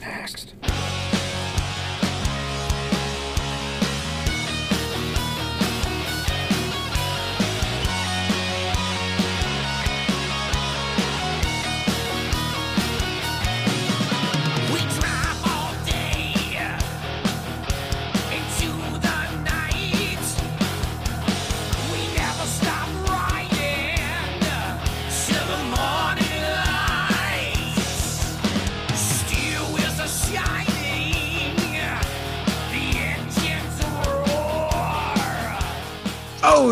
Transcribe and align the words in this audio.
Next. 0.00 0.69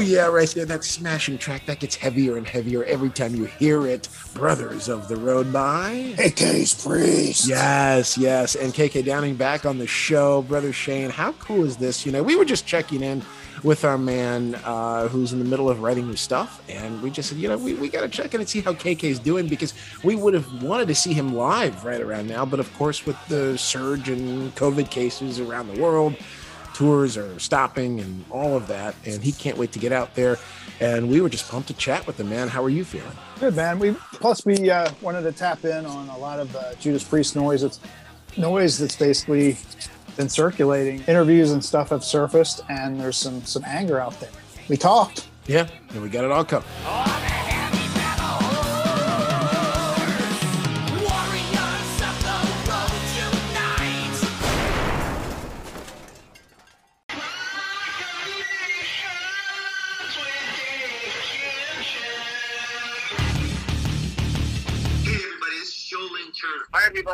Yeah, 0.09 0.29
right 0.29 0.49
there. 0.49 0.65
That 0.65 0.85
smashing 0.85 1.37
track 1.37 1.67
that 1.67 1.81
gets 1.81 1.95
heavier 1.95 2.39
and 2.39 2.47
heavier 2.47 2.83
every 2.85 3.11
time 3.11 3.35
you 3.35 3.45
hear 3.45 3.87
it. 3.87 4.09
Brothers 4.33 4.89
of 4.89 5.07
the 5.07 5.17
Road 5.17 5.53
by 5.53 6.15
KK's 6.17 6.83
priest. 6.83 7.47
Yes, 7.47 8.17
yes. 8.17 8.55
And 8.55 8.73
KK 8.73 9.05
Downing 9.05 9.37
back 9.37 9.67
on 9.67 9.77
the 9.77 9.87
show. 9.87 10.41
Brother 10.41 10.73
Shane, 10.73 11.11
how 11.11 11.33
cool 11.33 11.67
is 11.67 11.77
this? 11.77 12.07
You 12.07 12.13
know, 12.13 12.23
we 12.23 12.37
were 12.37 12.47
just 12.47 12.67
checking 12.67 13.03
in 13.03 13.23
with 13.63 13.85
our 13.85 13.99
man 13.99 14.55
uh, 14.65 15.09
who's 15.09 15.35
in 15.35 15.41
the 15.41 15.45
middle 15.45 15.69
of 15.69 15.81
writing 15.83 16.07
new 16.07 16.17
stuff. 16.17 16.63
And 16.71 17.03
we 17.03 17.11
just 17.11 17.29
said, 17.29 17.37
you 17.37 17.49
know, 17.49 17.59
we, 17.59 17.75
we 17.75 17.91
got 17.91 18.01
to 18.01 18.09
check 18.09 18.33
in 18.33 18.41
and 18.41 18.49
see 18.49 18.61
how 18.63 18.73
KK 18.73 19.05
is 19.05 19.19
doing 19.19 19.47
because 19.47 19.75
we 20.03 20.17
would 20.17 20.33
have 20.33 20.63
wanted 20.63 20.89
to 20.89 20.95
see 20.95 21.13
him 21.13 21.35
live 21.35 21.85
right 21.85 22.01
around 22.01 22.29
now. 22.29 22.47
But 22.47 22.61
of 22.61 22.73
course, 22.79 23.05
with 23.05 23.17
the 23.29 23.59
surge 23.59 24.09
in 24.09 24.53
COVID 24.53 24.91
cases 24.91 25.39
around 25.39 25.69
the 25.69 25.83
world, 25.83 26.17
tours 26.79 27.17
are 27.17 27.37
stopping 27.41 27.99
and 27.99 28.25
all 28.31 28.57
of 28.57 28.69
that. 28.69 28.95
And 29.05 29.21
he 29.21 29.33
can't 29.33 29.59
wait 29.59 29.73
to 29.73 29.81
get 29.81 29.91
out 29.91 30.15
there. 30.15 30.39
And 30.79 31.11
we 31.11 31.21
were 31.21 31.29
just 31.29 31.51
pumped 31.51 31.67
to 31.69 31.75
chat 31.75 32.07
with 32.07 32.21
him, 32.21 32.31
man. 32.31 32.47
How 32.47 32.63
are 32.63 32.71
you 32.71 32.85
feeling? 32.85 33.11
Good 33.41 33.57
man. 33.57 33.81
We 33.81 33.95
plus 34.13 34.47
we 34.47 34.71
uh, 34.71 34.93
wanted 35.03 35.23
to 35.23 35.33
tap 35.33 35.65
in 35.65 35.85
on 35.85 36.09
a 36.09 36.17
lot 36.17 36.39
of 36.39 36.55
uh, 36.55 36.75
Judas 36.75 37.03
Priest 37.03 37.35
noise. 37.35 37.65
It's 37.65 37.81
noise 38.37 38.79
that's 38.79 38.95
basically 38.95 39.59
been 40.17 40.29
circulating. 40.29 41.03
Interviews 41.09 41.51
and 41.51 41.65
stuff 41.65 41.89
have 41.89 42.05
surfaced, 42.05 42.61
and 42.69 43.01
there's 43.01 43.17
some 43.17 43.43
some 43.43 43.65
anger 43.67 43.99
out 43.99 44.19
there. 44.21 44.31
We 44.69 44.77
talked. 44.77 45.27
Yeah, 45.49 45.67
and 45.91 46.01
we 46.01 46.09
got 46.09 46.25
it 46.25 46.31
all 46.31 46.45
covered. 46.45 46.69
All 46.87 47.58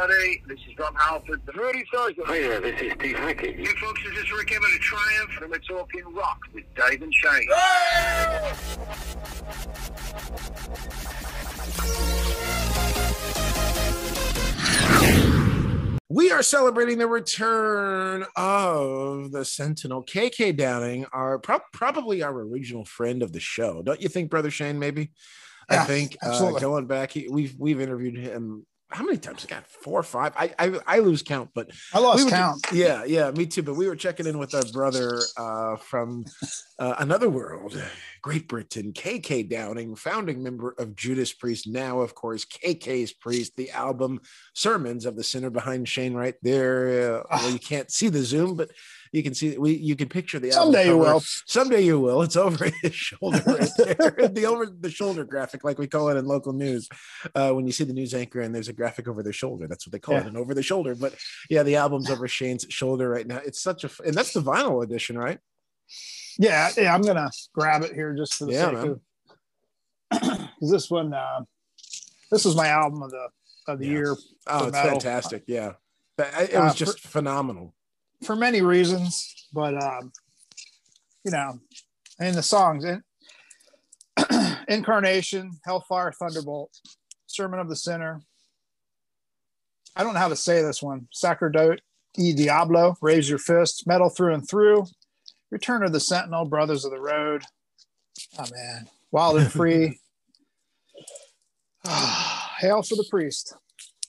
Hi 0.07 0.11
everybody, 0.13 0.43
this 0.47 0.59
is 0.71 0.79
Rob 0.79 0.95
Halford. 0.99 1.41
The 1.47 1.53
Rudy 1.53 1.83
Sargent. 1.91 2.27
Hi 2.27 2.39
there, 2.43 2.61
this 2.61 2.79
is 2.79 2.93
Steve 2.93 3.17
Hackett. 3.17 3.57
Hey 3.57 3.65
folks, 3.81 4.03
this 4.05 4.23
is 4.23 4.31
Rik 4.33 4.53
Emmett 4.53 4.75
of 4.75 4.81
Triumph, 4.81 5.31
and 5.41 5.51
we're 5.51 5.59
talking 5.61 6.03
rock 6.15 6.41
with 6.53 6.65
Dave 6.77 7.01
and 7.01 7.15
Shane. 7.15 7.49
We 16.11 16.31
are 16.31 16.43
celebrating 16.43 16.99
the 16.99 17.09
return 17.09 18.25
of 18.37 19.33
the 19.33 19.45
Sentinel, 19.45 20.05
KK 20.05 20.57
Downing, 20.57 21.07
our 21.13 21.39
pro- 21.41 21.59
probably 21.73 22.23
our 22.23 22.33
original 22.39 22.85
friend 22.85 23.21
of 23.23 23.33
the 23.33 23.41
show. 23.41 23.83
Don't 23.83 24.01
you 24.01 24.09
think, 24.09 24.31
Brother 24.31 24.51
Shane? 24.51 24.79
Maybe. 24.79 25.11
I 25.69 25.75
Yeah, 25.77 25.85
think 25.85 26.17
uh, 26.23 26.29
absolutely. 26.29 26.61
going 26.61 26.87
back, 26.87 27.11
he, 27.13 27.27
we've 27.29 27.57
we've 27.59 27.81
interviewed 27.81 28.17
him. 28.17 28.65
How 28.91 29.03
many 29.05 29.19
times? 29.19 29.45
I 29.45 29.49
got 29.49 29.67
four 29.67 29.99
or 29.99 30.03
five. 30.05 30.33
I 30.37 30.53
I, 30.59 30.79
I 30.87 30.99
lose 31.01 31.23
count, 31.23 31.51
but 31.55 31.71
I 31.93 31.99
lost 31.99 32.19
we 32.19 32.25
were- 32.25 32.31
count. 32.31 32.65
Yeah, 32.73 33.05
yeah, 33.05 33.31
me 33.33 33.47
too. 33.47 33.63
But 33.63 33.75
we 33.75 33.89
were 33.89 33.97
checking 33.97 34.27
in 34.27 34.39
with 34.39 34.55
our 34.55 34.63
brother 34.73 35.21
uh, 35.37 35.77
from 35.77 36.25
uh, 36.79 36.95
another 36.99 37.29
world, 37.29 37.81
Great 38.23 38.47
Britain, 38.47 38.93
KK 38.93 39.49
Downing, 39.49 39.97
founding 39.97 40.43
member 40.43 40.75
of 40.79 40.95
Judas 40.95 41.33
Priest. 41.33 41.67
Now, 41.67 42.01
of 42.01 42.15
course, 42.15 42.45
KK's 42.45 43.13
Priest. 43.13 43.57
The 43.57 43.71
album 43.71 44.21
"Sermons 44.55 45.07
of 45.07 45.17
the 45.17 45.25
Sinner" 45.25 45.51
behind 45.51 45.89
Shane 45.89 46.15
right 46.15 46.37
there. 46.43 47.19
Uh, 47.19 47.23
well, 47.31 47.51
you 47.51 47.59
can't 47.59 47.91
see 47.91 48.09
the 48.09 48.23
zoom, 48.23 48.55
but 48.55 48.71
you 49.15 49.23
can 49.23 49.33
see. 49.33 49.57
We 49.57 49.75
you 49.77 49.95
can 49.95 50.09
picture 50.09 50.41
the 50.41 50.51
album 50.51 50.75
Someday 50.75 50.87
you 50.89 50.99
will. 50.99 51.21
Someday 51.47 51.83
you 51.83 52.01
will. 52.01 52.23
It's 52.23 52.35
over 52.35 52.65
his 52.83 52.93
shoulder 52.97 53.41
right 53.47 53.71
there. 53.79 54.29
the 54.29 54.45
over 54.45 54.67
the 54.67 54.91
shoulder 54.91 55.25
graphic, 55.25 55.63
like 55.63 55.79
we 55.79 55.87
call 55.87 56.09
it 56.09 56.17
in 56.17 56.27
local 56.27 56.53
news. 56.53 56.89
Uh, 57.33 57.53
when 57.53 57.65
you 57.65 57.71
see 57.73 57.85
the 57.85 57.93
news 57.93 58.13
anchor 58.13 58.41
and 58.41 58.53
there's 58.53 58.69
a 58.69 58.73
graphic 58.73 59.07
over 59.07 59.23
their 59.23 59.33
shoulder, 59.33 59.69
that's 59.69 59.87
what 59.87 59.93
they 59.93 60.01
call 60.01 60.17
it, 60.17 60.27
an 60.27 60.37
over 60.37 60.53
the 60.53 60.65
shoulder. 60.65 60.97
But 60.97 61.15
yeah, 61.49 61.63
the 61.63 61.77
album's 61.77 62.11
over 62.11 62.27
Shane's 62.27 62.67
shoulder 62.71 63.09
right 63.09 63.25
now. 63.27 63.39
It's 63.47 63.63
such 63.63 63.85
a 63.85 63.91
and 64.05 64.15
that's 64.15 64.33
the 64.33 64.43
vinyl 64.43 64.83
edition, 64.83 65.17
right? 65.17 65.39
Yeah, 66.37 66.71
yeah. 66.77 66.93
I'm 66.93 67.03
gonna 67.03 67.31
grab 67.55 67.83
it 67.83 67.93
here 67.95 68.15
just 68.17 68.35
for 68.35 68.47
the 68.47 68.53
Yeah, 68.53 68.71
sake 68.71 68.73
man. 68.83 68.91
of 68.91 69.01
because 70.59 70.71
this 70.73 70.91
one, 70.91 71.15
uh, 71.15 71.43
this 72.33 72.45
was 72.45 72.57
my 72.57 72.67
album 72.67 73.01
of 73.05 73.13
the 73.13 73.29
of 73.69 73.79
the 73.79 73.87
Yeah. 73.87 73.93
year 73.93 74.17
Oh, 74.49 74.65
it's 74.67 74.73
metal. 74.73 74.91
fantastic. 74.91 75.45
Yeah, 75.47 75.75
it 76.19 76.59
was 76.59 76.73
Uh, 76.73 76.75
just 76.75 76.99
phenomenal. 76.99 77.77
For 78.25 78.37
many 78.37 78.63
reasons, 78.63 79.49
but 79.53 79.75
um, 79.83 80.13
you 81.25 81.31
know, 81.31 81.59
in 82.21 82.35
the 82.35 82.43
songs 82.43 82.85
in 82.85 83.03
Incarnation, 84.69 85.53
Hellfire, 85.65 86.13
Thunderbolt, 86.13 86.71
Sermon 87.27 87.61
of 87.61 87.69
the 87.69 87.77
Sinner. 87.77 88.21
I 89.97 90.03
don't 90.03 90.15
know 90.15 90.21
how 90.21 90.29
to 90.29 90.37
say 90.37 90.63
this 90.63 90.83
one. 90.83 91.07
Sacerdote 91.13 91.81
e 92.17 92.33
Diablo, 92.33 92.97
Raise 93.01 93.29
Your 93.29 93.39
Fist, 93.39 93.87
Metal 93.87 94.09
Through 94.09 94.35
and 94.35 94.49
Through, 94.49 94.87
Return 95.51 95.83
of 95.83 95.93
the 95.93 96.01
Sentinel, 96.01 96.47
Brothers 96.47 96.85
of 96.85 96.91
the 96.91 97.01
Road. 97.01 97.43
Oh 98.39 98.47
man, 98.53 98.89
Wild 99.11 99.39
and 99.39 99.53
Free. 99.53 100.01
Hail 102.59 102.83
for 102.83 102.97
the 102.97 103.07
priest. 103.11 103.55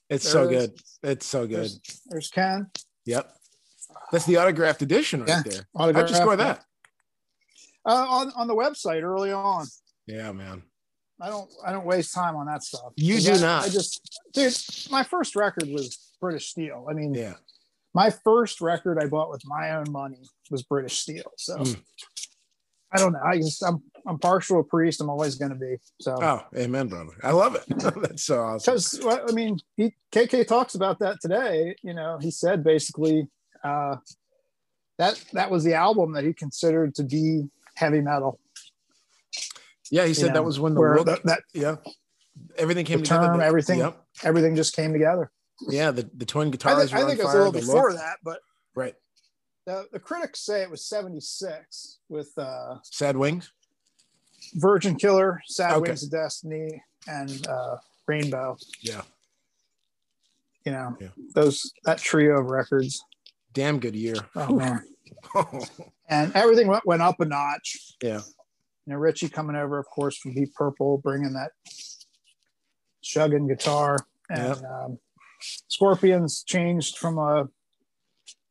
It's 0.10 0.24
there 0.24 0.32
so 0.32 0.50
is. 0.50 0.50
good. 0.50 0.80
It's 1.04 1.26
so 1.26 1.48
good. 1.48 1.58
There's, 1.58 2.02
there's 2.08 2.30
Ken. 2.30 2.70
Yep. 3.06 3.32
That's 4.12 4.26
the 4.26 4.38
autographed 4.38 4.82
edition 4.82 5.22
right 5.22 5.30
Yeah. 5.30 5.42
there. 5.46 5.68
Autograph. 5.76 6.04
How'd 6.08 6.10
you 6.10 6.16
score 6.22 6.36
that? 6.36 6.64
Uh, 7.86 8.06
on 8.10 8.32
on 8.36 8.48
the 8.48 8.56
website 8.56 9.04
early 9.04 9.32
on. 9.32 9.66
Yeah, 10.08 10.32
man. 10.32 10.64
I 11.22 11.30
don't 11.30 11.50
I 11.66 11.72
don't 11.72 11.86
waste 11.86 12.14
time 12.14 12.36
on 12.36 12.48
that 12.48 12.64
stuff. 12.64 12.94
You 12.96 13.20
do 13.20 13.34
I- 13.34 13.38
not. 13.40 13.66
I 13.66 13.70
just 13.70 14.02
dude, 14.34 14.56
my 14.92 15.04
first 15.04 15.36
record 15.36 15.70
was 15.70 16.14
British 16.20 16.50
Steel. 16.50 16.88
I 16.90 16.94
mean, 16.94 17.14
Yeah. 17.14 17.36
my 17.94 18.10
first 18.10 18.60
record 18.62 19.02
I 19.02 19.08
bought 19.08 19.30
with 19.30 19.44
my 19.46 19.72
own 19.76 19.86
money 19.92 20.24
was 20.52 20.64
British 20.64 21.00
Steel. 21.00 21.32
So 21.38 21.58
Mm. 21.58 21.82
I 22.92 22.98
don't 22.98 23.14
know. 23.14 23.22
I 23.24 23.38
just 23.38 23.64
I'm 23.64 23.84
I'm 24.08 24.20
partial 24.20 24.62
to 24.64 24.68
Priest. 24.68 25.02
I'm 25.02 25.10
always 25.10 25.36
going 25.36 25.50
to 25.52 25.58
be. 25.58 25.78
So 26.02 26.16
Oh, 26.22 26.44
amen, 26.56 26.88
brother. 26.88 27.14
I 27.24 27.32
love 27.32 27.56
it. 27.56 27.64
That's 28.02 28.24
so 28.24 28.40
awesome. 28.42 28.74
because 28.76 29.00
I 29.30 29.32
mean, 29.34 29.60
he 29.78 29.94
KK 30.12 30.46
talks 30.48 30.76
about 30.76 31.00
that 31.00 31.18
today. 31.22 31.76
You 31.84 31.94
know, 31.94 32.18
he 32.20 32.30
said 32.32 32.64
basically 32.64 33.28
uh, 33.64 33.98
that 34.98 35.22
that 35.34 35.50
was 35.52 35.64
the 35.64 35.74
album 35.74 36.14
that 36.14 36.24
he 36.24 36.34
considered 36.34 36.96
to 36.96 37.04
be 37.04 37.50
heavy 37.76 38.02
metal. 38.02 38.40
Yeah, 39.92 40.06
he 40.06 40.14
said 40.14 40.22
you 40.22 40.28
that 40.30 40.34
know, 40.36 40.44
was 40.44 40.60
when 40.60 40.74
the 40.74 40.80
look. 40.82 41.06
that, 41.06 41.24
that 41.26 41.40
yeah, 41.54 41.76
everything 42.58 42.86
came 42.86 43.00
The 43.00 43.06
together. 43.06 43.28
term, 43.28 43.42
everything. 43.42 43.80
Yep. 43.80 44.02
everything 44.24 44.56
just 44.56 44.76
came 44.76 44.92
together. 44.94 45.32
Yeah, 45.70 45.92
the, 45.92 46.10
the 46.14 46.26
twin 46.26 46.48
I 46.48 46.52
guitars 46.52 46.78
think, 46.78 46.92
were 46.92 46.98
I 47.06 47.08
think 47.08 47.20
it 47.20 47.24
was 47.26 47.34
a 47.34 47.38
little 47.38 47.52
before 47.54 47.90
look- 47.92 48.00
that, 48.00 48.18
but 48.24 48.40
Right. 48.76 48.96
the, 49.66 49.86
the 49.94 50.00
critics 50.00 50.42
say 50.42 50.62
it 50.64 50.70
was 50.70 50.86
76 50.86 52.00
with 52.10 52.30
uh, 52.38 52.76
Sad 52.84 53.16
Wings. 53.16 53.52
Virgin 54.56 54.96
Killer, 54.96 55.42
Sad 55.48 55.74
Okay. 55.74 55.90
Wings 55.92 56.04
of 56.04 56.12
Destiny, 56.12 56.82
and 57.08 57.48
uh, 57.48 57.78
Rainbow. 58.08 58.58
Yeah. 58.82 59.02
You 60.66 60.72
know, 60.74 60.98
Yeah. 61.00 61.08
those 61.36 61.72
that 61.86 62.00
trio 62.00 62.40
of 62.40 62.48
records. 62.48 63.04
Damn 63.56 63.80
good 63.80 63.96
year. 63.96 64.16
Oh 64.36 64.54
man! 64.56 64.84
And 66.08 66.32
everything 66.36 66.68
went, 66.68 66.86
went 66.86 67.02
up 67.02 67.20
a 67.20 67.26
notch. 67.26 67.96
yeah. 68.04 68.22
You 68.86 68.94
know, 68.94 68.98
Richie 68.98 69.28
coming 69.28 69.56
over, 69.56 69.80
of 69.80 69.88
course, 69.88 70.16
from 70.16 70.36
Deep 70.36 70.54
Purple, 70.54 71.00
bringing 71.00 71.34
that 71.34 71.50
shugging 73.04 73.48
guitar, 73.48 73.98
and 74.30 74.64
um, 74.64 75.00
Scorpions 75.42 76.44
changed 76.44 77.00
from 77.00 77.18
a, 77.18 77.48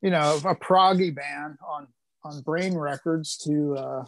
you 0.02 0.10
know, 0.10 0.40
a 0.44 0.56
proggy 0.56 1.14
band 1.14 1.56
on 1.64 1.86
on 2.24 2.40
Brain 2.42 2.76
Records 2.76 3.36
to 3.44 3.76
uh, 3.76 4.04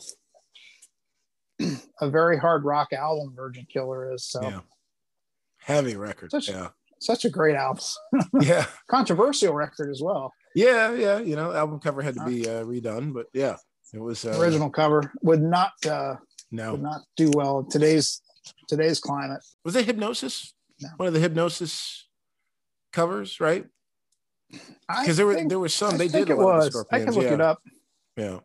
a 2.01 2.11
very 2.11 2.39
hard 2.39 2.65
rock 2.65 2.93
album. 2.93 3.33
Virgin 3.37 3.67
Killer 3.73 4.13
is 4.13 4.29
so. 4.29 4.43
Yeah. 4.43 4.61
Heavy 5.59 5.95
record. 5.97 6.33
Such- 6.33 6.49
yeah. 6.49 6.69
Such 6.99 7.25
a 7.27 7.31
great 7.31 7.55
album. 7.57 7.85
Yeah. 8.41 8.67
Controversial 8.91 9.53
record 9.55 9.91
as 9.91 10.01
well. 10.03 10.33
Yeah. 10.57 10.95
Yeah. 10.95 11.19
You 11.19 11.37
know, 11.37 11.53
album 11.53 11.79
cover 11.81 12.01
had 12.03 12.15
to 12.15 12.25
be 12.25 12.49
uh, 12.49 12.65
redone, 12.65 13.13
but 13.13 13.27
yeah, 13.35 13.57
it 13.93 14.01
was 14.01 14.25
uh, 14.25 14.39
Original 14.41 14.71
cover 14.71 15.13
would 15.23 15.43
not 15.43 15.73
uh, 15.89 16.17
No. 16.51 16.73
would 16.73 16.83
not 16.83 17.03
do 17.17 17.31
well 17.35 17.63
today's 17.63 18.23
today's 18.67 18.99
climate. 18.99 19.43
Was 19.65 19.77
it 19.77 19.87
Hipgnosis? 19.87 20.53
No. 20.81 20.89
One 20.97 21.09
of 21.09 21.15
the 21.15 21.21
Hipgnosis 21.21 22.03
covers, 22.93 23.39
right? 23.39 23.67
Because 24.51 25.17
there 25.19 25.27
were 25.27 25.47
there 25.47 25.59
were 25.59 25.69
some 25.69 25.95
I 25.95 25.97
they 25.99 26.09
did 26.09 26.31
a 26.31 26.33
it 26.33 26.39
lot 26.39 26.57
was. 26.59 26.87
I 26.91 27.01
can 27.01 27.13
look 27.15 27.25
yeah. 27.25 27.35
it 27.35 27.41
up. 27.41 27.59
Yeah. 28.17 28.39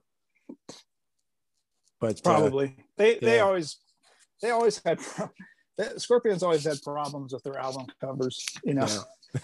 But 2.01 2.17
uh, 2.17 2.21
Probably. 2.23 2.75
they 2.97 3.19
they 3.19 3.37
yeah. 3.37 3.43
always 3.43 3.77
they 4.41 4.49
always 4.49 4.81
had 4.83 4.99
Scorpions 5.97 6.43
always 6.43 6.65
had 6.65 6.81
problems 6.81 7.33
with 7.33 7.43
their 7.43 7.57
album 7.57 7.85
covers. 8.01 8.43
You 8.63 8.73
know, 8.73 8.87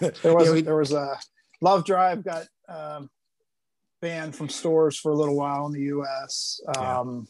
yeah. 0.00 0.10
there 0.22 0.34
was 0.34 0.48
Yeah, 0.48 0.52
we- 0.54 0.62
there 0.62 0.76
was 0.76 0.92
a 0.92 1.18
Love 1.60 1.84
Drive 1.84 2.24
got 2.24 2.46
um, 2.68 3.10
banned 4.00 4.34
from 4.36 4.48
stores 4.48 4.98
for 4.98 5.12
a 5.12 5.16
little 5.16 5.36
while 5.36 5.66
in 5.66 5.72
the 5.72 5.82
U.S. 5.82 6.60
Yeah. 6.74 7.00
Um, 7.00 7.28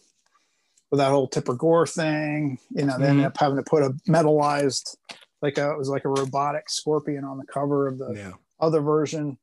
with 0.91 0.99
that 0.99 1.11
whole 1.11 1.29
Tipper 1.29 1.55
Gore 1.55 1.87
thing. 1.87 2.59
You 2.71 2.87
know, 2.87 2.99
they 2.99 3.07
Mhm. 3.07 3.11
ended 3.11 3.27
up 3.27 3.37
having 3.37 3.57
to 3.59 3.63
put 3.63 3.83
a 3.83 3.91
metalized, 4.09 4.97
like 5.43 5.59
a 5.59 5.71
it 5.73 5.79
was 5.79 5.89
like 5.91 6.05
a 6.07 6.09
robotic 6.09 6.71
scorpion 6.71 7.25
on 7.25 7.37
the 7.39 7.45
cover 7.47 7.87
of 7.89 7.99
the 7.99 8.13
yeah. 8.15 8.33
other 8.61 8.81
version. 8.81 9.39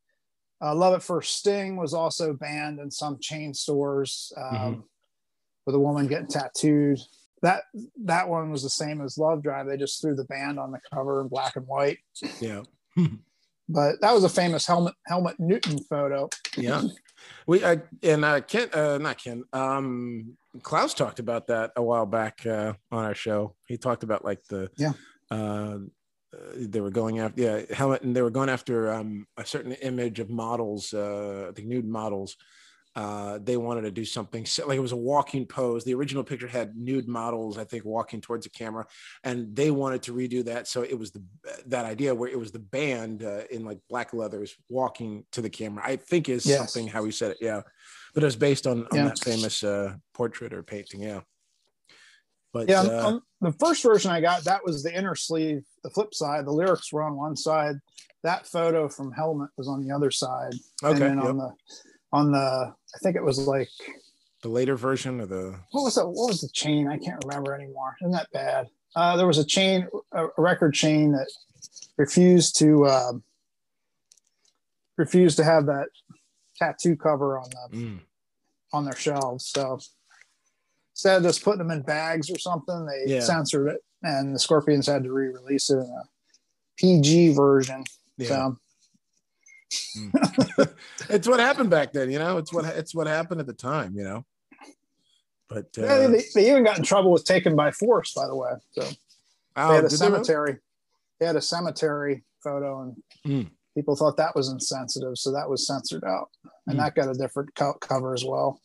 Uh, 0.61 0.73
Love 0.73 0.95
at 0.95 1.03
First 1.03 1.35
Sting 1.35 1.75
was 1.77 1.93
also 1.93 2.33
banned 2.33 2.79
in 2.79 2.89
some 2.89 3.19
chain 3.19 3.53
stores 3.53 4.33
um, 4.37 4.55
Mhm. 4.55 4.83
with 5.67 5.75
a 5.75 5.79
woman 5.79 6.07
getting 6.07 6.27
tattooed. 6.27 6.99
That 7.43 7.63
that 8.05 8.27
one 8.27 8.49
was 8.49 8.63
the 8.63 8.69
same 8.69 9.01
as 9.01 9.17
Love 9.19 9.43
Drive. 9.43 9.67
They 9.67 9.77
just 9.77 10.01
threw 10.01 10.15
the 10.15 10.23
band 10.25 10.57
on 10.59 10.71
the 10.71 10.79
cover 10.91 11.21
in 11.21 11.27
black 11.27 11.55
and 11.57 11.67
white. 11.67 11.99
Yeah. 12.39 12.63
But 13.67 14.01
that 14.01 14.13
was 14.13 14.23
a 14.23 14.29
famous 14.29 14.65
Helmut 14.65 14.93
Helmut 15.07 15.39
Newton 15.39 15.79
photo. 15.83 16.29
Yeah. 16.57 16.83
We 17.47 17.63
uh, 17.63 17.77
and 18.03 18.23
uh, 18.23 18.41
Ken, 18.41 18.69
uh, 18.73 18.97
not 18.99 19.17
Ken, 19.17 19.43
um, 19.53 20.37
Klaus 20.61 20.93
talked 20.93 21.19
about 21.19 21.47
that 21.47 21.71
a 21.75 21.81
while 21.81 22.05
back 22.05 22.45
uh, 22.45 22.73
on 22.91 23.03
our 23.05 23.15
show. 23.15 23.55
He 23.67 23.77
talked 23.77 24.03
about 24.03 24.23
like 24.23 24.43
the 24.49 24.69
Yeah. 24.77 24.93
uh, 25.31 25.79
uh, 26.33 26.37
they 26.55 26.81
were 26.81 26.91
going 26.91 27.19
after 27.19 27.41
yeah 27.41 27.61
Helmut 27.75 28.03
and 28.03 28.15
they 28.15 28.21
were 28.21 28.29
going 28.29 28.49
after 28.49 28.91
um, 28.91 29.25
a 29.37 29.45
certain 29.45 29.71
image 29.73 30.19
of 30.19 30.29
models, 30.29 30.93
uh, 30.93 31.51
the 31.55 31.63
nude 31.63 31.87
models. 31.87 32.35
Uh, 32.95 33.39
they 33.43 33.57
wanted 33.57 33.81
to 33.81 33.91
do 33.91 34.05
something 34.05 34.45
so- 34.45 34.65
like 34.65 34.77
it 34.77 34.81
was 34.81 34.93
a 34.93 34.95
walking 34.95 35.45
pose. 35.45 35.83
The 35.83 35.93
original 35.93 36.23
picture 36.23 36.47
had 36.47 36.77
nude 36.77 37.09
models, 37.09 37.57
I 37.57 37.65
think, 37.65 37.83
walking 37.83 38.21
towards 38.21 38.45
the 38.45 38.49
camera, 38.49 38.87
and 39.23 39.53
they 39.53 39.69
wanted 39.69 40.01
to 40.03 40.13
redo 40.13 40.45
that. 40.45 40.67
So 40.69 40.83
it 40.83 40.97
was 40.97 41.11
the 41.11 41.21
that 41.65 41.83
idea 41.83 42.15
where 42.15 42.29
it 42.29 42.39
was 42.39 42.51
the 42.53 42.59
band 42.59 43.23
uh, 43.23 43.41
in 43.51 43.65
like 43.65 43.79
black 43.89 44.13
leathers 44.13 44.55
walking 44.69 45.25
to 45.33 45.41
the 45.41 45.49
camera. 45.49 45.83
I 45.85 45.97
think 45.97 46.29
is 46.29 46.45
Yes. 46.45 46.57
something 46.57 46.87
how 46.87 47.03
he 47.03 47.11
said 47.11 47.31
it. 47.31 47.37
Yeah, 47.41 47.61
but 48.13 48.23
it 48.23 48.27
was 48.27 48.37
based 48.37 48.65
on, 48.65 48.85
on 48.85 48.95
Yeah. 48.97 49.03
that 49.09 49.19
famous 49.19 49.61
uh, 49.61 49.95
portrait 50.13 50.53
or 50.53 50.63
painting. 50.63 51.01
Yeah, 51.01 51.19
but 52.53 52.69
Yeah, 52.69 52.81
uh, 52.83 53.19
the 53.41 53.51
first 53.59 53.83
version 53.83 54.09
I 54.11 54.21
got 54.21 54.45
that 54.45 54.63
was 54.63 54.83
the 54.83 54.95
inner 54.97 55.15
sleeve. 55.15 55.63
The 55.83 55.89
flip 55.89 56.13
side, 56.13 56.45
the 56.45 56.51
lyrics 56.53 56.93
were 56.93 57.03
on 57.03 57.17
one 57.17 57.35
side. 57.35 57.75
That 58.23 58.47
photo 58.47 58.87
from 58.87 59.11
Helmut 59.11 59.49
was 59.57 59.67
on 59.67 59.85
the 59.85 59.93
other 59.93 60.11
side. 60.11 60.53
and 60.81 60.91
okay, 60.91 60.99
then 60.99 61.17
yep. 61.17 61.25
on 61.27 61.37
the 61.37 61.51
on 62.13 62.31
the 62.31 62.37
I 62.37 62.97
think 63.03 63.15
it 63.15 63.23
was 63.23 63.39
like 63.39 63.69
the 64.41 64.49
later 64.49 64.75
version 64.75 65.19
of 65.19 65.29
the 65.29 65.55
what 65.71 65.83
was 65.83 65.95
that? 65.95 66.05
What 66.07 66.27
was 66.27 66.41
the 66.41 66.49
chain? 66.53 66.87
I 66.87 66.97
can't 66.97 67.23
remember 67.25 67.53
anymore. 67.55 67.95
Isn't 68.01 68.11
that 68.11 68.31
bad? 68.31 68.67
Uh, 68.95 69.17
there 69.17 69.27
was 69.27 69.37
a 69.37 69.45
chain, 69.45 69.87
a 70.13 70.27
record 70.37 70.73
chain 70.73 71.11
that 71.11 71.27
refused 71.97 72.57
to 72.59 72.85
um 72.87 73.23
refused 74.97 75.37
to 75.37 75.43
have 75.43 75.65
that 75.65 75.87
tattoo 76.57 76.95
cover 76.95 77.37
on 77.37 77.49
the 77.71 77.77
mm, 77.77 77.99
on 78.73 78.85
their 78.85 78.95
shelves. 78.95 79.47
So 79.47 79.79
instead 80.93 81.17
of 81.17 81.23
just 81.23 81.43
putting 81.43 81.59
them 81.59 81.71
in 81.71 81.81
bags 81.81 82.29
or 82.29 82.37
something, 82.39 82.85
they 82.85 83.11
Yeah. 83.13 83.21
censored 83.21 83.67
it, 83.73 83.81
and 84.03 84.33
the 84.33 84.39
Scorpions 84.39 84.87
had 84.87 85.03
to 85.03 85.11
re-release 85.11 85.69
it 85.69 85.77
in 85.77 85.81
a 85.89 86.03
PG 86.77 87.33
version. 87.33 87.83
yeah. 88.17 88.27
So 88.27 88.57
it's 91.09 91.27
what 91.27 91.39
happened 91.39 91.69
back 91.69 91.93
then, 91.93 92.09
you 92.11 92.19
know. 92.19 92.37
It's 92.37 92.51
what 92.53 92.65
it's 92.65 92.93
what 92.95 93.07
happened 93.07 93.39
at 93.41 93.47
the 93.47 93.53
time, 93.53 93.93
you 93.95 94.03
know. 94.03 94.25
But 95.49 95.67
uh, 95.77 95.83
Yeah, 95.83 96.07
they, 96.07 96.23
they 96.33 96.49
even 96.49 96.63
got 96.63 96.77
in 96.77 96.83
trouble 96.83 97.11
with 97.11 97.23
taken 97.25 97.55
by 97.55 97.71
force, 97.71 98.13
by 98.13 98.27
the 98.27 98.35
way. 98.35 98.51
So 98.71 98.87
oh, 99.55 99.67
they 99.69 99.75
had 99.75 99.83
a 99.85 99.89
did 99.89 99.91
they 99.91 100.05
cemetery. 100.05 100.57
They 101.19 101.25
had 101.25 101.35
a 101.35 101.41
cemetery 101.41 102.23
photo, 102.43 102.81
and 102.81 102.95
Mm. 103.25 103.49
people 103.75 103.95
thought 103.95 104.17
that 104.17 104.35
was 104.35 104.49
insensitive, 104.49 105.17
so 105.17 105.31
that 105.31 105.49
was 105.49 105.65
censored 105.65 106.03
out, 106.03 106.29
and 106.67 106.77
Mm. 106.77 106.83
that 106.83 106.95
got 106.95 107.09
a 107.09 107.13
different 107.13 107.55
co- 107.55 107.77
cover 107.81 108.13
as 108.13 108.23
well 108.25 108.59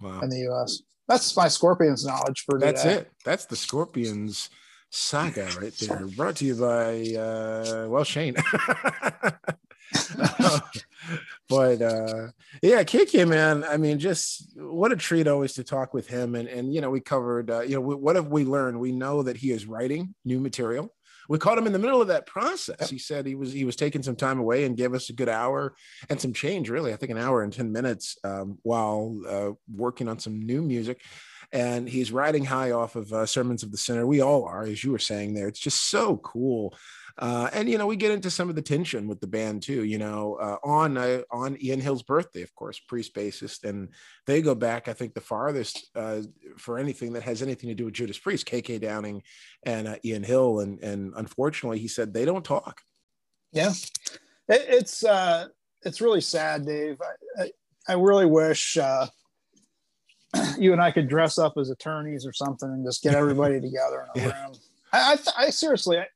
Wow. 0.00 0.20
in 0.20 0.30
the 0.30 0.38
U.S. 0.40 0.82
That's 1.06 1.36
my 1.36 1.48
Scorpions 1.48 2.04
knowledge 2.04 2.44
for 2.46 2.58
today. 2.58 2.72
That's 2.72 2.84
it. 2.84 3.12
That's 3.24 3.44
the 3.46 3.56
Scorpions 3.56 4.48
saga 4.90 5.48
right 5.60 5.72
there. 5.80 6.06
Brought 6.16 6.36
to 6.36 6.44
you 6.46 6.54
by 6.54 7.14
uh 7.14 7.86
well 7.88 8.04
Shane. 8.04 8.34
but 11.48 11.82
uh 11.82 12.28
yeah, 12.62 12.82
KK 12.82 13.28
man, 13.28 13.64
I 13.64 13.76
mean, 13.76 13.98
just 13.98 14.56
what 14.56 14.92
a 14.92 14.96
treat 14.96 15.28
always 15.28 15.54
to 15.54 15.64
talk 15.64 15.94
with 15.94 16.06
him. 16.06 16.34
And 16.34 16.48
and 16.48 16.74
you 16.74 16.80
know, 16.80 16.90
we 16.90 17.00
covered 17.00 17.50
uh, 17.50 17.60
you 17.60 17.74
know, 17.74 17.80
we, 17.80 17.94
what 17.94 18.16
have 18.16 18.28
we 18.28 18.44
learned? 18.44 18.80
We 18.80 18.92
know 18.92 19.22
that 19.22 19.36
he 19.36 19.50
is 19.50 19.66
writing 19.66 20.14
new 20.24 20.40
material. 20.40 20.92
We 21.28 21.38
caught 21.38 21.56
him 21.56 21.66
in 21.66 21.72
the 21.72 21.78
middle 21.78 22.02
of 22.02 22.08
that 22.08 22.26
process. 22.26 22.90
He 22.90 22.98
said 22.98 23.26
he 23.26 23.34
was 23.34 23.52
he 23.52 23.64
was 23.64 23.76
taking 23.76 24.02
some 24.02 24.16
time 24.16 24.38
away 24.38 24.64
and 24.64 24.76
gave 24.76 24.94
us 24.94 25.08
a 25.08 25.14
good 25.14 25.28
hour 25.28 25.74
and 26.10 26.20
some 26.20 26.32
change, 26.32 26.68
really. 26.68 26.92
I 26.92 26.96
think 26.96 27.12
an 27.12 27.18
hour 27.18 27.42
and 27.42 27.52
10 27.52 27.72
minutes 27.72 28.18
um, 28.24 28.58
while 28.62 29.20
uh, 29.28 29.50
working 29.74 30.08
on 30.08 30.18
some 30.18 30.40
new 30.40 30.60
music 30.60 31.00
and 31.52 31.88
he's 31.88 32.12
riding 32.12 32.44
high 32.44 32.72
off 32.72 32.96
of 32.96 33.12
uh, 33.12 33.24
sermons 33.24 33.62
of 33.62 33.70
the 33.70 33.78
sinner 33.78 34.06
we 34.06 34.20
all 34.20 34.44
are 34.44 34.64
as 34.64 34.82
you 34.82 34.90
were 34.90 34.98
saying 34.98 35.34
there 35.34 35.48
it's 35.48 35.60
just 35.60 35.88
so 35.88 36.16
cool 36.18 36.76
uh, 37.18 37.48
and 37.52 37.68
you 37.68 37.78
know 37.78 37.86
we 37.86 37.96
get 37.96 38.10
into 38.10 38.30
some 38.30 38.48
of 38.48 38.56
the 38.56 38.62
tension 38.62 39.06
with 39.06 39.20
the 39.20 39.26
band 39.26 39.62
too 39.62 39.84
you 39.84 39.98
know 39.98 40.34
uh, 40.40 40.56
on 40.64 40.96
uh, 40.96 41.22
on 41.30 41.56
ian 41.62 41.80
hill's 41.80 42.02
birthday 42.02 42.42
of 42.42 42.54
course 42.54 42.80
priest 42.80 43.14
bassist 43.14 43.64
and 43.64 43.88
they 44.26 44.42
go 44.42 44.54
back 44.54 44.88
i 44.88 44.92
think 44.92 45.14
the 45.14 45.20
farthest 45.20 45.90
uh, 45.94 46.20
for 46.58 46.78
anything 46.78 47.12
that 47.12 47.22
has 47.22 47.42
anything 47.42 47.68
to 47.68 47.74
do 47.74 47.84
with 47.84 47.94
judas 47.94 48.18
priest 48.18 48.46
kk 48.46 48.80
downing 48.80 49.22
and 49.64 49.86
uh, 49.86 49.96
ian 50.04 50.22
hill 50.22 50.60
and 50.60 50.80
and 50.82 51.12
unfortunately 51.16 51.78
he 51.78 51.88
said 51.88 52.12
they 52.12 52.24
don't 52.24 52.44
talk 52.44 52.80
Yeah, 53.52 53.70
it, 54.48 54.64
it's 54.68 55.04
uh, 55.04 55.46
it's 55.82 56.00
really 56.00 56.20
sad, 56.20 56.66
Dave. 56.66 56.98
I, 57.00 57.42
I, 57.42 57.50
I 57.88 57.92
really 57.94 58.26
wish 58.26 58.76
uh, 58.76 59.06
you 60.58 60.72
and 60.72 60.82
I 60.82 60.90
could 60.90 61.08
dress 61.08 61.38
up 61.38 61.54
as 61.56 61.70
attorneys 61.70 62.26
or 62.26 62.32
something 62.32 62.68
and 62.68 62.84
just 62.84 63.02
get 63.02 63.14
everybody 63.14 63.60
together 63.60 64.06
in 64.16 64.20
a 64.20 64.26
Yeah. 64.26 64.32
room. 64.32 64.54
I, 64.92 65.18
I, 65.36 65.44
I 65.46 65.50
seriously, 65.50 65.98
I, 65.98 66.06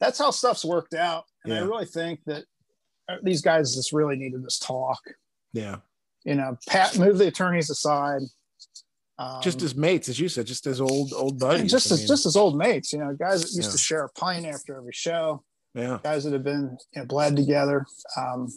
that's 0.00 0.18
how 0.18 0.30
stuff's 0.30 0.64
worked 0.64 0.94
out, 0.94 1.24
and 1.44 1.54
I 1.54 1.60
really 1.60 1.86
think 1.86 2.20
that 2.26 2.44
uh, 3.08 3.16
these 3.22 3.42
guys 3.42 3.74
just 3.74 3.92
really 3.92 4.16
needed 4.16 4.42
this 4.44 4.58
talk. 4.58 5.00
yeah 5.52 5.76
You 6.24 6.34
know, 6.36 6.56
pat 6.68 6.98
move 6.98 7.18
the 7.18 7.28
attorneys 7.28 7.70
aside. 7.70 8.22
Um, 9.16 9.40
just 9.40 9.62
as 9.62 9.76
mates 9.76 10.08
as 10.08 10.18
you 10.18 10.28
said 10.28 10.44
just 10.46 10.66
as 10.66 10.80
old 10.80 11.12
old 11.12 11.38
buddies 11.38 11.70
just 11.70 11.92
I 11.92 11.94
as 11.94 12.00
mean, 12.00 12.08
just 12.08 12.26
as 12.26 12.34
old 12.36 12.56
mates. 12.58 12.92
You 12.92 12.98
know, 12.98 13.14
guys 13.14 13.42
that 13.42 13.52
used 13.56 13.68
Yeah. 13.68 13.72
to 13.72 13.78
share 13.78 14.04
a 14.04 14.08
pint 14.08 14.44
after 14.46 14.76
every 14.76 14.92
show. 14.92 15.44
yeah 15.74 15.98
Guys 16.02 16.24
that 16.24 16.32
have 16.32 16.42
been 16.42 16.76
you 16.94 17.00
know, 17.02 17.06
bled 17.06 17.36
together. 17.36 17.86
Um, 18.16 18.48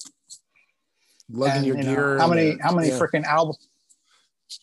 lugging 1.29 1.63
your 1.65 1.77
you 1.77 1.83
know, 1.83 1.93
gear 1.95 2.17
how 2.17 2.27
many 2.27 2.53
uh, 2.53 2.55
how 2.61 2.73
many 2.73 2.87
yeah. 2.87 2.97
freaking 2.97 3.25
albums 3.25 3.67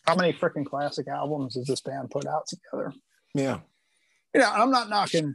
how 0.07 0.15
many 0.15 0.33
freaking 0.33 0.65
classic 0.65 1.07
albums 1.07 1.53
has 1.55 1.65
this 1.67 1.79
band 1.81 2.09
put 2.09 2.25
out 2.25 2.45
together 2.47 2.91
yeah 3.35 3.59
you 4.35 4.41
know 4.41 4.51
i'm 4.51 4.69
not 4.69 4.89
knocking 4.89 5.33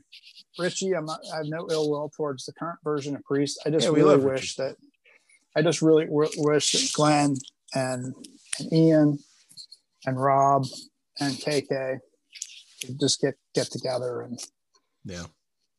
richie. 0.58 0.92
I'm 0.94 1.06
not 1.06 1.20
i 1.32 1.38
have 1.38 1.46
no 1.46 1.66
ill 1.70 1.90
will 1.90 2.10
towards 2.14 2.44
the 2.44 2.52
current 2.52 2.78
version 2.84 3.16
of 3.16 3.24
priest. 3.24 3.60
I 3.66 3.70
just 3.70 3.86
Yeah, 3.86 3.92
really 3.94 4.16
wish 4.18 4.56
that 4.56 4.76
i 5.56 5.62
just 5.62 5.80
really 5.82 6.04
w- 6.04 6.30
wish 6.36 6.72
that 6.72 6.92
glenn 6.92 7.36
and, 7.74 8.14
and 8.58 8.72
ian 8.72 9.18
and 10.06 10.20
rob 10.20 10.66
and 11.18 11.32
kk 11.34 11.98
could 12.84 13.00
just 13.00 13.20
get 13.20 13.34
get 13.54 13.66
together 13.70 14.20
and 14.20 14.38
yeah. 15.04 15.24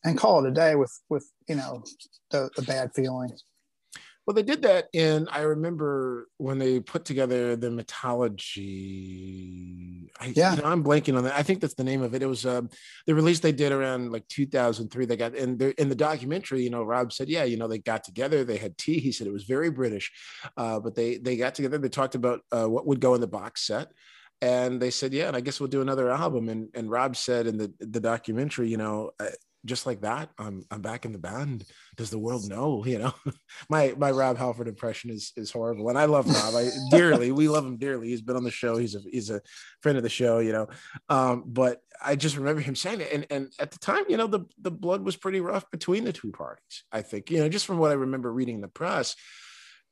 and 0.03 0.17
call 0.17 0.43
it 0.43 0.49
a 0.49 0.53
day 0.53 0.75
with 0.75 0.91
with 1.09 1.29
you 1.47 1.55
know 1.55 1.83
the, 2.31 2.49
the 2.55 2.63
bad 2.63 2.91
feelings 2.95 3.43
Well, 4.25 4.35
they 4.35 4.43
did 4.43 4.61
that 4.61 4.87
in. 4.93 5.27
I 5.29 5.41
remember 5.41 6.27
when 6.37 6.59
they 6.59 6.79
put 6.79 7.05
together 7.05 7.55
the 7.55 7.71
mythology. 8.71 10.11
I, 10.19 10.33
Yeah. 10.35 10.55
you 10.55 10.61
know, 10.61 10.67
I'm 10.67 10.83
blanking 10.83 11.17
on 11.17 11.23
that. 11.23 11.35
I 11.35 11.43
think 11.43 11.59
that's 11.61 11.73
the 11.73 11.83
name 11.83 12.01
of 12.01 12.13
it. 12.13 12.21
It 12.21 12.27
was 12.27 12.45
um, 12.45 12.69
the 13.07 13.15
release 13.15 13.39
they 13.39 13.51
did 13.51 13.71
around 13.71 14.11
like 14.11 14.27
2003. 14.27 15.05
They 15.05 15.17
got 15.17 15.35
in 15.35 15.57
the 15.57 15.79
in 15.81 15.89
the 15.89 15.95
documentary. 15.95 16.61
You 16.63 16.69
know, 16.69 16.83
Rob 16.83 17.11
said, 17.11 17.29
yeah, 17.29 17.43
you 17.45 17.57
know, 17.57 17.67
they 17.67 17.79
got 17.79 18.03
together. 18.03 18.43
They 18.43 18.57
had 18.57 18.77
tea. 18.77 18.99
He 18.99 19.11
said 19.11 19.27
it 19.27 19.33
was 19.33 19.45
very 19.45 19.71
British, 19.71 20.11
uh, 20.57 20.79
but 20.79 20.95
they 20.95 21.17
they 21.17 21.35
got 21.37 21.55
together. 21.55 21.77
They 21.77 21.89
talked 21.89 22.15
about 22.15 22.41
uh, 22.51 22.67
what 22.67 22.85
would 22.87 22.99
go 22.99 23.15
in 23.15 23.21
the 23.21 23.27
box 23.27 23.61
set. 23.65 23.91
And 24.43 24.81
they 24.81 24.89
said, 24.89 25.13
yeah, 25.13 25.27
and 25.27 25.37
I 25.37 25.41
guess 25.41 25.59
we'll 25.59 25.69
do 25.69 25.81
another 25.81 26.09
album. 26.09 26.49
And 26.49 26.69
and 26.73 26.89
Rob 26.89 27.15
said 27.15 27.47
in 27.47 27.57
the 27.57 27.73
the 27.79 27.99
documentary, 27.99 28.69
you 28.69 28.77
know, 28.77 29.11
uh, 29.19 29.27
just 29.65 29.85
like 29.85 30.01
that, 30.01 30.29
I'm 30.37 30.65
I'm 30.71 30.81
back 30.81 31.05
in 31.05 31.11
the 31.11 31.19
band. 31.19 31.65
Does 31.95 32.09
the 32.09 32.19
world 32.19 32.47
know? 32.49 32.83
You 32.91 32.99
know, 32.99 33.13
my 33.69 33.93
my 33.97 34.11
Rob 34.11 34.37
Halford 34.37 34.67
impression 34.67 35.11
is 35.11 35.31
is 35.35 35.51
horrible, 35.51 35.89
and 35.89 35.97
I 35.97 36.05
love 36.05 36.27
Rob 36.27 36.55
I 36.55 36.69
dearly. 36.91 37.31
We 37.31 37.47
love 37.47 37.65
him 37.65 37.77
dearly. 37.77 38.09
He's 38.09 38.21
been 38.21 38.35
on 38.35 38.43
the 38.43 38.51
show. 38.51 38.75
He's 38.77 38.95
a 38.95 38.99
he's 38.99 39.29
a 39.29 39.41
friend 39.81 39.97
of 39.97 40.03
the 40.03 40.09
show. 40.09 40.39
You 40.39 40.51
know, 40.51 40.67
um, 41.09 41.43
but 41.45 41.81
I 42.03 42.15
just 42.15 42.37
remember 42.37 42.61
him 42.61 42.75
saying 42.75 43.01
it, 43.01 43.11
and 43.13 43.25
and 43.29 43.53
at 43.59 43.71
the 43.71 43.79
time, 43.79 44.03
you 44.09 44.17
know, 44.17 44.27
the 44.27 44.45
the 44.59 44.71
blood 44.71 45.03
was 45.03 45.15
pretty 45.15 45.39
rough 45.41 45.69
between 45.71 46.03
the 46.03 46.13
two 46.13 46.31
parties. 46.31 46.83
I 46.91 47.01
think 47.01 47.29
you 47.29 47.39
know, 47.39 47.49
just 47.49 47.65
from 47.65 47.77
what 47.77 47.91
I 47.91 47.95
remember 47.95 48.31
reading 48.31 48.55
in 48.55 48.61
the 48.61 48.67
press. 48.67 49.15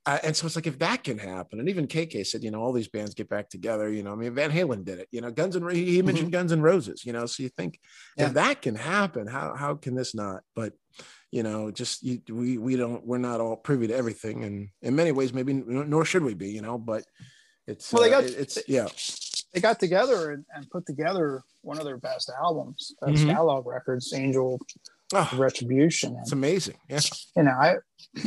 Uh, 0.06 0.18
and 0.24 0.36
so 0.36 0.46
it's 0.48 0.56
like 0.56 0.66
if 0.66 0.80
that 0.80 1.04
can 1.04 1.18
happen, 1.18 1.60
and 1.60 1.70
even 1.70 1.86
KK 1.86 2.26
said, 2.26 2.44
you 2.44 2.52
know, 2.52 2.62
all 2.62 2.72
these 2.72 2.88
bands 2.88 3.14
get 3.14 3.30
back 3.30 3.50
together. 3.50 3.92
You 3.92 4.02
know, 4.02 4.14
I 4.14 4.16
mean, 4.16 4.34
Van 4.34 4.50
Halen 4.52 4.84
did 4.86 4.98
it. 5.00 5.08
You 5.12 5.22
know, 5.22 5.30
Guns 5.30 5.56
and 5.56 5.70
he 5.72 6.02
mentioned 6.02 6.32
Guns 6.32 6.52
and 6.52 6.64
Roses. 6.64 7.06
You 7.06 7.14
know, 7.14 7.26
so 7.26 7.44
you 7.44 7.50
think 7.50 7.80
Yeah. 8.18 8.28
if 8.28 8.34
that 8.34 8.62
can 8.62 8.76
happen, 8.76 9.28
how 9.28 9.56
how 9.56 9.76
can 9.76 9.96
this 9.96 10.16
not? 10.16 10.42
But 10.56 10.74
you 11.32 11.44
know, 11.44 11.70
just 11.70 12.02
you, 12.02 12.22
we 12.30 12.58
we 12.58 12.76
don't 12.76 13.06
we're 13.06 13.18
not 13.20 13.40
all 13.42 13.56
privy 13.58 13.88
to 13.88 13.96
everything, 13.96 14.44
and 14.46 14.70
in 14.82 14.96
many 14.96 15.12
ways, 15.12 15.34
maybe 15.34 15.54
nor 15.54 16.06
should 16.06 16.24
we 16.24 16.34
be. 16.34 16.50
You 16.50 16.62
know, 16.62 16.78
but 16.78 17.04
it's 17.68 17.92
Well, 17.94 18.02
they 18.02 18.14
uh, 18.14 18.22
got- 18.22 18.30
it's 18.32 18.58
yeah 18.68 18.88
they 19.54 19.60
got 19.60 19.80
together 19.80 20.32
and, 20.32 20.46
and 20.56 20.70
put 20.70 20.86
together 20.86 21.44
one 21.62 21.78
of 21.78 21.84
their 21.86 21.98
best 21.98 22.32
albums, 22.42 22.94
uh, 23.02 23.08
Mhm. 23.08 23.26
Scalog 23.26 23.66
Records, 23.66 24.14
Angel 24.14 24.60
oh, 25.14 25.30
Retribution. 25.36 26.12
And 26.14 26.20
it's 26.22 26.32
amazing. 26.32 26.76
Yeah, 26.90 27.00
you 27.36 27.44
know, 27.44 27.52
I 27.52 27.76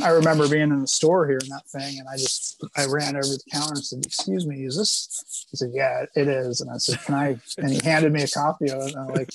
I 0.03 0.09
remember 0.09 0.47
being 0.47 0.71
in 0.71 0.79
the 0.79 0.87
store 0.87 1.27
here 1.27 1.39
hearing 1.39 1.49
that 1.49 1.67
thing, 1.69 1.99
and 1.99 2.07
I 2.07 2.15
just 2.17 2.63
I 2.77 2.85
ran 2.85 3.15
over 3.15 3.25
the 3.25 3.39
counter 3.51 3.73
and 3.73 3.83
said, 3.85 4.05
"Excuse 4.05 4.45
me, 4.47 4.65
is 4.65 4.77
this?" 4.77 5.45
He 5.51 5.57
said, 5.57 5.71
"Yeah, 5.73 6.05
it 6.15 6.27
is." 6.27 6.61
And 6.61 6.71
I 6.71 6.77
said, 6.77 7.01
"Can 7.01 7.15
I?" 7.15 7.37
And 7.57 7.69
he 7.71 7.79
handed 7.83 8.13
me 8.13 8.23
a 8.23 8.27
copy 8.27 8.69
of 8.69 8.81
it, 8.81 8.95
and 8.95 8.97
I'm 8.97 9.07
like, 9.15 9.29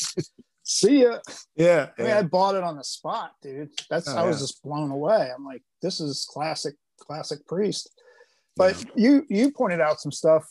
"See 0.63 1.03
ya." 1.03 1.19
yeah, 1.57 1.89
I 1.99 2.03
mean, 2.03 2.11
yeah. 2.11 2.19
I 2.19 2.23
bought 2.23 2.55
it 2.55 2.65
on 2.65 2.77
the 2.77 2.85
spot, 2.85 3.33
dude. 3.43 3.71
That's 3.91 4.09
Oh, 4.09 4.17
I 4.17 4.25
was 4.25 4.37
yeah. 4.37 4.45
just 4.45 4.63
blown 4.63 4.91
away. 4.91 5.31
I'm 5.35 5.45
like, 5.45 5.63
"This 5.83 6.01
is 6.01 6.27
classic, 6.31 6.75
classic 6.99 7.47
Priest." 7.47 7.91
But 8.57 8.83
you 8.97 9.25
you 9.29 9.53
pointed 9.53 9.81
out 9.81 10.01
some 10.01 10.13
stuff 10.13 10.45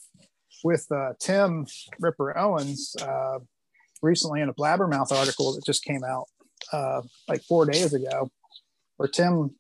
with 0.63 0.86
uh, 0.92 1.13
Tim 1.20 1.66
Ripper 2.00 2.38
Owens 2.38 2.96
uh, 3.01 3.39
recently 4.01 4.42
in 4.42 4.50
a 4.50 4.54
Blabbermouth 4.54 5.12
article 5.12 5.54
that 5.54 5.66
just 5.66 5.84
came 5.84 6.04
out 6.04 6.27
uh, 6.72 7.02
like 7.28 7.42
four 7.44 7.66
days 7.66 7.94
ago, 7.94 8.30
where 8.98 9.10
Tim 9.10 9.52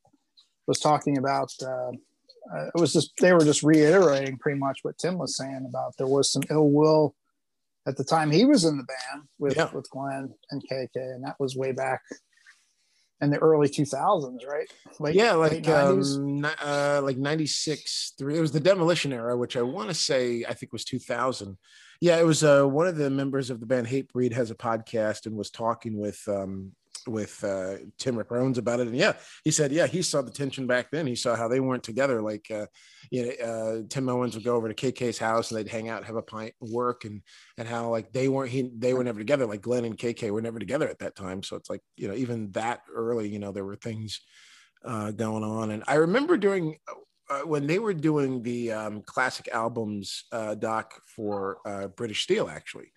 was 0.67 0.79
talking 0.79 1.17
about. 1.17 1.51
Uh, 1.61 1.91
uh, 2.55 2.67
it 2.67 2.79
was 2.79 2.93
just 2.93 3.11
they 3.19 3.33
were 3.33 3.43
just 3.43 3.61
reiterating 3.61 4.37
pretty 4.37 4.57
much 4.57 4.79
what 4.83 4.97
Tim 4.97 5.17
was 5.17 5.35
saying 5.35 5.65
about 5.67 5.93
there 5.97 6.07
was 6.07 6.31
some 6.31 6.43
ill 6.49 6.69
will 6.69 7.13
at 7.85 7.97
the 7.97 8.05
time 8.05 8.31
he 8.31 8.45
was 8.45 8.63
in 8.63 8.77
the 8.77 8.83
band 8.85 9.27
with 9.37 9.57
Yeah. 9.57 9.69
with 9.73 9.89
Glenn 9.89 10.33
and 10.51 10.61
KK, 10.71 10.89
and 10.95 11.23
that 11.25 11.35
was 11.39 11.55
way 11.57 11.73
back 11.73 12.01
in 13.19 13.31
the 13.31 13.37
early 13.39 13.67
2000s, 13.67 14.45
right? 14.47 14.71
Late, 14.99 15.15
yeah, 15.15 15.33
like 15.33 15.67
um, 15.67 16.45
uh, 16.63 17.01
like 17.03 17.17
ninety 17.17 17.47
six, 17.47 18.13
three. 18.17 18.37
It 18.37 18.41
was 18.41 18.51
the 18.51 18.59
demolition 18.59 19.11
era, 19.11 19.35
which 19.35 19.57
I 19.57 19.61
want 19.61 19.89
to 19.89 19.93
say 19.93 20.45
I 20.47 20.53
think 20.53 20.71
was 20.71 20.85
two 20.85 20.99
thousand. 20.99 21.57
Yeah, 21.99 22.17
it 22.17 22.25
was 22.25 22.43
uh, 22.43 22.63
one 22.63 22.87
of 22.87 22.95
the 22.95 23.09
members 23.09 23.49
of 23.49 23.59
the 23.59 23.65
band 23.65 23.87
Hatebreed 23.87 24.31
has 24.33 24.51
a 24.51 24.55
podcast 24.55 25.25
and 25.25 25.35
was 25.35 25.49
talking 25.49 25.97
with 25.97 26.21
um, 26.27 26.73
with 27.07 27.43
uh, 27.43 27.75
Tim 27.97 28.15
Ripper 28.17 28.37
Owens 28.37 28.57
about 28.57 28.79
it, 28.79 28.87
and 28.87 28.95
yeah, 28.95 29.13
he 29.43 29.51
said 29.51 29.71
yeah 29.71 29.87
he 29.87 30.01
saw 30.01 30.21
the 30.21 30.31
tension 30.31 30.67
back 30.67 30.91
then. 30.91 31.07
He 31.07 31.15
saw 31.15 31.35
how 31.35 31.47
they 31.47 31.59
weren't 31.59 31.83
together. 31.83 32.21
Like 32.21 32.49
uh, 32.51 32.67
you 33.11 33.25
know, 33.25 33.31
uh, 33.45 33.81
Tim 33.89 34.09
Owens 34.09 34.35
would 34.35 34.43
go 34.43 34.55
over 34.55 34.71
to 34.71 34.91
KK's 34.91 35.17
house 35.17 35.51
and 35.51 35.59
they'd 35.59 35.69
hang 35.69 35.89
out, 35.89 36.05
have 36.05 36.15
a 36.15 36.21
pint, 36.21 36.53
work, 36.59 37.05
and 37.05 37.21
and 37.57 37.67
how 37.67 37.89
like 37.89 38.11
they 38.11 38.27
weren't 38.27 38.51
he 38.51 38.71
they 38.77 38.93
were 38.93 39.03
never 39.03 39.19
together. 39.19 39.45
Like 39.45 39.61
Glenn 39.61 39.85
and 39.85 39.97
KK 39.97 40.31
were 40.31 40.41
never 40.41 40.59
together 40.59 40.87
at 40.87 40.99
that 40.99 41.15
time. 41.15 41.43
So 41.43 41.55
it's 41.55 41.69
like 41.69 41.81
you 41.95 42.07
know 42.07 42.15
even 42.15 42.51
that 42.51 42.81
early, 42.93 43.29
you 43.29 43.39
know, 43.39 43.51
there 43.51 43.65
were 43.65 43.75
things 43.75 44.21
uh, 44.85 45.11
going 45.11 45.43
on. 45.43 45.71
And 45.71 45.83
I 45.87 45.95
remember 45.95 46.37
during 46.37 46.77
uh, 47.29 47.39
when 47.41 47.67
they 47.67 47.79
were 47.79 47.93
doing 47.93 48.41
the 48.41 48.71
um, 48.71 49.01
classic 49.01 49.49
albums 49.51 50.23
uh, 50.31 50.55
doc 50.55 50.93
for 51.05 51.57
uh, 51.65 51.87
British 51.87 52.23
Steel, 52.23 52.47
actually, 52.49 52.91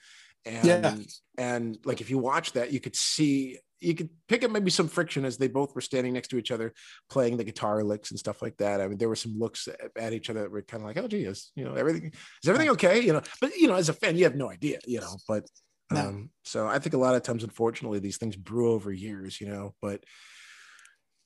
and 0.44 0.84
Yeah. 0.84 0.94
and 1.36 1.78
like 1.84 2.00
if 2.00 2.10
you 2.10 2.18
watch 2.18 2.52
that, 2.52 2.72
you 2.72 2.80
could 2.80 2.96
see 2.96 3.58
you 3.80 3.94
could 3.94 4.10
pick 4.28 4.44
up 4.44 4.50
maybe 4.50 4.70
some 4.70 4.88
friction 4.88 5.25
as 5.25 5.37
they 5.38 5.49
both 5.49 5.75
were 5.75 5.80
standing 5.80 6.12
next 6.12 6.28
to 6.28 6.38
each 6.38 6.50
other 6.50 6.72
playing 7.08 7.37
the 7.37 7.44
guitar 7.44 7.82
licks 7.82 8.10
and 8.10 8.18
stuff 8.20 8.42
like 8.42 8.56
that. 8.58 8.80
I 8.80 8.88
mean, 8.88 8.99
there 8.99 9.08
were 9.08 9.16
some 9.16 9.38
looks 9.38 9.68
at- 9.68 9.90
at 9.96 10.12
each 10.12 10.30
other 10.30 10.42
that 10.42 10.50
were 10.50 10.62
kind 10.62 10.82
of 10.82 10.87
like, 10.87 10.99
"Oh, 10.99 11.08
gee, 11.08 11.25
is 11.25 11.50
you 11.56 11.64
know 11.64 11.75
everything 11.75 12.12
is 12.42 12.49
everything 12.49 12.70
okay?" 12.70 13.00
You 13.00 13.14
know, 13.14 13.22
but 13.40 13.54
you 13.56 13.68
know, 13.68 13.75
as 13.75 13.88
a 13.88 13.92
fan, 13.94 14.16
you 14.16 14.25
have 14.25 14.37
no 14.37 14.50
idea, 14.50 14.78
you 14.87 15.00
know. 15.00 15.16
But 15.26 15.46
No. 15.92 16.00
um, 16.00 16.30
so 16.44 16.66
I 16.68 16.78
think 16.78 16.94
a 16.94 16.99
lot 16.99 17.14
of 17.16 17.22
times, 17.22 17.42
unfortunately, 17.42 17.99
these 17.99 18.18
things 18.18 18.37
brew 18.37 18.70
over 18.72 18.92
years, 18.92 19.40
you 19.40 19.49
know. 19.49 19.75
But 19.82 20.04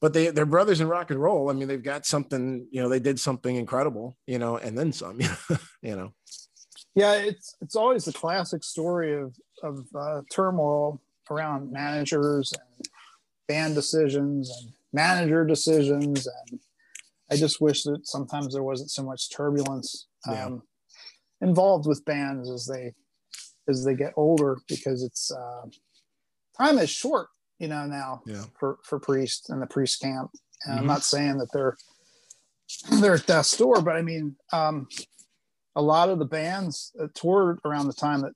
but 0.00 0.12
they 0.12 0.28
they're 0.30 0.46
brothers 0.46 0.80
in 0.80 0.88
rock 0.88 1.11
and 1.11 1.20
roll. 1.20 1.50
I 1.50 1.54
mean, 1.54 1.68
they've 1.68 1.82
got 1.82 2.06
something, 2.06 2.66
you 2.70 2.82
know, 2.82 2.88
they 2.88 3.00
did 3.00 3.18
something 3.18 3.56
incredible, 3.56 4.16
you 4.26 4.38
know, 4.38 4.56
and 4.58 4.76
then 4.76 4.92
some, 4.92 5.18
you 5.82 5.96
know. 5.96 6.12
Yeah, 6.94 7.14
it's 7.14 7.54
it's 7.61 7.75
always 7.76 8.04
the 8.04 8.12
classic 8.12 8.62
story 8.62 9.14
of 9.20 9.34
of 9.62 9.87
uh, 9.99 10.23
turmoil 10.30 11.00
around 11.31 11.73
managers 11.73 12.52
and 12.52 12.88
band 13.49 13.75
decisions 13.75 14.50
and 14.61 14.73
manager 14.93 15.45
decisions, 15.45 16.26
and 16.26 16.61
I 17.31 17.37
just 17.37 17.61
wish 17.61 17.83
that 17.85 18.07
sometimes 18.07 18.52
there 18.54 18.62
wasn't 18.62 18.90
so 18.90 19.02
much 19.02 19.31
turbulence 19.35 20.09
um, 20.28 20.35
Yeah. 20.35 20.59
involved 21.49 21.87
with 21.87 22.04
bands 22.04 22.50
as 22.50 22.66
they 22.66 22.95
as 23.69 23.85
they 23.85 23.95
get 23.95 24.12
older 24.16 24.59
because 24.69 25.02
it's 25.02 25.31
uh, 25.33 25.66
time 26.59 26.78
is 26.78 26.90
short, 26.90 27.28
you 27.59 27.69
know, 27.69 27.87
now 27.87 28.23
Yeah. 28.26 28.45
for 28.59 28.78
for 28.85 28.99
Priest 28.99 29.50
and 29.50 29.61
the 29.62 29.66
Priest 29.66 30.00
camp. 30.00 30.31
And 30.64 30.78
I'm 30.78 30.85
Mhm. 30.85 30.88
not 30.88 31.02
saying 31.04 31.38
that 31.38 31.50
they're 31.52 31.76
they're 33.00 33.14
at 33.14 33.26
death's 33.26 33.57
door, 33.57 33.83
but 33.83 33.97
I 33.97 34.02
mean, 34.02 34.37
um, 34.52 34.88
a 35.76 35.83
lot 35.83 36.09
of 36.09 36.19
the 36.19 36.25
bands 36.25 36.93
that 36.95 37.14
toured 37.14 37.59
around 37.64 37.88
the 37.88 37.95
time 37.95 38.21
that 38.23 38.33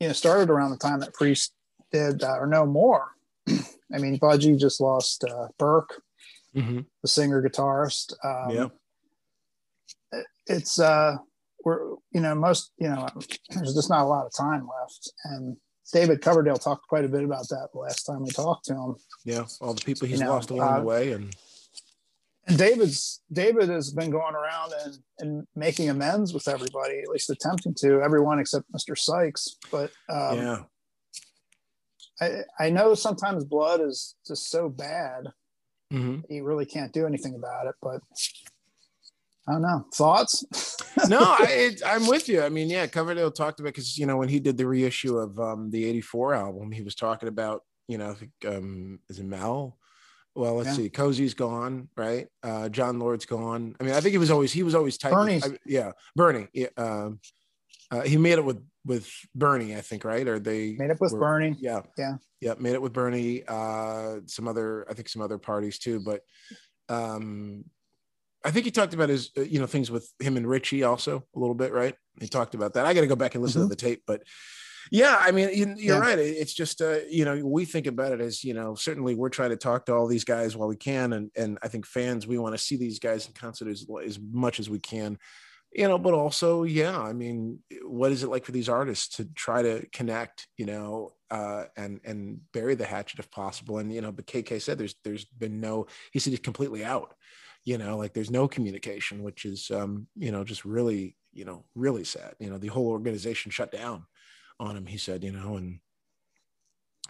you 0.00 0.08
know 0.08 0.12
started 0.12 0.50
around 0.50 0.70
the 0.70 0.76
time 0.76 1.00
that 1.00 1.14
Priest 1.14 1.53
did 1.94 2.22
uh, 2.22 2.36
or 2.40 2.46
no 2.46 2.66
more. 2.66 3.12
I 3.94 3.98
mean, 3.98 4.18
Budgie 4.18 4.58
just 4.58 4.80
lost 4.80 5.24
uh, 5.24 5.48
Burke, 5.58 6.02
Mhm. 6.54 6.86
the 7.02 7.08
singer 7.08 7.40
guitarist. 7.42 8.12
Um, 8.24 8.50
Yeah. 8.56 8.68
It's 10.46 10.78
uh, 10.78 11.16
we're 11.64 11.80
you 12.12 12.20
know 12.20 12.34
most 12.34 12.70
you 12.78 12.88
know 12.88 13.08
there's 13.50 13.74
just 13.74 13.88
not 13.90 14.02
a 14.04 14.08
lot 14.08 14.26
of 14.26 14.32
time 14.36 14.68
left, 14.80 15.10
and 15.24 15.56
David 15.92 16.20
Coverdale 16.20 16.56
talked 16.58 16.86
quite 16.88 17.04
a 17.04 17.08
bit 17.08 17.24
about 17.24 17.48
that 17.48 17.68
the 17.72 17.78
last 17.80 18.04
time 18.04 18.22
we 18.22 18.30
talked 18.30 18.66
to 18.66 18.74
him. 18.74 18.94
Yeah. 19.24 19.44
All 19.60 19.74
the 19.74 19.82
people 19.84 20.06
he's 20.06 20.18
You 20.20 20.26
know, 20.26 20.32
lost 20.32 20.50
along 20.50 20.68
uh, 20.74 20.80
the 20.80 20.86
way. 20.86 21.12
And 21.12 21.34
and 22.46 22.58
David's 22.58 23.22
David 23.32 23.68
has 23.70 23.90
been 23.90 24.10
going 24.10 24.34
around 24.34 24.72
and, 24.84 24.98
and 25.18 25.46
making 25.56 25.88
amends 25.88 26.34
with 26.34 26.46
everybody, 26.46 26.98
at 27.00 27.08
least 27.08 27.30
attempting 27.30 27.74
to, 27.80 28.02
everyone 28.02 28.38
except 28.38 28.70
Mr. 28.72 28.96
Sykes. 28.96 29.56
But 29.70 29.90
um, 30.10 30.36
yeah. 30.38 30.58
I, 32.20 32.42
I 32.58 32.70
know 32.70 32.94
sometimes 32.94 33.44
blood 33.44 33.80
is 33.80 34.14
just 34.26 34.50
so 34.50 34.68
bad 34.68 35.28
hmm 35.90 36.20
you 36.30 36.44
really 36.44 36.66
can't 36.66 36.92
do 36.92 37.06
anything 37.06 37.34
about 37.34 37.66
it. 37.66 37.74
But 37.82 38.00
I 39.46 39.52
don't 39.52 39.62
know. 39.62 39.84
Thoughts? 39.94 40.44
no, 41.08 41.20
I, 41.20 41.76
I'm 41.84 42.06
with 42.06 42.28
you. 42.28 42.42
I 42.42 42.48
mean, 42.48 42.70
yeah, 42.70 42.86
Coverdale 42.86 43.30
talked 43.30 43.60
about 43.60 43.74
because 43.74 43.98
you 43.98 44.06
know 44.06 44.16
when 44.16 44.28
he 44.28 44.40
did 44.40 44.56
the 44.56 44.66
reissue 44.66 45.18
of 45.18 45.38
um, 45.38 45.70
the 45.70 45.84
'84 45.84 46.34
album, 46.34 46.72
he 46.72 46.82
was 46.82 46.94
talking 46.94 47.28
about 47.28 47.62
you 47.88 47.98
know 47.98 48.16
um, 48.46 49.00
is 49.08 49.18
it 49.18 49.26
Mel? 49.26 49.78
Well, 50.34 50.54
let's 50.54 50.70
Yeah. 50.70 50.76
see, 50.76 50.90
Cozy's 50.90 51.34
gone, 51.34 51.88
right? 51.96 52.26
Uh, 52.42 52.68
Jon 52.68 52.98
Lord's 52.98 53.26
gone. 53.26 53.76
I 53.78 53.84
mean, 53.84 53.94
I 53.94 54.00
think 54.00 54.12
he 54.12 54.18
was 54.18 54.30
always 54.30 54.52
he 54.52 54.62
was 54.62 54.74
always 54.74 54.98
tight. 54.98 55.14
I- 55.14 55.58
yeah, 55.66 55.92
Bernie. 56.16 56.48
Yeah, 56.52 56.68
um, 56.76 57.20
uh, 57.90 58.00
he 58.00 58.16
made 58.16 58.38
it 58.38 58.44
with 58.44 58.64
with 58.86 59.10
Bernie, 59.34 59.74
I 59.76 59.80
think, 59.80 60.04
right? 60.04 60.26
Or 60.28 60.38
they 60.38 60.72
Made 60.78 60.90
up 60.90 61.00
with 61.00 61.12
were- 61.12 61.20
Bernie. 61.20 61.56
yeah 61.60 61.80
Yeah. 61.96 62.16
yeah 62.40 62.54
made 62.58 62.74
it 62.74 62.82
with 62.82 62.92
bernie 62.92 63.42
uh 63.48 64.16
some 64.26 64.46
other 64.48 64.86
i 64.90 64.94
think 64.94 65.08
some 65.08 65.22
other 65.22 65.38
parties 65.38 65.78
too 65.78 66.00
but 66.00 66.20
um 66.90 67.64
i 68.44 68.50
think 68.50 68.64
he 68.66 68.70
talked 68.70 68.92
about 68.94 69.08
his 69.08 69.30
uh, 69.38 69.40
you 69.42 69.58
know 69.58 69.66
things 69.66 69.90
with 69.90 70.12
him 70.20 70.36
and 70.36 70.46
richie 70.46 70.82
also 70.82 71.24
a 71.34 71.38
little 71.38 71.54
bit 71.54 71.72
right 71.72 71.94
he 72.20 72.28
talked 72.28 72.54
about 72.54 72.74
that 72.74 72.84
i 72.86 72.92
got 72.92 73.00
to 73.00 73.06
go 73.06 73.16
back 73.16 73.34
and 73.34 73.42
listen 73.42 73.62
Mhm. 73.62 73.66
to 73.66 73.68
the 73.70 73.76
tape 73.76 74.02
but 74.06 74.22
yeah 74.92 75.16
i 75.20 75.30
mean 75.30 75.48
you- 75.54 75.74
you're 75.78 75.96
Yeah. 75.96 76.00
right 76.00 76.18
it's 76.18 76.52
just 76.52 76.82
uh 76.82 76.98
you 77.08 77.24
know 77.24 77.36
we 77.44 77.64
think 77.64 77.86
about 77.86 78.12
it 78.12 78.20
as 78.20 78.44
you 78.44 78.52
know 78.52 78.74
certainly 78.74 79.14
we're 79.14 79.30
trying 79.30 79.50
to 79.50 79.56
talk 79.56 79.86
to 79.86 79.94
all 79.94 80.06
these 80.06 80.24
guys 80.24 80.54
while 80.56 80.68
we 80.68 80.76
can 80.76 81.14
and 81.14 81.30
and 81.36 81.58
i 81.62 81.68
think 81.68 81.86
fans 81.86 82.26
we 82.26 82.36
want 82.38 82.54
to 82.54 82.62
see 82.62 82.76
these 82.76 82.98
guys 82.98 83.26
in 83.26 83.32
concert 83.32 83.68
as, 83.68 83.86
as 84.04 84.18
much 84.20 84.60
as 84.60 84.68
we 84.68 84.78
can 84.78 85.16
you 85.74 85.88
know 85.88 85.98
but 85.98 86.14
also 86.14 86.62
yeah 86.62 86.98
i 86.98 87.12
mean 87.12 87.58
what 87.82 88.12
is 88.12 88.22
it 88.22 88.30
like 88.30 88.44
for 88.44 88.52
these 88.52 88.68
artists 88.68 89.16
to 89.16 89.24
try 89.34 89.62
to 89.62 89.86
connect 89.92 90.46
you 90.56 90.66
know 90.66 91.12
uh 91.30 91.64
and 91.76 92.00
and 92.04 92.40
bury 92.52 92.74
the 92.74 92.84
hatchet 92.84 93.18
if 93.18 93.30
possible 93.30 93.78
and 93.78 93.92
you 93.92 94.00
know 94.00 94.12
but 94.12 94.26
kk 94.26 94.60
said 94.60 94.78
there's 94.78 94.94
there's 95.04 95.24
been 95.24 95.60
no 95.60 95.86
he 96.12 96.18
said 96.18 96.30
he's 96.30 96.40
completely 96.40 96.84
out 96.84 97.14
you 97.64 97.78
know 97.78 97.96
like 97.96 98.12
there's 98.12 98.30
no 98.30 98.46
communication 98.46 99.22
which 99.22 99.44
is 99.44 99.70
um 99.70 100.06
you 100.16 100.30
know 100.30 100.44
just 100.44 100.64
really 100.64 101.16
you 101.32 101.44
know 101.44 101.64
really 101.74 102.04
sad 102.04 102.34
you 102.38 102.48
know 102.48 102.58
the 102.58 102.68
whole 102.68 102.88
organization 102.88 103.50
shut 103.50 103.72
down 103.72 104.04
on 104.60 104.76
him 104.76 104.86
he 104.86 104.98
said 104.98 105.24
you 105.24 105.32
know 105.32 105.56
and 105.56 105.80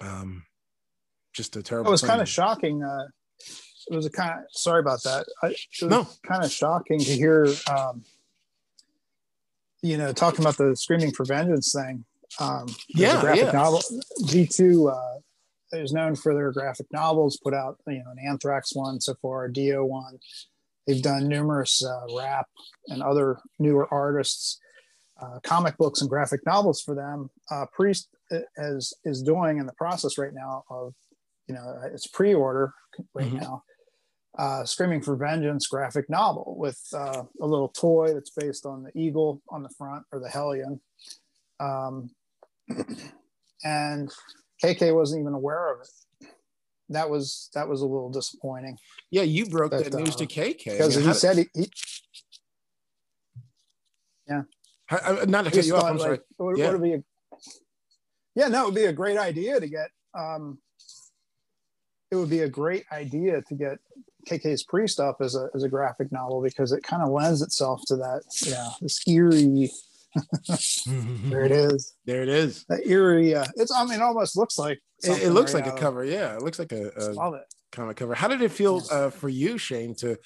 um 0.00 0.44
just 1.34 1.56
a 1.56 1.62
terrible. 1.62 1.90
It 1.90 1.92
was 1.92 2.02
kind 2.02 2.22
of 2.22 2.28
shocking. 2.28 2.82
Uh, 2.82 3.06
it 3.90 3.94
was 3.94 4.06
a 4.06 4.10
kind 4.10 4.38
of 4.38 4.44
sorry 4.52 4.80
about 4.80 5.02
that. 5.02 5.26
I, 5.42 5.48
it 5.48 5.58
was 5.82 5.90
No. 5.90 6.06
kind 6.26 6.44
of 6.44 6.50
shocking 6.50 6.98
to 7.00 7.16
hear, 7.16 7.46
um, 7.70 8.02
you 9.84 9.98
know, 9.98 10.12
talking 10.14 10.40
about 10.40 10.56
the 10.56 10.74
Screaming 10.74 11.12
for 11.12 11.24
Vengeance 11.26 11.72
thing. 11.72 12.04
Um, 12.40 12.66
Yeah, 12.88 13.20
graphic 13.20 13.44
yeah. 13.44 13.50
novel. 13.52 13.82
Z 14.26 14.46
two 14.46 14.88
uh, 14.88 15.18
is 15.72 15.92
known 15.92 16.16
for 16.16 16.32
their 16.34 16.50
graphic 16.52 16.86
novels. 16.90 17.38
Put 17.44 17.52
out 17.54 17.76
you 17.86 18.02
know 18.02 18.10
an 18.10 18.18
Anthrax 18.26 18.74
one 18.74 18.98
so 19.00 19.14
far, 19.20 19.44
a 19.44 19.52
Dio 19.52 19.84
one. 19.84 20.18
They've 20.86 21.02
done 21.02 21.28
numerous 21.28 21.84
uh, 21.84 22.06
rap 22.16 22.46
and 22.88 23.02
other 23.02 23.38
newer 23.58 23.86
artists, 23.92 24.58
uh, 25.22 25.38
comic 25.42 25.76
books 25.76 26.00
and 26.00 26.08
graphic 26.10 26.40
novels 26.46 26.80
for 26.80 26.94
them. 26.94 27.30
Uh, 27.50 27.66
Priest 27.72 28.08
is 28.56 28.94
is 29.04 29.22
doing 29.22 29.58
in 29.58 29.66
the 29.66 29.74
process 29.74 30.16
right 30.16 30.32
now 30.34 30.64
of 30.70 30.94
you 31.46 31.54
know 31.54 31.78
it's 31.92 32.06
pre-order 32.06 32.72
right 33.12 33.30
Mhm. 33.30 33.40
now 33.42 33.62
uh, 34.38 34.64
screaming 34.64 35.00
for 35.00 35.16
vengeance 35.16 35.66
graphic 35.66 36.08
novel 36.10 36.56
with 36.58 36.80
uh, 36.92 37.22
a 37.40 37.46
little 37.46 37.68
toy 37.68 38.12
that's 38.12 38.30
based 38.30 38.66
on 38.66 38.82
the 38.82 38.90
eagle 38.98 39.40
on 39.48 39.62
the 39.62 39.70
front 39.70 40.04
or 40.12 40.18
the 40.20 40.28
hellion 40.28 40.80
um, 41.60 42.10
and 43.64 44.12
kk 44.62 44.94
wasn't 44.94 45.20
even 45.20 45.34
aware 45.34 45.72
of 45.72 45.80
it 45.80 46.28
that 46.88 47.08
was 47.08 47.48
that 47.54 47.68
was 47.68 47.80
a 47.80 47.86
little 47.86 48.10
disappointing 48.10 48.76
Yeah, 49.10 49.22
you 49.22 49.46
broke 49.46 49.70
That, 49.70 49.90
that, 49.90 49.94
news 49.94 50.16
uh, 50.16 50.18
to 50.18 50.26
KK 50.26 50.64
because 50.64 50.96
I 50.96 51.00
mean, 51.00 51.08
he 51.08 51.14
said 51.14 51.38
he, 51.38 51.46
he 51.54 51.70
how- 54.86 54.98
uh, 54.98 55.24
not 55.26 55.44
to 55.44 55.50
cut 55.50 55.64
you 55.64 55.76
off. 55.76 55.84
I'm 55.84 55.98
sorry. 55.98 56.10
like, 56.12 56.22
would, 56.38 56.58
Yeah. 56.58 56.72
would 56.72 56.82
be 56.82 56.94
a, 56.94 57.02
yeah, 58.34 58.48
no, 58.48 58.62
it 58.62 58.66
would 58.66 58.74
be 58.74 58.84
a 58.84 58.92
great 58.92 59.16
idea 59.16 59.60
to 59.60 59.68
get. 59.68 59.90
Um, 60.14 60.58
it 62.10 62.16
would 62.16 62.30
be 62.30 62.40
a 62.40 62.48
great 62.48 62.84
idea 62.92 63.42
to 63.42 63.54
get 63.54 63.78
KK's 64.26 64.62
Priest 64.64 65.00
up 65.00 65.18
as 65.20 65.34
a 65.36 65.48
as 65.54 65.62
a 65.62 65.68
graphic 65.68 66.10
novel 66.12 66.42
because 66.42 66.72
it 66.72 66.82
kind 66.82 67.02
of 67.02 67.10
lends 67.10 67.42
itself 67.42 67.82
to 67.88 67.96
that, 67.96 68.22
yeah, 68.46 68.68
this 68.80 69.02
eerie. 69.06 69.70
There 70.86 71.44
it 71.44 71.50
is, 71.52 71.94
There 72.04 72.22
it 72.22 72.28
is. 72.28 72.64
that 72.68 72.86
eerie. 72.86 73.34
Uh, 73.34 73.44
it's, 73.56 73.72
I 73.72 73.84
mean, 73.84 73.94
it 73.94 74.02
almost 74.02 74.36
looks 74.36 74.58
like. 74.58 74.80
It, 75.02 75.24
it 75.24 75.30
looks 75.30 75.52
right 75.54 75.64
like 75.64 75.72
a 75.72 75.74
of- 75.74 75.80
cover. 75.80 76.04
Yeah, 76.04 76.36
it 76.36 76.42
looks 76.42 76.58
like 76.58 76.70
a, 76.72 76.92
a 76.96 77.12
Love 77.12 77.34
it. 77.34 77.42
comic 77.72 77.96
cover. 77.96 78.14
How 78.14 78.28
did 78.28 78.40
it 78.40 78.50
feel 78.52 78.80
uh, 78.90 79.10
for 79.10 79.28
you, 79.28 79.58
Shane? 79.58 79.94
To 79.96 80.16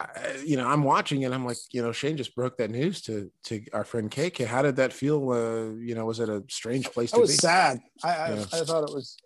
uh, 0.00 0.04
you 0.44 0.56
know, 0.56 0.66
I'm 0.66 0.82
watching 0.82 1.24
and 1.24 1.32
I'm 1.34 1.44
like, 1.46 1.58
you 1.70 1.80
know, 1.82 1.92
Shane 1.92 2.16
just 2.16 2.34
broke 2.34 2.56
that 2.58 2.70
news 2.70 3.02
to 3.02 3.30
to 3.44 3.62
our 3.72 3.84
friend 3.84 4.10
KK. 4.10 4.46
How 4.46 4.62
did 4.62 4.76
that 4.76 4.92
feel? 4.92 5.30
Uh, 5.30 5.74
you 5.78 5.94
know, 5.94 6.06
was 6.06 6.18
it 6.20 6.28
a 6.28 6.42
strange 6.48 6.90
place 6.90 7.12
I 7.14 7.18
to 7.18 7.20
was 7.20 7.30
be? 7.30 7.36
sad. 7.36 7.78
I, 8.02 8.08
I, 8.08 8.28
Yeah. 8.34 8.44
I 8.52 8.64
thought 8.64 8.88
it 8.88 8.94
was 8.94 9.16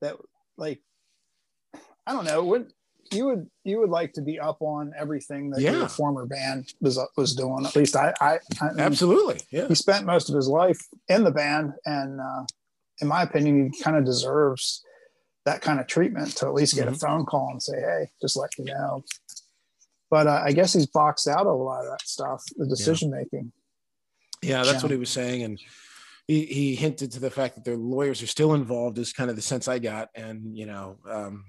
that 0.00 0.16
like 0.56 0.80
I 2.06 2.12
don't 2.12 2.24
know. 2.24 2.42
Would 2.44 2.72
you 3.14 3.26
would 3.26 3.48
you 3.64 3.78
would 3.80 3.90
like 3.90 4.12
to 4.14 4.22
be 4.22 4.38
up 4.40 4.60
on 4.60 4.92
everything 4.98 5.50
that 5.50 5.60
Yeah. 5.60 5.72
your 5.78 5.88
former 5.88 6.26
band 6.26 6.72
was 6.80 6.98
was 7.16 7.34
doing? 7.34 7.64
At 7.66 7.76
least 7.76 7.96
I 7.96 8.12
I, 8.20 8.38
I 8.60 8.68
mean, 8.70 8.80
Absolutely. 8.80 9.40
Yeah. 9.50 9.68
he 9.68 9.74
spent 9.74 10.04
most 10.06 10.28
of 10.28 10.34
his 10.36 10.48
life 10.48 10.80
in 11.08 11.24
the 11.24 11.30
band, 11.30 11.72
and 11.86 12.20
uh, 12.20 12.44
in 13.00 13.08
my 13.08 13.22
opinion, 13.22 13.70
he 13.72 13.82
kind 13.82 13.96
of 13.96 14.04
deserves 14.04 14.82
that 15.44 15.60
kind 15.60 15.78
of 15.80 15.86
treatment 15.86 16.36
to 16.36 16.46
at 16.46 16.54
least 16.54 16.74
get 16.74 16.88
Mhm. 16.88 16.92
a 16.92 16.98
phone 16.98 17.24
call 17.26 17.48
and 17.50 17.62
say, 17.62 17.78
"Hey, 17.80 18.10
just 18.20 18.36
let 18.36 18.50
you 18.58 18.64
know." 18.64 19.04
But 20.10 20.26
uh, 20.26 20.42
I 20.44 20.52
guess 20.52 20.72
he's 20.72 20.86
boxed 20.86 21.26
out 21.28 21.46
of 21.46 21.58
a 21.58 21.62
lot 21.62 21.84
of 21.84 21.90
that 21.90 22.06
stuff, 22.06 22.42
the 22.56 22.66
decision 22.66 23.10
making. 23.10 23.52
Yeah, 24.42 24.62
that's 24.62 24.74
Yeah. 24.78 24.82
what 24.82 24.90
he 24.90 24.96
was 24.98 25.10
saying, 25.10 25.42
and 25.42 25.58
he 26.26 26.46
he 26.46 26.74
hinted 26.76 27.10
to 27.12 27.20
the 27.20 27.30
fact 27.30 27.54
that 27.56 27.64
their 27.64 27.76
lawyers 27.76 28.22
are 28.22 28.26
still 28.26 28.54
involved. 28.54 28.98
Is 28.98 29.12
kind 29.12 29.28
of 29.30 29.36
the 29.36 29.42
sense 29.42 29.68
I 29.68 29.78
got, 29.78 30.10
and 30.14 30.56
you 30.56 30.66
know, 30.66 30.98
um, 31.10 31.44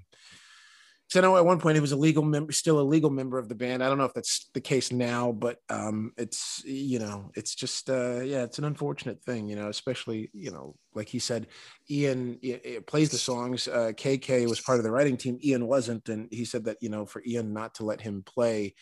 so 1.16 1.22
I 1.22 1.24
know 1.24 1.38
at 1.38 1.46
one 1.46 1.60
point 1.60 1.76
he 1.76 1.82
was 1.82 1.94
a 1.94 1.96
legal 1.98 2.24
member, 2.24 2.52
still 2.52 2.80
a 2.80 2.82
legal 2.82 3.10
member 3.10 3.38
of 3.40 3.48
the 3.48 3.56
band. 3.56 3.82
I 3.82 3.88
don't 3.88 3.98
know 3.98 4.04
if 4.04 4.14
that's 4.14 4.50
the 4.54 4.60
case 4.60 4.92
now, 4.92 5.32
but 5.32 5.60
um, 5.70 6.12
it's 6.18 6.62
you 6.66 7.00
know, 7.00 7.32
it's 7.36 7.56
just 7.56 7.90
uh, 7.90 8.20
yeah, 8.20 8.44
it's 8.44 8.60
an 8.60 8.66
unfortunate 8.66 9.24
thing, 9.24 9.48
you 9.48 9.56
know, 9.56 9.70
especially 9.70 10.30
you 10.34 10.52
know, 10.52 10.76
like 10.94 11.08
he 11.08 11.20
said, 11.20 11.48
Ian 11.90 12.38
i- 12.44 12.60
i- 12.66 12.80
plays 12.86 13.10
the 13.12 13.18
songs. 13.18 13.68
Uh, 13.68 13.94
KK 13.96 14.46
was 14.50 14.60
part 14.60 14.78
of 14.78 14.84
the 14.84 14.92
writing 14.92 15.16
team. 15.16 15.40
Ian 15.42 15.68
wasn't, 15.68 16.10
and 16.10 16.28
he 16.32 16.44
said 16.44 16.66
that 16.66 16.78
you 16.82 16.90
know, 16.90 17.06
for 17.06 17.24
Ian 17.26 17.54
not 17.54 17.76
to 17.76 17.86
let 17.86 18.02
him 18.02 18.22
play 18.22 18.76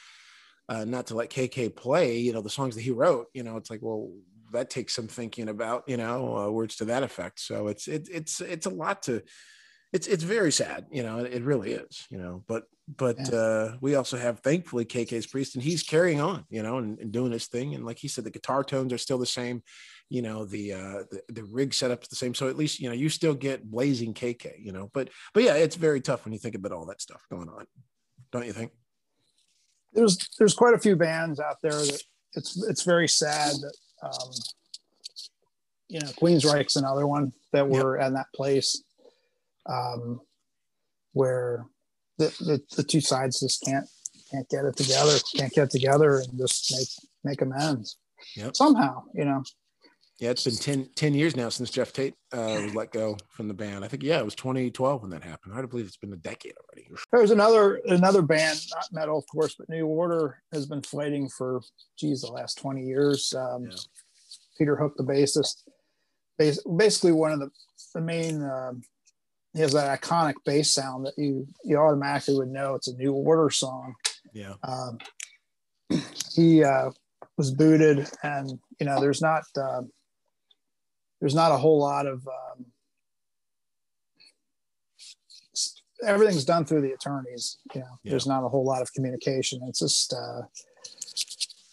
uh, 0.69 0.86
not 0.86 1.08
to 1.08 1.15
let 1.15 1.30
KK 1.30 1.76
play, 1.76 2.17
you 2.17 2.34
know, 2.34 2.41
the 2.41 2.50
songs 2.50 2.76
that 2.76 2.82
he 2.82 2.91
wrote, 2.91 3.28
you 3.34 3.43
know, 3.43 3.58
it's 3.58 3.69
like, 3.69 3.82
well, 3.82 4.10
that 4.52 4.69
takes 4.69 4.96
some 4.96 5.08
thinking 5.08 5.50
about, 5.50 5.84
you 5.88 5.98
know, 5.98 6.38
uh, 6.38 6.50
words 6.50 6.78
to 6.78 6.86
that 6.86 7.04
effect. 7.04 7.39
So 7.39 7.67
it's, 7.67 7.88
it, 7.88 8.08
it's, 8.12 8.39
it's 8.39 8.65
a 8.65 8.69
lot 8.69 9.04
to, 9.04 9.22
it's, 9.94 10.08
it's 10.08 10.24
very 10.24 10.52
sad, 10.52 10.88
you 10.92 11.04
know, 11.04 11.20
it 11.20 11.44
really 11.44 11.72
is, 11.72 12.06
you 12.10 12.18
know, 12.18 12.44
but, 12.48 12.64
but 12.98 13.18
Yeah. 13.30 13.38
uh, 13.38 13.78
we 13.80 13.96
also 13.96 14.18
have 14.18 14.40
thankfully 14.40 14.86
KK's 14.86 15.28
priest 15.28 15.56
and 15.56 15.64
he's 15.64 15.84
carrying 15.84 16.20
on, 16.20 16.46
you 16.50 16.64
know, 16.64 16.80
and, 16.80 17.00
and 17.00 17.12
doing 17.12 17.32
his 17.32 17.48
thing. 17.48 17.76
And 17.76 17.86
like 17.86 18.00
he 18.00 18.08
said, 18.08 18.24
the 18.24 18.32
guitar 18.32 18.64
tones 18.64 18.92
are 18.92 18.98
still 18.98 19.18
the 19.18 19.26
same, 19.26 19.64
you 20.10 20.22
know, 20.22 20.46
the, 20.46 20.74
uh, 20.74 21.04
the, 21.12 21.22
the 21.30 21.44
rig 21.46 21.74
setup's 21.74 22.10
the 22.10 22.16
same. 22.16 22.34
So 22.34 22.50
at 22.50 22.58
least, 22.58 22.80
you 22.80 22.90
know, 22.90 22.96
you 22.96 23.08
still 23.08 23.36
get 23.36 23.70
blazing 23.70 24.14
KK, 24.14 24.54
you 24.60 24.72
know, 24.72 24.90
but, 24.94 25.10
but 25.34 25.44
yeah, 25.44 25.56
it's 25.56 25.76
very 25.76 26.02
tough 26.02 26.26
when 26.26 26.34
you 26.34 26.40
think 26.40 26.56
about 26.56 26.72
all 26.72 26.86
that 26.88 27.02
stuff 27.02 27.26
going 27.30 27.48
on. 27.48 27.66
Don't 28.32 28.46
you 28.46 28.54
think? 28.54 28.72
there's 29.94 30.18
there's 30.38 30.54
quite 30.56 30.74
a 30.74 30.80
few 30.80 30.96
bands 30.96 31.40
out 31.40 31.58
there 31.62 31.72
that 31.72 32.02
it's 32.34 32.64
it's 32.68 32.84
very 32.84 33.08
sad 33.08 33.54
that 33.54 33.76
um, 34.02 34.32
you 35.88 36.00
know 36.00 36.08
Queensryche's 36.20 36.76
another 36.76 37.08
one 37.08 37.32
that 37.52 37.68
were 37.68 37.98
in 37.98 38.14
that 38.14 38.28
place 38.36 38.84
um, 39.67 40.19
where 41.13 41.65
the, 42.17 42.26
the 42.39 42.62
the 42.76 42.84
two 42.84 43.02
sides 43.02 43.39
just 43.39 43.63
can't 43.63 43.86
can't 44.32 44.47
get 44.49 44.65
it 44.65 44.76
together, 44.76 45.17
can't 45.36 45.54
get 45.54 45.63
it 45.65 45.69
together 45.71 46.19
and 46.19 46.38
just 46.38 46.71
make 46.73 46.88
make 47.23 47.41
amends 47.41 47.97
Yep. 48.36 48.56
somehow. 48.56 49.04
You 49.13 49.26
know, 49.26 49.43
Yeah, 50.19 50.30
it's 50.32 50.43
been 50.45 50.56
10, 50.56 50.89
10 50.95 51.13
years 51.13 51.36
now 51.36 51.49
since 51.49 51.69
Geoff 51.69 51.91
Tate 51.93 52.13
uh, 52.34 52.62
was 52.63 52.73
let 52.76 52.91
go 52.91 53.17
from 53.30 53.47
the 53.47 53.54
band. 53.54 53.84
I 53.84 53.88
think, 53.89 54.02
yeah, 54.04 54.19
it 54.19 54.26
was 54.26 54.36
2012 54.36 55.02
when 55.02 55.12
that 55.12 55.23
happened. 55.23 55.54
I 55.54 55.62
to 55.62 55.67
believe 55.67 55.86
it's 55.86 55.97
been 55.97 56.13
a 56.13 56.17
decade 56.17 56.54
already. 56.58 56.88
there's 57.12 57.32
another 57.32 57.76
another 57.86 58.21
band, 58.21 58.60
not 58.73 58.86
metal, 58.91 59.17
of 59.17 59.26
course, 59.32 59.56
but 59.56 59.69
New 59.69 59.86
Order 59.86 60.41
has 60.54 60.65
been 60.65 60.82
fighting 60.82 61.28
for 61.30 61.62
geez 61.97 62.21
the 62.21 62.32
last 62.32 62.58
twenty 62.60 62.84
years. 62.86 63.34
Um, 63.36 63.65
Yeah. 63.65 63.78
Peter 64.58 64.76
Hook, 64.76 64.93
the 64.97 65.04
bassist, 65.04 65.63
bas- 66.38 66.63
basically 66.78 67.12
one 67.12 67.32
of 67.32 67.39
the 67.39 67.49
the 67.93 68.02
main. 68.02 68.41
um 68.43 68.82
he 69.54 69.62
has 69.62 69.74
that 69.74 70.02
iconic 70.02 70.34
bass 70.46 70.74
sound 70.74 71.06
that 71.06 71.13
you 71.18 71.48
you 71.63 71.78
automatically 71.78 72.36
would 72.36 72.50
know 72.50 72.76
it's 72.76 72.88
a 72.88 72.96
New 72.96 73.13
Order 73.13 73.50
song. 73.50 73.96
Yeah. 74.34 74.54
Um, 74.63 74.98
he 76.36 76.63
uh, 76.63 76.89
was 77.38 77.52
booted, 77.52 78.08
and 78.24 78.60
you 78.80 78.86
know 78.86 79.00
there's 79.00 79.22
not 79.22 79.44
uh, 79.56 79.82
there's 81.22 81.36
not 81.36 81.52
a 81.52 81.58
whole 81.58 81.80
lot 81.80 82.08
of 82.08 82.28
um, 82.28 82.66
everything's 86.06 86.46
done 86.46 86.66
through 86.66 86.82
the 86.82 86.94
attorneys. 86.94 87.58
You 87.74 87.82
know, 87.82 87.88
Yeah. 88.04 88.12
there's 88.12 88.28
not 88.28 88.44
a 88.44 88.50
whole 88.50 88.66
lot 88.66 88.82
of 88.82 88.92
communication. 88.94 89.62
It's 89.68 89.80
just 89.80 90.13
uh, 90.13 90.42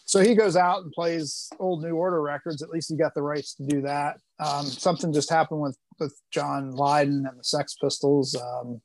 so 0.05 0.21
he 0.21 0.35
goes 0.35 0.57
out 0.57 0.83
and 0.83 0.93
plays 0.93 1.49
old 1.59 1.83
New 1.83 1.95
Order 1.95 2.21
records. 2.21 2.63
At 2.63 2.71
least 2.71 2.91
he 2.91 2.97
got 2.97 3.15
the 3.15 3.23
rights 3.23 3.55
to 3.55 3.63
do 3.65 3.81
that. 3.83 4.19
Um, 4.41 4.67
something 4.67 5.13
just 5.13 5.31
happened 5.31 5.61
with 5.61 5.77
with 5.99 6.19
John 6.31 6.71
Lydon 6.73 7.27
and 7.29 7.39
the 7.39 7.45
Sex 7.45 7.75
Pistols. 7.81 8.35
Um, 8.35 8.81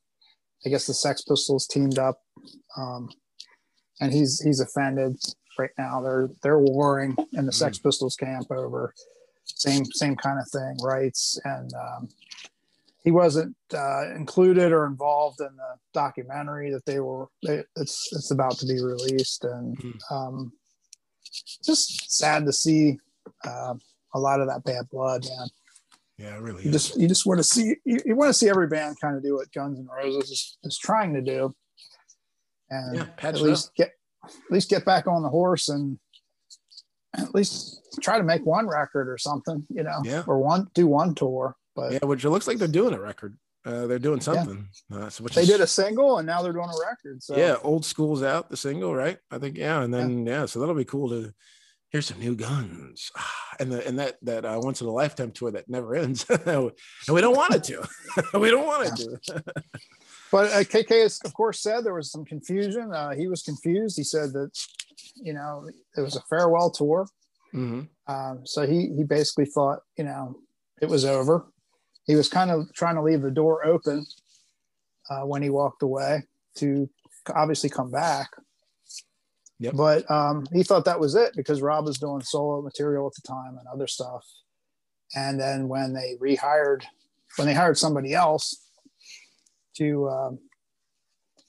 I 0.65 0.69
guess 0.69 0.87
the 0.87 0.93
Sex 0.93 1.21
Pistols 1.21 1.65
teamed 1.67 1.97
up, 1.99 2.21
um, 2.77 3.09
and 4.01 4.11
he's 4.13 4.41
he's 4.41 4.59
offended 4.59 5.17
right 5.57 5.71
now. 5.77 6.01
They're 6.01 6.29
they're 6.43 6.59
warring 6.59 7.15
in 7.33 7.45
the 7.45 7.51
Sex 7.53 7.77
Pistols 7.77 8.15
camp 8.15 8.47
over 8.51 8.93
same 9.45 9.85
same 9.85 10.15
kind 10.15 10.39
of 10.39 10.49
thing, 10.51 10.77
rights, 10.83 11.39
and 11.45 11.71
um, 11.73 12.09
he 13.03 13.11
wasn't 13.11 13.55
uh, 13.73 14.09
included 14.15 14.71
or 14.73 14.85
involved 14.87 15.39
in 15.39 15.55
the 15.55 15.75
documentary 15.93 16.71
that 16.71 16.85
they 16.85 16.99
were. 16.99 17.27
They, 17.45 17.63
it's 17.77 18.09
it's 18.11 18.31
about 18.31 18.57
to 18.57 18.65
be 18.65 18.81
released, 18.81 19.45
and 19.45 19.77
Mhm. 19.77 20.11
um, 20.11 20.51
just 21.63 22.11
sad 22.11 22.45
to 22.45 22.51
see 22.53 22.97
uh, 23.43 23.75
a 24.15 24.19
lot 24.19 24.39
of 24.41 24.47
that 24.47 24.63
bad 24.63 24.89
blood, 24.89 25.23
man 25.23 25.47
Yeah, 26.17 26.38
really. 26.39 26.63
you 26.63 26.69
is. 26.69 26.88
just 26.88 26.99
you 26.99 27.08
just 27.08 27.25
want 27.25 27.39
to 27.39 27.43
see 27.43 27.75
you, 27.86 27.99
you 28.06 28.15
want 28.15 28.30
to 28.30 28.34
see 28.34 28.49
every 28.49 28.67
band 28.67 28.97
kind 28.99 29.15
of 29.15 29.21
do 29.23 29.36
what 29.36 29.51
Guns 29.51 29.78
N' 29.78 29.88
Roses 29.88 30.32
is, 30.32 30.58
is 30.63 30.78
trying 30.80 31.13
to 31.13 31.21
do, 31.21 31.54
and 32.69 32.95
Yeah, 32.97 33.08
at 33.19 33.41
least 33.41 33.71
get 33.75 33.91
at 34.23 34.32
least 34.49 34.69
get 34.69 34.86
back 34.86 35.06
on 35.06 35.21
the 35.21 35.30
horse 35.30 35.69
and 35.69 35.99
at 37.17 37.36
least 37.36 37.80
try 38.01 38.17
to 38.17 38.23
make 38.23 38.45
one 38.45 38.67
record 38.67 39.08
or 39.08 39.17
something, 39.17 39.65
you 39.69 39.84
know, 39.84 39.99
Yeah. 40.04 40.23
or 40.28 40.39
one 40.39 40.67
do 40.73 40.88
one 40.88 41.13
tour. 41.15 41.56
But 41.75 41.93
yeah, 41.93 41.99
which 42.06 42.25
it 42.25 42.30
looks 42.30 42.47
like 42.47 42.58
they're 42.58 42.67
doing 42.67 42.93
a 42.93 42.99
record. 42.99 43.38
Uh, 43.65 43.88
they're 43.88 43.99
doing 43.99 44.21
something. 44.21 44.67
Uh, 44.93 45.10
so 45.10 45.23
which 45.23 45.34
they 45.36 45.41
is, 45.41 45.47
did 45.47 45.60
a 45.62 45.67
single 45.67 46.19
and 46.19 46.28
now 46.28 46.41
they're 46.41 46.54
doing 46.54 46.69
a 46.69 46.88
record. 46.89 47.21
So 47.23 47.36
yeah, 47.36 47.56
old 47.63 47.84
school's 47.84 48.21
out 48.21 48.49
the 48.49 48.58
single, 48.58 48.93
right? 48.93 49.17
I 49.32 49.39
think 49.39 49.58
yeah, 49.58 49.82
and 49.82 49.93
then 49.93 50.25
yeah. 50.25 50.45
so 50.45 50.60
that'll 50.60 50.75
be 50.75 50.86
cool 50.86 51.10
to 51.10 51.34
here's 51.95 52.08
some 52.08 52.19
new 52.19 52.36
guns, 52.36 53.10
and 53.60 53.71
the 53.71 53.88
and 53.88 53.97
that 53.97 54.17
that 54.21 54.43
uh, 54.43 54.60
once 54.62 54.81
in 54.81 54.88
a 54.88 54.91
lifetime 54.91 55.31
tour 55.31 55.49
that 55.49 55.69
never 55.69 55.95
ends, 55.95 56.25
and 56.45 56.71
we 57.10 57.21
don't 57.21 57.38
want 57.38 57.55
it 57.55 57.63
to. 57.63 57.88
we 58.38 58.51
don't 58.51 58.67
want 58.67 58.88
it 58.88 58.95
to. 58.97 59.43
But 60.31 60.51
uh, 60.51 60.63
KK 60.63 61.03
has, 61.03 61.19
of 61.23 61.34
course, 61.34 61.62
said 61.62 61.86
there 61.86 61.93
was 61.93 62.12
some 62.12 62.25
confusion. 62.25 62.91
Uh, 62.91 63.12
he 63.12 63.27
was 63.27 63.41
confused. 63.43 63.95
He 63.95 64.03
said 64.03 64.34
that, 64.34 64.49
you 65.15 65.34
know, 65.34 65.69
it 65.95 66.01
was 66.01 66.17
a 66.17 66.21
farewell 66.29 66.71
tour. 66.71 67.08
hmm 67.51 67.84
Um, 68.08 68.41
so 68.43 68.65
he 68.67 68.91
he 68.97 69.03
basically 69.05 69.45
thought, 69.45 69.79
you 69.97 70.03
know, 70.03 70.36
it 70.81 70.89
was 70.89 71.05
over. 71.05 71.45
He 72.05 72.15
was 72.15 72.27
kind 72.27 72.51
of 72.51 72.73
trying 72.73 72.95
to 72.95 73.01
leave 73.01 73.21
the 73.21 73.31
door 73.41 73.65
open 73.65 74.05
uh, 75.10 75.21
when 75.21 75.41
he 75.41 75.49
walked 75.49 75.84
away 75.84 76.23
to 76.55 76.89
obviously 77.34 77.69
come 77.69 77.91
back. 77.91 78.29
Yep. 79.59 79.73
But 79.75 80.11
um, 80.11 80.45
he 80.51 80.63
thought 80.63 80.85
that 80.85 80.99
was 80.99 81.15
it 81.15 81.33
because 81.35 81.61
Rob 81.61 81.85
was 81.85 81.97
doing 81.97 82.21
solo 82.21 82.61
material 82.61 83.07
at 83.07 83.13
the 83.13 83.25
time 83.27 83.57
and 83.57 83.67
other 83.67 83.87
stuff. 83.87 84.25
And 85.15 85.39
then 85.39 85.69
when 85.69 85.93
they 85.93 86.15
rehired, 86.21 86.83
when 87.37 87.47
they 87.47 87.53
hired 87.53 87.77
somebody 87.77 88.13
else 88.13 88.69
to 89.77 90.09
um, 90.09 90.39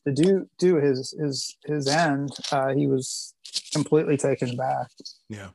to 0.06 0.12
do 0.12 0.48
do 0.58 0.76
his 0.76 1.16
his 1.20 1.56
his 1.64 1.88
end, 1.88 2.30
uh, 2.52 2.74
he 2.74 2.86
was 2.86 3.34
completely 3.72 4.16
taken 4.16 4.56
back 4.56 4.88
Yeah. 5.28 5.48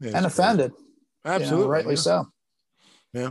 and 0.00 0.26
offended. 0.26 0.72
you 0.78 0.84
know, 1.24 1.30
Absolutely, 1.36 1.68
rightly 1.68 1.94
yeah. 1.94 2.00
so. 2.00 2.28
Yeah. 3.12 3.30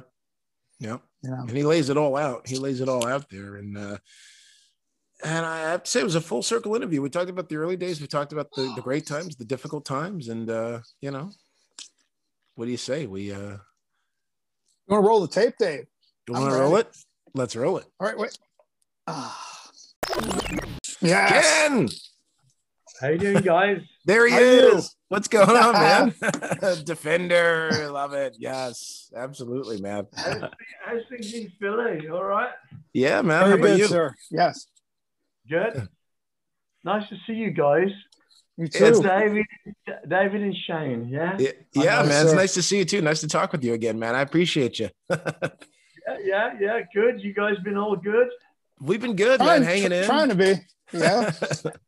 Yeah. 0.79 0.97
You 1.21 1.29
know, 1.31 1.41
and 1.47 1.51
he 1.51 1.63
lays 1.63 1.89
it 1.89 1.97
all 1.97 2.15
out. 2.15 2.47
He 2.47 2.57
lays 2.57 2.81
it 2.81 2.89
all 2.89 3.05
out 3.07 3.29
there, 3.29 3.55
and 3.55 3.77
uh, 3.77 3.97
and 5.23 5.45
I 5.45 5.59
have 5.71 5.83
to 5.83 5.89
say 5.91 5.99
it 6.01 6.03
was 6.03 6.15
a 6.15 6.21
full 6.21 6.43
circle 6.43 6.75
interview. 6.75 7.01
We 7.01 7.09
talked 7.09 7.29
about 7.29 7.49
the 7.49 7.55
early 7.57 7.75
days. 7.77 8.01
We 8.01 8.07
talked 8.07 8.33
about 8.33 8.49
the, 8.55 8.71
the 8.75 8.81
great 8.81 9.05
times, 9.05 9.35
the 9.35 9.45
difficult 9.45 9.85
times, 9.85 10.27
and 10.29 10.49
uh, 10.49 10.79
you 11.01 11.11
know, 11.11 11.31
what 12.55 12.65
do 12.65 12.71
you 12.71 12.77
say? 12.77 13.05
We 13.07 13.31
uh, 13.31 13.37
you 13.39 13.59
want 14.87 15.03
to 15.03 15.07
roll 15.07 15.21
the 15.21 15.27
tape, 15.27 15.53
Dave? 15.59 15.85
you 16.27 16.33
want 16.33 16.51
to 16.53 16.59
roll 16.59 16.75
it? 16.77 16.87
Let's 17.33 17.55
roll 17.55 17.77
it. 17.77 17.85
All 17.99 18.07
right, 18.07 18.17
wait. 18.17 18.37
Ah. 19.07 19.39
Yes. 21.01 21.67
Ken, 21.67 21.89
How 23.01 23.07
you 23.09 23.17
doing, 23.17 23.43
guys? 23.43 23.81
there 24.05 24.25
he 24.27 24.33
How 24.33 24.39
you? 24.39 24.77
is. 24.77 24.95
What's 25.09 25.27
going 25.27 25.49
on, 25.49 25.73
man? 25.73 26.13
Defender, 26.85 27.89
love 27.91 28.13
it. 28.13 28.35
Yes, 28.39 29.11
absolutely, 29.15 29.81
man. 29.81 30.07
how's, 30.15 30.35
thi- 30.35 30.47
how's 30.85 31.01
things 31.09 31.33
in 31.33 31.51
Philly? 31.59 32.07
All 32.09 32.23
right, 32.23 32.51
Yeah, 32.93 33.21
man. 33.21 33.41
How 33.47 33.53
about 33.53 33.61
good, 33.63 33.79
you? 33.79 33.87
sir. 33.87 34.15
Yes. 34.31 34.67
Good. 35.49 35.87
Nice 36.83 37.07
to 37.09 37.15
see 37.25 37.33
you 37.33 37.51
guys, 37.51 37.89
You 38.57 38.65
uh, 38.65 38.85
It's. 38.85 38.99
David, 38.99 39.45
David 40.07 40.41
and 40.41 40.55
Shane. 40.67 41.07
Yeah, 41.09 41.37
Yeah, 41.39 41.51
yeah, 41.73 41.83
Yes, 41.83 42.09
man. 42.09 42.25
It's 42.25 42.35
nice 42.35 42.53
to 42.55 42.61
see 42.61 42.79
you 42.79 42.85
too. 42.85 43.01
Nice 43.01 43.21
to 43.21 43.27
talk 43.27 43.51
with 43.51 43.63
you 43.63 43.73
again, 43.73 43.97
man. 43.97 44.15
I 44.15 44.21
appreciate 44.21 44.79
you. 44.79 44.89
yeah, 45.09 45.17
yeah, 46.23 46.53
yeah. 46.59 46.79
Good. 46.93 47.21
You 47.21 47.33
guys 47.33 47.55
been 47.63 47.77
all 47.77 47.95
good? 47.95 48.27
We've 48.81 49.01
been 49.01 49.15
good, 49.15 49.39
man. 49.39 49.47
Trying, 49.47 49.63
Hanging 49.63 49.91
in. 49.93 50.05
trying 50.05 50.29
to 50.29 50.35
be. 50.35 50.55
Yeah. 50.91 51.31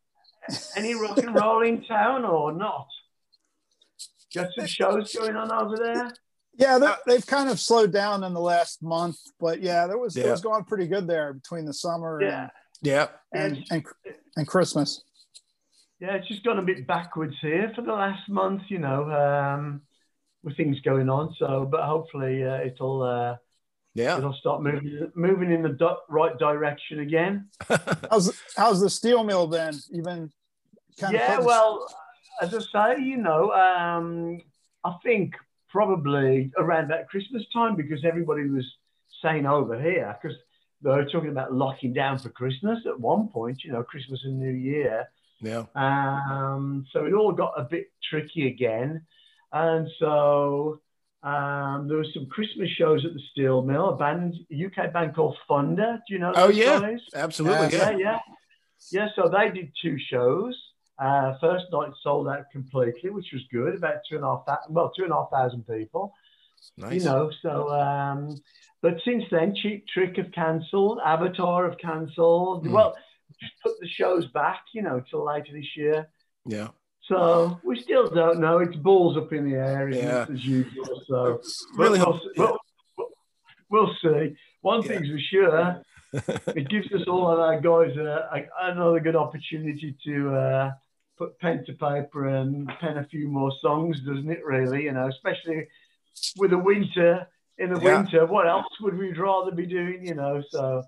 Any 0.76 0.94
rock 0.94 1.18
and 1.18 1.34
roll 1.34 1.62
in 1.62 1.84
town 1.84 2.24
or 2.24 2.52
not? 2.52 2.86
Got 4.34 4.48
some 4.56 4.66
shows 4.66 5.14
going 5.14 5.36
on 5.36 5.50
over 5.52 5.76
there. 5.76 6.12
Yeah, 6.58 6.78
they're- 6.78 6.96
they've 7.06 7.26
kind 7.26 7.50
of 7.50 7.60
slowed 7.60 7.92
down 7.92 8.24
in 8.24 8.32
the 8.32 8.40
last 8.40 8.82
month, 8.82 9.18
but 9.38 9.60
yeah, 9.60 9.86
there 9.86 9.98
was 9.98 10.16
it 10.16 10.26
was 10.26 10.40
going 10.40 10.64
pretty 10.64 10.86
good 10.86 11.06
there 11.06 11.34
between 11.34 11.64
the 11.66 11.74
summer 11.74 12.18
Yeah, 12.22 12.48
yeah. 12.82 13.08
and, 13.32 13.56
and 13.70 13.84
and 14.06 14.14
and 14.36 14.46
Christmas. 14.46 15.02
yeah. 16.00 16.14
It's 16.16 16.28
just 16.28 16.44
gone 16.44 16.58
a 16.58 16.62
bit 16.62 16.86
backwards 16.86 17.34
here 17.40 17.72
for 17.74 17.82
the 17.82 17.92
last 17.92 18.28
month. 18.28 18.62
You 18.68 18.78
know, 18.78 19.10
um, 19.10 19.82
with 20.42 20.56
things 20.56 20.80
going 20.80 21.08
on. 21.08 21.34
So, 21.38 21.66
but 21.70 21.82
hopefully 21.84 22.44
uh, 22.44 22.60
it'll. 22.60 23.02
Uh, 23.02 23.36
Yeah. 23.94 24.18
it'll 24.18 24.34
start 24.34 24.62
moving 24.62 25.10
moving 25.14 25.50
in 25.50 25.62
the 25.62 25.70
di- 25.82 26.02
right 26.10 26.36
direction 26.38 27.00
again. 27.00 27.48
How's 28.10 28.26
how's 28.56 28.80
the 28.80 28.90
steel 28.90 29.24
mill 29.24 29.46
then? 29.46 29.72
You've 29.90 30.04
kind 30.04 30.30
yeah, 31.12 31.30
putting- 31.36 31.46
well, 31.46 31.86
as 32.42 32.54
I 32.54 32.60
say, 32.96 33.02
you 33.02 33.16
know, 33.16 33.52
um, 33.52 34.38
I 34.84 34.92
think 35.02 35.34
probably 35.70 36.52
around 36.58 36.88
that 36.90 37.08
Christmas 37.08 37.42
time 37.52 37.74
because 37.76 38.04
everybody 38.04 38.48
was 38.48 38.66
saying 39.22 39.46
over 39.46 39.80
here 39.80 40.14
because 40.20 40.36
they 40.82 40.90
were 40.90 41.04
talking 41.04 41.30
about 41.30 41.52
locking 41.52 41.92
down 41.92 42.18
for 42.18 42.28
Christmas 42.28 42.78
at 42.86 42.98
one 43.00 43.28
point. 43.28 43.62
You 43.64 43.72
know, 43.72 43.82
Christmas 43.82 44.20
and 44.24 44.38
New 44.38 44.52
Year. 44.52 45.08
yeah. 45.40 45.64
Um, 45.74 46.86
so 46.92 47.06
it 47.06 47.12
all 47.14 47.32
got 47.32 47.54
a 47.56 47.62
bit 47.64 47.86
tricky 48.08 48.46
again. 48.48 49.02
And 49.52 49.88
so 49.98 50.80
um, 51.22 51.88
there 51.88 51.96
was 51.98 52.08
some 52.14 52.26
Christmas 52.26 52.68
shows 52.70 53.04
at 53.04 53.14
the 53.14 53.20
Steel 53.32 53.62
Mill, 53.62 53.90
a 53.90 53.96
band, 53.96 54.34
a 54.52 54.66
UK 54.66 54.92
band 54.92 55.14
called 55.14 55.36
Thunder. 55.48 55.98
Do 56.06 56.14
you 56.14 56.20
know 56.20 56.32
Oh, 56.36 56.48
yeah. 56.48 56.80
guys? 56.80 57.00
Absolutely. 57.14 57.76
Yeah. 57.78 57.90
Yeah. 57.90 57.98
Yeah, 57.98 58.18
yeah. 58.92 59.08
So 59.16 59.28
they 59.28 59.50
did 59.50 59.72
two 59.82 59.96
shows. 59.98 60.54
Uh, 60.98 61.34
first 61.40 61.66
night 61.72 61.90
sold 62.02 62.26
out 62.28 62.44
completely, 62.52 63.10
which 63.10 63.26
was 63.32 63.42
good, 63.52 63.74
about 63.74 63.96
two 64.08 64.16
and 64.16 64.24
a 64.24 64.28
half 64.28 64.46
thousand, 64.46 64.74
well, 64.74 64.90
two 64.96 65.04
and 65.04 65.12
a 65.12 65.16
half 65.16 65.28
thousand 65.30 65.66
people 65.66 66.14
Nice. 66.78 66.94
you 66.94 67.04
know. 67.04 67.30
So, 67.42 67.68
um, 67.70 68.34
but 68.86 69.00
since 69.04 69.24
then, 69.32 69.52
Cheap 69.52 69.84
Trick 69.92 70.16
have 70.16 70.30
cancelled, 70.30 71.00
Avatar 71.04 71.68
have 71.68 71.76
cancelled. 71.78 72.64
Hmm. 72.64 72.72
Well, 72.72 72.94
just 73.40 73.52
put 73.60 73.72
the 73.80 73.88
shows 73.88 74.26
back, 74.28 74.60
you 74.72 74.82
know, 74.82 75.02
till 75.10 75.24
later 75.26 75.52
this 75.52 75.76
year. 75.76 76.08
Yeah. 76.46 76.68
So 77.08 77.60
we 77.64 77.80
still 77.82 78.08
don't 78.08 78.38
know. 78.38 78.58
It's 78.58 78.76
balls 78.76 79.16
up 79.16 79.32
in 79.32 79.50
the 79.50 79.56
air, 79.56 79.88
Yeah. 79.88 80.26
as 80.32 80.44
usual. 80.44 81.02
So 81.08 81.40
Really 81.76 81.98
we'll, 81.98 82.20
we'll, 82.36 82.58
we'll, 82.96 83.08
we'll 83.70 83.94
see. 84.00 84.36
One 84.60 84.82
Yeah. 84.82 84.88
thing's 84.88 85.08
for 85.08 85.18
sure, 85.18 85.82
it 86.54 86.68
gives 86.68 86.86
us 86.92 87.08
all 87.08 87.28
of 87.28 87.40
our 87.40 87.60
guys 87.60 87.96
a, 87.96 88.28
a, 88.36 88.70
another 88.70 89.00
good 89.00 89.16
opportunity 89.16 89.96
to 90.04 90.32
uh, 90.32 90.70
put 91.18 91.36
pen 91.40 91.64
to 91.66 91.72
paper 91.72 92.28
and 92.28 92.68
pen 92.80 92.98
a 92.98 93.04
few 93.06 93.26
more 93.26 93.50
songs, 93.60 93.98
doesn't 94.06 94.30
it? 94.30 94.44
Really, 94.44 94.84
you 94.84 94.92
know, 94.92 95.08
especially 95.08 95.66
with 96.36 96.50
the 96.50 96.58
winter. 96.58 97.26
In 97.58 97.72
the 97.72 97.80
Yeah. 97.80 97.98
winter, 97.98 98.26
what 98.26 98.46
else 98.46 98.66
would 98.80 98.96
we 98.98 99.12
rather 99.12 99.50
be 99.50 99.66
doing? 99.66 100.06
You 100.06 100.14
know, 100.14 100.42
so. 100.50 100.82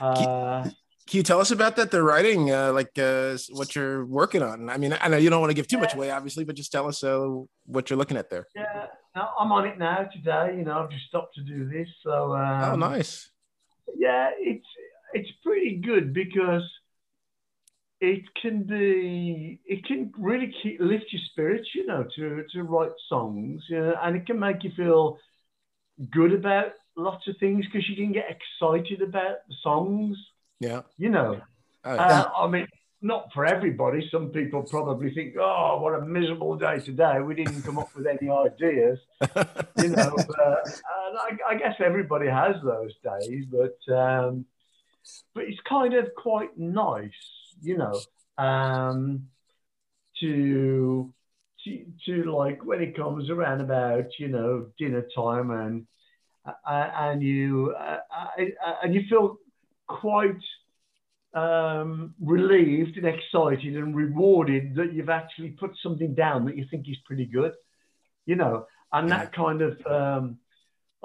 Uh, 0.00 0.68
Can 1.06 1.18
you 1.18 1.22
tell 1.22 1.40
us 1.40 1.50
about 1.50 1.76
that? 1.76 1.90
The 1.90 2.02
writing, 2.02 2.50
uh, 2.50 2.72
like 2.72 2.96
uh, 2.98 3.36
what 3.50 3.74
you're 3.74 4.06
working 4.06 4.42
on. 4.42 4.70
I 4.70 4.76
mean, 4.78 4.96
I 5.00 5.08
know 5.08 5.16
you 5.16 5.30
don't 5.30 5.40
want 5.40 5.50
to 5.50 5.54
give 5.54 5.66
too 5.66 5.78
much 5.78 5.94
away, 5.94 6.10
obviously, 6.10 6.44
but 6.44 6.54
just 6.54 6.70
tell 6.70 6.86
us 6.86 7.02
uh, 7.02 7.28
what 7.66 7.90
you're 7.90 7.96
looking 7.98 8.16
at 8.16 8.30
there. 8.30 8.46
yeah, 8.54 8.86
no, 9.16 9.28
I'm 9.38 9.50
on 9.52 9.66
it 9.66 9.78
now 9.78 10.08
today. 10.12 10.54
You 10.56 10.64
know, 10.64 10.82
I've 10.82 10.90
just 10.90 11.06
stopped 11.06 11.34
to 11.34 11.42
do 11.42 11.68
this. 11.68 11.88
So. 12.02 12.34
Um, 12.34 12.72
oh, 12.72 12.76
nice. 12.76 13.30
yeah, 13.96 14.30
it's 14.38 14.66
it's 15.12 15.30
pretty 15.42 15.76
good 15.76 16.14
because 16.14 16.62
it 18.00 18.22
can 18.40 18.62
be 18.62 19.60
it 19.64 19.84
can 19.86 20.12
really 20.18 20.54
keep, 20.62 20.80
lift 20.80 21.06
your 21.12 21.22
spirits, 21.32 21.68
you 21.74 21.86
know, 21.86 22.04
to 22.16 22.44
to 22.52 22.62
write 22.62 22.92
songs, 23.08 23.62
you 23.68 23.78
know, 23.78 23.94
and 24.02 24.16
it 24.16 24.26
can 24.26 24.38
make 24.38 24.62
you 24.64 24.70
feel 24.76 25.18
good 26.10 26.32
about 26.32 26.72
lots 26.96 27.26
of 27.28 27.36
things 27.38 27.64
because 27.66 27.88
you 27.88 27.96
can 27.96 28.12
get 28.12 28.26
excited 28.30 29.02
about 29.02 29.36
the 29.48 29.54
songs, 29.62 30.16
Yeah. 30.60 30.82
you 30.98 31.08
know. 31.08 31.40
Oh, 31.84 31.90
Uh, 31.96 32.30
I 32.36 32.46
mean, 32.48 32.66
not 33.00 33.32
for 33.32 33.44
everybody. 33.44 34.08
Some 34.10 34.28
people 34.30 34.62
probably 34.62 35.12
think, 35.12 35.34
"Oh, 35.36 35.80
what 35.80 35.94
a 35.94 36.00
miserable 36.02 36.56
day 36.56 36.78
today. 36.78 37.20
We 37.20 37.34
didn't 37.34 37.62
come 37.62 37.78
up 37.78 37.92
with 37.96 38.06
any 38.06 38.30
ideas." 38.30 39.00
you 39.82 39.88
know, 39.88 40.14
but 40.16 40.66
and 40.66 41.18
I, 41.18 41.38
I 41.48 41.54
guess 41.56 41.74
everybody 41.80 42.28
has 42.28 42.54
those 42.62 42.94
days, 43.02 43.44
but 43.46 43.76
um, 43.92 44.44
but 45.34 45.44
it's 45.44 45.60
kind 45.68 45.94
of 45.94 46.14
quite 46.14 46.56
nice, 46.56 47.10
you 47.60 47.76
know, 47.76 47.98
um, 48.38 49.28
to 50.20 51.12
to 51.64 51.84
to 52.06 52.32
like 52.32 52.64
when 52.64 52.82
it 52.82 52.96
comes 52.96 53.30
around 53.30 53.60
about 53.60 54.06
you 54.18 54.28
know 54.28 54.66
dinner 54.78 55.04
time 55.14 55.50
and 55.50 55.86
uh, 56.46 56.90
and 56.96 57.22
you 57.22 57.74
uh, 57.78 57.98
uh, 58.14 58.74
and 58.82 58.94
you 58.94 59.02
feel 59.08 59.38
quite 59.86 60.40
um, 61.34 62.14
relieved 62.20 62.96
and 62.96 63.06
excited 63.06 63.76
and 63.76 63.96
rewarded 63.96 64.74
that 64.74 64.92
you've 64.92 65.08
actually 65.08 65.50
put 65.50 65.72
something 65.82 66.14
down 66.14 66.44
that 66.46 66.56
you 66.56 66.66
think 66.70 66.88
is 66.88 66.96
pretty 67.06 67.26
good, 67.26 67.52
you 68.26 68.36
know, 68.36 68.66
and 68.92 69.10
that 69.10 69.32
kind 69.32 69.62
of. 69.62 69.86
Um, 69.86 70.38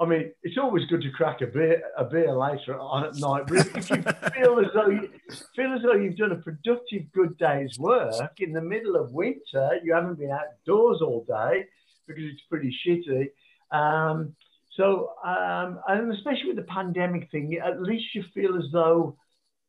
I 0.00 0.06
mean, 0.06 0.32
it's 0.42 0.58
always 0.58 0.86
good 0.86 1.02
to 1.02 1.10
crack 1.10 1.40
a 1.40 1.46
beer, 1.46 1.82
a 1.96 2.04
beer 2.04 2.32
later 2.32 2.78
on 2.78 3.04
at 3.04 3.16
night. 3.16 3.46
But 3.48 3.66
if 3.76 3.90
you 3.90 4.02
feel 4.02 4.60
as 4.60 4.66
though 4.72 4.88
you 4.88 5.10
feel 5.56 5.74
as 5.74 5.82
though 5.82 5.94
you've 5.94 6.16
done 6.16 6.32
a 6.32 6.36
productive, 6.36 7.10
good 7.12 7.36
day's 7.38 7.76
work 7.78 8.38
in 8.38 8.52
the 8.52 8.60
middle 8.60 8.96
of 8.96 9.12
winter, 9.12 9.80
you 9.82 9.92
haven't 9.94 10.18
been 10.18 10.30
outdoors 10.30 11.02
all 11.02 11.24
day 11.26 11.64
because 12.06 12.24
it's 12.24 12.42
pretty 12.48 12.74
shitty. 12.86 13.30
Um, 13.76 14.34
so, 14.76 15.14
um, 15.24 15.80
and 15.88 16.12
especially 16.12 16.46
with 16.46 16.56
the 16.56 16.62
pandemic 16.62 17.30
thing, 17.32 17.58
at 17.64 17.82
least 17.82 18.14
you 18.14 18.22
feel 18.32 18.56
as 18.56 18.70
though 18.72 19.16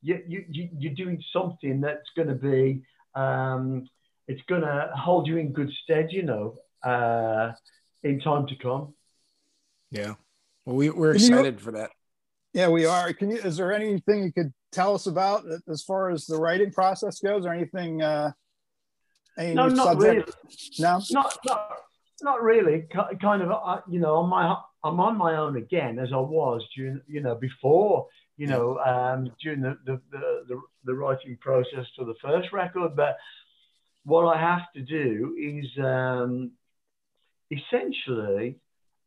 you, 0.04 0.22
you, 0.28 0.46
you, 0.48 0.70
you're 0.78 0.94
doing 0.94 1.22
something 1.34 1.82
that's 1.82 2.10
going 2.16 2.28
to 2.28 2.36
be 2.36 2.84
um, 3.16 3.90
it's 4.28 4.42
gonna 4.48 4.92
hold 4.96 5.28
you 5.28 5.38
in 5.38 5.52
good 5.54 5.72
stead, 5.84 6.10
you 6.12 6.24
know, 6.24 6.60
uh, 6.84 7.52
in 8.04 8.20
time 8.20 8.48
to 8.48 8.56
come. 8.56 8.94
Yeah. 9.92 10.16
Well, 10.66 10.76
we, 10.76 10.90
we're 10.90 11.14
Can 11.14 11.22
you- 11.22 11.28
excited 11.30 11.62
for 11.62 11.72
that. 11.74 11.92
Yeah, 12.54 12.70
we 12.70 12.86
are. 12.88 13.14
Can 13.14 13.30
you? 13.30 13.38
Is 13.38 13.58
there 13.58 13.72
anything 13.72 14.24
you 14.24 14.34
could 14.34 14.52
tell 14.72 14.96
us 14.96 15.06
about 15.06 15.44
as 15.68 15.84
far 15.84 16.10
as 16.10 16.26
the 16.26 16.36
writing 16.38 16.72
process 16.72 17.20
goes, 17.20 17.46
or 17.46 17.54
anything? 17.54 18.02
Uh, 18.02 18.32
any 19.38 19.54
No, 19.54 19.68
not 19.68 19.86
subject? 19.86 20.02
really. 20.02 20.34
No. 20.80 21.00
Not, 21.12 21.38
not, 21.46 21.72
not 22.24 22.42
really. 22.42 22.88
Kind 23.22 23.44
of, 23.44 23.52
uh, 23.52 23.82
you 23.88 24.00
know, 24.00 24.16
on 24.16 24.30
my, 24.30 24.56
I'm 24.84 25.00
on 25.00 25.16
my 25.16 25.38
own 25.38 25.58
again, 25.58 26.00
as 26.00 26.10
I 26.12 26.18
was 26.18 26.68
during, 26.76 27.02
you 27.08 27.22
know, 27.22 27.36
before, 27.36 28.08
you 28.36 28.48
know, 28.48 28.80
um, 28.80 29.32
during 29.44 29.62
the 29.62 29.78
the, 29.86 30.02
the 30.12 30.44
the 30.48 30.62
the 30.86 30.94
writing 30.96 31.38
process 31.40 31.86
for 31.96 32.06
the 32.06 32.16
first 32.20 32.52
record. 32.52 32.96
But 32.96 33.16
what 34.06 34.26
I 34.26 34.42
have 34.42 34.64
to 34.76 34.82
do 34.82 35.36
is 35.40 35.66
um, 35.86 36.52
essentially 37.52 38.58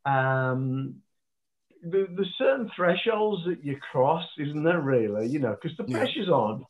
um, 0.04 0.96
the, 1.82 2.06
the 2.16 2.26
certain 2.38 2.70
thresholds 2.76 3.44
that 3.46 3.64
you 3.64 3.76
cross, 3.92 4.24
isn't 4.38 4.62
there? 4.64 4.80
Really, 4.80 5.28
you 5.28 5.38
know, 5.38 5.56
because 5.60 5.76
the 5.76 5.84
Yeah. 5.84 5.98
pressure's 5.98 6.28
on. 6.28 6.66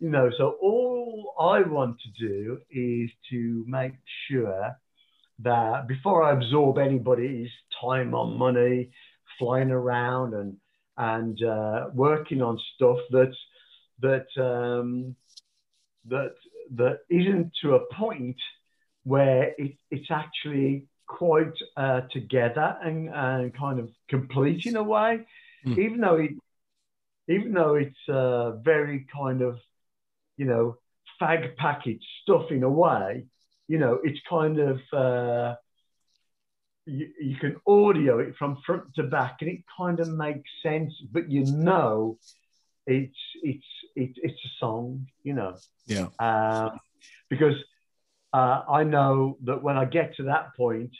You 0.00 0.10
know, 0.10 0.30
so 0.36 0.56
all 0.60 1.34
I 1.38 1.62
want 1.62 1.96
to 2.00 2.26
do 2.28 2.58
is 2.70 3.10
to 3.30 3.64
make 3.68 3.92
sure 4.28 4.76
that 5.40 5.86
before 5.86 6.22
I 6.24 6.32
absorb 6.32 6.78
anybody's 6.78 7.50
time 7.80 8.14
on 8.14 8.36
money, 8.36 8.90
flying 9.38 9.70
around 9.70 10.34
and 10.34 10.56
and 10.98 11.42
uh, 11.42 11.88
working 11.94 12.42
on 12.42 12.58
stuff 12.74 12.98
that 13.10 13.32
that 14.00 14.26
um, 14.42 15.16
that 16.06 16.34
that 16.76 17.00
isn't 17.10 17.52
to 17.62 17.74
a 17.76 17.94
point 17.94 18.36
where 19.04 19.52
it, 19.58 19.76
it's 19.90 20.10
actually 20.10 20.86
quite 21.06 21.52
uh, 21.76 22.02
together 22.10 22.76
and, 22.82 23.08
and 23.08 23.54
kind 23.54 23.78
of 23.78 23.90
complete 24.08 24.66
in 24.66 24.76
a 24.76 24.82
way, 24.82 25.26
Mm. 25.64 25.78
even 25.78 26.00
though 26.00 26.16
it 26.16 26.32
even 27.28 27.52
though 27.52 27.76
it's 27.76 28.08
uh, 28.08 28.50
very 28.56 29.06
kind 29.16 29.42
of 29.42 29.60
you 30.36 30.44
know 30.44 30.76
fag 31.20 31.54
package 31.56 32.04
stuff 32.22 32.50
in 32.50 32.64
a 32.64 32.68
way, 32.68 33.26
you 33.68 33.78
know 33.78 34.00
it's 34.02 34.18
kind 34.28 34.58
of 34.58 34.80
uh, 34.92 35.54
you, 36.86 37.08
you 37.20 37.36
can 37.36 37.56
audio 37.66 38.18
it 38.18 38.34
from 38.36 38.58
front 38.66 38.92
to 38.96 39.04
back 39.04 39.36
and 39.40 39.50
it 39.50 39.62
kind 39.76 40.00
of 40.00 40.08
makes 40.08 40.50
sense, 40.62 40.92
but 41.12 41.30
you 41.30 41.44
know 41.44 42.18
it's 42.86 43.14
it's 43.42 43.66
it's 43.94 44.18
it's 44.22 44.40
a 44.44 44.48
song, 44.58 45.06
you 45.22 45.34
know. 45.34 45.56
Yeah. 45.86 46.08
Um, 46.18 46.80
because 47.28 47.54
uh, 48.32 48.62
I 48.68 48.84
know 48.84 49.36
that 49.44 49.62
when 49.62 49.76
I 49.76 49.84
get 49.84 50.16
to 50.16 50.24
that 50.24 50.56
point, 50.56 50.90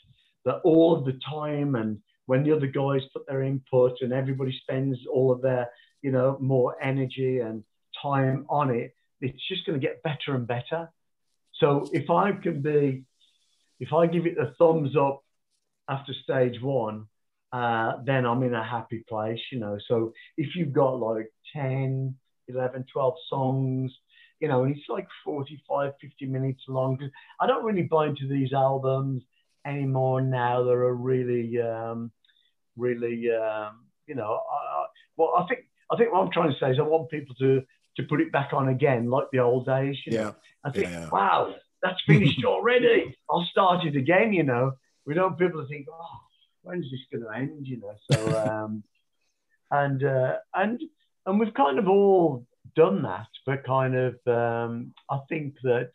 that 0.44 0.60
all 0.64 0.96
of 0.96 1.04
the 1.04 1.18
time 1.28 1.74
and 1.74 1.98
when 2.26 2.44
the 2.44 2.52
other 2.52 2.66
guys 2.66 3.00
put 3.12 3.26
their 3.26 3.42
input 3.42 3.98
and 4.00 4.12
everybody 4.12 4.56
spends 4.62 4.98
all 5.12 5.32
of 5.32 5.42
their, 5.42 5.68
you 6.02 6.12
know, 6.12 6.36
more 6.40 6.76
energy 6.82 7.40
and 7.40 7.64
time 8.00 8.46
on 8.48 8.70
it, 8.70 8.94
it's 9.20 9.48
just 9.48 9.64
going 9.66 9.80
to 9.80 9.86
get 9.86 10.02
better 10.02 10.34
and 10.34 10.46
better. 10.46 10.90
So 11.54 11.88
if 11.92 12.10
I 12.10 12.32
can 12.32 12.60
be, 12.60 13.04
if 13.80 13.92
I 13.92 14.06
give 14.06 14.26
it 14.26 14.38
a 14.38 14.52
thumbs 14.58 14.96
up 14.96 15.22
after 15.88 16.12
stage 16.24 16.60
one, 16.60 17.06
uh, 17.52 17.98
then 18.04 18.24
I'm 18.24 18.42
in 18.42 18.54
a 18.54 18.64
happy 18.64 19.04
place, 19.08 19.40
you 19.50 19.60
know. 19.60 19.78
So 19.88 20.12
if 20.36 20.56
you've 20.56 20.72
got 20.72 20.98
like 20.98 21.30
10, 21.54 22.14
11, 22.48 22.86
12 22.92 23.14
songs, 23.28 23.92
you 24.42 24.48
know, 24.48 24.64
and 24.64 24.76
it's 24.76 24.88
like 24.88 25.06
45, 25.24 25.92
50 26.00 26.26
minutes 26.26 26.62
long. 26.66 26.98
I 27.40 27.46
don't 27.46 27.64
really 27.64 27.84
buy 27.84 28.08
into 28.08 28.26
these 28.26 28.52
albums 28.52 29.22
anymore 29.64 30.20
now. 30.20 30.64
They're 30.64 30.92
really, 30.92 31.60
um, 31.62 32.10
really, 32.76 33.30
um, 33.30 33.84
you 34.08 34.16
know, 34.16 34.40
I, 34.50 34.56
I, 34.56 34.86
well, 35.16 35.34
I 35.38 35.46
think, 35.46 35.60
I 35.92 35.96
think 35.96 36.12
what 36.12 36.22
I'm 36.22 36.32
trying 36.32 36.52
to 36.52 36.58
say 36.58 36.72
is 36.72 36.80
I 36.80 36.82
want 36.82 37.08
people 37.08 37.36
to, 37.36 37.62
to 37.98 38.02
put 38.02 38.20
it 38.20 38.32
back 38.32 38.52
on 38.52 38.68
again, 38.68 39.08
like 39.08 39.26
the 39.30 39.38
old 39.38 39.64
days, 39.64 39.96
you 40.04 40.18
know. 40.18 40.20
Yeah. 40.24 40.32
I 40.64 40.70
think, 40.72 40.90
Yeah. 40.90 41.08
wow, 41.10 41.54
that's 41.80 42.02
finished 42.04 42.44
already. 42.44 43.16
I'll 43.30 43.46
start 43.48 43.86
it 43.86 43.94
again, 43.94 44.32
you 44.32 44.42
know. 44.42 44.72
We 45.06 45.14
don't 45.14 45.30
want 45.30 45.38
people 45.38 45.62
to 45.62 45.68
think, 45.68 45.86
oh, 45.88 46.18
when's 46.62 46.90
this 46.90 47.00
going 47.12 47.22
to 47.22 47.38
end, 47.38 47.68
you 47.68 47.78
know? 47.78 47.94
So, 48.10 48.44
um, 48.44 48.82
and, 49.70 50.02
uh, 50.02 50.38
and, 50.52 50.80
and 51.26 51.38
we've 51.38 51.54
kind 51.54 51.78
of 51.78 51.86
all 51.86 52.44
done 52.74 53.02
that, 53.02 53.28
but 53.46 53.64
kind 53.64 53.94
of, 53.94 54.14
um, 54.26 54.94
I 55.10 55.18
think 55.28 55.54
that 55.62 55.90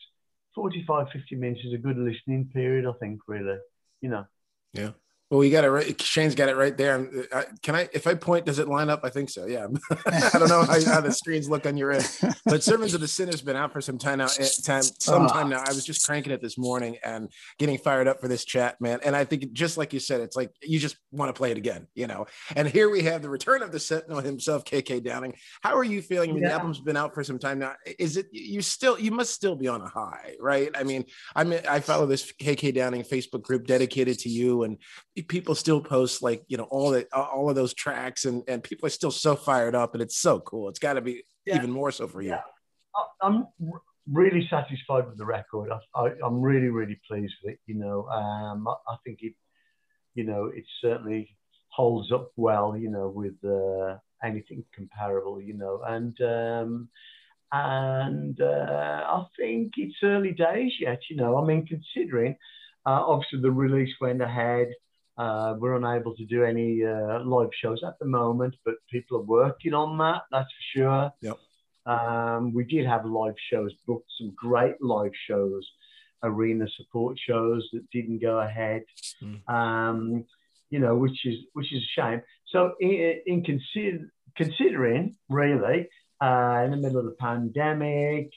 45, 0.56 1.08
50 1.12 1.36
minutes 1.36 1.62
is 1.66 1.74
a 1.74 1.78
good 1.78 1.98
listening 1.98 2.50
period, 2.54 2.86
I 2.86 2.94
think, 3.00 3.22
really, 3.28 3.58
you 4.02 4.10
know. 4.10 4.26
Well, 5.30 5.44
you 5.44 5.52
got 5.52 5.66
it 5.66 5.70
right. 5.70 6.02
Shane's 6.02 6.36
got 6.36 6.48
it 6.48 6.56
right 6.56 6.78
there. 6.78 7.06
Uh, 7.34 7.44
Can 7.62 7.76
I, 7.76 7.90
if 7.92 8.08
I 8.08 8.14
point, 8.16 8.46
does 8.46 8.60
it 8.60 8.70
line 8.70 8.90
up? 8.90 9.02
I 9.04 9.10
think 9.10 9.30
so. 9.30 9.46
Yeah. 9.46 9.68
I 10.06 10.30
don't 10.40 10.48
know 10.48 10.64
how, 10.64 10.82
how 10.86 11.02
the 11.02 11.12
screens 11.12 11.50
look 11.50 11.66
on 11.66 11.76
your 11.76 11.92
end, 11.92 12.10
but 12.46 12.64
Servants 12.64 12.94
of 12.94 13.02
the 13.02 13.10
Sin 13.10 13.28
has 13.28 13.42
been 13.42 13.58
out 13.58 13.74
for 13.74 13.82
some 13.82 13.98
time 13.98 14.20
now. 14.20 14.28
eh, 14.40 14.48
Time, 14.64 14.84
some 14.84 15.24
Ah. 15.24 15.28
time 15.28 15.50
now. 15.50 15.62
I 15.66 15.74
was 15.74 15.84
just 15.84 16.06
cranking 16.08 16.32
it 16.32 16.42
this 16.42 16.58
morning 16.58 16.98
and 17.04 17.30
getting 17.60 17.78
fired 17.78 18.08
up 18.08 18.22
for 18.22 18.30
this 18.30 18.46
chat, 18.46 18.80
man. 18.80 19.00
And 19.04 19.18
I 19.18 19.26
think 19.26 19.52
just 19.52 19.78
like 19.78 19.92
you 19.92 20.00
said, 20.00 20.22
it's 20.22 20.38
like 20.38 20.52
you 20.62 20.80
just 20.80 20.96
want 21.12 21.28
to 21.28 21.38
play 21.38 21.52
it 21.52 21.58
again, 21.58 21.88
you 21.94 22.08
know. 22.08 22.26
And 22.56 22.66
here 22.66 22.90
we 22.90 23.02
have 23.04 23.22
the 23.22 23.30
return 23.30 23.62
of 23.64 23.74
the 23.74 23.82
Sentinel 23.82 24.22
himself, 24.22 24.64
KK 24.64 25.04
Downing. 25.04 25.34
How 25.62 25.76
are 25.76 25.84
you 25.84 26.02
feeling? 26.02 26.30
I 26.30 26.34
mean, 26.34 26.44
the 26.44 26.54
album's 26.54 26.80
been 26.80 26.96
out 26.96 27.14
for 27.14 27.26
some 27.26 27.38
time 27.38 27.60
now. 27.60 27.74
Is 28.00 28.16
it 28.16 28.28
you 28.32 28.62
still? 28.62 28.98
You 28.98 29.12
must 29.12 29.34
still 29.34 29.58
be 29.58 29.68
on 29.68 29.82
a 29.82 29.90
high, 29.90 30.36
right? 30.40 30.70
I 30.74 30.84
mean, 30.84 31.04
I 31.36 31.44
mean, 31.44 31.60
I 31.68 31.82
follow 31.82 32.06
this 32.06 32.32
KK 32.42 32.74
Downing 32.74 33.04
Facebook 33.04 33.42
group 33.42 33.68
dedicated 33.68 34.20
to 34.20 34.30
you, 34.30 34.64
and 34.64 34.78
people 35.24 35.56
still 35.56 35.82
post 35.82 36.22
like 36.22 36.44
you 36.48 36.58
know 36.58 36.66
all 36.66 36.92
the 36.92 37.08
all 37.16 37.50
of 37.50 37.56
those 37.56 37.74
tracks, 37.74 38.26
and 38.26 38.44
and 38.48 38.64
people 38.64 38.88
are 38.88 38.92
still 38.92 39.12
so 39.12 39.36
fired 39.36 39.76
up, 39.76 39.94
and 39.94 40.02
it's 40.02 40.18
so 40.18 40.40
cool. 40.40 40.70
It's 40.70 40.80
got 40.80 40.94
to 40.94 41.02
be 41.02 41.24
Yeah. 41.46 41.58
even 41.58 41.72
more 41.72 41.92
so 41.92 42.08
for 42.08 42.22
you. 42.22 42.30
Yeah. 42.30 42.42
I'm 43.22 43.48
really 44.12 44.48
satisfied 44.50 45.08
with 45.08 45.18
the 45.18 45.26
record. 45.26 45.70
I, 45.96 46.10
I'm 46.24 46.42
really, 46.42 46.70
really 46.70 47.00
pleased 47.08 47.34
with 47.44 47.54
it. 47.54 47.60
You 47.66 47.76
know, 47.76 48.08
um, 48.08 48.68
I, 48.68 48.74
I 48.94 48.96
think 49.04 49.20
it, 49.22 49.34
you 50.16 50.24
know, 50.24 50.46
it 50.46 50.66
certainly 50.82 51.36
holds 51.70 52.12
up 52.12 52.32
well. 52.36 52.76
You 52.78 52.90
know, 52.90 53.10
with 53.10 53.36
uh, 53.44 53.98
anything 54.24 54.64
comparable. 54.76 55.42
You 55.42 55.54
know, 55.54 55.82
and 55.86 56.20
um, 56.22 56.90
and 57.52 58.40
uh, 58.42 59.04
I 59.08 59.26
think 59.38 59.74
it's 59.78 59.98
early 60.04 60.32
days 60.32 60.74
yet. 60.80 61.00
You 61.10 61.18
know, 61.18 61.38
I 61.38 61.46
mean, 61.46 61.66
considering 61.66 62.36
uh, 62.86 63.04
obviously 63.06 63.42
the 63.42 63.52
release 63.52 63.94
went 64.02 64.22
ahead. 64.22 64.70
Uh, 65.18 65.56
we're 65.58 65.76
unable 65.76 66.16
to 66.16 66.26
do 66.26 66.44
any 66.44 66.84
uh, 66.86 67.24
live 67.24 67.50
shows 67.60 67.82
at 67.84 67.98
the 68.00 68.06
moment, 68.06 68.56
but 68.64 68.76
people 68.92 69.18
are 69.18 69.24
working 69.24 69.74
on 69.74 69.98
that. 69.98 70.24
That's 70.32 70.50
for 70.50 70.80
sure. 70.80 71.14
Um, 71.88 72.54
we 72.54 72.66
did 72.66 72.86
have 72.86 73.06
live 73.06 73.36
shows 73.50 73.74
booked, 73.88 74.12
some 74.20 74.34
great 74.36 74.76
live 74.82 75.14
shows, 75.28 75.66
arena 76.22 76.68
support 76.76 77.18
shows 77.18 77.68
that 77.74 77.90
didn't 77.92 78.20
go 78.22 78.40
ahead. 78.40 78.84
Mm. 79.24 79.50
Um, 79.50 80.26
you 80.70 80.80
know, 80.80 80.96
which 80.96 81.26
is 81.26 81.36
which 81.54 81.74
is 81.74 81.82
a 81.82 82.02
shame. 82.02 82.22
So 82.48 82.74
in, 82.80 83.22
in 83.26 83.44
consider, 83.44 84.12
considering 84.36 85.16
really 85.30 85.88
uh, 86.22 86.62
in 86.66 86.72
the 86.72 86.78
middle 86.78 87.00
of 87.00 87.06
the 87.06 87.16
pandemic, 87.20 88.32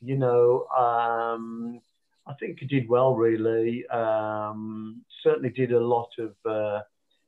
you 0.00 0.16
know, 0.16 0.66
um, 0.66 1.80
I 2.26 2.34
think 2.34 2.58
I 2.62 2.66
did 2.66 2.88
well 2.88 3.14
really. 3.14 3.86
Um, 3.88 5.02
certainly 5.22 5.50
did 5.50 5.72
a 5.72 5.80
lot 5.80 6.08
of 6.18 6.34
uh, 6.48 6.80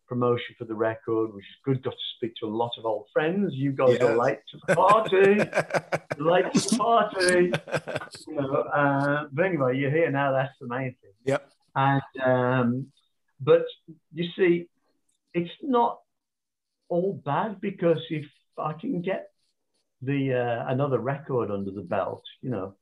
promotion 0.07 0.54
for 0.59 0.64
the 0.66 0.74
record, 0.74 1.35
which 1.35 1.44
is 1.44 1.57
good. 1.64 1.83
Got 1.83 1.92
to 1.92 1.96
speak 2.16 2.35
to 2.40 2.46
a 2.46 2.54
lot 2.62 2.72
of 2.78 2.85
old 2.85 3.07
friends. 3.12 3.54
You 3.54 3.72
guys 3.72 3.98
are 4.00 4.14
Yes. 4.16 4.18
late 4.18 4.38
to 4.50 4.59
the 4.66 4.74
party. 4.74 5.35
Late 6.22 6.52
to 6.52 6.61
the 6.61 6.76
party. 6.78 7.52
You 8.28 8.35
know, 8.37 8.54
uh, 8.54 9.24
but 9.33 9.46
anyway, 9.46 9.76
you're 9.76 9.90
here 9.90 10.11
now. 10.12 10.30
That's 10.30 10.54
the 10.61 10.68
main 10.68 10.94
thing. 11.02 11.11
Yep. 11.24 11.50
And 11.74 12.02
um, 12.24 12.87
but 13.40 13.64
you 14.12 14.28
see, 14.37 14.68
it's 15.33 15.50
not 15.61 16.00
all 16.88 17.20
bad 17.24 17.61
because 17.61 17.98
if 18.11 18.26
I 18.57 18.74
can 18.74 19.02
get 19.02 19.30
the 20.02 20.35
uh, 20.35 20.70
another 20.72 21.00
record 21.00 21.50
under 21.50 21.72
the 21.72 21.80
belt, 21.83 22.22
you 22.42 22.50
know, 22.50 22.74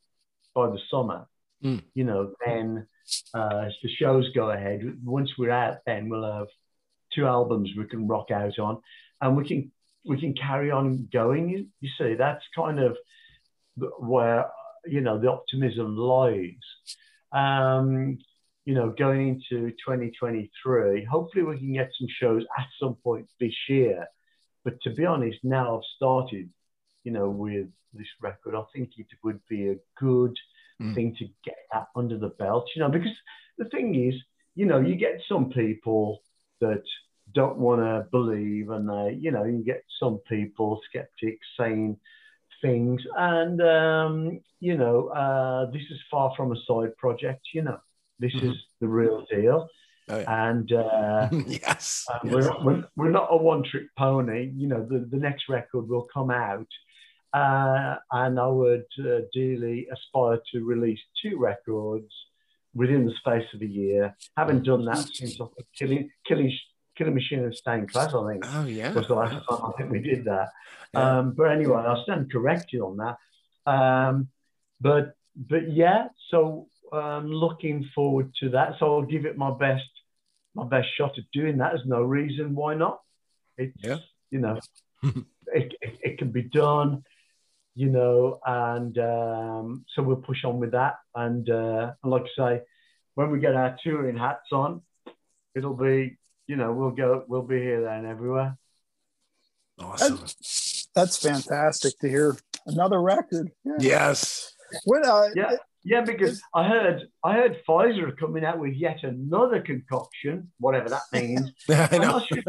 by 0.54 0.66
the 0.68 0.78
summer, 0.90 1.26
Mm. 1.64 1.82
you 1.94 2.04
know, 2.04 2.32
then 2.44 2.86
uh, 3.34 3.64
as 3.66 3.74
the 3.82 3.88
shows 3.88 4.28
go 4.34 4.50
ahead, 4.50 4.98
once 5.04 5.30
we're 5.38 5.50
out, 5.50 5.78
then 5.86 6.08
we'll 6.08 6.30
have 6.30 6.48
two 7.14 7.26
albums 7.26 7.70
we 7.76 7.86
can 7.86 8.08
rock 8.08 8.30
out 8.30 8.58
on, 8.58 8.80
and 9.20 9.36
we 9.36 9.46
can 9.46 9.70
we 10.04 10.18
can 10.18 10.34
carry 10.34 10.70
on 10.70 11.08
going. 11.12 11.48
You, 11.48 11.66
you 11.80 11.90
see, 11.98 12.14
that's 12.14 12.44
kind 12.54 12.80
of 12.80 12.96
where 13.98 14.46
you 14.86 15.00
know 15.00 15.18
the 15.18 15.30
optimism 15.30 15.96
lies. 15.96 16.54
Um, 17.32 18.18
you 18.64 18.74
know, 18.74 18.90
going 18.90 19.28
into 19.28 19.70
2023, 19.70 21.04
hopefully 21.04 21.44
we 21.44 21.58
can 21.58 21.72
get 21.72 21.90
some 21.98 22.06
shows 22.20 22.44
at 22.56 22.66
some 22.80 22.94
point 23.02 23.26
this 23.40 23.54
year. 23.68 24.06
But 24.64 24.80
to 24.82 24.90
be 24.90 25.04
honest, 25.04 25.38
now 25.42 25.76
I've 25.76 25.84
started, 25.96 26.48
you 27.02 27.10
know, 27.10 27.28
with 27.28 27.66
this 27.92 28.06
record, 28.20 28.54
I 28.54 28.62
think 28.72 28.90
it 28.98 29.06
would 29.24 29.40
be 29.48 29.70
a 29.70 29.76
good 29.98 30.36
Mm. 30.82 30.94
thing 30.94 31.16
to 31.18 31.24
get 31.44 31.56
that 31.72 31.86
under 31.96 32.18
the 32.18 32.30
belt, 32.30 32.68
you 32.74 32.80
know, 32.82 32.88
because 32.88 33.16
the 33.58 33.66
thing 33.66 33.94
is, 34.08 34.14
you 34.54 34.66
know, 34.66 34.80
you 34.80 34.96
get 34.96 35.20
some 35.28 35.50
people 35.50 36.22
that 36.60 36.82
don't 37.34 37.58
want 37.58 37.80
to 37.80 38.06
believe, 38.10 38.70
and 38.70 38.88
they, 38.88 39.16
you 39.20 39.30
know, 39.30 39.44
you 39.44 39.62
get 39.64 39.82
some 40.00 40.18
people, 40.28 40.80
skeptics, 40.88 41.46
saying 41.58 41.96
things, 42.60 43.00
and 43.16 43.60
um, 43.62 44.40
you 44.60 44.76
know, 44.76 45.08
uh, 45.08 45.70
this 45.70 45.82
is 45.90 45.98
far 46.10 46.32
from 46.36 46.52
a 46.52 46.56
side 46.66 46.96
project, 46.96 47.42
you 47.54 47.62
know, 47.62 47.78
this 48.18 48.32
Mhm. 48.34 48.50
is 48.50 48.56
the 48.80 48.88
real 48.88 49.24
deal, 49.30 49.68
Oh, 50.08 50.18
yeah. 50.18 50.48
and. 50.50 50.72
Uh, 50.72 51.28
yes. 51.46 52.04
um, 52.12 52.20
yes. 52.24 52.34
we're, 52.34 52.64
we're, 52.64 52.84
we're 52.96 53.10
not 53.10 53.28
a 53.30 53.36
one 53.36 53.62
trick 53.62 53.86
pony. 53.96 54.50
You 54.54 54.66
know, 54.68 54.84
the, 54.84 54.98
the 55.10 55.16
next 55.16 55.48
record 55.48 55.88
will 55.88 56.06
come 56.12 56.30
out. 56.30 56.66
Uh, 57.32 57.96
and 58.10 58.38
I 58.38 58.46
would 58.46 58.84
uh, 58.98 59.20
dearly 59.32 59.86
aspire 59.92 60.38
to 60.52 60.64
release 60.64 61.00
two 61.22 61.38
records 61.38 62.12
within 62.74 63.06
the 63.06 63.12
space 63.14 63.46
of 63.54 63.62
a 63.62 63.66
year. 63.66 64.14
Haven't 64.36 64.64
done 64.64 64.84
that 64.86 64.98
since 64.98 65.40
I 65.40 65.44
think 65.46 65.66
Killing, 65.78 66.10
Killing, 66.26 66.52
Killing 66.96 67.14
Machine 67.14 67.40
and 67.44 67.54
Stained 67.54 67.90
Class, 67.90 68.12
I 68.14 68.32
think, 68.32 68.44
Oh 68.48 68.64
yeah. 68.66 68.92
was 68.92 69.08
the 69.08 69.14
last 69.14 69.32
time 69.48 69.60
I 69.64 69.72
think 69.78 69.90
we 69.90 70.00
did 70.00 70.24
that. 70.26 70.48
Yeah. 70.94 71.18
Um, 71.18 71.32
but 71.32 71.44
anyway, 71.44 71.82
I'll 71.86 72.02
stand 72.02 72.30
corrected 72.30 72.80
on 72.80 72.98
that. 72.98 73.16
Um, 73.70 74.28
but 74.80 75.14
but 75.34 75.70
yeah, 75.72 76.08
so 76.30 76.68
um, 76.92 77.28
looking 77.28 77.88
forward 77.94 78.32
to 78.40 78.50
that. 78.50 78.74
So 78.78 78.96
I'll 78.96 79.02
give 79.06 79.24
it 79.24 79.38
my 79.38 79.56
best 79.56 79.88
my 80.54 80.66
best 80.66 80.88
shot 80.98 81.16
at 81.16 81.24
doing 81.32 81.58
that. 81.58 81.72
There's 81.72 81.86
no 81.86 82.02
reason 82.02 82.54
why 82.54 82.74
not. 82.74 83.00
It's 83.56 83.74
Yeah. 83.82 83.98
you 84.30 84.40
know 84.40 84.58
it, 85.02 85.72
it, 85.80 85.98
it 86.02 86.18
can 86.18 86.30
be 86.30 86.42
done, 86.42 87.04
you 87.74 87.88
know, 87.88 88.38
and 88.44 88.96
um, 88.98 89.84
so 89.94 90.02
we'll 90.02 90.16
push 90.16 90.44
on 90.44 90.58
with 90.58 90.72
that. 90.72 90.96
And, 91.14 91.48
uh, 91.48 91.92
and 92.02 92.12
like 92.12 92.24
I 92.38 92.56
say, 92.56 92.62
when 93.14 93.30
we 93.30 93.40
get 93.40 93.54
our 93.54 93.76
touring 93.82 94.16
hats 94.16 94.52
on, 94.52 94.82
it'll 95.54 95.76
be 95.76 96.16
you 96.46 96.56
know 96.56 96.72
we'll 96.72 96.90
go 96.90 97.24
we'll 97.28 97.42
be 97.42 97.58
here 97.58 97.82
then 97.82 98.06
everywhere. 98.06 98.56
awesome. 99.78 100.18
That's 100.94 101.16
fantastic 101.16 101.98
to 102.00 102.08
hear. 102.08 102.36
Another 102.66 103.00
record. 103.00 103.50
Yeah. 103.64 103.76
Yes. 103.80 104.54
What, 104.84 105.06
uh, 105.06 105.28
Yeah. 105.34 105.56
Yeah, 105.84 106.02
because 106.02 106.40
I 106.54 106.68
heard 106.68 107.08
I 107.24 107.32
heard 107.32 107.58
Pfizer 107.68 108.16
coming 108.16 108.44
out 108.44 108.60
with 108.60 108.74
yet 108.74 109.02
another 109.02 109.60
concoction, 109.60 110.52
whatever 110.60 110.88
that 110.90 111.02
means. 111.12 111.50
I 111.68 111.88
I'm 111.98 112.22
sure. 112.22 112.42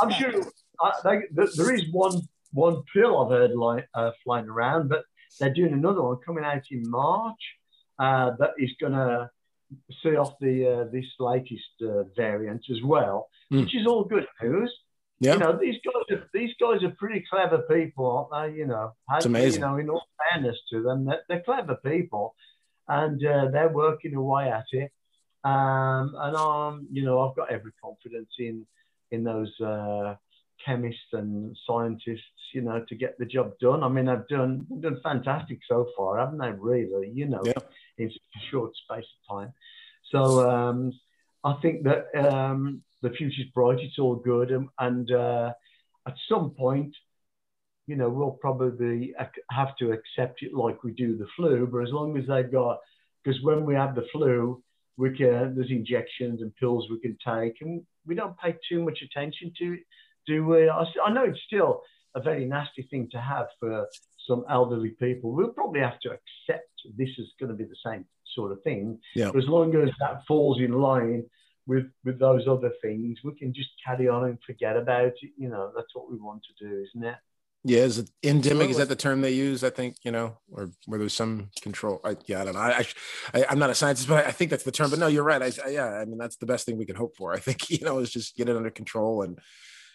I'm 0.00 0.10
sure 0.12 0.52
uh, 0.80 0.92
they, 1.02 1.18
there 1.32 1.74
is 1.74 1.90
one 1.90 2.20
one 2.54 2.82
pill 2.92 3.20
I've 3.20 3.30
heard 3.30 3.50
li- 3.54 3.84
uh, 3.94 4.12
flying 4.24 4.48
around, 4.48 4.88
but 4.88 5.02
they're 5.38 5.52
doing 5.52 5.74
another 5.74 6.02
one 6.02 6.18
coming 6.24 6.44
out 6.44 6.62
in 6.70 6.88
March 6.88 7.42
uh, 7.98 8.30
that 8.38 8.52
is 8.58 8.70
going 8.80 8.92
to 8.92 9.28
see 10.02 10.16
off 10.16 10.34
the 10.40 10.56
uh, 10.66 10.84
this 10.92 11.06
latest 11.18 11.74
uh, 11.82 12.04
variant 12.16 12.64
as 12.70 12.80
well, 12.82 13.28
Hmm. 13.50 13.60
which 13.60 13.74
is 13.74 13.86
all 13.86 14.04
good 14.04 14.26
news. 14.42 14.72
Yeah. 15.20 15.34
You 15.34 15.38
know, 15.40 15.58
these 15.60 15.76
guys 15.84 16.16
are 16.16 16.28
these 16.32 16.54
guys 16.60 16.82
are 16.82 16.90
pretty 16.98 17.24
clever 17.30 17.58
people, 17.76 18.06
aren't 18.32 18.52
they? 18.52 18.58
You 18.58 18.66
know, 18.66 18.92
It's 19.12 19.26
amazing. 19.26 19.60
You 19.62 19.66
know, 19.68 19.76
in 19.76 19.90
all 19.90 20.02
fairness 20.30 20.58
to 20.70 20.82
them, 20.82 21.04
they're, 21.06 21.22
they're 21.28 21.42
clever 21.42 21.76
people, 21.76 22.34
and 22.88 23.24
uh, 23.24 23.48
they're 23.52 23.68
working 23.68 24.14
away 24.14 24.50
at 24.50 24.66
it. 24.72 24.90
Um, 25.44 26.14
and 26.24 26.36
um, 26.36 26.88
you 26.90 27.04
know, 27.04 27.20
I've 27.20 27.36
got 27.36 27.50
every 27.52 27.72
confidence 27.82 28.30
in 28.38 28.66
in 29.10 29.24
those 29.24 29.52
uh, 29.60 30.14
chemists 30.64 31.12
and 31.12 31.56
scientists, 31.66 32.42
you 32.52 32.62
know, 32.62 32.84
to 32.88 32.94
get 32.94 33.18
the 33.18 33.26
job 33.26 33.52
done. 33.60 33.82
I 33.82 33.88
mean, 33.88 34.06
they've 34.06 34.28
done 34.28 34.66
they've 34.70 34.82
done 34.82 35.00
fantastic 35.02 35.58
so 35.68 35.86
far, 35.96 36.18
haven't 36.18 36.38
they? 36.38 36.52
Really, 36.52 37.10
you 37.10 37.26
know, 37.26 37.42
Yeah. 37.44 37.52
in 37.98 38.08
a 38.08 38.40
short 38.50 38.72
space 38.76 39.04
of 39.28 39.36
time. 39.36 39.52
So 40.10 40.48
um, 40.50 40.92
I 41.42 41.54
think 41.62 41.84
that 41.84 42.14
um, 42.16 42.82
the 43.02 43.10
future's 43.10 43.46
bright. 43.54 43.80
It's 43.80 43.98
all 43.98 44.16
good, 44.16 44.50
and, 44.50 44.68
and 44.78 45.10
uh, 45.10 45.52
at 46.06 46.14
some 46.28 46.50
point, 46.50 46.94
you 47.86 47.96
know, 47.96 48.08
we'll 48.08 48.30
probably 48.30 49.14
have 49.50 49.76
to 49.76 49.92
accept 49.92 50.42
it 50.42 50.54
like 50.54 50.84
we 50.84 50.92
do 50.92 51.16
the 51.16 51.26
flu. 51.36 51.66
But 51.70 51.82
as 51.82 51.90
long 51.92 52.16
as 52.16 52.26
they've 52.26 52.50
got, 52.50 52.78
because 53.22 53.40
when 53.42 53.64
we 53.64 53.74
have 53.74 53.94
the 53.94 54.06
flu, 54.12 54.62
we 54.96 55.10
can 55.16 55.54
there's 55.56 55.70
injections 55.70 56.40
and 56.40 56.54
pills 56.56 56.88
we 56.88 57.00
can 57.00 57.18
take, 57.26 57.60
and 57.60 57.82
we 58.06 58.14
don't 58.14 58.38
pay 58.38 58.56
too 58.68 58.82
much 58.84 59.00
attention 59.02 59.52
to 59.58 59.74
it, 59.74 59.80
do 60.26 60.46
we? 60.46 60.68
I 60.68 61.10
know 61.12 61.24
it's 61.24 61.40
still 61.46 61.82
a 62.14 62.20
very 62.20 62.44
nasty 62.44 62.86
thing 62.90 63.08
to 63.12 63.20
have 63.20 63.46
for 63.58 63.86
some 64.26 64.44
elderly 64.48 64.90
people. 64.90 65.32
We'll 65.32 65.48
probably 65.48 65.80
have 65.80 66.00
to 66.00 66.10
accept 66.10 66.68
this 66.96 67.08
is 67.18 67.32
going 67.40 67.50
to 67.50 67.56
be 67.56 67.64
the 67.64 67.76
same 67.84 68.04
sort 68.34 68.52
of 68.52 68.62
thing. 68.62 68.98
Yeah. 69.14 69.30
But 69.32 69.42
as 69.42 69.48
long 69.48 69.74
as 69.76 69.90
that 70.00 70.22
falls 70.26 70.60
in 70.60 70.72
line 70.72 71.24
with 71.66 71.86
with 72.04 72.18
those 72.18 72.46
other 72.46 72.72
things, 72.82 73.18
we 73.24 73.34
can 73.34 73.52
just 73.54 73.70
carry 73.84 74.08
on 74.08 74.24
and 74.24 74.38
forget 74.46 74.76
about 74.76 75.06
it. 75.06 75.30
You 75.36 75.48
know, 75.48 75.72
that's 75.74 75.94
what 75.94 76.10
we 76.10 76.18
want 76.18 76.42
to 76.44 76.68
do, 76.68 76.84
isn't 76.90 77.04
it? 77.04 77.16
Yeah, 77.66 77.80
is 77.80 77.98
it 77.98 78.10
endemic? 78.22 78.68
Is 78.68 78.76
that 78.76 78.90
the 78.90 78.96
term 78.96 79.22
they 79.22 79.32
use? 79.32 79.64
I 79.64 79.70
think 79.70 79.96
you 80.02 80.10
know, 80.10 80.36
or 80.52 80.70
where 80.84 80.98
there's 80.98 81.14
some 81.14 81.48
control. 81.62 81.98
I, 82.04 82.16
yeah, 82.26 82.42
I 82.42 82.44
don't 82.44 82.54
know. 82.54 82.60
I, 82.60 82.70
I, 82.72 82.86
I, 83.32 83.46
I'm 83.48 83.58
not 83.58 83.70
a 83.70 83.74
scientist, 83.74 84.06
but 84.06 84.26
I 84.26 84.32
think 84.32 84.50
that's 84.50 84.64
the 84.64 84.70
term. 84.70 84.90
But 84.90 84.98
no, 84.98 85.06
you're 85.06 85.24
right. 85.24 85.40
I, 85.40 85.50
I, 85.64 85.70
yeah, 85.70 85.86
I 85.86 86.04
mean 86.04 86.18
that's 86.18 86.36
the 86.36 86.44
best 86.44 86.66
thing 86.66 86.76
we 86.76 86.84
can 86.84 86.96
hope 86.96 87.16
for. 87.16 87.32
I 87.32 87.38
think 87.38 87.70
you 87.70 87.80
know 87.80 88.00
is 88.00 88.10
just 88.10 88.36
get 88.36 88.50
it 88.50 88.56
under 88.56 88.70
control 88.70 89.22
and 89.22 89.38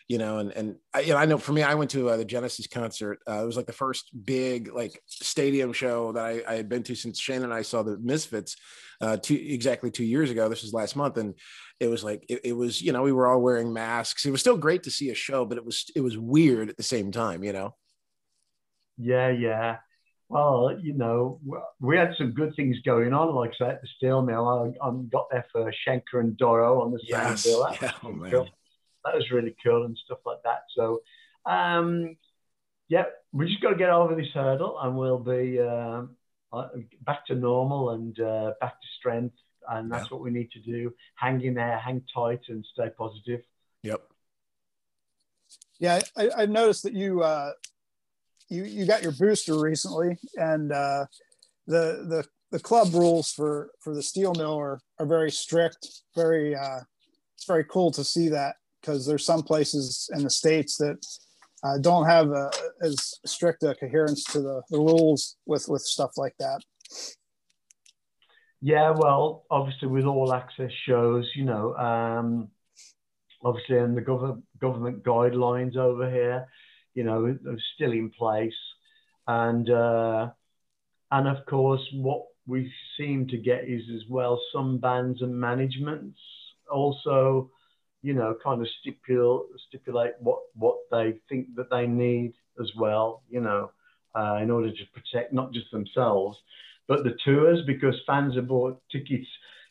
you 0.10 0.18
know, 0.18 0.40
and 0.40 0.52
and 0.52 0.76
I, 0.94 1.02
you 1.02 1.14
know, 1.14 1.18
I 1.18 1.26
know 1.26 1.38
for 1.38 1.54
me, 1.54 1.62
I 1.62 1.76
went 1.76 1.92
to 1.92 2.10
uh, 2.10 2.18
the 2.18 2.26
Genesis 2.26 2.66
concert. 2.66 3.20
Uh, 3.30 3.44
it 3.44 3.46
was 3.46 3.56
like 3.56 3.68
the 3.68 3.72
first 3.74 4.10
big 4.26 4.74
like 4.74 5.00
stadium 5.06 5.72
show 5.72 6.12
that 6.14 6.26
I, 6.26 6.42
I 6.48 6.56
had 6.56 6.68
been 6.68 6.82
to 6.84 6.96
since 6.96 7.20
Shane 7.20 7.44
and 7.44 7.54
I 7.54 7.62
saw 7.62 7.84
the 7.84 7.98
Misfits 8.00 8.58
uh, 9.02 9.18
two 9.18 9.36
exactly 9.36 9.92
two 9.92 10.04
years 10.04 10.32
ago. 10.32 10.50
This 10.50 10.64
was 10.64 10.74
last 10.74 10.96
month, 10.96 11.18
and 11.18 11.36
it 11.80 11.88
was 11.88 12.04
like 12.04 12.26
it, 12.28 12.42
it 12.44 12.54
was 12.54 12.82
you 12.82 12.92
know 12.92 13.04
we 13.04 13.12
were 13.12 13.28
all 13.28 13.40
wearing 13.40 13.72
masks. 13.72 14.26
It 14.26 14.32
was 14.32 14.42
still 14.42 14.58
great 14.58 14.84
to 14.84 14.92
see 14.92 15.12
a 15.12 15.16
show, 15.16 15.46
but 15.46 15.60
it 15.60 15.66
was 15.66 15.86
it 15.96 16.02
was 16.02 16.18
weird 16.18 16.70
at 16.70 16.78
the 16.78 16.84
same 16.84 17.12
time. 17.12 17.44
You 17.44 17.54
know. 17.54 17.76
Yeah, 18.98 19.30
yeah. 19.30 19.78
Well, 20.28 20.78
you 20.80 20.94
know, 20.94 21.40
we 21.80 21.98
had 21.98 22.14
some 22.18 22.32
good 22.32 22.56
things 22.56 22.78
going 22.86 23.14
on, 23.14 23.34
like 23.34 23.52
say 23.58 23.70
at 23.70 23.82
the 23.82 23.88
steel 23.98 24.22
mill. 24.22 24.76
I, 24.84 24.88
I 24.88 24.92
got 25.12 25.28
there 25.32 25.46
for 25.52 25.72
Schenker 25.88 26.20
and 26.20 26.36
Doro 26.38 26.82
on 26.82 26.92
the 26.92 27.00
same 27.00 27.08
Yes. 27.10 27.44
bill. 27.44 27.64
That, 27.64 27.82
Yeah. 27.82 27.92
Oh, 28.04 28.12
man. 28.12 28.46
Cool. 29.04 29.12
that 29.12 29.18
was 29.18 29.32
really 29.32 29.56
cool 29.64 29.86
and 29.86 29.98
stuff 30.06 30.20
like 30.26 30.40
that. 30.44 30.64
So, 30.76 31.02
um, 31.46 32.16
yeah, 32.88 33.06
we 33.32 33.48
just 33.48 33.62
got 33.62 33.70
to 33.70 33.76
get 33.76 33.90
over 33.90 34.16
this 34.16 34.30
hurdle, 34.34 34.80
and 34.82 34.98
we'll 34.98 35.20
be 35.20 35.60
um, 35.60 36.16
uh, 36.52 36.68
back 37.02 37.26
to 37.28 37.36
normal 37.36 37.92
and 37.92 38.20
uh, 38.20 38.54
back 38.60 38.82
to 38.82 38.88
strength. 38.98 39.36
And 39.70 39.92
that's 39.92 40.10
what 40.10 40.22
we 40.22 40.32
need 40.32 40.50
to 40.52 40.60
do: 40.60 40.92
hang 41.16 41.42
in 41.44 41.54
there, 41.54 41.78
hang 41.78 42.02
tight, 42.14 42.40
and 42.48 42.66
stay 42.74 42.90
positive. 42.98 43.42
Yep. 43.84 44.02
Yeah, 45.80 46.00
I, 46.18 46.30
I've 46.36 46.50
noticed 46.50 46.84
that 46.84 46.94
you 46.94 47.22
uh, 47.22 47.52
you 48.50 48.64
you 48.64 48.88
got 48.88 49.04
your 49.04 49.12
booster 49.12 49.60
recently, 49.60 50.18
and 50.36 50.72
uh, 50.72 51.06
the 51.68 52.06
the 52.08 52.26
the 52.52 52.60
club 52.60 52.94
rules 52.94 53.32
for 53.32 53.70
for 53.80 53.94
the 53.94 54.02
steel 54.02 54.34
mill 54.34 54.58
are, 54.58 54.80
are 54.98 55.06
very 55.06 55.30
strict. 55.30 55.88
Very 56.16 56.56
uh, 56.56 56.80
it's 57.36 57.46
very 57.46 57.64
cool 57.64 57.92
to 57.92 58.04
see 58.04 58.30
that 58.30 58.56
because 58.82 59.06
there's 59.06 59.26
some 59.26 59.44
places 59.44 60.10
in 60.14 60.24
the 60.24 60.30
states 60.30 60.78
that 60.78 60.98
uh, 61.64 61.78
don't 61.80 62.06
have 62.06 62.30
a, 62.32 62.52
as 62.82 62.96
strict 63.26 63.64
a 63.64 63.76
coherence 63.76 64.24
to 64.24 64.42
the, 64.42 64.62
the 64.70 64.78
rules 64.78 65.38
with 65.46 65.68
with 65.68 65.82
stuff 65.82 66.12
like 66.18 66.36
that. 66.40 66.62
Yeah, 68.62 68.92
well, 68.92 69.46
obviously 69.50 69.88
with 69.88 70.06
all 70.06 70.34
access 70.34 70.72
shows, 70.86 71.30
you 71.36 71.46
know, 71.46 71.76
um, 71.76 72.50
obviously 73.44 73.78
and 73.78 73.96
the 73.96 74.02
gov- 74.02 74.42
government 74.60 75.04
guidelines 75.04 75.78
over 75.78 76.10
here, 76.10 76.46
you 76.94 77.04
know, 77.04 77.26
are 77.26 77.58
still 77.76 77.92
in 77.92 78.10
place, 78.10 78.54
and 79.28 79.70
uh, 79.70 80.30
and 81.12 81.28
of 81.28 81.46
course 81.46 81.86
what 81.94 82.24
we 82.48 82.72
seem 82.98 83.28
to 83.28 83.38
get 83.38 83.66
is 83.66 83.84
as 83.96 84.02
well 84.10 84.42
some 84.52 84.80
bands 84.80 85.22
and 85.22 85.40
managements 85.40 86.20
also, 86.70 87.52
you 88.02 88.14
know, 88.14 88.36
kind 88.44 88.62
of 88.62 88.68
stipulate 88.82 89.46
stipulate 89.68 90.14
what 90.20 90.40
what 90.56 90.78
they 90.92 91.20
think 91.28 91.56
that 91.56 91.70
they 91.70 91.86
need 91.88 92.34
as 92.60 92.72
well, 92.78 93.24
you 93.30 93.42
know, 93.42 93.72
uh, 94.16 94.36
in 94.42 94.50
order 94.52 94.72
to 94.72 94.84
protect 94.94 95.34
not 95.34 95.52
just 95.54 95.72
themselves 95.72 96.38
but 96.90 97.04
the 97.04 97.16
tours 97.24 97.60
because 97.68 97.96
fans 98.08 98.36
have 98.36 98.48
bought 98.48 98.82
tickets, 98.92 99.28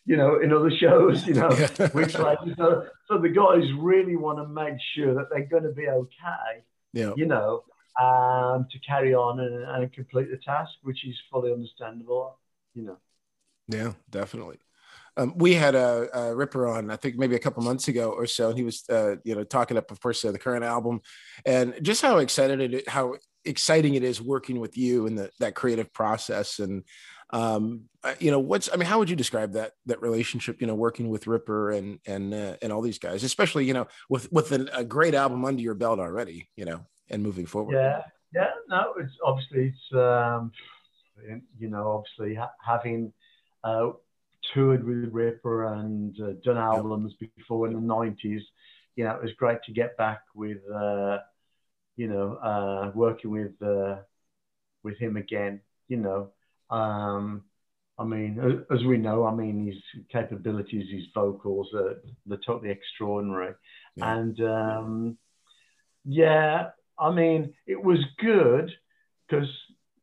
you 0.06 0.16
know, 0.16 0.40
in 0.40 0.52
other 0.52 0.70
shows, 0.70 1.26
you 1.26 1.34
know, 1.34 1.48
weeks 1.94 2.14
later. 2.16 2.54
So, 2.56 2.86
so 3.08 3.18
the 3.18 3.28
guys 3.28 3.64
really 3.76 4.14
want 4.14 4.38
to 4.38 4.46
make 4.46 4.78
sure 4.94 5.14
that 5.14 5.26
they're 5.28 5.44
going 5.44 5.64
to 5.64 5.72
be 5.72 5.88
okay, 5.88 6.62
Yeah. 6.92 7.12
you 7.16 7.26
know, 7.26 7.64
um, 8.00 8.68
to 8.70 8.78
carry 8.86 9.14
on 9.14 9.40
and, 9.40 9.64
and 9.64 9.92
complete 9.92 10.30
the 10.30 10.36
task, 10.38 10.70
which 10.82 11.04
is 11.04 11.16
fully 11.30 11.52
understandable, 11.52 12.38
you 12.74 12.84
know. 12.84 12.98
Yeah, 13.66 13.94
definitely. 14.08 14.58
Um, 15.18 15.34
we 15.36 15.52
had 15.54 15.74
a, 15.74 16.08
a 16.16 16.34
Ripper 16.34 16.68
on, 16.68 16.90
I 16.90 16.96
think 16.96 17.16
maybe 17.16 17.36
a 17.36 17.40
couple 17.40 17.62
months 17.62 17.88
ago 17.88 18.10
or 18.10 18.26
so, 18.26 18.48
and 18.48 18.58
he 18.58 18.64
was, 18.64 18.84
uh, 18.88 19.16
you 19.24 19.34
know, 19.34 19.44
talking 19.44 19.76
up, 19.76 19.90
of 19.90 20.00
course, 20.00 20.24
uh, 20.24 20.32
the 20.32 20.38
current 20.38 20.64
album, 20.64 21.00
and 21.44 21.74
just 21.82 22.00
how 22.02 22.18
excited 22.18 22.72
it, 22.74 22.88
how 22.88 23.16
exciting 23.44 23.94
it 23.94 24.04
is 24.04 24.22
working 24.22 24.60
with 24.60 24.78
you 24.78 25.06
and 25.06 25.28
that 25.40 25.54
creative 25.54 25.92
process. 25.92 26.60
And 26.60 26.84
Um, 27.30 27.90
uh, 28.02 28.14
you 28.20 28.30
know, 28.30 28.38
what's 28.40 28.70
I 28.72 28.76
mean, 28.76 28.88
how 28.88 28.98
would 28.98 29.10
you 29.10 29.16
describe 29.16 29.52
that 29.52 29.72
that 29.84 30.00
relationship? 30.00 30.60
You 30.60 30.66
know, 30.66 30.74
working 30.74 31.10
with 31.10 31.26
Ripper 31.26 31.72
and 31.72 31.98
and 32.06 32.32
uh, 32.32 32.56
and 32.62 32.72
all 32.72 32.80
these 32.80 32.98
guys, 32.98 33.22
especially 33.22 33.66
you 33.66 33.74
know 33.74 33.86
with 34.08 34.32
with 34.32 34.52
an, 34.52 34.70
a 34.72 34.82
great 34.82 35.14
album 35.14 35.44
under 35.44 35.62
your 35.62 35.74
belt 35.74 35.98
already. 36.00 36.48
You 36.56 36.64
know, 36.64 36.80
and 37.10 37.22
moving 37.22 37.46
forward. 37.46 37.74
Yeah, 37.74 38.02
yeah. 38.32 38.52
No, 38.68 38.94
it's 38.96 39.16
obviously 39.22 39.74
it's 39.74 39.86
um, 39.92 40.52
you 41.58 41.68
know 41.68 41.84
obviously 41.96 42.34
ha- 42.34 42.56
having 42.64 43.12
uh, 43.62 43.90
toured 44.54 44.84
with 44.84 45.12
Ripper 45.12 45.64
and 45.74 46.18
uh, 46.20 46.32
done 46.44 46.56
albums 46.58 47.14
before 47.36 47.66
in 47.66 47.74
the 47.74 47.80
nineties. 47.80 48.42
You 48.96 49.04
know, 49.04 49.14
it 49.16 49.22
was 49.22 49.32
great 49.38 49.58
to 49.66 49.72
get 49.72 49.96
back 49.96 50.22
with 50.34 50.58
uh, 50.74 51.18
you 51.96 52.08
know 52.08 52.34
uh, 52.36 52.92
working 52.94 53.30
with 53.30 53.60
uh, 53.62 53.96
with 54.82 54.98
him 54.98 55.16
again. 55.16 55.60
You 55.88 55.98
know, 55.98 56.30
um, 56.70 57.44
I 57.98 58.04
mean, 58.04 58.64
as 58.70 58.84
we 58.84 58.98
know, 58.98 59.24
I 59.24 59.34
mean 59.34 59.66
his 59.66 60.02
capabilities, 60.12 60.86
his 60.90 61.06
vocals, 61.14 61.68
are 61.74 61.96
they're 62.26 62.38
totally 62.46 62.70
extraordinary, 62.70 63.54
Yeah. 63.96 64.16
and 64.16 64.40
um, 64.40 65.18
yeah, 66.04 66.70
I 66.98 67.10
mean, 67.10 67.54
it 67.66 67.82
was 67.82 67.98
good 68.18 68.70
because 69.28 69.48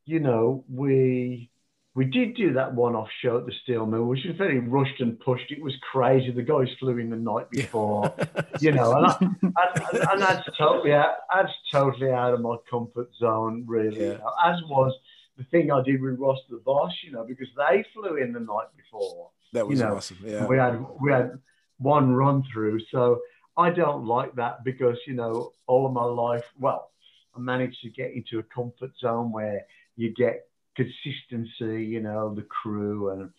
you 0.06 0.20
know 0.20 0.64
we 0.72 1.50
we 1.96 2.06
did 2.06 2.36
do 2.36 2.54
that 2.54 2.74
one-off 2.74 3.08
show 3.22 3.38
at 3.38 3.46
the 3.46 3.54
Steel 3.64 3.86
Mill, 3.86 4.04
which 4.04 4.26
was 4.26 4.36
very 4.36 4.60
rushed 4.60 5.00
and 5.00 5.18
pushed. 5.20 5.50
It 5.50 5.64
was 5.64 5.74
crazy. 5.92 6.30
The 6.30 6.44
guys 6.44 6.68
flew 6.78 6.98
in 6.98 7.10
the 7.10 7.16
night 7.16 7.50
before, 7.50 8.14
you 8.60 8.74
know, 8.74 8.94
and, 8.94 9.08
I, 9.08 9.18
and, 9.22 10.04
and 10.12 10.22
that's 10.22 10.46
totally 10.58 10.94
out, 10.94 11.16
that's 11.34 11.54
totally 11.72 12.12
out 12.12 12.34
of 12.34 12.42
my 12.42 12.58
comfort 12.70 13.10
zone, 13.18 13.64
really. 13.66 13.98
Yeah. 13.98 14.12
you 14.12 14.18
know, 14.18 14.34
as 14.46 14.62
was 14.70 14.94
the 15.38 15.46
thing 15.46 15.72
I 15.72 15.82
did 15.84 16.02
with 16.02 16.20
Ross 16.20 16.40
the 16.50 16.58
Boss, 16.58 16.92
you 17.02 17.14
know, 17.14 17.24
because 17.26 17.48
they 17.58 17.86
flew 17.94 18.18
in 18.18 18.34
the 18.34 18.42
night 18.42 18.68
before 18.76 19.30
that 19.54 19.66
was 19.66 19.80
you 19.80 19.86
know, 19.86 19.96
awesome. 19.96 20.18
Yeah. 20.24 20.46
we 20.46 20.58
had 20.58 20.86
we 21.02 21.12
had 21.12 21.40
one 21.78 22.14
run 22.14 22.44
through. 22.52 22.82
So 22.92 23.22
I 23.58 23.70
don't 23.70 24.06
like 24.06 24.36
that 24.36 24.64
because 24.64 24.98
you 25.08 25.14
know 25.14 25.54
all 25.68 25.86
of 25.86 25.94
my 25.94 26.04
life. 26.04 26.46
Well, 26.60 26.92
I 27.36 27.40
managed 27.40 27.82
to 27.82 27.90
get 27.90 28.12
into 28.12 28.40
a 28.40 28.44
comfort 28.44 28.92
zone 29.00 29.32
where 29.32 29.66
you 29.96 30.14
get 30.14 30.48
consistency. 30.76 31.86
You 31.86 32.02
know, 32.02 32.34
the 32.34 32.44
crew 32.44 33.12
and 33.12 33.30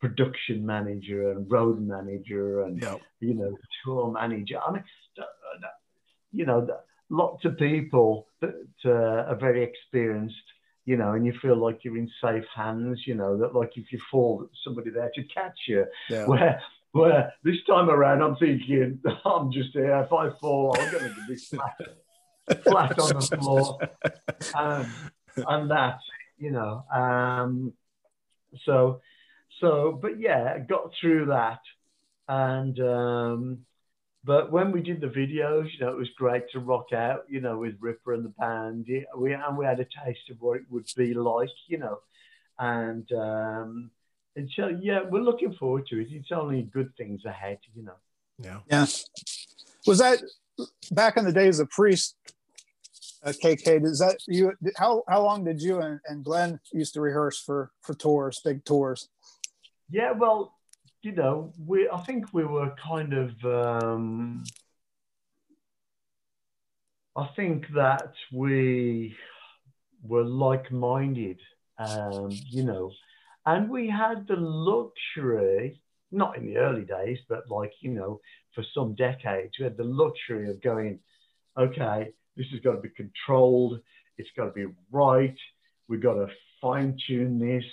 production 0.00 0.64
manager 0.64 1.30
and 1.32 1.50
road 1.50 1.80
manager 1.80 2.62
and 2.62 2.80
Yeah. 2.80 2.96
you 3.20 3.34
know 3.34 3.56
tour 3.84 4.10
manager. 4.10 4.58
I 4.66 4.72
mean, 4.72 4.84
you 6.32 6.46
know, 6.46 6.66
lots 7.08 7.44
of 7.44 7.56
people 7.58 8.28
that 8.40 8.54
uh, 8.84 9.30
are 9.30 9.36
very 9.36 9.62
experienced. 9.62 10.36
You 10.86 10.96
know, 10.96 11.12
and 11.12 11.24
you 11.26 11.34
feel 11.40 11.56
like 11.56 11.84
you're 11.84 11.98
in 11.98 12.10
safe 12.20 12.46
hands. 12.54 13.06
You 13.06 13.14
know 13.14 13.36
that, 13.38 13.54
like 13.54 13.76
if 13.76 13.92
you 13.92 14.00
fall, 14.10 14.48
somebody 14.64 14.90
there 14.90 15.10
to 15.14 15.22
catch 15.24 15.58
you 15.68 15.84
Yeah. 16.08 16.26
where 16.26 16.60
where 16.92 17.32
this 17.44 17.62
time 17.68 17.88
around 17.90 18.22
I'm 18.22 18.36
thinking 18.36 18.98
I'm 19.24 19.52
just 19.52 19.72
here. 19.72 20.00
If 20.00 20.12
I 20.12 20.30
fall, 20.40 20.74
I'm 20.76 20.90
going 20.90 21.14
to 21.14 21.26
be 21.28 21.36
flat, 21.36 22.64
flat 22.64 22.98
on 22.98 23.20
the 23.20 23.36
floor, 23.36 23.78
um, 24.54 24.92
and 25.36 25.70
that's 25.70 26.02
it, 26.02 26.19
you 26.40 26.50
know. 26.50 26.84
Um, 26.92 27.72
so 28.64 29.00
so, 29.60 29.98
but 30.00 30.18
yeah, 30.18 30.58
got 30.58 30.90
through 31.00 31.26
that, 31.26 31.60
and 32.28 32.80
um, 32.80 33.58
but 34.24 34.50
when 34.50 34.72
we 34.72 34.82
did 34.82 35.00
the 35.00 35.06
videos, 35.06 35.68
you 35.72 35.84
know, 35.84 35.90
it 35.90 35.96
was 35.96 36.08
great 36.16 36.44
to 36.52 36.58
rock 36.58 36.92
out, 36.92 37.24
you 37.28 37.40
know, 37.40 37.58
with 37.58 37.74
Ripper 37.80 38.14
and 38.14 38.24
the 38.24 38.30
band. 38.30 38.86
Yeah, 38.88 39.00
we 39.16 39.32
and 39.32 39.56
we 39.56 39.64
had 39.64 39.80
a 39.80 39.86
taste 40.04 40.30
of 40.30 40.40
what 40.40 40.58
it 40.58 40.64
would 40.70 40.86
be 40.96 41.14
like, 41.14 41.48
you 41.68 41.78
know, 41.78 42.00
and 42.58 43.10
um, 43.12 43.90
and 44.36 44.50
so 44.56 44.68
yeah, 44.80 45.02
we're 45.02 45.20
looking 45.22 45.52
forward 45.54 45.86
to 45.88 46.00
it. 46.00 46.08
It's 46.10 46.32
only 46.32 46.62
good 46.62 46.94
things 46.96 47.24
ahead, 47.24 47.58
you 47.74 47.82
know. 47.82 47.96
Yeah. 48.38 48.58
Yeah. 48.70 48.86
Was 49.86 49.98
that 49.98 50.22
back 50.92 51.16
in 51.16 51.24
the 51.24 51.32
days 51.32 51.58
of 51.60 51.68
Priest? 51.70 52.16
Uh, 53.22 53.32
KK, 53.32 53.82
does 53.82 53.98
that 53.98 54.18
you? 54.26 54.52
How 54.76 55.02
how 55.08 55.22
long 55.22 55.44
did 55.44 55.60
you 55.60 55.80
and, 55.80 56.00
and 56.06 56.24
Glenn 56.24 56.58
used 56.72 56.94
to 56.94 57.00
rehearse 57.00 57.38
for 57.38 57.70
for 57.82 57.94
tours, 57.94 58.40
big 58.42 58.64
tours? 58.64 59.08
Yeah, 59.90 60.12
well, 60.12 60.54
you 61.02 61.12
know, 61.12 61.52
we 61.58 61.88
I 61.90 62.00
think 62.04 62.32
we 62.32 62.44
were 62.44 62.74
kind 62.82 63.12
of 63.12 63.44
um 63.44 64.44
I 67.16 67.28
think 67.36 67.66
that 67.74 68.14
we 68.32 69.16
were 70.02 70.24
like-minded, 70.24 71.40
um, 71.78 72.30
you 72.48 72.62
know, 72.62 72.92
and 73.44 73.68
we 73.68 73.88
had 73.88 74.26
the 74.26 74.36
luxury, 74.36 75.82
not 76.10 76.36
in 76.38 76.46
the 76.46 76.56
early 76.56 76.84
days, 76.84 77.18
but 77.28 77.50
like, 77.50 77.72
you 77.80 77.90
know, 77.90 78.20
for 78.54 78.64
some 78.74 78.94
decades, 78.94 79.58
we 79.58 79.64
had 79.64 79.76
the 79.76 79.84
luxury 79.84 80.48
of 80.48 80.62
going, 80.62 81.00
okay, 81.58 82.12
this 82.40 82.48
has 82.52 82.60
got 82.60 82.72
to 82.76 82.80
be 82.80 82.88
controlled, 82.88 83.80
it's 84.16 84.30
got 84.34 84.46
to 84.46 84.50
be 84.52 84.66
right, 84.90 85.36
we've 85.88 86.00
got 86.02 86.14
to 86.14 86.26
fine-tune 86.62 87.38
this. 87.38 87.64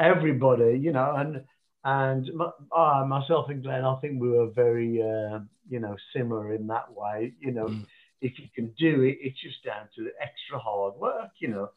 Everybody, 0.00 0.76
you 0.80 0.90
know, 0.92 1.14
and 1.16 1.44
and 1.84 2.28
uh, 2.76 3.04
myself 3.06 3.48
and 3.50 3.62
Glenn, 3.62 3.84
I 3.84 3.96
think 4.00 4.20
we 4.20 4.30
were 4.30 4.50
very, 4.64 5.00
uh, 5.02 5.38
you 5.68 5.78
know, 5.80 5.94
similar 6.14 6.54
in 6.54 6.66
that 6.68 6.92
way. 6.92 7.32
You 7.40 7.52
know, 7.52 7.66
Mm. 7.66 7.86
if 8.20 8.32
you 8.40 8.48
can 8.56 8.68
do 8.78 9.02
it, 9.02 9.18
it's 9.20 9.40
just 9.40 9.64
down 9.64 9.84
to 9.94 10.04
the 10.04 10.12
extra 10.20 10.58
hard 10.58 10.94
work. 10.96 11.30
You 11.38 11.48
know, 11.48 11.70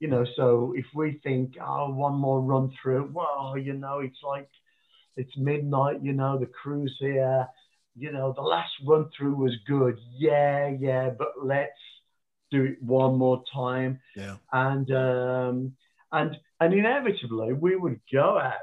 you 0.00 0.08
know. 0.08 0.24
So 0.36 0.74
if 0.76 0.86
we 0.94 1.20
think, 1.26 1.56
oh, 1.60 1.90
one 2.06 2.14
more 2.14 2.40
run 2.40 2.72
through, 2.80 3.10
well, 3.12 3.56
you 3.58 3.74
know, 3.74 3.98
it's 4.00 4.22
like 4.22 4.50
it's 5.16 5.36
midnight. 5.36 5.98
You 6.02 6.12
know, 6.12 6.38
the 6.38 6.46
crew's 6.60 6.96
here. 7.00 7.48
You 7.96 8.12
know, 8.12 8.32
the 8.34 8.42
last 8.42 8.72
run 8.86 9.10
through 9.16 9.34
was 9.36 9.54
good. 9.66 9.98
Yeah, 10.16 10.68
yeah, 10.68 11.10
but 11.10 11.28
let's 11.42 11.72
do 12.50 12.64
it 12.64 12.82
one 12.82 13.16
more 13.18 13.42
time 13.52 13.98
Yeah. 14.14 14.36
and 14.52 14.90
um, 14.92 15.72
and 16.12 16.36
and 16.60 16.74
inevitably 16.74 17.54
we 17.54 17.76
would 17.76 18.00
go 18.12 18.38
out, 18.38 18.54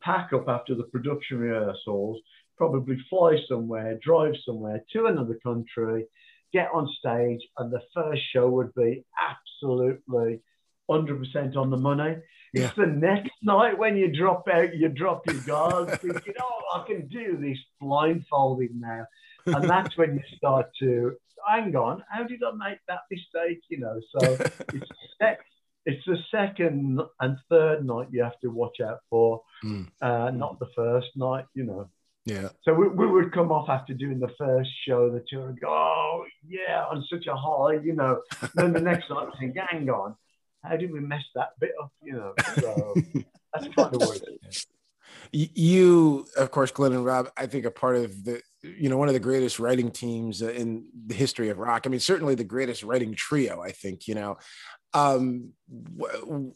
pack 0.00 0.32
up 0.32 0.48
after 0.48 0.74
the 0.74 0.84
production 0.84 1.38
rehearsals, 1.38 2.18
probably 2.56 2.96
fly 3.08 3.36
somewhere, 3.48 3.98
drive 4.02 4.34
somewhere 4.44 4.82
to 4.92 5.06
another 5.06 5.38
country, 5.42 6.06
get 6.52 6.68
on 6.72 6.88
stage, 6.98 7.40
and 7.58 7.70
the 7.72 7.82
first 7.94 8.22
show 8.32 8.48
would 8.48 8.74
be 8.74 9.04
absolutely 9.20 10.40
100% 10.90 11.56
on 11.56 11.70
the 11.70 11.76
money. 11.76 12.16
Yeah. 12.52 12.66
It's 12.66 12.76
the 12.76 12.86
next 12.86 13.32
night 13.42 13.78
when 13.78 13.96
you 13.96 14.08
drop 14.14 14.48
out, 14.48 14.74
you 14.74 14.88
drop 14.88 15.26
your 15.26 15.40
guards, 15.42 15.94
thinking, 16.02 16.34
"Oh, 16.40 16.80
I 16.80 16.86
can 16.86 17.06
do 17.08 17.36
this 17.36 17.58
blindfolded 17.80 18.70
now," 18.74 19.06
and 19.46 19.68
that's 19.68 19.96
when 19.96 20.14
you 20.14 20.22
start 20.36 20.66
to 20.80 21.16
hang 21.48 21.74
on. 21.76 22.02
How 22.10 22.24
did 22.24 22.40
I 22.42 22.52
make 22.52 22.78
that 22.88 23.00
mistake? 23.10 23.60
You 23.68 23.78
know, 23.80 24.00
so 24.18 24.32
it's 24.74 24.88
sec- 25.20 25.44
it's 25.86 26.04
the 26.06 26.18
second 26.30 27.00
and 27.20 27.36
third 27.48 27.84
night 27.86 28.08
you 28.10 28.22
have 28.22 28.38
to 28.40 28.48
watch 28.48 28.80
out 28.80 28.98
for, 29.08 29.42
Mm. 29.64 29.86
uh, 30.02 30.30
not 30.30 30.58
the 30.58 30.68
first 30.74 31.08
night. 31.16 31.44
You 31.54 31.64
know. 31.64 31.88
Yeah. 32.26 32.48
So 32.64 32.74
we, 32.74 32.86
we 32.88 33.06
would 33.06 33.32
come 33.32 33.50
off 33.50 33.68
after 33.70 33.94
doing 33.94 34.20
the 34.20 34.28
first 34.36 34.70
show, 34.86 35.08
the 35.10 35.24
tour, 35.26 35.48
and 35.48 35.58
go, 35.58 35.68
oh, 35.68 36.24
yeah, 36.46 36.84
on 36.90 37.02
such 37.10 37.26
a 37.26 37.34
high, 37.34 37.82
you 37.82 37.94
know. 37.94 38.20
then 38.54 38.74
the 38.74 38.80
next 38.80 39.08
night, 39.08 39.28
I 39.34 39.38
think, 39.38 39.56
hang 39.56 39.88
on, 39.88 40.14
how 40.62 40.76
did 40.76 40.92
we 40.92 41.00
mess 41.00 41.24
that 41.34 41.50
bit 41.58 41.72
up, 41.82 41.92
you 42.02 42.12
know? 42.12 42.34
So 42.60 42.94
that's 43.52 43.74
kind 43.74 43.94
of 43.94 44.00
what 44.00 44.16
it 44.16 44.40
is. 44.48 44.66
You 45.32 46.26
of 46.36 46.50
course 46.50 46.70
glenn 46.70 46.92
and 46.92 47.04
rob 47.04 47.28
i 47.36 47.46
think 47.46 47.64
are 47.64 47.70
part 47.70 47.96
of 47.96 48.24
the 48.24 48.40
you 48.62 48.88
know 48.88 48.96
one 48.96 49.08
of 49.08 49.14
the 49.14 49.20
greatest 49.20 49.58
writing 49.58 49.90
teams 49.90 50.42
uh, 50.42 50.50
in 50.50 50.86
the 51.06 51.14
history 51.14 51.48
of 51.48 51.58
rock 51.58 51.82
i 51.84 51.88
mean 51.88 52.00
certainly 52.00 52.34
the 52.34 52.44
greatest 52.44 52.82
writing 52.82 53.14
trio 53.14 53.60
i 53.60 53.70
think 53.70 54.06
you 54.06 54.14
know 54.14 54.36
um 54.94 55.52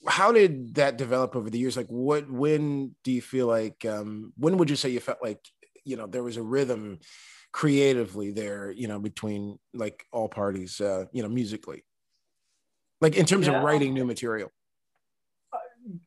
how 0.06 0.32
did 0.32 0.74
that 0.74 0.96
develop 0.96 1.36
over 1.36 1.50
the 1.50 1.58
years 1.58 1.76
like 1.76 1.86
what 1.86 2.30
when 2.30 2.94
do 3.04 3.12
you 3.12 3.22
feel 3.22 3.46
like 3.46 3.84
um 3.84 4.32
when 4.36 4.56
would 4.56 4.70
you 4.70 4.76
say 4.76 4.88
you 4.88 5.00
felt 5.00 5.18
like 5.22 5.40
you 5.84 5.96
know 5.96 6.06
there 6.06 6.22
was 6.22 6.36
a 6.36 6.42
rhythm 6.42 6.98
creatively 7.52 8.32
there 8.32 8.70
you 8.70 8.88
know 8.88 8.98
between 8.98 9.58
like 9.72 10.04
all 10.12 10.28
parties 10.28 10.80
uh 10.80 11.04
you 11.12 11.22
know 11.22 11.28
musically 11.28 11.84
like 13.00 13.16
in 13.16 13.26
terms 13.26 13.46
Yeah. 13.46 13.58
of 13.58 13.64
writing 13.64 13.94
new 13.94 14.04
material 14.04 14.50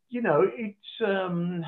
you 0.10 0.22
know, 0.22 0.50
it's 0.56 1.02
um 1.06 1.64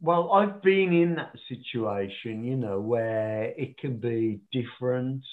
well, 0.00 0.30
I've 0.32 0.62
been 0.62 0.92
in 0.92 1.16
that 1.16 1.34
situation, 1.48 2.44
you 2.44 2.56
know, 2.56 2.78
where 2.78 3.52
it 3.56 3.76
can 3.78 3.96
be 3.96 4.40
different, 4.52 5.24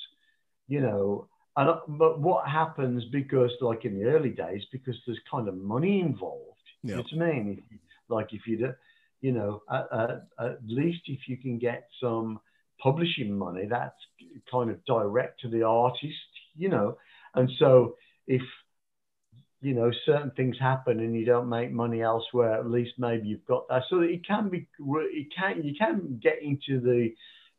you 0.68 0.82
know, 0.82 1.28
and 1.56 1.70
uh, 1.70 1.80
but 1.88 2.20
what 2.20 2.48
happens 2.48 3.04
because 3.12 3.52
like 3.62 3.86
in 3.86 4.00
the 4.00 4.06
early 4.06 4.32
days, 4.32 4.64
because 4.72 4.96
there's 5.06 5.20
kind 5.30 5.48
of 5.48 5.56
money 5.56 6.02
involved. 6.02 6.42
Yeah. 6.82 7.02
You 7.12 7.18
know 7.20 7.26
what 7.26 7.32
I 7.32 7.34
mean? 7.34 7.64
If 7.70 7.80
like 8.10 8.34
if 8.34 8.48
you, 8.48 8.58
do- 8.58 8.74
you 9.22 9.32
know, 9.32 9.62
at, 9.72 9.88
at, 9.92 10.28
at 10.40 10.58
least 10.66 11.02
if 11.06 11.28
you 11.28 11.38
can 11.38 11.60
get 11.60 11.88
some 12.02 12.40
publishing 12.82 13.38
money, 13.38 13.68
that's 13.68 13.96
kind 14.50 14.70
of 14.72 14.84
direct 14.86 15.42
to 15.42 15.48
the 15.50 15.64
artist, 15.64 16.14
you 16.58 16.70
know, 16.70 16.98
and 17.36 17.50
so 17.60 17.96
if 18.28 18.42
you 19.62 19.74
know 19.74 19.92
certain 20.06 20.32
things 20.32 20.58
happen 20.60 21.00
and 21.00 21.16
you 21.16 21.26
don't 21.26 21.50
make 21.50 21.72
money 21.72 22.02
elsewhere 22.02 22.54
at 22.54 22.70
least 22.70 22.94
maybe 22.98 23.28
you've 23.28 23.46
got 23.46 23.68
that 23.68 23.84
so 23.90 24.02
it 24.02 24.26
can 24.26 24.50
be 24.50 24.68
it 24.80 25.28
can 25.38 25.64
you 25.64 25.74
can 25.78 26.20
get 26.22 26.42
into 26.42 26.80
the 26.80 27.10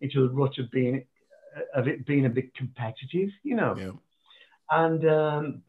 into 0.00 0.28
the 0.28 0.34
rut 0.34 0.58
of 0.58 0.70
being 0.70 1.04
of 1.74 1.88
it 1.88 2.06
being 2.06 2.26
a 2.26 2.30
bit 2.30 2.54
competitive 2.54 3.30
you 3.42 3.56
know 3.56 3.76
Yeah. 3.76 3.92
and 4.70 5.08
um 5.08 5.62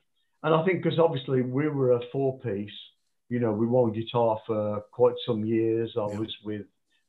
and 0.44 0.54
i 0.54 0.66
think 0.66 0.84
because 0.84 1.00
obviously 1.00 1.42
we 1.42 1.68
were 1.70 1.94
a 1.94 2.02
four 2.12 2.40
piece 2.40 2.70
you 3.30 3.40
know 3.40 3.52
we 3.52 3.66
one 3.66 3.92
guitar 3.92 4.40
for 4.46 4.82
quite 4.92 5.16
some 5.26 5.46
years 5.46 5.92
i 5.98 6.02
Yeah. 6.02 6.20
was 6.20 6.36
with 6.44 6.66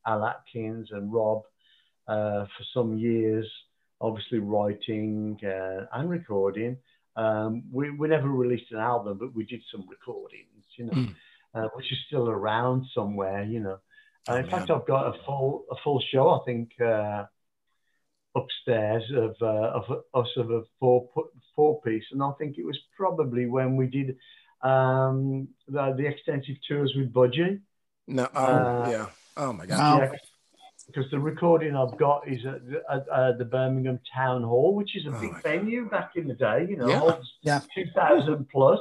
al 0.07 0.25
atkins 0.25 0.89
and 0.93 1.13
rob 1.13 1.43
uh, 2.07 2.47
for 2.57 2.65
some 2.73 2.97
years 2.97 3.47
obviously 4.01 4.39
writing 4.39 5.39
uh, 5.45 5.85
and 5.93 6.09
recording 6.09 6.77
um, 7.23 7.51
we, 7.77 7.85
we 7.91 8.07
never 8.09 8.29
released 8.29 8.71
an 8.71 8.79
album, 8.79 9.19
but 9.23 9.35
we 9.35 9.45
did 9.53 9.62
some 9.73 9.85
recordings, 9.89 10.64
you 10.79 10.85
know, 10.87 10.93
Mm. 10.93 11.14
uh, 11.55 11.69
which 11.77 11.91
is 11.95 11.99
still 12.07 12.29
around 12.29 12.87
somewhere, 12.95 13.43
you 13.43 13.61
know. 13.66 13.79
Uh, 14.29 14.33
Oh, 14.35 14.37
in 14.37 14.49
fact. 14.53 14.71
I've 14.71 14.87
got 14.87 15.05
a 15.12 15.14
full 15.25 15.64
a 15.75 15.77
full 15.83 16.01
show, 16.12 16.27
I 16.39 16.41
think, 16.49 16.66
uh, 16.81 17.25
upstairs 18.35 19.05
of 19.25 19.35
uh, 19.43 19.71
of 19.79 19.85
us 20.14 20.29
of 20.37 20.51
a 20.51 20.62
four 20.79 21.09
four 21.57 21.81
piece, 21.83 22.05
and 22.12 22.23
I 22.23 22.33
think 22.39 22.59
it 22.59 22.64
was 22.64 22.79
probably 22.97 23.47
when 23.47 23.77
we 23.77 23.87
did 23.87 24.16
um, 24.62 25.49
the, 25.66 25.95
the 25.97 26.07
extensive 26.07 26.57
tours 26.66 26.93
with 26.97 27.12
Budgie. 27.12 27.61
No, 28.07 28.29
oh, 28.35 28.45
Uh, 28.45 28.89
yeah. 28.91 29.07
Oh 29.37 29.53
my 29.53 29.66
God. 29.66 29.79
Wow. 29.79 30.12
Yeah, 30.89 30.93
because 30.95 31.11
the 31.11 31.18
recording 31.18 31.76
I've 31.76 31.97
got 31.99 32.28
is 32.28 32.45
at, 32.47 32.66
the- 32.66 32.82
at 32.91 33.09
uh, 33.09 33.32
the 33.36 33.45
Birmingham 33.45 34.01
Town 34.14 34.43
Hall, 34.43 34.74
which 34.74 34.97
is 34.97 35.07
a 35.07 35.11
Oh 35.16 35.20
big 35.20 35.32
my 35.32 35.41
venue 35.43 35.89
back 35.89 36.12
in 36.16 36.28
the 36.28 36.34
day. 36.34 36.66
You 36.68 36.76
know, 36.76 36.89
Yeah. 36.89 36.99
holds 36.99 37.32
Yeah. 37.43 37.61
two 37.74 37.86
thousand 37.95 38.49
plus. 38.51 38.80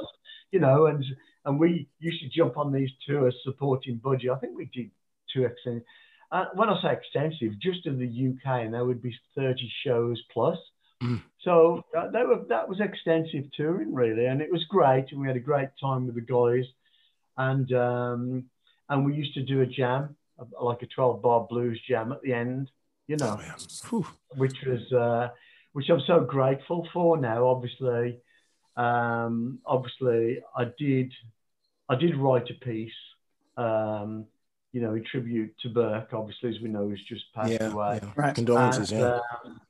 You 0.50 0.60
know, 0.60 0.86
and 0.86 1.04
and 1.44 1.58
we 1.60 1.88
used 2.00 2.22
to 2.22 2.28
jump 2.28 2.56
on 2.56 2.72
these 2.72 2.90
tours 3.06 3.34
supporting 3.44 3.98
Budgie. 4.00 4.34
I 4.34 4.38
think 4.38 4.56
we 4.56 4.66
did 4.72 4.90
two 5.32 5.44
extensive. 5.44 5.84
Uh, 6.30 6.46
when 6.54 6.68
I 6.68 6.80
say 6.82 6.92
extensive, 6.92 7.58
just 7.60 7.86
in 7.86 7.98
the 7.98 8.06
UK, 8.06 8.64
and 8.64 8.74
there 8.74 8.84
would 8.84 9.02
be 9.02 9.14
thirty 9.34 9.70
shows 9.84 10.22
plus. 10.32 10.58
Mm. 11.02 11.22
So 11.42 11.84
uh, 11.96 12.10
that, 12.10 12.26
were, 12.26 12.44
that 12.48 12.68
was 12.68 12.80
extensive 12.80 13.44
touring, 13.56 13.94
really, 13.94 14.26
and 14.26 14.40
it 14.42 14.50
was 14.50 14.64
great, 14.64 15.06
and 15.12 15.20
we 15.20 15.28
had 15.28 15.36
a 15.36 15.40
great 15.40 15.68
time 15.80 16.06
with 16.06 16.16
the 16.16 16.20
guys, 16.22 16.64
and 17.36 17.70
um, 17.72 18.44
and 18.88 19.04
we 19.06 19.14
used 19.14 19.34
to 19.34 19.42
do 19.42 19.60
a 19.60 19.66
jam, 19.66 20.16
a- 20.38 20.64
like 20.64 20.82
a 20.82 20.86
twelve 20.86 21.22
bar 21.22 21.46
blues 21.48 21.80
jam 21.88 22.12
at 22.12 22.22
the 22.22 22.32
end, 22.32 22.70
you 23.06 23.16
Oh, 23.20 23.24
know, 23.26 23.36
man. 23.36 23.54
Whew. 23.88 24.06
which 24.36 24.56
was 24.66 24.92
uh, 24.92 25.28
which 25.72 25.88
I'm 25.90 26.00
so 26.06 26.20
grateful 26.20 26.88
for 26.92 27.16
now. 27.16 27.46
Obviously, 27.46 28.20
um, 28.76 29.58
obviously, 29.66 30.40
I 30.56 30.64
did 30.78 31.12
I 31.88 31.94
did 31.96 32.16
write 32.16 32.50
a 32.50 32.54
piece, 32.64 32.92
um, 33.56 34.26
you 34.72 34.80
know, 34.80 34.94
in 34.94 35.04
tribute 35.04 35.54
to 35.62 35.68
Burke. 35.70 36.12
Obviously, 36.12 36.50
as 36.50 36.60
we 36.62 36.68
know, 36.68 36.88
he's 36.90 37.02
just 37.08 37.24
passed 37.34 37.52
Yeah, 37.52 37.72
away. 37.72 38.00
yeah. 38.02 38.10
Right. 38.16 38.34
Condolences. 38.34 38.90
And, 38.92 39.00
yeah. 39.00 39.20
um, 39.44 39.60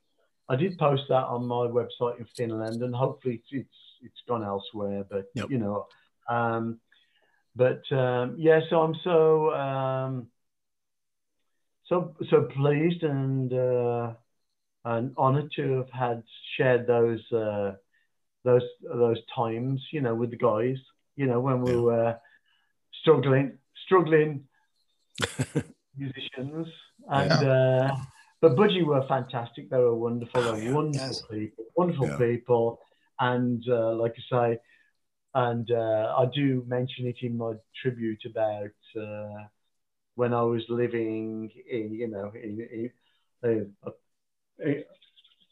I 0.49 0.55
did 0.55 0.77
post 0.77 1.03
that 1.09 1.25
on 1.25 1.45
my 1.45 1.67
website 1.67 2.19
in 2.19 2.25
Finland, 2.35 2.81
and 2.81 2.93
hopefully 2.95 3.35
it's 3.35 3.47
it's, 3.51 3.77
it's 4.03 4.21
gone 4.27 4.43
elsewhere. 4.43 5.05
But 5.09 5.25
Yep. 5.35 5.49
you 5.51 5.57
know, 5.59 5.87
um, 6.29 6.79
but 7.55 7.81
um, 7.91 8.35
yeah, 8.37 8.61
so 8.69 8.81
I'm 8.81 8.95
so 9.03 9.53
um, 9.53 10.27
so 11.89 12.15
so 12.29 12.43
pleased 12.43 13.03
and 13.03 13.51
uh, 13.53 14.13
and 14.85 15.15
honoured 15.17 15.51
to 15.57 15.77
have 15.77 15.89
had 15.91 16.23
shared 16.55 16.87
those 16.87 17.21
uh, 17.33 17.73
those 18.43 18.63
those 18.83 19.17
times, 19.35 19.81
you 19.91 20.01
know, 20.01 20.15
with 20.15 20.29
the 20.31 20.37
guys, 20.37 20.77
you 21.15 21.25
know, 21.27 21.39
when 21.39 21.61
we 21.61 21.73
Yeah. 21.73 21.81
were 21.81 22.17
struggling 23.01 23.57
struggling 23.85 24.47
musicians 25.97 26.67
and. 27.09 27.31
Uh, 27.43 27.95
but 28.41 28.55
Budgie 28.55 28.85
were 28.85 29.05
fantastic. 29.07 29.69
They 29.69 29.75
were 29.77 29.95
wonderful. 29.95 30.43
They 30.43 30.49
Oh, 30.51 30.55
yeah. 30.55 30.71
wonderful 30.71 31.07
Yes. 31.07 31.23
people. 31.29 31.65
Wonderful 31.75 32.07
Yeah. 32.07 32.17
people. 32.17 32.79
And 33.19 33.61
uh, 33.67 33.95
like 33.95 34.13
I 34.31 34.51
say, 34.53 34.59
and 35.33 35.69
uh, 35.71 36.15
I 36.17 36.25
do 36.33 36.63
mention 36.65 37.05
it 37.07 37.17
in 37.21 37.37
my 37.37 37.53
tribute 37.81 38.21
about 38.25 38.71
uh, 38.97 39.47
when 40.19 40.33
I 40.33 40.41
was 40.41 40.63
living 40.67 41.49
in, 41.77 41.93
you 42.01 42.07
know, 42.13 42.27
in 42.45 42.53
in, 43.43 43.73
in, 44.59 44.83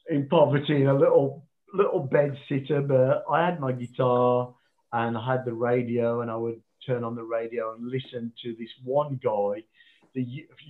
in 0.09 0.28
poverty, 0.28 0.76
in 0.82 0.88
a 0.88 0.93
little 0.93 1.45
little 1.74 2.01
bed 2.15 2.38
sitter. 2.47 2.82
But 2.82 3.24
I 3.32 3.45
had 3.45 3.61
my 3.61 3.72
guitar 3.72 4.53
and 4.91 5.18
I 5.18 5.24
had 5.32 5.45
the 5.45 5.53
radio, 5.53 6.20
and 6.22 6.30
I 6.30 6.36
would 6.36 6.61
turn 6.86 7.05
on 7.05 7.15
the 7.15 7.24
radio 7.24 7.74
and 7.74 7.88
listen 7.97 8.34
to 8.43 8.55
this 8.59 8.74
one 8.84 9.20
guy 9.24 9.63
that 10.15 10.26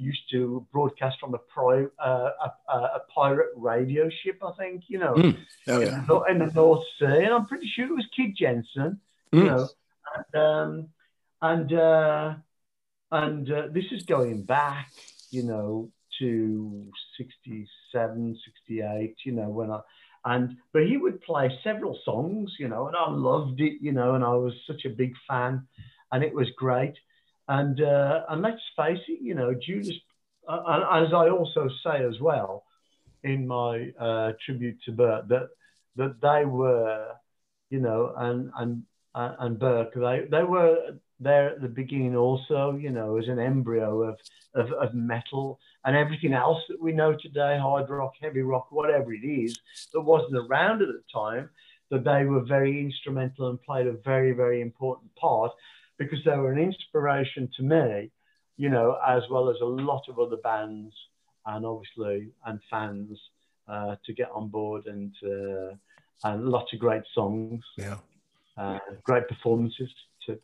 used 0.09 0.25
to 0.31 0.65
broadcast 0.71 1.15
from 1.19 1.33
a, 1.33 1.37
pri- 1.55 1.93
uh, 2.03 2.29
a, 2.45 2.73
a, 2.73 3.01
pirate 3.15 3.51
radio 3.55 4.09
ship, 4.21 4.37
I 4.43 4.51
think, 4.59 4.83
you 4.87 4.99
know, 4.99 5.13
Mm. 5.13 5.37
Oh 5.67 5.79
yeah. 5.79 6.31
in 6.31 6.39
the 6.39 6.51
North 6.53 6.83
Sea. 6.99 7.23
And 7.25 7.33
I'm 7.35 7.45
pretty 7.45 7.67
sure 7.73 7.85
it 7.85 7.95
was 8.01 8.07
Kid 8.15 8.31
Jensen, 8.35 8.99
you 9.31 9.41
Mm. 9.41 9.47
know. 9.47 9.63
And, 10.15 10.31
um, 10.47 10.89
and, 11.41 11.73
uh, 11.73 12.35
and 13.11 13.51
uh, 13.51 13.63
this 13.71 13.85
is 13.91 14.03
going 14.03 14.43
back, 14.43 14.91
you 15.31 15.43
know, 15.43 15.89
to 16.19 16.87
67, 17.17 18.39
68, 18.67 19.15
you 19.25 19.31
know, 19.31 19.49
when 19.49 19.71
I, 19.71 19.79
and, 20.25 20.57
but 20.73 20.83
he 20.83 20.97
would 20.97 21.21
play 21.21 21.49
several 21.63 21.97
songs, 22.03 22.53
you 22.59 22.67
know, 22.67 22.87
and 22.87 22.95
I 22.95 23.09
loved 23.09 23.61
it, 23.61 23.77
you 23.81 23.93
know, 23.93 24.15
and 24.15 24.23
I 24.23 24.33
was 24.33 24.53
such 24.65 24.85
a 24.85 24.89
big 24.89 25.13
fan 25.27 25.67
and 26.11 26.23
it 26.23 26.33
was 26.33 26.49
great. 26.57 26.95
And, 27.47 27.79
uh, 27.81 28.21
and 28.29 28.41
let's 28.41 28.61
face 28.75 28.99
it, 29.07 29.21
you 29.21 29.35
know, 29.35 29.53
Judas, 29.53 29.95
uh, 30.47 30.61
and 30.65 31.05
as 31.07 31.13
I 31.13 31.29
also 31.29 31.69
say 31.83 32.03
as 32.03 32.19
well 32.19 32.65
in 33.23 33.47
my 33.47 33.91
uh, 33.99 34.33
tribute 34.45 34.79
to 34.85 34.91
Bert, 34.91 35.29
that, 35.29 35.49
that 35.95 36.21
they 36.21 36.45
were, 36.45 37.07
you 37.69 37.79
know, 37.79 38.13
and, 38.17 38.51
and, 38.57 38.83
uh, 39.15 39.35
and 39.39 39.57
Burke, 39.57 39.93
they, 39.93 40.25
they 40.29 40.43
were 40.43 40.97
there 41.19 41.49
at 41.49 41.61
the 41.61 41.67
beginning 41.67 42.15
also, 42.15 42.75
you 42.75 42.91
know, 42.91 43.17
as 43.17 43.27
an 43.27 43.39
embryo 43.39 44.03
of, 44.03 44.19
of, 44.53 44.71
of 44.73 44.93
metal 44.93 45.59
and 45.85 45.95
everything 45.95 46.33
else 46.33 46.61
that 46.69 46.81
we 46.81 46.91
know 46.91 47.15
today, 47.15 47.57
hard 47.57 47.89
rock, 47.89 48.13
heavy 48.21 48.41
rock, 48.41 48.67
whatever 48.71 49.13
it 49.13 49.25
is, 49.25 49.57
that 49.93 50.01
wasn't 50.01 50.35
around 50.37 50.81
at 50.81 50.89
the 50.89 51.03
time, 51.11 51.49
that 51.89 52.03
they 52.03 52.25
were 52.25 52.41
very 52.41 52.79
instrumental 52.81 53.49
and 53.49 53.61
played 53.63 53.87
a 53.87 53.93
very, 53.93 54.31
very 54.33 54.61
important 54.61 55.13
part 55.15 55.51
because 55.97 56.19
they 56.25 56.35
were 56.37 56.51
an 56.51 56.59
inspiration 56.59 57.49
to 57.57 57.63
me, 57.63 58.11
you 58.57 58.69
know, 58.69 58.97
as 59.07 59.23
well 59.31 59.49
as 59.49 59.57
a 59.61 59.65
lot 59.65 60.03
of 60.09 60.19
other 60.19 60.37
bands 60.37 60.93
and 61.45 61.65
obviously 61.65 62.27
and 62.45 62.59
fans 62.69 63.17
uh, 63.67 63.95
to 64.05 64.13
get 64.13 64.29
on 64.31 64.49
board 64.49 64.85
and 64.85 65.13
uh, 65.23 65.73
and 66.23 66.45
lots 66.45 66.73
of 66.73 66.79
great 66.79 67.03
songs, 67.13 67.63
Yeah. 67.77 67.97
uh, 68.57 68.79
great 69.03 69.27
performances. 69.27 69.89
To, 70.25 70.39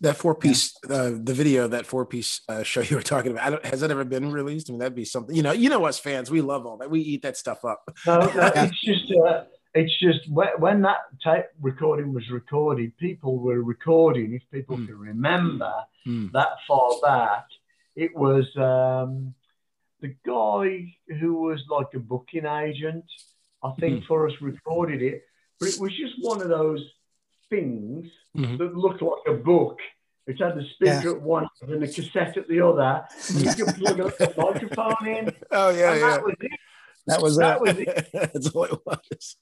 That 0.00 0.16
four 0.16 0.34
piece, 0.34 0.74
uh, 0.90 1.12
the 1.14 1.32
video, 1.32 1.68
that 1.68 1.86
four 1.86 2.04
piece 2.04 2.40
uh, 2.48 2.62
show 2.62 2.80
you 2.82 2.96
were 2.96 3.02
talking 3.02 3.32
about, 3.32 3.46
I 3.46 3.50
don't, 3.50 3.64
has 3.66 3.80
that 3.80 3.90
ever 3.90 4.04
been 4.04 4.32
released? 4.32 4.68
I 4.68 4.72
mean, 4.72 4.80
that'd 4.80 4.94
be 4.94 5.04
something. 5.04 5.34
You 5.34 5.42
know, 5.42 5.52
you 5.52 5.68
know 5.70 5.84
us 5.84 5.98
fans, 5.98 6.30
we 6.30 6.40
love 6.40 6.66
all 6.66 6.76
that. 6.78 6.90
We 6.90 7.00
eat 7.00 7.22
that 7.22 7.36
stuff 7.36 7.64
up. 7.64 7.88
no, 8.06 8.18
no, 8.18 8.52
it's 8.56 8.80
just 8.84 9.12
uh, 9.24 9.44
it's 9.72 9.96
just 10.00 10.28
when, 10.30 10.48
when 10.58 10.82
that 10.82 10.98
tape 11.22 11.46
recording 11.60 12.12
was 12.12 12.28
recorded, 12.30 12.96
people 12.98 13.38
were 13.38 13.62
recording. 13.62 14.34
If 14.34 14.42
people 14.52 14.76
Mm. 14.76 14.86
can 14.86 14.98
remember 14.98 15.72
Mm. 16.06 16.32
that 16.32 16.48
far 16.68 16.90
back, 17.00 17.46
it 17.96 18.14
was 18.14 18.44
um, 18.56 19.32
the 20.00 20.14
guy 20.26 20.94
who 21.18 21.34
was 21.40 21.62
like 21.70 21.86
a 21.94 21.98
booking 21.98 22.44
agent. 22.46 23.04
I 23.62 23.72
think 23.80 24.04
for 24.04 24.28
us 24.28 24.34
recorded 24.42 25.00
it, 25.02 25.22
but 25.58 25.70
it 25.70 25.80
was 25.80 25.92
just 25.96 26.14
one 26.20 26.42
of 26.42 26.48
those 26.48 26.84
things 27.54 28.08
Mhm. 28.36 28.58
that 28.58 28.76
looked 28.76 29.02
like 29.02 29.22
a 29.28 29.34
book. 29.34 29.78
It 30.26 30.40
had 30.40 30.54
the 30.56 30.64
speaker 30.74 31.16
at 31.16 31.22
one 31.22 31.46
end 31.62 31.72
and 31.72 31.84
a 31.84 31.86
cassette 31.86 32.36
at 32.36 32.48
the 32.48 32.60
other. 32.60 33.06
You 33.34 33.54
could 33.54 33.74
plug 33.76 34.00
a 34.00 34.04
little 34.04 34.32
microphone 34.52 35.06
in. 35.06 35.32
Oh 35.50 35.68
yeah, 35.70 35.92
and 35.92 36.00
yeah. 36.00 36.08
that 36.10 36.24
was 36.24 36.34
it. 36.40 36.50
That 37.06 37.20
was 37.22 37.36
That 37.36 37.56
it. 37.56 37.60
was 37.62 37.78
it. 37.78 38.08
That's 38.32 38.48
all 38.54 38.64
it 38.64 38.80
was. 38.86 39.36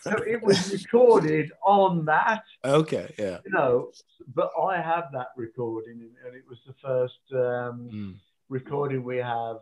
So 0.00 0.10
it 0.34 0.42
was 0.42 0.72
recorded 0.72 1.52
on 1.64 2.04
that, 2.06 2.42
Okay, 2.64 3.14
yeah. 3.18 3.38
you 3.44 3.52
know. 3.52 3.92
But 4.34 4.50
I 4.60 4.80
have 4.80 5.04
that 5.12 5.28
recording, 5.36 6.10
and 6.26 6.34
it 6.34 6.42
was 6.48 6.58
the 6.66 6.74
first 6.82 7.20
um, 7.32 7.88
Mm. 7.92 8.14
recording 8.48 9.04
we 9.04 9.18
have 9.18 9.58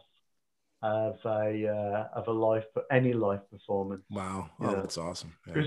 of 0.82 1.16
a 1.26 1.68
uh, 1.68 2.18
of 2.18 2.26
a 2.28 2.32
live 2.32 2.64
any 2.90 3.12
live 3.12 3.48
performance. 3.50 4.05
Wow. 4.11 4.48
Oh, 4.59 4.70
Yeah. 4.70 4.74
that's 4.80 4.96
awesome. 4.96 5.34
Yeah. 5.46 5.62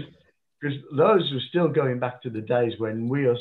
Because 0.60 0.78
those 0.96 1.32
were 1.34 1.40
still 1.50 1.68
going 1.68 2.00
back 2.00 2.22
to 2.24 2.30
the 2.30 2.42
days 2.42 2.74
when 2.80 3.08
we 3.10 3.30
as 3.30 3.38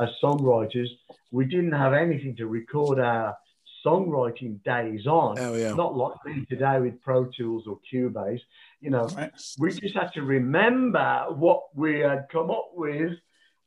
as 0.00 0.08
songwriters 0.22 0.88
we 1.30 1.44
didn't 1.44 1.72
have 1.72 1.92
anything 1.92 2.34
to 2.36 2.46
record 2.46 2.98
our 2.98 3.36
songwriting 3.84 4.62
days 4.64 5.06
on. 5.06 5.38
Oh 5.38 5.54
yeah. 5.54 5.72
Not 5.74 5.96
like 5.96 6.14
me 6.24 6.44
today 6.48 6.78
with 6.80 7.00
Pro 7.02 7.24
Tools 7.26 7.66
or 7.66 7.78
Cubase. 7.92 8.40
You 8.80 8.90
know, 8.90 9.06
Right. 9.16 9.32
we 9.58 9.72
just 9.72 9.94
had 9.96 10.12
to 10.14 10.22
remember 10.22 11.26
what 11.30 11.62
we 11.74 12.00
had 12.00 12.26
come 12.30 12.50
up 12.50 12.70
with 12.74 13.12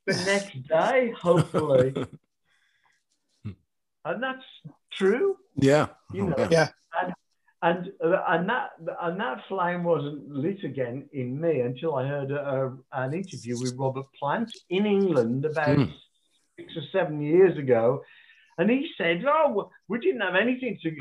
the 0.05 0.13
next 0.25 0.67
day, 0.67 1.11
hopefully. 1.19 1.93
and 4.05 4.23
that's 4.23 4.43
true, 4.91 5.37
Yeah. 5.55 5.87
you 6.13 6.27
know. 6.27 6.47
Yeah. 6.49 6.69
And 7.01 7.13
uh, 7.69 8.23
and 8.27 8.49
that 8.49 8.71
and 9.01 9.19
that 9.19 9.39
flame 9.47 9.83
wasn't 9.83 10.29
lit 10.29 10.63
again 10.63 11.09
in 11.13 11.39
me 11.39 11.61
until 11.61 11.95
I 11.95 12.07
heard 12.07 12.31
a, 12.31 12.41
a- 12.65 12.77
an 13.03 13.13
interview 13.13 13.57
with 13.57 13.75
Robert 13.77 14.05
Plant 14.19 14.51
in 14.69 14.85
England 14.85 15.45
about 15.45 15.77
Hmm. 15.77 15.91
six 16.59 16.73
or 16.75 16.83
seven 16.91 17.21
years 17.21 17.57
ago, 17.57 18.03
and 18.57 18.69
he 18.69 18.87
said, 18.97 19.23
"Oh, 19.27 19.69
we 19.87 19.99
didn't 19.99 20.21
have 20.21 20.35
anything 20.35 20.77
to, 20.83 20.95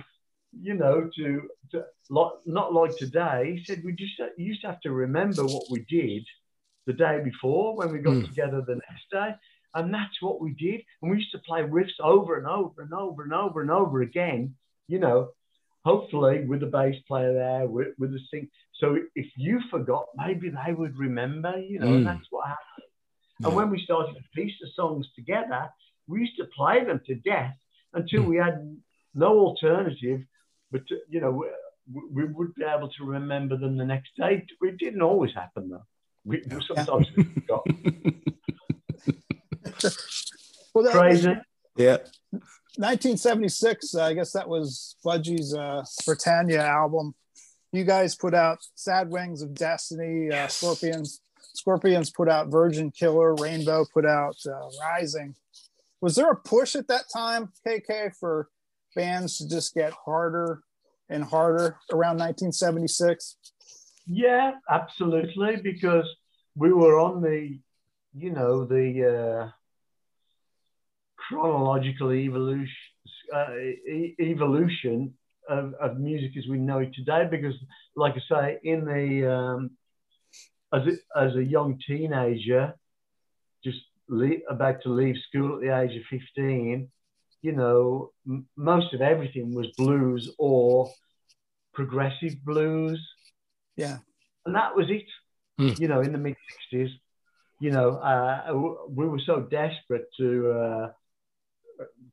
you 0.61 0.75
know, 0.75 1.11
to, 1.17 1.49
to 1.73 1.85
like, 2.09 2.33
not 2.47 2.73
like 2.73 2.97
today." 2.97 3.57
He 3.57 3.65
said, 3.65 3.83
"We 3.85 3.93
just 3.93 4.21
used 4.37 4.63
to 4.63 4.69
have 4.69 4.81
to 4.83 4.93
remember 4.93 5.47
what 5.47 5.71
we 5.71 5.85
did 5.89 6.25
the 6.87 6.93
day 6.93 7.21
before 7.23 7.77
when 7.77 7.93
we 7.93 7.99
got 7.99 8.15
Hmm. 8.15 8.25
together 8.25 8.63
the 8.63 8.77
next 8.89 9.11
day." 9.11 9.35
And 9.77 9.93
that's 9.93 10.23
what 10.23 10.41
we 10.41 10.55
did. 10.55 10.83
And 11.03 11.11
we 11.11 11.17
used 11.19 11.33
to 11.33 11.41
play 11.41 11.63
riffs 11.63 11.99
over 12.01 12.37
and 12.39 12.47
over 12.47 12.81
and 12.83 12.95
over 12.95 13.25
and 13.25 13.33
over 13.33 13.61
and 13.61 13.73
over 13.73 14.03
again, 14.03 14.55
you 14.87 15.01
know, 15.01 15.31
hopefully 15.85 16.45
with 16.47 16.61
the 16.61 16.67
bass 16.67 16.97
player 17.07 17.33
there, 17.35 17.67
with, 17.67 17.89
with 17.99 18.13
the 18.13 18.21
sing. 18.31 18.49
So 18.81 18.97
if 19.15 19.27
you 19.37 19.61
forgot, 19.71 20.07
maybe 20.17 20.51
they 20.51 20.73
would 20.73 20.97
remember, 20.99 21.59
you 21.59 21.79
know, 21.79 21.87
Mm. 21.89 21.97
and 21.99 22.07
that's 22.07 22.27
what 22.31 22.47
happened. 22.49 22.89
Yeah. 23.41 23.49
And 23.49 23.57
when 23.57 23.71
we 23.71 23.83
started 23.85 24.15
to 24.15 24.23
piece 24.35 24.55
the 24.61 24.69
songs 24.75 25.07
together, 25.15 25.69
we 26.07 26.21
used 26.21 26.37
to 26.39 26.47
play 26.57 26.85
them 26.85 27.01
to 27.07 27.15
death 27.17 27.57
until 27.93 28.23
Mm. 28.23 28.29
we 28.29 28.37
had 28.37 28.77
no 29.15 29.39
alternative, 29.41 30.21
but, 30.73 30.87
to, 30.89 30.99
you 31.09 31.21
know, 31.21 31.45
we, 31.93 32.03
we 32.11 32.25
would 32.25 32.55
be 32.55 32.65
able 32.65 32.89
to 32.89 33.05
remember 33.05 33.57
them 33.57 33.77
the 33.77 33.85
next 33.85 34.17
day. 34.17 34.47
It 34.63 34.79
didn't 34.79 35.03
always 35.03 35.33
happen, 35.35 35.69
though. 35.69 35.85
We, 36.25 36.43
Sometimes 36.67 37.07
we 37.17 37.25
forgot. 37.25 37.67
Well, 40.75 40.85
that, 40.85 40.93
Crazy. 40.95 41.35
yeah. 41.77 41.99
1976, 42.77 43.95
uh, 43.95 44.03
I 44.05 44.15
guess 44.15 44.33
that 44.33 44.49
was 44.49 44.97
Budgie's 45.05 45.55
uh, 45.55 45.85
Britannia 46.05 46.63
album. 46.63 47.15
You 47.73 47.85
guys 47.85 48.15
put 48.15 48.35
out 48.35 48.59
Sad 48.75 49.11
Wings 49.11 49.43
of 49.43 49.55
Destiny, 49.55 50.29
uh, 50.31 50.35
Yes. 50.35 50.57
Scorpions. 50.57 51.21
Scorpions 51.55 52.11
put 52.11 52.29
out 52.29 52.49
Virgin 52.49 52.91
Killer, 52.91 53.35
Rainbow 53.37 53.85
put 53.93 54.05
out 54.05 54.37
uh, 54.47 54.69
Rising. 54.81 55.35
Was 56.01 56.17
there 56.17 56.31
a 56.31 56.37
push 56.37 56.75
at 56.77 56.89
that 56.89 57.05
time, 57.13 57.53
KK, 57.67 58.15
for 58.17 58.49
bands 58.95 59.39
to 59.39 59.49
just 59.49 59.75
get 59.75 59.93
harder 59.93 60.61
and 61.09 61.23
harder 61.25 61.77
around 61.93 62.19
1976? 62.19 63.37
Yeah, 64.07 64.53
absolutely. 64.69 65.57
Because 65.57 66.09
we 66.57 66.73
were 66.73 66.99
on 66.99 67.23
the, 67.23 67.59
you 68.15 68.31
know, 68.31 68.65
the 68.65 69.47
uh, 69.47 69.51
chronological 71.29 72.13
evolution, 72.13 72.69
uh, 73.35 73.55
e- 73.57 74.15
evolution 74.21 75.15
of, 75.49 75.75
of 75.75 75.99
music 75.99 76.37
as 76.37 76.47
we 76.49 76.59
know 76.59 76.79
it 76.79 76.95
today. 76.95 77.27
Because, 77.31 77.55
like 77.97 78.15
I 78.15 78.21
say, 78.29 78.59
in 78.63 78.85
the 78.85 79.31
um, 79.33 79.71
as 80.73 80.83
a, 80.87 81.19
as 81.19 81.37
a 81.37 81.45
young 81.45 81.79
teenager, 81.87 82.75
just 83.63 83.79
le- 84.09 84.45
about 84.49 84.83
to 84.83 84.89
leave 84.91 85.17
school 85.29 85.55
at 85.57 85.61
the 85.61 85.81
age 85.81 85.97
of 85.97 86.05
fifteen, 86.11 86.91
you 87.43 87.53
know, 87.53 88.11
m- 88.27 88.47
most 88.57 88.93
of 88.95 89.01
everything 89.01 89.55
was 89.55 89.67
blues 89.79 90.33
or 90.39 90.91
progressive 91.73 92.35
blues 92.45 93.01
Yeah. 93.77 93.99
and 94.47 94.55
that 94.55 94.77
was 94.77 94.87
it. 94.91 95.07
Hmm. 95.59 95.81
You 95.81 95.89
know, 95.89 96.01
in 96.01 96.13
the 96.13 96.19
mid 96.19 96.37
'60s, 96.73 96.91
you 97.61 97.71
know, 97.71 97.91
uh, 97.97 98.53
we 98.89 99.07
were 99.07 99.21
so 99.25 99.41
desperate 99.43 100.07
to 100.19 100.51
uh, 100.51 100.93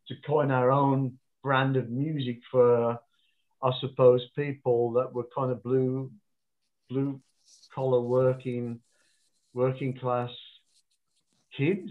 to 0.08 0.16
coin 0.26 0.52
our 0.52 0.72
own 0.72 1.18
brand 1.44 1.78
of 1.78 1.90
music 1.90 2.40
for, 2.52 3.00
I 3.64 3.72
suppose, 3.80 4.26
people 4.36 4.94
that 4.94 5.14
were 5.14 5.28
kind 5.36 5.52
of 5.52 5.64
blue, 5.64 6.12
blue 6.90 7.22
collar 7.74 8.02
working, 8.02 8.80
working 9.54 9.98
class 9.98 10.32
kids. 11.56 11.90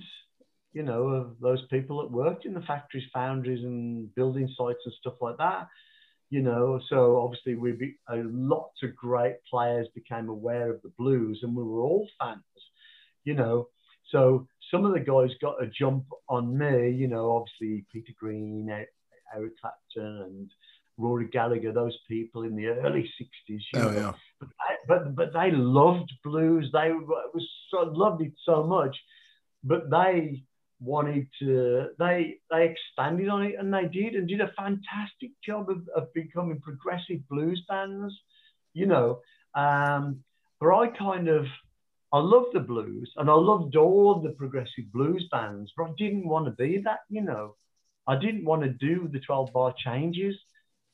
You 0.72 0.84
know, 0.84 1.08
of 1.08 1.40
those 1.40 1.66
people 1.68 2.00
that 2.00 2.12
worked 2.12 2.44
in 2.44 2.54
the 2.54 2.60
factories, 2.60 3.08
foundries, 3.12 3.64
and 3.64 4.14
building 4.14 4.48
sites 4.56 4.82
and 4.84 4.94
stuff 4.94 5.14
like 5.20 5.36
that 5.38 5.66
you 6.30 6.40
know 6.40 6.80
so 6.88 7.20
obviously 7.20 7.56
we 7.56 7.72
be, 7.72 7.96
a 8.08 8.16
lots 8.24 8.82
of 8.82 8.96
great 8.96 9.36
players 9.50 9.88
became 9.94 10.28
aware 10.28 10.70
of 10.70 10.80
the 10.82 10.92
blues 10.96 11.40
and 11.42 11.54
we 11.54 11.62
were 11.62 11.80
all 11.80 12.08
fans 12.18 12.40
you 13.24 13.34
know 13.34 13.68
so 14.10 14.46
some 14.70 14.84
of 14.84 14.92
the 14.92 15.00
guys 15.00 15.30
got 15.40 15.62
a 15.62 15.66
jump 15.66 16.04
on 16.28 16.56
me 16.56 16.90
you 16.90 17.06
know 17.08 17.32
obviously 17.32 17.84
peter 17.92 18.12
green 18.18 18.68
eric 19.34 19.52
clapton 19.60 20.22
and 20.22 20.50
rory 20.98 21.26
gallagher 21.28 21.72
those 21.72 21.96
people 22.08 22.42
in 22.42 22.54
the 22.56 22.66
early 22.66 23.10
60s 23.20 23.30
you 23.48 23.60
Oh 23.76 23.90
know. 23.90 23.92
yeah. 23.92 24.12
but, 24.38 24.48
I, 24.60 24.74
but 24.86 25.14
but 25.14 25.32
they 25.32 25.50
loved 25.50 26.12
blues 26.24 26.68
they 26.72 26.88
it 26.88 27.34
was 27.34 27.48
so 27.70 27.82
loved 27.82 28.22
it 28.22 28.32
so 28.44 28.64
much 28.64 28.96
but 29.64 29.90
they 29.90 30.42
wanted 30.80 31.26
to 31.38 31.88
they 31.98 32.36
they 32.50 32.64
expanded 32.70 33.28
on 33.28 33.42
it 33.42 33.54
and 33.58 33.72
they 33.72 33.86
did 33.86 34.14
and 34.14 34.26
did 34.26 34.40
a 34.40 34.52
fantastic 34.56 35.30
job 35.44 35.68
of, 35.68 35.86
of 35.94 36.12
becoming 36.14 36.58
progressive 36.60 37.26
blues 37.28 37.62
bands 37.68 38.14
you 38.72 38.86
know 38.86 39.20
um 39.54 40.20
but 40.58 40.74
i 40.74 40.86
kind 40.88 41.28
of 41.28 41.44
i 42.12 42.18
love 42.18 42.46
the 42.52 42.60
blues 42.60 43.10
and 43.16 43.28
i 43.30 43.34
loved 43.34 43.76
all 43.76 44.20
the 44.20 44.30
progressive 44.30 44.86
blues 44.92 45.26
bands 45.30 45.72
but 45.76 45.84
i 45.84 45.92
didn't 45.96 46.26
want 46.26 46.44
to 46.46 46.52
be 46.52 46.78
that 46.78 47.00
you 47.08 47.22
know. 47.22 47.54
I 48.06 48.16
didn't 48.18 48.44
want 48.44 48.62
to 48.62 48.70
do 48.70 49.08
the 49.12 49.20
12 49.20 49.52
bar 49.52 49.72
changes 49.76 50.34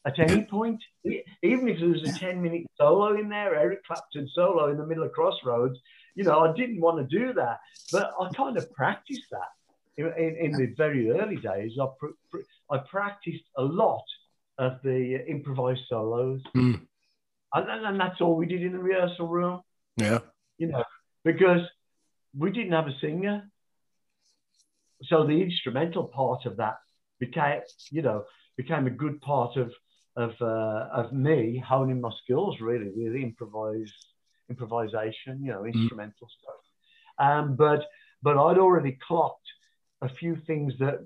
at 0.05 0.19
any 0.19 0.43
point. 0.45 0.83
Even 1.05 1.69
if 1.69 1.79
there 1.79 1.89
was 1.89 2.03
a 2.03 2.13
10 2.19 2.43
minute 2.43 2.67
solo 2.77 3.17
in 3.19 3.29
there 3.31 3.55
eric 3.55 3.85
clapton 3.87 4.29
solo 4.35 4.71
in 4.71 4.77
the 4.77 4.85
middle 4.87 5.05
of 5.05 5.13
crossroads 5.13 5.79
you 6.15 6.25
know 6.25 6.41
i 6.41 6.53
didn't 6.55 6.81
want 6.81 6.99
to 6.99 7.19
do 7.19 7.33
that. 7.33 7.59
But 7.93 8.13
i 8.21 8.29
kind 8.35 8.57
of 8.59 8.71
practiced 8.73 9.29
that 9.31 9.51
in, 9.97 10.07
in, 10.25 10.37
in 10.37 10.53
the 10.53 10.67
very 10.77 11.11
early 11.11 11.37
days, 11.37 11.73
I, 11.81 11.87
pr- 11.99 12.19
pr- 12.31 12.49
I 12.71 12.79
practiced 12.79 13.45
a 13.57 13.63
lot 13.63 14.05
of 14.59 14.73
the 14.83 15.25
improvised 15.27 15.85
solos, 15.89 16.43
Mm. 16.55 16.81
and, 17.55 17.71
and, 17.71 17.87
and 17.87 18.01
that's 18.01 18.21
all 18.21 18.37
we 18.37 18.47
did 18.47 18.63
in 18.63 18.73
the 18.73 18.79
rehearsal 18.79 19.27
room, 19.29 19.63
Yeah. 19.97 20.19
you 20.59 20.67
know, 20.67 20.85
because 21.27 21.63
we 22.39 22.53
didn't 22.53 22.73
have 22.73 22.87
a 22.87 22.99
singer. 23.01 23.51
So 25.03 25.27
the 25.27 25.43
instrumental 25.43 26.05
part 26.05 26.47
of 26.47 26.57
that 26.57 26.77
became, 27.19 27.61
you 27.91 28.01
know, 28.01 28.25
became 28.57 28.87
a 28.87 28.91
good 28.91 29.21
part 29.21 29.57
of 29.57 29.73
of 30.17 30.31
uh, 30.41 30.89
of 31.01 31.13
me 31.13 31.63
honing 31.67 32.01
my 32.01 32.11
skills 32.23 32.57
really 32.61 32.91
with 32.95 33.15
improvise 33.15 33.93
improvisation, 34.49 35.43
you 35.43 35.53
know, 35.53 35.67
instrumental 35.67 36.29
stuff. 36.39 36.63
Um, 37.19 37.57
but 37.57 37.85
but 38.23 38.39
I'd 38.39 38.59
already 38.59 38.97
clocked 39.07 39.49
a 40.01 40.09
few 40.09 40.37
things 40.47 40.75
that 40.79 41.05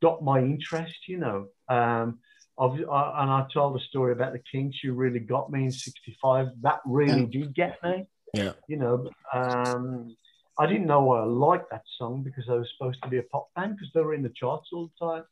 got 0.00 0.22
my 0.22 0.38
interest, 0.38 0.96
you 1.08 1.18
know. 1.18 1.48
Um, 1.68 2.20
uh, 2.58 2.70
and 2.70 3.30
I 3.30 3.46
told 3.52 3.76
a 3.76 3.84
story 3.84 4.12
about 4.12 4.32
the 4.32 4.40
Kinks 4.50 4.78
who 4.82 4.92
really 4.92 5.18
got 5.18 5.50
me 5.50 5.64
in 5.64 5.72
'65. 5.72 6.46
That 6.62 6.80
really 6.86 7.26
did 7.26 7.54
get 7.54 7.76
me. 7.82 8.08
Yeah. 8.34 8.52
You 8.68 8.76
know, 8.76 9.10
um, 9.32 10.16
I 10.58 10.66
didn't 10.66 10.86
know 10.86 11.12
I 11.12 11.24
liked 11.24 11.70
that 11.70 11.84
song 11.98 12.22
because 12.22 12.44
I 12.48 12.54
was 12.54 12.68
supposed 12.76 13.02
to 13.02 13.08
be 13.08 13.18
a 13.18 13.22
pop 13.24 13.48
band 13.54 13.76
because 13.76 13.90
they 13.94 14.00
were 14.00 14.14
in 14.14 14.22
the 14.22 14.30
charts 14.30 14.68
all 14.72 14.90
the 14.98 15.06
time. 15.06 15.24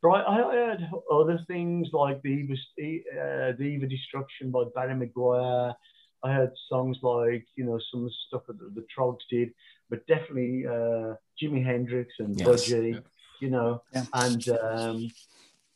But 0.00 0.10
I, 0.10 0.22
I 0.22 0.52
heard 0.52 0.88
other 1.12 1.40
things 1.48 1.88
like 1.92 2.22
the 2.22 2.28
Eva, 2.30 2.52
uh, 2.52 3.52
the 3.58 3.64
Eve 3.64 3.82
of 3.82 3.90
Destruction 3.90 4.50
by 4.52 4.64
Barry 4.74 4.94
McGuire. 4.94 5.74
I 6.22 6.32
heard 6.32 6.52
songs 6.68 6.98
like 7.02 7.46
you 7.56 7.64
know 7.64 7.78
some 7.90 8.04
of 8.04 8.06
the 8.10 8.14
stuff 8.28 8.42
that 8.46 8.58
the, 8.58 8.70
the 8.80 8.86
Troggs 8.96 9.22
did, 9.30 9.50
but 9.90 10.06
definitely 10.06 10.66
uh, 10.66 11.14
Jimi 11.40 11.64
Hendrix 11.64 12.14
and 12.20 12.38
Yes. 12.38 12.46
Budgie, 12.48 13.02
you 13.40 13.50
know, 13.50 13.82
Yeah. 13.92 14.04
and 14.14 14.48
um, 14.48 15.10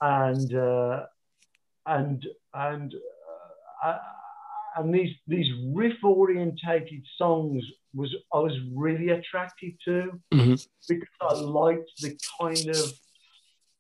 and 0.00 0.54
uh, 0.54 1.06
and 1.86 2.26
and 2.54 2.94
uh, 2.94 3.86
uh, 3.88 3.98
and 4.76 4.94
these 4.94 5.14
these 5.26 5.48
riff 5.74 6.02
orientated 6.02 7.02
songs 7.16 7.64
was 7.94 8.14
I 8.32 8.38
was 8.38 8.56
really 8.74 9.10
attracted 9.10 9.74
to 9.84 10.20
Mhm. 10.32 10.68
because 10.88 11.08
I 11.20 11.34
liked 11.34 11.90
the 12.00 12.18
kind 12.40 12.68
of 12.68 12.92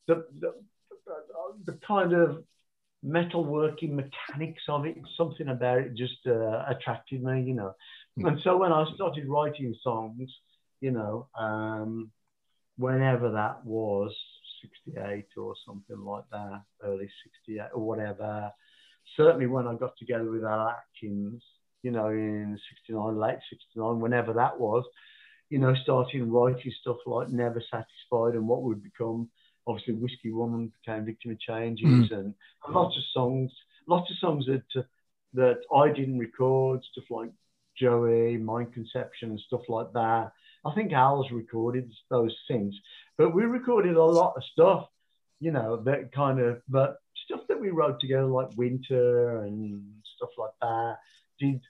the, 0.06 0.26
the, 0.40 0.54
the 1.64 1.78
kind 1.86 2.12
of 2.12 2.44
metalworking 3.04 3.92
mechanics 3.92 4.62
of 4.68 4.86
it. 4.86 4.96
Something 5.16 5.48
about 5.48 5.78
it 5.78 5.94
just 5.94 6.26
uh, 6.26 6.64
attracted 6.68 7.22
me, 7.22 7.42
you 7.42 7.54
know. 7.54 7.74
Mm. 8.18 8.28
And 8.28 8.40
so 8.40 8.56
when 8.58 8.72
I 8.72 8.84
started 8.94 9.26
writing 9.28 9.74
songs, 9.82 10.30
you 10.80 10.90
know, 10.90 11.28
um, 11.38 12.10
whenever 12.76 13.30
that 13.32 13.64
was, 13.64 14.14
68 14.84 15.26
or 15.36 15.54
something 15.66 15.98
like 16.04 16.24
that, 16.30 16.62
early 16.84 17.10
68 17.24 17.70
or 17.74 17.82
whatever. 17.84 18.52
Certainly 19.16 19.46
when 19.46 19.66
I 19.66 19.74
got 19.74 19.96
together 19.98 20.30
with 20.30 20.44
Al 20.44 20.68
Atkins, 20.68 21.42
you 21.82 21.90
know, 21.90 22.08
in 22.08 22.58
69, 22.86 23.18
late 23.18 23.38
69, 23.50 24.00
whenever 24.00 24.32
that 24.34 24.58
was, 24.58 24.84
you 25.50 25.58
know, 25.58 25.74
starting 25.82 26.30
writing 26.30 26.72
stuff 26.80 26.96
like 27.06 27.28
Never 27.28 27.62
Satisfied 27.70 28.34
and 28.34 28.48
what 28.48 28.62
would 28.62 28.82
become 28.82 29.28
obviously 29.66 29.94
Whiskey 29.94 30.32
Woman 30.32 30.72
became 30.80 31.04
Victim 31.04 31.32
of 31.32 31.40
Changes 31.40 32.10
mm. 32.10 32.12
and 32.12 32.34
lots 32.68 32.96
of 32.96 33.02
songs, 33.12 33.50
lots 33.86 34.10
of 34.10 34.16
songs 34.18 34.46
that 34.46 34.80
uh, 34.80 34.84
that 35.34 35.60
I 35.74 35.88
didn't 35.88 36.18
record, 36.18 36.82
stuff 36.92 37.04
like 37.10 37.30
Joey, 37.78 38.36
Mind 38.36 38.74
Conception 38.74 39.30
and 39.30 39.40
stuff 39.40 39.62
like 39.68 39.92
that. 39.94 40.32
I 40.64 40.74
think 40.74 40.92
Al's 40.92 41.30
recorded 41.30 41.90
those 42.10 42.36
things, 42.46 42.74
but 43.16 43.34
we 43.34 43.44
recorded 43.44 43.96
a 43.96 44.04
lot 44.04 44.34
of 44.36 44.44
stuff, 44.52 44.88
you 45.40 45.50
know, 45.50 45.82
that 45.84 46.12
kind 46.12 46.38
of, 46.38 46.60
but 46.68 46.98
we 47.62 47.70
wrote 47.70 48.00
together 48.00 48.26
like 48.26 48.48
Winter 48.56 49.38
and 49.42 49.82
stuff 50.16 50.30
like 50.36 50.50
that. 50.60 50.98
Did 51.38 51.60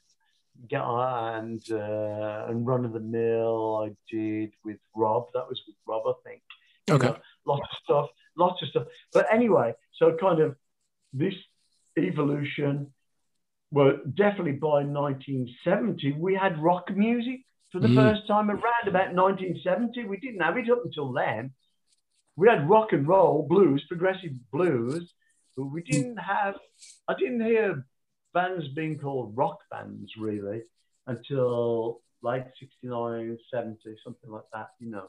get 0.68 0.80
on 0.80 1.34
and 1.34 1.62
uh, 1.70 2.47
and 2.49 2.66
Run 2.66 2.84
of 2.84 2.93
the 2.93 3.01
Mill. 3.01 3.86
I 3.86 3.95
did 4.11 4.53
with 4.64 4.78
Rob. 4.97 5.26
That 5.34 5.49
was 5.49 5.61
with 5.66 5.76
Rob, 5.86 6.03
I 6.07 6.12
think. 6.28 6.43
You 6.88 6.95
Okay. 6.95 7.07
know, 7.09 7.16
lots 7.47 7.62
of 7.70 7.78
stuff, 7.84 8.09
lots 8.36 8.62
of 8.62 8.68
stuff. 8.68 8.86
But 9.12 9.26
anyway, 9.32 9.74
so 9.99 10.16
kind 10.20 10.40
of 10.40 10.57
this 11.12 11.34
evolution. 11.99 12.93
Well, 13.70 13.99
definitely 14.14 14.53
by 14.53 14.84
1970, 14.84 16.12
we 16.18 16.34
had 16.34 16.59
rock 16.62 16.90
music 16.95 17.40
for 17.70 17.80
the 17.80 17.88
Mm. 17.88 17.95
first 17.95 18.26
time 18.26 18.51
around 18.51 18.86
about 18.86 19.14
1970. 19.14 20.05
We 20.05 20.18
didn't 20.18 20.40
have 20.43 20.59
it 20.59 20.68
up 20.70 20.84
until 20.84 21.12
then. 21.12 21.53
We 22.36 22.49
had 22.49 22.68
rock 22.68 22.93
and 22.93 23.07
roll, 23.09 23.47
blues, 23.49 23.82
progressive 23.88 24.32
blues, 24.51 25.14
but 25.57 25.66
we 25.66 25.82
didn't 25.82 26.18
have, 26.18 26.57
I 27.09 27.14
didn't 27.14 27.44
hear 27.44 27.84
bands 28.34 28.68
being 28.68 28.98
called 28.98 29.36
rock 29.36 29.59
bands 29.70 30.12
really 30.18 30.62
until 31.07 32.00
like 32.22 32.46
69, 32.59 33.38
70, 33.53 33.78
something 34.05 34.30
like 34.30 34.44
that, 34.53 34.68
you 34.78 34.90
know. 34.90 35.09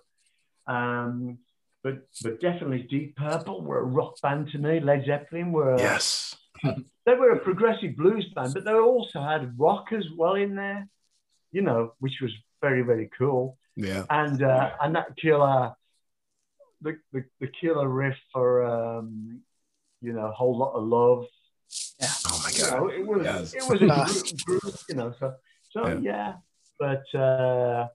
Um, 0.68 1.40
but 1.84 2.08
but 2.22 2.40
definitely 2.40 2.84
Deep 2.84 3.18
Purple 3.18 3.62
were 3.62 3.80
a 3.80 3.84
rock 3.84 4.20
band 4.22 4.50
to 4.52 4.58
me. 4.58 4.80
Led 4.80 5.06
Zeppelin 5.06 5.52
were 5.52 5.78
Yes. 5.78 6.36
they 6.64 7.14
were 7.14 7.32
a 7.32 7.40
progressive 7.40 7.98
blues 7.98 8.26
band, 8.34 8.54
but 8.54 8.64
they 8.64 8.74
also 8.74 9.22
had 9.22 9.60
rock 9.60 9.92
as 9.92 10.06
well 10.18 10.36
in 10.36 10.56
there, 10.56 10.88
you 11.52 11.62
know, 11.62 11.94
which 12.00 12.20
was 12.22 12.32
very 12.62 12.84
very 12.84 13.10
cool. 13.18 13.58
Yeah. 13.76 14.06
And 14.10 14.42
uh, 14.42 14.72
and 14.82 14.96
that 14.96 15.18
killer, 15.22 15.74
the, 16.82 16.98
the 17.12 17.26
the 17.42 17.52
killer 17.60 17.90
riff 17.90 18.16
for 18.32 18.64
um, 18.64 19.42
you 20.04 20.14
know, 20.14 20.26
a 20.28 20.32
whole 20.32 20.56
lot 20.58 20.74
of 20.74 20.84
love. 20.84 21.26
Yeah. 22.00 22.10
Oh 22.28 22.42
my 22.44 22.52
You 22.52 22.62
God. 22.64 22.80
know, 22.82 22.88
it 22.90 23.08
was 23.08 23.24
Yes. 23.26 23.54
it 23.54 23.64
was 23.68 23.82
a 23.82 23.88
Uh, 23.92 24.06
group, 24.06 24.62
group, 24.62 24.76
you 24.90 24.96
know. 24.96 25.14
So 25.20 25.34
so 25.72 25.88
Yeah. 25.88 26.00
yeah, 26.00 26.34
but. 26.80 27.20
Uh, 27.20 27.88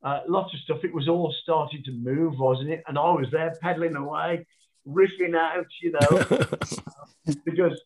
uh, 0.00 0.20
lots 0.28 0.54
of 0.54 0.60
stuff. 0.60 0.78
It 0.84 0.94
was 0.94 1.08
all 1.08 1.34
starting 1.42 1.82
to 1.82 1.90
move, 1.90 2.38
wasn't 2.38 2.70
it? 2.70 2.84
And 2.86 2.96
I 2.96 3.10
was 3.10 3.26
there 3.32 3.52
pedaling 3.60 3.96
away, 3.96 4.46
riffing 4.86 5.36
out, 5.36 5.66
you 5.82 5.90
know, 5.90 6.08
because 7.44 7.76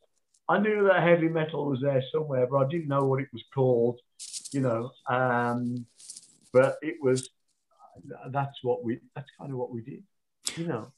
I 0.46 0.58
knew 0.58 0.84
that 0.88 1.02
heavy 1.02 1.28
metal 1.30 1.64
was 1.70 1.80
there 1.80 2.02
somewhere, 2.12 2.46
but 2.46 2.58
I 2.58 2.68
didn't 2.68 2.88
know 2.88 3.06
what 3.06 3.22
it 3.22 3.28
was 3.32 3.42
called, 3.54 3.98
you 4.52 4.60
know. 4.60 4.90
Um, 5.08 5.86
but 6.52 6.76
it 6.82 6.96
was 7.00 7.30
that's 8.30 8.58
what 8.62 8.84
we 8.84 9.00
that's 9.16 9.30
kind 9.38 9.50
of 9.50 9.56
what 9.56 9.72
we 9.72 9.80
did, 9.80 10.02
you 10.54 10.66
know. 10.66 10.92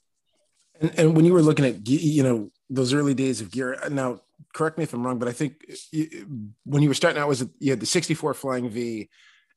And, 0.80 0.98
and 0.98 1.16
when 1.16 1.24
you 1.24 1.32
were 1.32 1.42
looking 1.42 1.64
at 1.64 1.86
you 1.88 2.22
know 2.22 2.50
those 2.68 2.92
early 2.92 3.14
days 3.14 3.40
of 3.40 3.50
gear, 3.50 3.78
now 3.90 4.20
correct 4.52 4.78
me 4.78 4.84
if 4.84 4.92
I'm 4.92 5.06
wrong, 5.06 5.18
but 5.18 5.28
I 5.28 5.32
think 5.32 5.64
you, 5.92 6.26
when 6.64 6.82
you 6.82 6.88
were 6.88 6.94
starting 6.94 7.20
out, 7.20 7.28
was 7.28 7.42
it 7.42 7.50
you 7.58 7.70
had 7.70 7.80
the 7.80 7.86
'64 7.86 8.34
Flying 8.34 8.68
V 8.68 9.08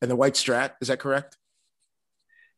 and 0.02 0.12
the 0.12 0.16
White 0.16 0.34
Strat? 0.34 0.74
Is 0.82 0.90
that 0.90 1.00
correct? 1.00 1.38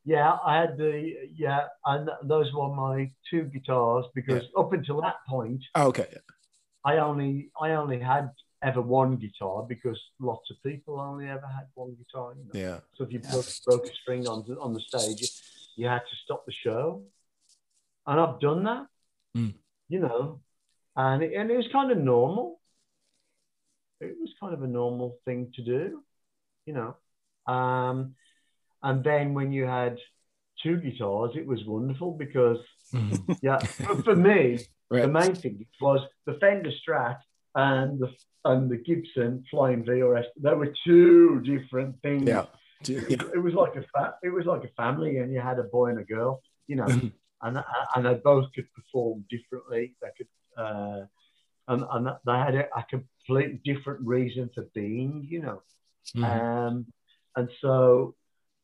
Yeah, 0.06 0.38
I 0.44 0.58
had 0.58 0.78
the 0.78 1.14
yeah, 1.36 1.68
and 1.86 2.10
those 2.24 2.52
were 2.54 2.74
my 2.74 3.12
two 3.30 3.44
guitars 3.44 4.06
because 4.16 4.44
up 4.58 4.74
until 4.74 5.02
that 5.02 5.18
point, 5.28 5.64
Oh, 5.76 5.88
okay. 5.88 6.08
I 6.86 6.98
only 6.98 7.52
I 7.62 7.72
only 7.72 8.00
had 8.00 8.32
ever 8.64 8.82
one 8.82 9.18
guitar 9.18 9.66
because 9.68 10.00
lots 10.20 10.50
of 10.52 10.58
people 10.64 11.00
only 11.00 11.28
ever 11.28 11.46
had 11.46 11.68
one 11.76 11.96
guitar. 11.96 12.34
You 12.34 12.46
know? 12.46 12.70
Yeah. 12.70 12.80
So 12.96 13.04
if 13.04 13.12
you 13.12 13.20
broke, 13.20 13.46
broke 13.66 13.88
a 13.88 13.94
string 13.94 14.28
on 14.28 14.46
on 14.60 14.74
the 14.74 14.82
stage, 14.82 15.30
you 15.76 15.88
had 15.88 16.00
to 16.00 16.16
stop 16.24 16.46
the 16.46 16.52
show. 16.52 17.04
And 18.10 18.20
I've 18.20 18.40
done 18.40 18.64
that, 18.64 18.86
Mm. 19.38 19.54
you 19.88 20.00
know, 20.00 20.42
and 20.96 21.22
it, 21.22 21.32
and 21.40 21.52
it 21.52 21.58
was 21.58 21.68
kind 21.72 21.92
of 21.92 21.98
normal. 22.00 22.60
It 24.02 24.16
was 24.20 24.32
kind 24.40 24.54
of 24.56 24.64
a 24.64 24.68
normal 24.68 25.18
thing 25.26 25.52
to 25.56 25.62
do, 25.62 26.04
you 26.66 26.74
know. 26.74 26.96
Um, 27.54 28.16
and 28.82 29.04
then 29.04 29.34
when 29.36 29.52
you 29.52 29.66
had 29.66 29.98
two 30.64 30.78
guitars, 30.78 31.32
it 31.36 31.46
was 31.46 31.64
wonderful 31.66 32.12
because, 32.26 32.58
Mhm. 32.94 33.38
yeah, 33.44 33.60
for, 33.60 34.02
for 34.02 34.16
me, 34.16 34.58
the 34.90 35.08
main 35.08 35.36
thing 35.36 35.68
was 35.80 36.02
the 36.26 36.34
Fender 36.42 36.72
Strat 36.82 37.20
and 37.54 38.00
the 38.00 38.10
and 38.46 38.72
the 38.72 38.78
Gibson 38.78 39.44
Flying 39.52 39.84
VRS. 39.84 40.26
They 40.38 40.54
were 40.56 40.74
two 40.86 41.42
different 41.42 42.02
things. 42.02 42.28
Yeah. 42.28 42.46
It, 42.88 43.22
it 43.36 43.42
was 43.48 43.54
like 43.54 43.76
a 43.76 43.84
fa- 43.94 44.16
it 44.24 44.30
was 44.30 44.46
like 44.48 44.64
a 44.64 44.74
family, 44.82 45.18
and 45.20 45.32
you 45.34 45.42
had 45.42 45.60
a 45.60 45.64
boy 45.78 45.88
and 45.92 46.00
a 46.00 46.04
girl, 46.16 46.42
you 46.66 46.78
know, 46.78 46.88
and 47.42 47.64
and 47.96 48.06
they 48.06 48.16
both 48.16 48.52
could 48.54 48.68
perform 48.74 49.26
differently. 49.30 49.96
They 50.02 50.10
could, 50.18 50.28
uh, 50.58 51.06
and 51.68 51.84
and 51.92 52.08
they 52.26 52.32
had 52.32 52.56
a, 52.56 52.66
a 52.78 52.86
complete 52.90 53.64
different 53.64 54.02
reason 54.06 54.50
for 54.54 54.64
being, 54.74 55.26
you 55.30 55.42
know. 55.42 55.62
Mhm. 56.16 56.24
Um, 56.24 56.86
and 57.36 57.50
so 57.62 58.16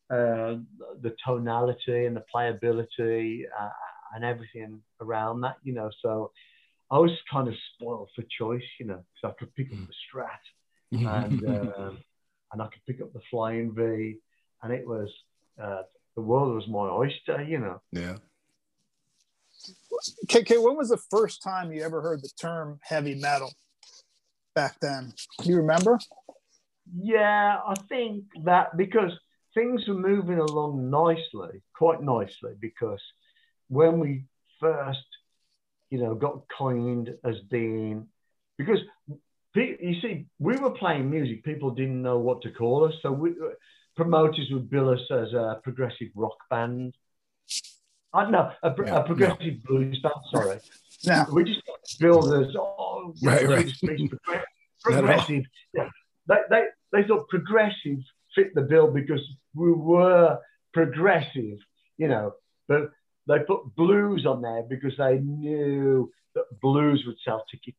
uh, 0.09 0.57
the 1.01 1.15
tonality 1.25 2.05
and 2.05 2.15
the 2.15 2.23
playability 2.33 3.43
uh, 3.59 3.69
and 4.13 4.23
everything 4.23 4.81
around 5.01 5.41
that, 5.41 5.57
you 5.63 5.73
know. 5.73 5.89
So 6.01 6.31
I 6.91 6.99
was 6.99 7.11
kind 7.31 7.47
of 7.47 7.53
spoiled 7.73 8.09
for 8.15 8.23
choice, 8.37 8.63
you 8.79 8.85
know, 8.87 9.03
because 9.13 9.35
I 9.35 9.39
could 9.39 9.55
pick 9.55 9.71
up 9.71 9.79
the 9.87 9.93
Strat 10.03 10.43
and 10.91 11.47
um, 11.47 11.97
and 12.51 12.61
I 12.61 12.67
could 12.67 12.85
pick 12.87 13.01
up 13.01 13.11
the 13.13 13.21
Flying 13.31 13.73
V, 13.73 14.15
and 14.63 14.73
it 14.73 14.85
was 14.87 15.09
uh, 15.61 15.83
the 16.15 16.21
world 16.21 16.55
was 16.55 16.67
my 16.67 16.87
oyster, 16.87 17.43
you 17.43 17.59
know. 17.59 17.81
yeah. 17.91 18.17
KK, 20.27 20.63
when 20.63 20.75
was 20.75 20.89
the 20.89 21.01
first 21.09 21.41
time 21.43 21.71
you 21.71 21.83
ever 21.83 22.01
heard 22.01 22.21
the 22.21 22.31
term 22.39 22.79
heavy 22.83 23.15
metal 23.15 23.51
back 24.53 24.79
then? 24.81 25.13
Do 25.41 25.49
you 25.49 25.57
remember? 25.57 25.99
Yeah, 27.01 27.59
I 27.65 27.73
think 27.89 28.25
that 28.43 28.77
because 28.77 29.11
things 29.53 29.87
were 29.87 29.95
moving 29.95 30.39
along 30.39 30.89
nicely, 30.89 31.61
quite 31.73 32.01
nicely, 32.01 32.53
because 32.59 33.01
when 33.69 33.99
we 33.99 34.25
first, 34.59 35.05
you 35.89 35.99
know, 35.99 36.13
got 36.13 36.43
coined 36.55 37.09
as 37.23 37.35
being, 37.49 38.07
because 38.57 38.79
you 39.55 40.01
see, 40.01 40.25
we 40.37 40.57
were 40.57 40.71
playing 40.71 41.09
music, 41.09 41.43
people 41.43 41.71
didn't 41.71 42.01
know 42.01 42.19
what 42.19 42.41
to 42.41 42.51
call 42.51 42.85
us, 42.85 42.93
so 43.01 43.11
we, 43.11 43.33
promoters 43.95 44.49
would 44.51 44.69
bill 44.69 44.89
us 44.89 44.99
as 45.09 45.33
a 45.33 45.59
progressive 45.63 46.09
rock 46.13 46.37
band. 46.49 46.93
I 48.15 48.29
no, 48.29 48.51
a, 48.63 48.71
pro- 48.71 48.85
Yeah, 48.87 48.99
a 48.99 49.03
progressive 49.05 49.63
blues 49.63 49.99
band. 49.99 50.13
Sorry, 50.31 50.59
No. 51.05 51.25
we 51.33 51.43
just 51.43 51.61
billed 51.99 52.33
as 52.33 52.55
oh, 52.55 53.13
Right, 53.23 53.47
right. 53.47 53.67
progressive. 53.79 54.11
Not 54.11 54.35
at 54.35 54.37
all. 54.37 54.43
progressive. 54.81 55.43
Yeah, 55.73 55.89
they, 56.27 56.35
they 56.49 56.63
they 56.91 57.07
thought 57.07 57.27
progressive 57.29 57.99
fit 58.33 58.53
the 58.55 58.61
bill 58.61 58.89
because 58.91 59.21
we 59.53 59.71
were 59.71 60.39
progressive, 60.73 61.57
you 61.97 62.07
know. 62.07 62.33
But 62.67 62.91
they 63.27 63.39
put 63.39 63.75
blues 63.75 64.25
on 64.25 64.41
there 64.41 64.63
because 64.69 64.93
they 64.97 65.19
knew 65.19 66.11
that 66.35 66.45
blues 66.61 67.03
would 67.05 67.17
sell 67.23 67.43
tickets. 67.51 67.77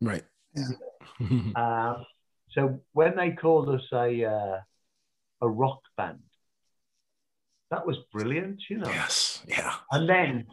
Right. 0.00 0.24
Yeah. 0.54 0.64
Um, 1.56 2.04
so 2.52 2.80
when 2.92 3.16
they 3.16 3.30
called 3.32 3.68
us 3.68 3.82
a 3.92 4.24
uh, 4.24 4.58
a 5.40 5.48
rock 5.48 5.80
band, 5.96 6.20
that 7.72 7.86
was 7.86 7.96
brilliant, 8.12 8.60
you 8.68 8.76
know. 8.76 8.88
yes. 8.88 9.42
Yeah. 9.48 9.74
And 9.90 10.06
then, 10.06 10.46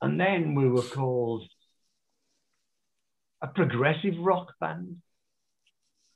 and 0.00 0.18
then 0.18 0.54
we 0.54 0.66
were 0.66 0.82
called 0.82 1.46
a 3.42 3.46
progressive 3.46 4.14
rock 4.18 4.54
band. 4.58 5.02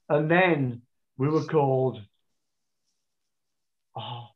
And 0.09 0.31
then 0.31 0.83
we 1.19 1.29
were 1.29 1.45
called, 1.45 2.01
oh, 3.95 4.29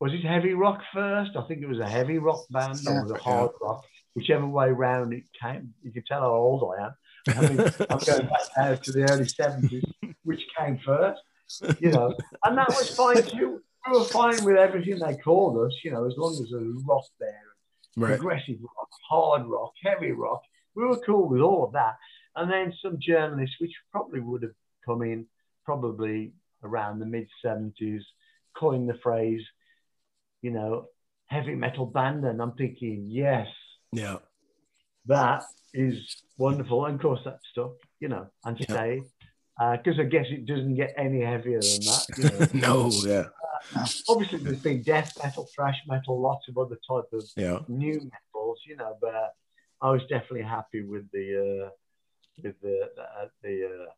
was 0.00 0.14
it 0.14 0.24
heavy 0.24 0.54
rock 0.54 0.80
first? 0.94 1.32
I 1.36 1.42
think 1.42 1.60
it 1.60 1.68
was 1.68 1.78
a 1.78 1.88
heavy 1.88 2.16
rock 2.16 2.40
band 2.48 2.78
or 2.86 3.02
was 3.02 3.10
it 3.12 3.18
hard 3.18 3.50
rock? 3.60 3.84
Whichever 4.14 4.46
way 4.46 4.70
round 4.70 5.12
it 5.12 5.24
came. 5.40 5.74
You 5.82 5.92
can 5.92 6.04
tell 6.04 6.22
how 6.22 6.32
old 6.32 6.74
I 6.74 6.86
am. 6.86 6.94
I 7.36 7.48
mean, 7.48 7.60
I'm 7.90 7.98
going 8.06 8.26
back 8.26 8.46
now 8.56 8.74
to 8.76 8.92
the 8.92 9.02
early 9.10 9.26
70s, 9.26 9.84
which 10.24 10.40
came 10.58 10.78
first, 10.78 11.20
you 11.80 11.90
know. 11.90 12.16
And 12.44 12.56
that 12.56 12.68
was 12.68 12.96
fine 12.96 13.22
too. 13.22 13.60
We 13.86 13.98
were 13.98 14.04
fine 14.04 14.44
with 14.44 14.56
everything 14.56 14.98
they 14.98 15.16
called 15.16 15.56
us, 15.66 15.72
you 15.84 15.90
know, 15.90 16.06
as 16.06 16.14
long 16.16 16.32
as 16.42 16.50
there 16.50 16.60
was 16.60 16.82
rock 16.86 17.04
there 17.18 17.42
Right. 17.96 18.16
progressive 18.18 18.56
rock, 18.62 18.88
hard 19.08 19.46
rock, 19.46 19.72
heavy 19.82 20.12
rock. 20.12 20.42
We 20.74 20.84
were 20.86 20.98
cool 20.98 21.28
with 21.28 21.40
all 21.40 21.64
of 21.64 21.72
that. 21.72 21.96
And 22.36 22.50
then 22.50 22.72
some 22.80 22.98
journalists, 23.00 23.56
which 23.58 23.72
probably 23.90 24.20
would 24.20 24.42
have 24.42 24.54
come 24.86 25.02
in 25.02 25.26
probably 25.64 26.32
around 26.62 27.00
the 27.00 27.06
mid 27.06 27.26
70s, 27.44 28.02
coined 28.56 28.88
the 28.88 28.98
phrase, 29.02 29.42
you 30.42 30.50
know, 30.52 30.86
heavy 31.26 31.54
metal 31.54 31.86
band, 31.86 32.24
and 32.24 32.40
I'm 32.40 32.52
thinking, 32.52 33.06
yes, 33.08 33.48
Yeah. 33.92 34.18
that 35.06 35.42
is 35.74 36.22
wonderful. 36.38 36.86
And 36.86 36.94
of 36.96 37.00
course, 37.02 37.20
that 37.24 37.40
stuck, 37.50 37.72
you 37.98 38.08
know, 38.08 38.28
and 38.44 38.58
Yeah. 38.60 38.66
stayed. 38.66 39.02
Because 39.58 39.98
uh, 39.98 40.02
I 40.02 40.04
guess 40.06 40.26
it 40.30 40.46
doesn't 40.46 40.74
get 40.76 40.94
any 40.96 41.20
heavier 41.22 41.60
than 41.60 41.80
that. 41.80 42.06
You 42.16 42.58
know. 42.60 42.88
no. 42.88 42.90
Yeah. 43.04 43.28
Obviously, 44.08 44.38
there's 44.38 44.62
been 44.62 44.82
death 44.82 45.12
metal, 45.22 45.48
thrash 45.54 45.76
metal, 45.86 46.20
lots 46.20 46.48
of 46.48 46.58
other 46.58 46.78
type 46.88 47.04
of 47.12 47.24
Yeah. 47.36 47.60
new 47.68 48.00
metals, 48.00 48.60
you 48.66 48.76
know. 48.76 48.96
But 49.00 49.34
I 49.80 49.90
was 49.90 50.02
definitely 50.02 50.42
happy 50.42 50.82
with 50.82 51.10
the 51.12 51.66
uh, 51.66 51.70
with 52.42 52.60
the 52.60 52.90
uh, 52.98 53.26
the 53.42 53.66
uh, 53.66 53.92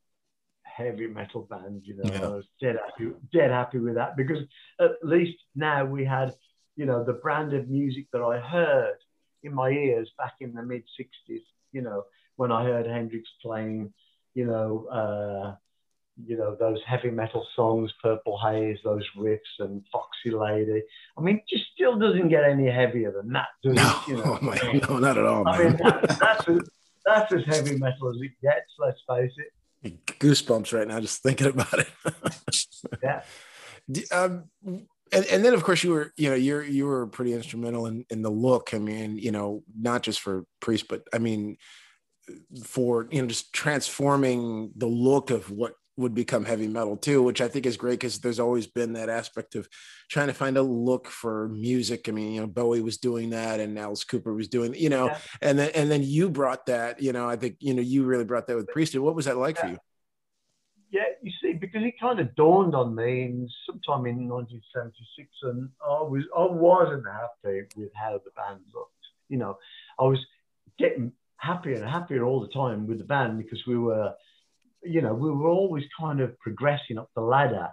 heavy 0.62 1.06
metal 1.06 1.42
band. 1.42 1.82
You 1.84 1.96
know, 1.96 2.10
Yeah. 2.12 2.20
I 2.20 2.28
was 2.28 2.44
dead 2.60 2.76
happy, 2.76 3.12
dead 3.32 3.50
happy 3.50 3.78
with 3.78 3.94
that 3.94 4.16
because 4.16 4.42
at 4.80 4.92
least 5.02 5.38
now 5.54 5.84
we 5.84 6.04
had, 6.04 6.34
you 6.76 6.86
know, 6.86 7.04
the 7.04 7.14
brand 7.14 7.52
of 7.54 7.68
music 7.68 8.06
that 8.12 8.22
I 8.22 8.38
heard 8.38 8.98
in 9.42 9.54
my 9.54 9.70
ears 9.70 10.10
back 10.18 10.34
in 10.40 10.52
the 10.54 10.62
mid 10.62 10.84
'60s. 10.98 11.42
You 11.72 11.82
know, 11.82 12.04
when 12.36 12.52
I 12.52 12.64
heard 12.64 12.86
Hendrix 12.86 13.28
playing, 13.40 13.92
you 14.34 14.46
know. 14.46 14.86
Uh, 14.86 15.56
you 16.24 16.36
know 16.36 16.56
those 16.58 16.78
heavy 16.86 17.10
metal 17.10 17.46
songs, 17.56 17.92
Purple 18.02 18.38
Haze, 18.42 18.78
those 18.84 19.04
riffs, 19.16 19.38
and 19.60 19.82
Foxy 19.92 20.30
Lady. 20.30 20.82
I 21.16 21.20
mean, 21.20 21.36
it 21.36 21.44
just 21.48 21.70
still 21.74 21.98
doesn't 21.98 22.28
get 22.28 22.44
any 22.44 22.70
heavier 22.70 23.12
than 23.12 23.32
that, 23.32 23.48
does 23.62 23.74
No, 23.74 24.00
it? 24.06 24.08
You 24.08 24.16
know, 24.16 24.38
oh, 24.90 24.94
no, 24.94 24.98
not 24.98 25.18
at 25.18 25.24
all, 25.26 25.48
I 25.48 25.58
man. 25.58 25.66
mean, 25.68 25.76
that, 25.78 26.18
that's 26.20 26.48
as, 26.48 26.58
that's 27.04 27.32
as 27.32 27.44
heavy 27.46 27.76
metal 27.78 28.10
as 28.10 28.16
it 28.20 28.32
gets. 28.42 28.72
Let's 28.78 29.00
face 29.08 29.32
it. 29.36 29.52
Goosebumps 30.20 30.72
right 30.72 30.86
now 30.86 31.00
just 31.00 31.22
thinking 31.22 31.48
about 31.48 31.78
it. 31.78 31.88
Yeah. 33.02 33.22
Um, 34.12 34.44
and, 35.12 35.26
and 35.26 35.44
then 35.44 35.54
of 35.54 35.62
course 35.64 35.82
you 35.84 35.90
were 35.90 36.12
you 36.16 36.30
know 36.30 36.36
you're 36.36 36.62
you 36.62 36.86
were 36.86 37.06
pretty 37.06 37.32
instrumental 37.32 37.86
in 37.86 38.04
in 38.10 38.22
the 38.22 38.30
look 38.30 38.74
i 38.74 38.78
mean 38.78 39.18
you 39.18 39.30
know 39.30 39.62
not 39.76 40.02
just 40.02 40.20
for 40.20 40.44
priest 40.60 40.88
but 40.88 41.02
i 41.12 41.18
mean 41.18 41.56
for 42.64 43.08
you 43.10 43.20
know 43.20 43.28
just 43.28 43.52
transforming 43.52 44.72
the 44.76 44.86
look 44.86 45.30
of 45.30 45.50
what 45.50 45.74
would 45.96 46.14
become 46.14 46.44
heavy 46.44 46.68
metal 46.68 46.96
too 46.96 47.22
which 47.22 47.40
i 47.40 47.48
think 47.48 47.66
is 47.66 47.76
great 47.76 48.00
because 48.00 48.18
there's 48.20 48.40
always 48.40 48.66
been 48.66 48.94
that 48.94 49.08
aspect 49.08 49.54
of 49.54 49.68
trying 50.08 50.28
to 50.28 50.32
find 50.34 50.56
a 50.56 50.62
look 50.62 51.06
for 51.06 51.48
music 51.48 52.08
i 52.08 52.12
mean 52.12 52.32
you 52.32 52.40
know 52.40 52.46
bowie 52.46 52.80
was 52.80 52.96
doing 52.98 53.30
that 53.30 53.60
and 53.60 53.78
alice 53.78 54.04
cooper 54.04 54.32
was 54.32 54.48
doing 54.48 54.74
you 54.74 54.88
know 54.88 55.06
Yeah. 55.06 55.18
and 55.42 55.58
then 55.58 55.70
and 55.74 55.90
then 55.90 56.02
you 56.02 56.30
brought 56.30 56.66
that 56.66 57.02
you 57.02 57.12
know 57.12 57.28
i 57.28 57.36
think 57.36 57.56
you 57.60 57.74
know 57.74 57.82
you 57.82 58.04
really 58.04 58.24
brought 58.24 58.46
that 58.46 58.56
with 58.56 58.68
priesthood 58.68 59.02
what 59.02 59.14
was 59.14 59.26
that 59.26 59.36
like 59.36 59.58
for 59.58 59.66
you 59.66 59.78
Yeah, 60.90 61.08
you 61.22 61.32
see, 61.40 61.54
because 61.54 61.82
it 61.84 61.98
kind 61.98 62.20
of 62.20 62.34
dawned 62.34 62.74
on 62.74 62.94
me 62.94 63.22
in 63.22 63.48
sometime 63.66 64.04
in 64.04 64.28
1976, 64.28 65.28
and 65.42 65.70
I 65.82 66.02
was 66.02 66.24
I 66.36 66.44
wasn't 66.44 67.06
happy 67.06 67.62
with 67.76 67.92
how 67.94 68.20
the 68.24 68.30
band 68.36 68.60
looked. 68.74 69.04
You 69.30 69.38
know, 69.38 69.56
I 69.98 70.04
was 70.04 70.20
getting 70.78 71.12
happier 71.38 71.76
and 71.76 71.88
happier 71.88 72.24
all 72.24 72.40
the 72.40 72.52
time 72.52 72.86
with 72.86 72.98
the 72.98 73.04
band 73.04 73.38
because 73.38 73.66
we 73.66 73.78
were, 73.78 74.12
you 74.84 75.02
know, 75.02 75.14
we 75.14 75.30
were 75.30 75.48
always 75.48 75.84
kind 75.98 76.20
of 76.20 76.38
progressing 76.40 76.98
up 76.98 77.10
the 77.14 77.20
ladder, 77.20 77.68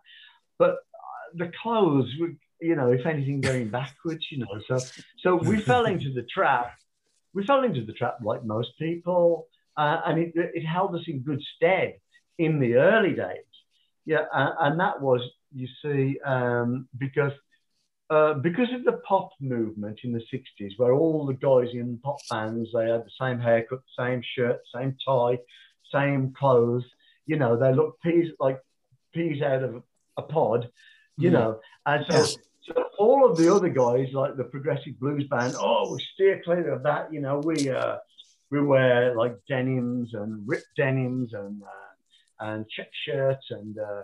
but 0.57 0.71
uh, 0.71 1.35
the 1.35 1.51
clothes 1.61 2.11
were, 2.19 2.33
you 2.61 2.75
know, 2.75 2.91
if 2.91 3.05
anything, 3.05 3.41
going 3.41 3.69
backwards. 3.79 4.25
You 4.31 4.39
know, 4.39 4.61
so 4.67 4.85
so 5.19 5.35
we 5.35 5.59
fell 5.71 5.85
into 5.85 6.13
the 6.13 6.23
trap. 6.23 6.73
We 7.33 7.45
fell 7.45 7.63
into 7.63 7.85
the 7.85 7.93
trap 7.93 8.17
like 8.23 8.43
most 8.43 8.69
people, 8.79 9.47
uh, 9.77 10.01
and 10.05 10.19
it, 10.19 10.33
it 10.35 10.65
held 10.65 10.95
us 10.95 11.03
in 11.07 11.19
good 11.19 11.41
stead 11.55 11.95
in 12.37 12.59
the 12.59 12.75
early 12.75 13.13
days. 13.13 13.45
Yeah, 14.05 14.25
and, 14.33 14.53
and 14.59 14.79
that 14.79 14.99
was, 14.99 15.21
you 15.53 15.67
see, 15.83 16.19
um, 16.25 16.87
because 16.97 17.33
uh, 18.09 18.33
because 18.33 18.73
of 18.73 18.83
the 18.85 18.99
pop 19.07 19.29
movement 19.39 19.99
in 20.03 20.11
the 20.11 20.23
60s, 20.33 20.71
where 20.77 20.93
all 20.93 21.27
the 21.27 21.33
guys 21.33 21.71
in 21.73 21.99
pop 22.03 22.17
bands, 22.29 22.69
they 22.73 22.89
had 22.89 23.05
the 23.05 23.11
same 23.21 23.39
haircut, 23.39 23.81
same 23.97 24.21
shirt, 24.35 24.59
same 24.73 24.95
tie, 25.05 25.37
same 25.93 26.33
clothes, 26.37 26.83
you 27.29 27.37
know, 27.37 27.55
they 27.55 27.71
look 27.79 27.91
peas 28.01 28.27
like 28.39 28.59
peas 29.13 29.41
out 29.43 29.63
of 29.63 29.83
a 30.17 30.23
pod, 30.23 30.61
you 31.17 31.29
Mhm. 31.29 31.33
know. 31.33 31.49
And 31.85 32.05
so, 32.07 32.13
Yes. 32.13 32.37
so 32.67 32.73
all 32.97 33.19
of 33.29 33.37
the 33.37 33.47
other 33.55 33.69
guys, 33.69 34.07
like 34.13 34.35
the 34.35 34.45
progressive 34.53 34.99
blues 34.99 35.25
band, 35.33 35.53
oh, 35.57 35.93
we 35.93 35.99
steer 36.13 36.41
clear 36.43 36.67
of 36.73 36.81
that, 36.83 37.13
you 37.13 37.21
know, 37.21 37.37
we 37.39 37.69
uh, 37.69 37.97
we 38.51 38.59
wear 38.73 39.15
like 39.15 39.35
denims 39.47 40.15
and 40.15 40.31
ripped 40.51 40.73
denims 40.75 41.33
and 41.33 41.61
uh, 41.61 41.93
and 42.45 42.67
check 42.75 42.89
shirts 43.05 43.45
and 43.51 43.77
uh, 43.77 44.03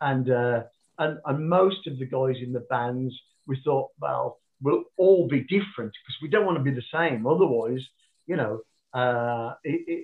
and, 0.00 0.30
uh, 0.30 0.62
and 0.98 1.18
and 1.28 1.48
most 1.48 1.82
of 1.88 1.98
the 1.98 2.06
guys 2.06 2.36
in 2.46 2.52
the 2.52 2.66
bands 2.76 3.12
we 3.48 3.56
thought 3.64 3.88
well 4.04 4.26
we'll 4.64 4.84
all 5.02 5.26
be 5.26 5.40
different 5.56 5.92
because 5.98 6.18
we 6.22 6.28
don't 6.28 6.46
want 6.46 6.56
to 6.56 6.62
be 6.70 6.70
the 6.80 6.90
same 6.96 7.26
otherwise 7.26 7.82
you 8.30 8.36
know 8.36 8.60
uh, 9.00 9.54
it, 9.64 9.80
it, 9.92 10.00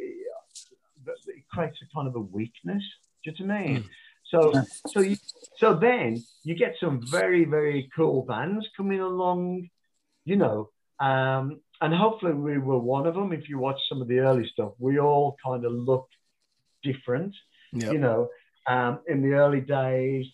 it 1.26 1.44
creates 1.52 1.78
a 1.82 1.94
kind 1.94 2.09
of 2.09 2.16
a 2.16 2.20
weakness. 2.20 2.82
Do 3.24 3.32
you 3.34 3.46
know 3.46 3.54
what 3.54 3.61
I 3.61 3.66
mean? 3.66 3.84
So 4.24 4.62
so 4.86 5.00
you, 5.00 5.16
so 5.56 5.74
then 5.74 6.22
you 6.44 6.54
get 6.54 6.74
some 6.80 7.00
very 7.11 7.44
very 7.44 7.90
cool 7.96 8.22
bands 8.22 8.66
coming 8.76 9.00
along 9.00 9.70
you 10.26 10.36
know 10.36 10.68
um, 11.00 11.61
and 11.80 11.94
hopefully 11.94 12.32
we 12.34 12.59
were 12.59 12.78
one 12.78 13.06
of 13.06 13.14
them. 13.14 13.32
If 13.32 13.48
you 13.48 13.59
watch 13.59 13.80
some 13.88 14.02
of 14.02 14.09
the 14.09 14.18
early 14.18 14.46
stuff 14.52 14.72
we 14.78 14.98
all 14.98 15.36
kind 15.44 15.64
of 15.64 15.72
look 15.72 16.09
different 16.82 17.34
yeah. 17.72 17.90
you 17.90 17.98
know, 17.98 18.28
um, 18.66 19.00
in 19.06 19.22
the 19.22 19.34
early 19.34 19.61
days, 19.61 20.26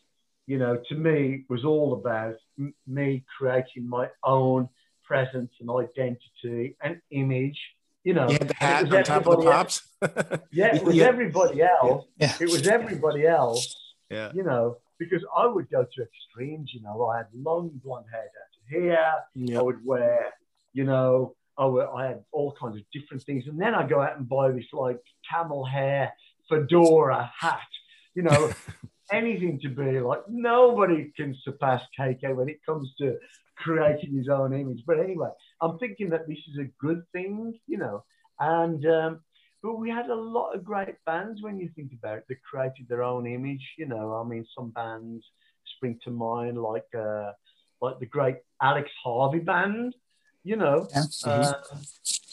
you 0.46 0.58
know, 0.58 0.80
to 0.88 0.94
me 0.94 1.34
it 1.34 1.52
was 1.52 1.64
all 1.64 1.94
about 1.94 2.36
m- 2.58 2.74
me 2.86 3.24
creating 3.38 3.88
my 3.88 4.08
own 4.22 4.68
presence 5.04 5.50
and 5.60 5.70
identity 5.70 6.76
and 6.82 7.00
image. 7.10 7.58
You 8.04 8.12
know, 8.14 8.28
you 8.28 8.34
had 8.38 8.48
the 8.48 8.54
hat 8.54 8.92
on 8.92 9.02
top 9.04 9.26
of 9.26 9.42
the 9.42 9.48
everybody 9.48 9.48
else- 9.48 9.82
pops 10.00 10.42
Yeah, 10.52 10.76
it 10.76 10.82
was 10.84 10.94
Yeah. 10.94 11.04
everybody 11.06 11.62
else. 11.62 12.04
Yeah. 12.18 12.34
It 12.40 12.50
was 12.50 12.66
everybody 12.66 13.26
else. 13.26 13.74
yeah 14.10 14.30
You 14.34 14.42
know, 14.44 14.76
because 14.98 15.24
I 15.36 15.46
would 15.46 15.68
go 15.70 15.84
to 15.94 16.02
extremes. 16.02 16.72
You 16.74 16.82
know, 16.82 17.06
I 17.06 17.18
had 17.18 17.26
long 17.34 17.70
blonde 17.82 18.06
hair 18.12 18.28
down 18.36 18.50
to 18.56 18.60
here. 19.48 19.58
I 19.58 19.62
would 19.62 19.84
wear, 19.84 20.32
you 20.74 20.84
know, 20.84 21.34
I, 21.56 21.64
would, 21.66 21.86
I 21.98 22.06
had 22.08 22.24
all 22.32 22.52
kinds 22.60 22.76
of 22.76 22.82
different 22.92 23.22
things. 23.22 23.44
And 23.46 23.58
then 23.60 23.74
I 23.74 23.86
go 23.86 24.00
out 24.02 24.16
and 24.18 24.28
buy 24.28 24.50
this 24.50 24.66
like 24.72 25.00
camel 25.30 25.64
hair 25.64 26.12
fedora 26.48 27.30
hat, 27.38 27.58
you 28.14 28.22
know, 28.22 28.50
anything 29.12 29.60
to 29.62 29.68
be 29.68 30.00
like, 30.00 30.22
nobody 30.28 31.10
can 31.16 31.34
surpass 31.42 31.82
KK 31.98 32.34
when 32.36 32.48
it 32.48 32.58
comes 32.66 32.92
to 32.98 33.16
creating 33.56 34.16
his 34.16 34.28
own 34.28 34.52
image. 34.52 34.82
But 34.86 35.00
anyway, 35.00 35.30
I'm 35.60 35.78
thinking 35.78 36.10
that 36.10 36.26
this 36.28 36.38
is 36.52 36.58
a 36.58 36.70
good 36.80 37.02
thing, 37.12 37.54
you 37.66 37.78
know, 37.78 38.04
and, 38.38 38.84
um, 38.86 39.20
but 39.62 39.78
we 39.78 39.88
had 39.88 40.10
a 40.10 40.14
lot 40.14 40.54
of 40.54 40.62
great 40.62 40.96
bands 41.06 41.40
when 41.40 41.58
you 41.58 41.70
think 41.74 41.92
about 41.94 42.18
it 42.18 42.24
that 42.28 42.42
created 42.42 42.86
their 42.86 43.02
own 43.02 43.26
image. 43.26 43.66
You 43.78 43.86
know, 43.86 44.14
I 44.14 44.22
mean, 44.28 44.44
some 44.54 44.68
bands 44.70 45.24
spring 45.76 45.98
to 46.04 46.10
mind 46.10 46.58
like 46.58 46.84
uh, 46.94 47.32
like 47.80 47.98
the 47.98 48.04
great 48.04 48.36
Alex 48.60 48.90
Harvey 49.02 49.38
band. 49.38 49.94
You 50.42 50.56
know, 50.56 50.86
uh, 51.24 51.54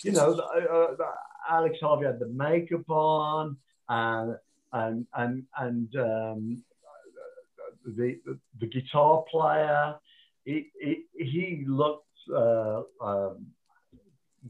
you 0.03 0.11
know, 0.11 0.33
uh, 0.33 0.95
the 0.97 1.05
Alex 1.49 1.77
Harvey 1.81 2.05
had 2.05 2.19
the 2.19 2.27
makeup 2.27 2.89
on, 2.89 3.55
and 3.87 4.35
and 4.73 5.07
and 5.15 5.43
and 5.57 5.95
um, 5.95 6.63
the, 7.85 8.19
the 8.25 8.39
the 8.59 8.67
guitar 8.67 9.23
player. 9.31 9.95
He 10.45 10.71
he, 10.79 11.03
he 11.13 11.65
looked 11.67 12.07
uh, 12.33 12.81
um, 13.01 13.47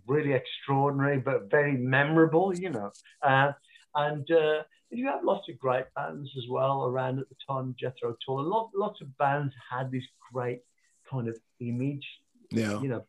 really 0.08 0.34
extraordinary, 0.34 1.20
but 1.20 1.50
very 1.50 1.78
memorable. 1.78 2.58
You 2.58 2.70
know, 2.70 2.92
uh, 3.22 3.52
and 3.96 4.30
uh, 4.32 4.64
you 4.90 5.08
have 5.08 5.24
lots 5.24 5.50
of 5.50 5.60
great 5.60 5.86
bands 5.96 6.30
as 6.38 6.46
well 6.50 6.86
around 6.86 7.20
at 7.20 7.30
the 7.30 7.36
time. 7.48 7.76
Jethro 7.80 8.16
Tull, 8.26 8.40
a 8.40 8.42
lot 8.42 8.72
lots 8.76 9.02
of 9.02 9.18
bands 9.18 9.54
had 9.70 9.92
this 9.92 10.04
great 10.32 10.62
kind 11.10 11.28
of 11.28 11.38
image 11.60 12.06
yeah 12.52 12.80
you 12.82 12.90
know, 12.90 13.04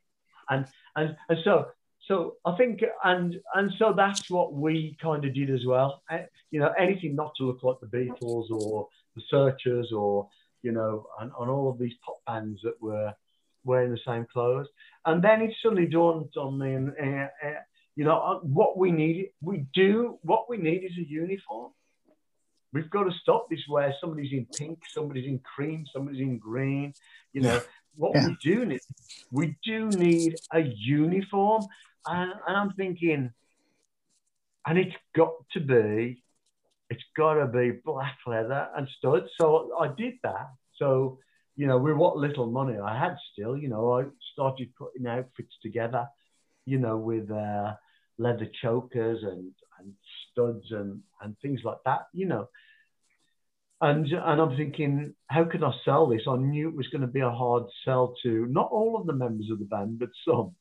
and 0.48 0.66
and 0.96 1.16
and 1.28 1.38
so 1.44 1.66
so 2.06 2.36
I 2.44 2.56
think 2.56 2.82
and 3.04 3.36
and 3.54 3.72
so 3.78 3.92
that's 3.96 4.30
what 4.30 4.54
we 4.54 4.96
kind 5.00 5.24
of 5.24 5.34
did 5.34 5.50
as 5.50 5.64
well. 5.66 6.02
Uh, 6.10 6.18
you 6.50 6.60
know, 6.60 6.72
anything 6.78 7.14
not 7.14 7.32
to 7.38 7.44
look 7.44 7.62
like 7.62 7.76
the 7.80 7.86
Beatles 7.86 8.50
or 8.50 8.88
the 9.16 9.22
Searchers 9.28 9.92
or 9.92 10.28
you 10.62 10.72
know, 10.72 11.06
and, 11.20 11.30
and 11.38 11.50
all 11.50 11.70
of 11.70 11.78
these 11.78 11.94
pop 12.04 12.18
bands 12.26 12.60
that 12.62 12.80
were 12.80 13.12
wearing 13.64 13.90
the 13.90 14.00
same 14.06 14.26
clothes. 14.32 14.66
And 15.04 15.22
then 15.22 15.42
it 15.42 15.54
suddenly 15.62 15.86
dawned 15.86 16.32
on 16.36 16.58
me, 16.58 16.74
and 16.74 16.90
uh, 16.90 17.46
uh, 17.46 17.60
you 17.94 18.04
know, 18.04 18.18
uh, 18.18 18.38
what 18.40 18.78
we 18.78 18.90
need, 18.90 19.30
we 19.40 19.66
do 19.74 20.18
what 20.22 20.48
we 20.48 20.56
need 20.56 20.84
is 20.84 20.96
a 20.98 21.08
uniform. 21.08 21.72
We've 22.72 22.88
got 22.88 23.04
to 23.04 23.12
stop 23.20 23.50
this 23.50 23.60
where 23.68 23.94
somebody's 24.00 24.32
in 24.32 24.46
pink, 24.56 24.78
somebody's 24.94 25.26
in 25.26 25.40
cream, 25.40 25.84
somebody's 25.92 26.22
in 26.22 26.38
green. 26.38 26.94
You 27.34 27.42
know, 27.42 27.60
what 27.96 28.12
Yeah. 28.14 28.28
we 28.28 28.36
do 28.42 28.64
need, 28.64 28.80
we 29.30 29.56
do 29.62 29.90
need 29.90 30.38
a 30.52 30.60
uniform. 30.60 31.68
And, 32.06 32.32
and 32.46 32.56
I'm 32.56 32.72
thinking, 32.72 33.30
and 34.66 34.78
it's 34.78 34.96
got 35.14 35.34
to 35.52 35.60
be, 35.60 36.21
it's 36.93 37.05
got 37.16 37.34
to 37.34 37.47
be 37.47 37.80
black 37.84 38.18
leather 38.26 38.68
and 38.76 38.88
studs. 38.99 39.26
So 39.40 39.76
I 39.80 39.88
did 39.88 40.14
that. 40.22 40.49
So 40.76 41.18
you 41.57 41.66
know, 41.66 41.78
with 41.78 41.97
what 41.97 42.16
little 42.16 42.47
money 42.47 42.78
I 42.78 42.99
had 42.99 43.16
still, 43.32 43.57
you 43.57 43.68
know, 43.68 44.01
I 44.01 44.05
started 44.32 44.74
putting 44.76 45.07
outfits 45.07 45.55
together, 45.62 46.07
you 46.64 46.78
know, 46.78 46.97
with 46.97 47.30
uh, 47.30 47.74
leather 48.18 48.49
chokers 48.62 49.22
and, 49.22 49.53
and 49.78 49.93
studs 50.30 50.64
and, 50.70 51.01
and 51.20 51.36
things 51.43 51.61
like 51.64 51.78
that, 51.84 52.07
you 52.12 52.26
know. 52.26 52.49
And, 53.80 54.07
and 54.07 54.40
I'm 54.40 54.57
thinking, 54.57 55.14
how 55.26 55.45
can 55.45 55.64
I 55.64 55.72
sell 55.84 56.07
this? 56.07 56.22
I 56.28 56.36
knew 56.36 56.68
it 56.68 56.76
was 56.76 56.88
going 56.88 57.03
to 57.03 57.09
be 57.09 57.20
a 57.20 57.30
hard 57.30 57.64
sell 57.84 58.14
to 58.22 58.47
not 58.47 58.70
all 58.70 58.97
of 58.97 59.07
the 59.07 59.12
members 59.12 59.51
of 59.51 59.59
the 59.59 59.64
band, 59.64 59.99
but 59.99 60.11
some. 60.26 60.55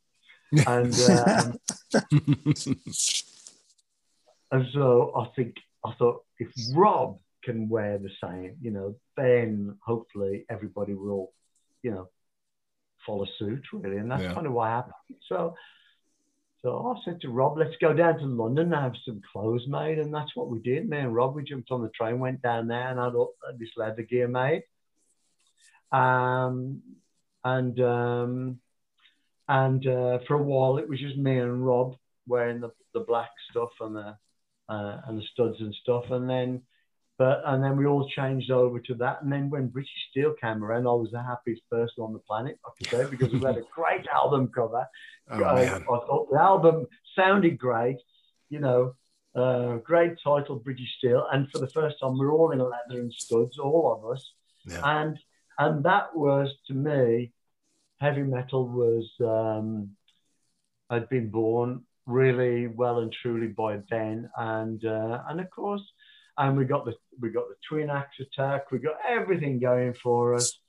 And 0.67 0.93
um, 1.09 1.57
and 4.51 4.67
so 4.73 5.13
I 5.15 5.27
think 5.35 5.55
I 5.83 5.93
thought 5.93 6.23
if 6.39 6.49
Rob 6.75 7.19
can 7.43 7.69
wear 7.69 7.97
the 7.97 8.11
same, 8.23 8.57
you 8.61 8.71
know, 8.71 8.95
then 9.17 9.77
hopefully 9.83 10.45
everybody 10.49 10.93
will, 10.93 11.31
you 11.81 11.91
know, 11.91 12.09
follow 13.05 13.25
suit 13.39 13.63
really. 13.73 13.97
And 13.97 14.11
that's 14.11 14.23
Yeah. 14.23 14.33
kind 14.35 14.45
of 14.47 14.53
what 14.53 14.69
happened. 14.69 14.95
So 15.27 15.55
so 16.61 16.93
I 16.95 17.01
said 17.03 17.19
to 17.21 17.29
Rob, 17.29 17.57
let's 17.57 17.75
go 17.77 17.91
down 17.91 18.19
to 18.19 18.25
London 18.25 18.71
and 18.71 18.75
have 18.83 18.95
some 19.03 19.19
clothes 19.31 19.65
made. 19.67 19.97
And 19.97 20.13
that's 20.13 20.35
what 20.35 20.47
we 20.49 20.59
did. 20.59 20.87
Me 20.87 20.99
and 20.99 21.15
Rob, 21.15 21.33
we 21.33 21.43
jumped 21.43 21.71
on 21.71 21.81
the 21.81 21.89
train, 21.89 22.19
went 22.19 22.43
down 22.43 22.67
there 22.67 22.89
and 22.89 22.99
had 22.99 23.15
all- 23.15 23.33
this 23.57 23.75
leather 23.75 24.03
gear 24.03 24.27
made. 24.27 24.63
Um, 25.91 26.83
and 27.43 27.79
um, 27.81 28.59
and 29.47 29.85
uh, 29.87 30.19
for 30.27 30.35
a 30.35 30.43
while 30.43 30.77
it 30.77 30.87
was 30.87 30.99
just 30.99 31.17
me 31.17 31.39
and 31.39 31.65
Rob 31.65 31.95
wearing 32.27 32.61
the, 32.61 32.71
the 32.93 33.01
black 33.01 33.31
stuff 33.49 33.71
and 33.81 33.95
the 33.95 34.15
uh, 34.71 35.01
and 35.05 35.19
the 35.19 35.25
studs 35.33 35.59
and 35.59 35.75
stuff. 35.75 36.05
And 36.11 36.29
then, 36.29 36.61
but 37.17 37.41
and 37.45 37.63
then 37.63 37.77
we 37.77 37.85
all 37.85 38.07
changed 38.09 38.51
over 38.51 38.79
to 38.79 38.95
that. 38.95 39.21
And 39.21 39.31
then 39.31 39.49
when 39.49 39.67
British 39.67 39.91
Steel 40.09 40.33
came 40.41 40.63
around, 40.63 40.87
I 40.87 40.93
was 40.93 41.11
the 41.11 41.21
happiest 41.21 41.63
person 41.69 42.03
on 42.03 42.13
the 42.13 42.19
planet, 42.19 42.57
I 42.65 42.69
could 42.77 42.87
say, 42.87 43.09
because 43.09 43.31
we 43.33 43.39
had 43.39 43.57
a 43.57 43.63
great 43.75 44.07
album 44.07 44.47
cover. 44.47 44.87
Oh, 45.29 45.43
I. 45.43 45.75
I 45.75 45.79
thought 45.79 46.31
the 46.31 46.39
album 46.39 46.87
sounded 47.15 47.57
great, 47.57 47.97
you 48.49 48.59
know, 48.59 48.95
uh, 49.35 49.75
great 49.77 50.13
title, 50.23 50.55
British 50.55 50.97
Steel. 50.97 51.27
And 51.31 51.51
for 51.51 51.59
the 51.59 51.67
first 51.67 51.97
time, 51.99 52.17
we're 52.17 52.33
all 52.33 52.51
in 52.51 52.59
leather 52.59 53.01
and 53.01 53.13
studs, 53.13 53.59
all 53.59 53.93
of 53.97 54.11
us. 54.15 54.31
Yeah. 54.65 54.81
And 54.83 55.19
and 55.59 55.83
that 55.83 56.15
was 56.15 56.47
to 56.67 56.73
me, 56.73 57.33
heavy 57.99 58.23
metal 58.23 58.67
was 58.67 59.11
um, 59.19 59.91
had 60.89 61.09
been 61.09 61.29
born 61.29 61.83
really 62.05 62.67
well 62.67 62.99
and 62.99 63.13
truly 63.21 63.47
by 63.47 63.79
then, 63.89 64.29
and 64.37 64.83
uh, 64.85 65.23
and 65.27 65.39
of 65.39 65.49
course, 65.49 65.83
and 66.37 66.57
we 66.57 66.65
got 66.65 66.85
the 66.85 66.95
we 67.19 67.29
got 67.29 67.47
the 67.49 67.55
twin 67.67 67.89
axe 67.89 68.19
attack, 68.19 68.71
we 68.71 68.79
got 68.79 68.97
everything 69.07 69.59
going 69.59 69.93
for 69.93 70.33
us, 70.33 70.59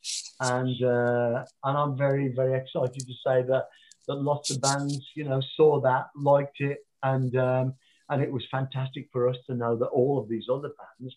and 0.40 0.82
uh, 0.82 1.44
and 1.64 1.78
I'm 1.78 1.96
very 1.96 2.28
very 2.28 2.58
excited 2.58 3.00
to 3.00 3.14
say 3.26 3.42
that 3.42 3.68
that 4.08 4.14
lots 4.14 4.50
of 4.50 4.60
bands 4.60 5.10
you 5.14 5.24
know 5.24 5.40
saw 5.56 5.80
that, 5.80 6.06
liked 6.16 6.60
it, 6.60 6.78
and 7.02 7.34
um, 7.36 7.74
and 8.08 8.22
it 8.22 8.30
was 8.30 8.44
fantastic 8.50 9.08
for 9.12 9.28
us 9.28 9.36
to 9.46 9.54
know 9.54 9.76
that 9.76 9.86
all 9.86 10.18
of 10.18 10.28
these 10.28 10.44
other 10.52 10.70
bands, 10.78 11.14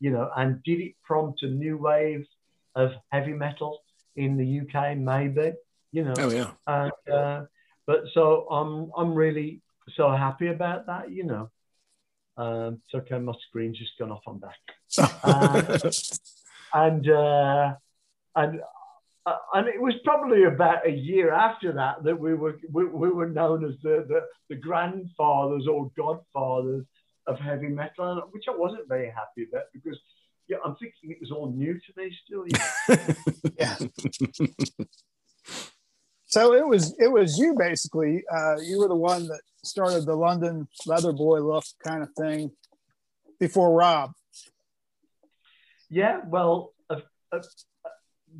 you 0.00 0.10
know, 0.10 0.30
and 0.36 0.62
did 0.62 0.80
it 0.80 0.94
prompt 1.02 1.42
a 1.42 1.48
new 1.48 1.78
wave 1.78 2.26
of 2.74 2.92
heavy 3.10 3.32
metal 3.32 3.80
in 4.16 4.36
the 4.36 4.60
UK? 4.60 4.96
Maybe, 4.96 5.52
you 5.92 6.04
know. 6.04 6.14
Oh 6.18 6.30
yeah. 6.30 6.50
And, 6.66 6.92
uh, 7.12 7.42
but 7.86 8.04
so 8.12 8.46
I'm 8.50 8.90
I'm 8.96 9.14
really 9.14 9.60
so 9.96 10.10
happy 10.10 10.48
about 10.48 10.86
that, 10.86 11.10
you 11.10 11.24
know. 11.24 11.50
Um, 12.36 12.80
it's 12.84 12.94
okay, 12.94 13.18
my 13.18 13.32
screen's 13.48 13.78
just 13.78 13.96
gone 13.98 14.10
off. 14.10 14.22
I'm 14.26 14.38
back, 14.38 14.58
Uh, 15.22 15.78
and 16.74 17.08
uh, 17.08 17.74
and 18.34 18.60
uh, 19.26 19.36
and 19.54 19.68
it 19.68 19.80
was 19.80 19.94
probably 20.04 20.44
about 20.44 20.86
a 20.86 20.90
year 20.90 21.32
after 21.32 21.72
that 21.72 22.02
that 22.04 22.18
we 22.18 22.34
were 22.34 22.58
we, 22.72 22.84
we 22.84 23.10
were 23.10 23.28
known 23.28 23.64
as 23.64 23.74
the, 23.82 24.04
the 24.08 24.20
the 24.50 24.56
grandfathers 24.56 25.66
or 25.66 25.90
godfathers 25.96 26.84
of 27.26 27.38
heavy 27.38 27.68
metal, 27.68 28.28
which 28.32 28.44
I 28.48 28.56
wasn't 28.56 28.88
very 28.88 29.08
happy 29.10 29.48
about 29.48 29.64
because 29.72 29.98
yeah, 30.48 30.58
I'm 30.64 30.76
thinking 30.76 31.10
it 31.10 31.18
was 31.20 31.30
all 31.30 31.50
new 31.50 31.74
to 31.74 31.92
me 31.96 32.16
still. 32.24 32.46
You 32.46 32.52
know? 32.58 32.96
Yeah. 33.58 33.76
So 36.34 36.52
it 36.52 36.66
was 36.66 36.96
it 36.98 37.06
was 37.06 37.38
you 37.38 37.54
basically. 37.56 38.24
Uh, 38.28 38.56
you 38.60 38.80
were 38.80 38.88
the 38.88 38.96
one 38.96 39.28
that 39.28 39.40
started 39.62 40.04
the 40.04 40.16
London 40.16 40.66
leather 40.84 41.12
boy 41.12 41.38
look 41.38 41.62
kind 41.86 42.02
of 42.02 42.08
thing 42.18 42.50
before 43.38 43.72
Rob. 43.72 44.10
Yeah, 45.88 46.22
well, 46.26 46.72
uh, 46.90 47.02
uh, 47.30 47.38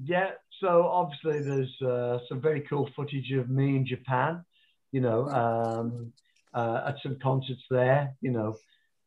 yeah. 0.03 0.31
So 0.61 0.89
obviously, 0.89 1.39
there's 1.49 1.83
uh, 1.83 2.19
some 2.29 2.41
very 2.41 2.63
cool 2.63 2.91
footage 2.97 3.31
of 3.31 3.49
me 3.49 3.77
in 3.77 3.87
Japan. 3.87 4.45
You 4.91 5.01
know, 5.01 5.29
um, 5.29 6.13
uh, 6.53 6.89
at 6.89 6.97
some 7.01 7.17
concerts 7.23 7.63
there. 7.71 8.13
You 8.21 8.33
know, 8.33 8.57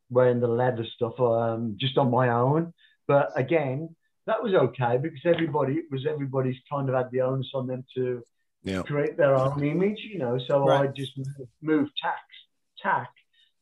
wearing 0.10 0.40
the 0.40 0.48
leather 0.48 0.86
stuff 0.96 1.20
um, 1.20 1.76
just 1.78 1.98
on 1.98 2.10
my 2.10 2.30
own. 2.30 2.74
But 3.06 3.34
again, 3.36 3.94
that 4.28 4.42
was 4.42 4.54
okay 4.54 4.98
because 4.98 5.26
everybody 5.26 5.74
it 5.74 5.92
was 5.92 6.06
everybody's 6.06 6.62
kind 6.72 6.88
of 6.88 6.96
had 6.96 7.12
the 7.12 7.20
onus 7.20 7.52
on 7.54 7.68
them 7.68 7.84
to 7.96 8.24
Yeah. 8.64 8.82
create 8.84 9.18
their 9.18 9.36
own 9.36 9.64
image. 9.64 10.00
You 10.12 10.20
know, 10.20 10.38
so 10.48 10.66
Right. 10.66 10.90
I 10.90 10.94
just 10.94 11.18
moved, 11.18 11.52
moved 11.62 11.92
tack 12.02 12.24
tack 12.82 13.12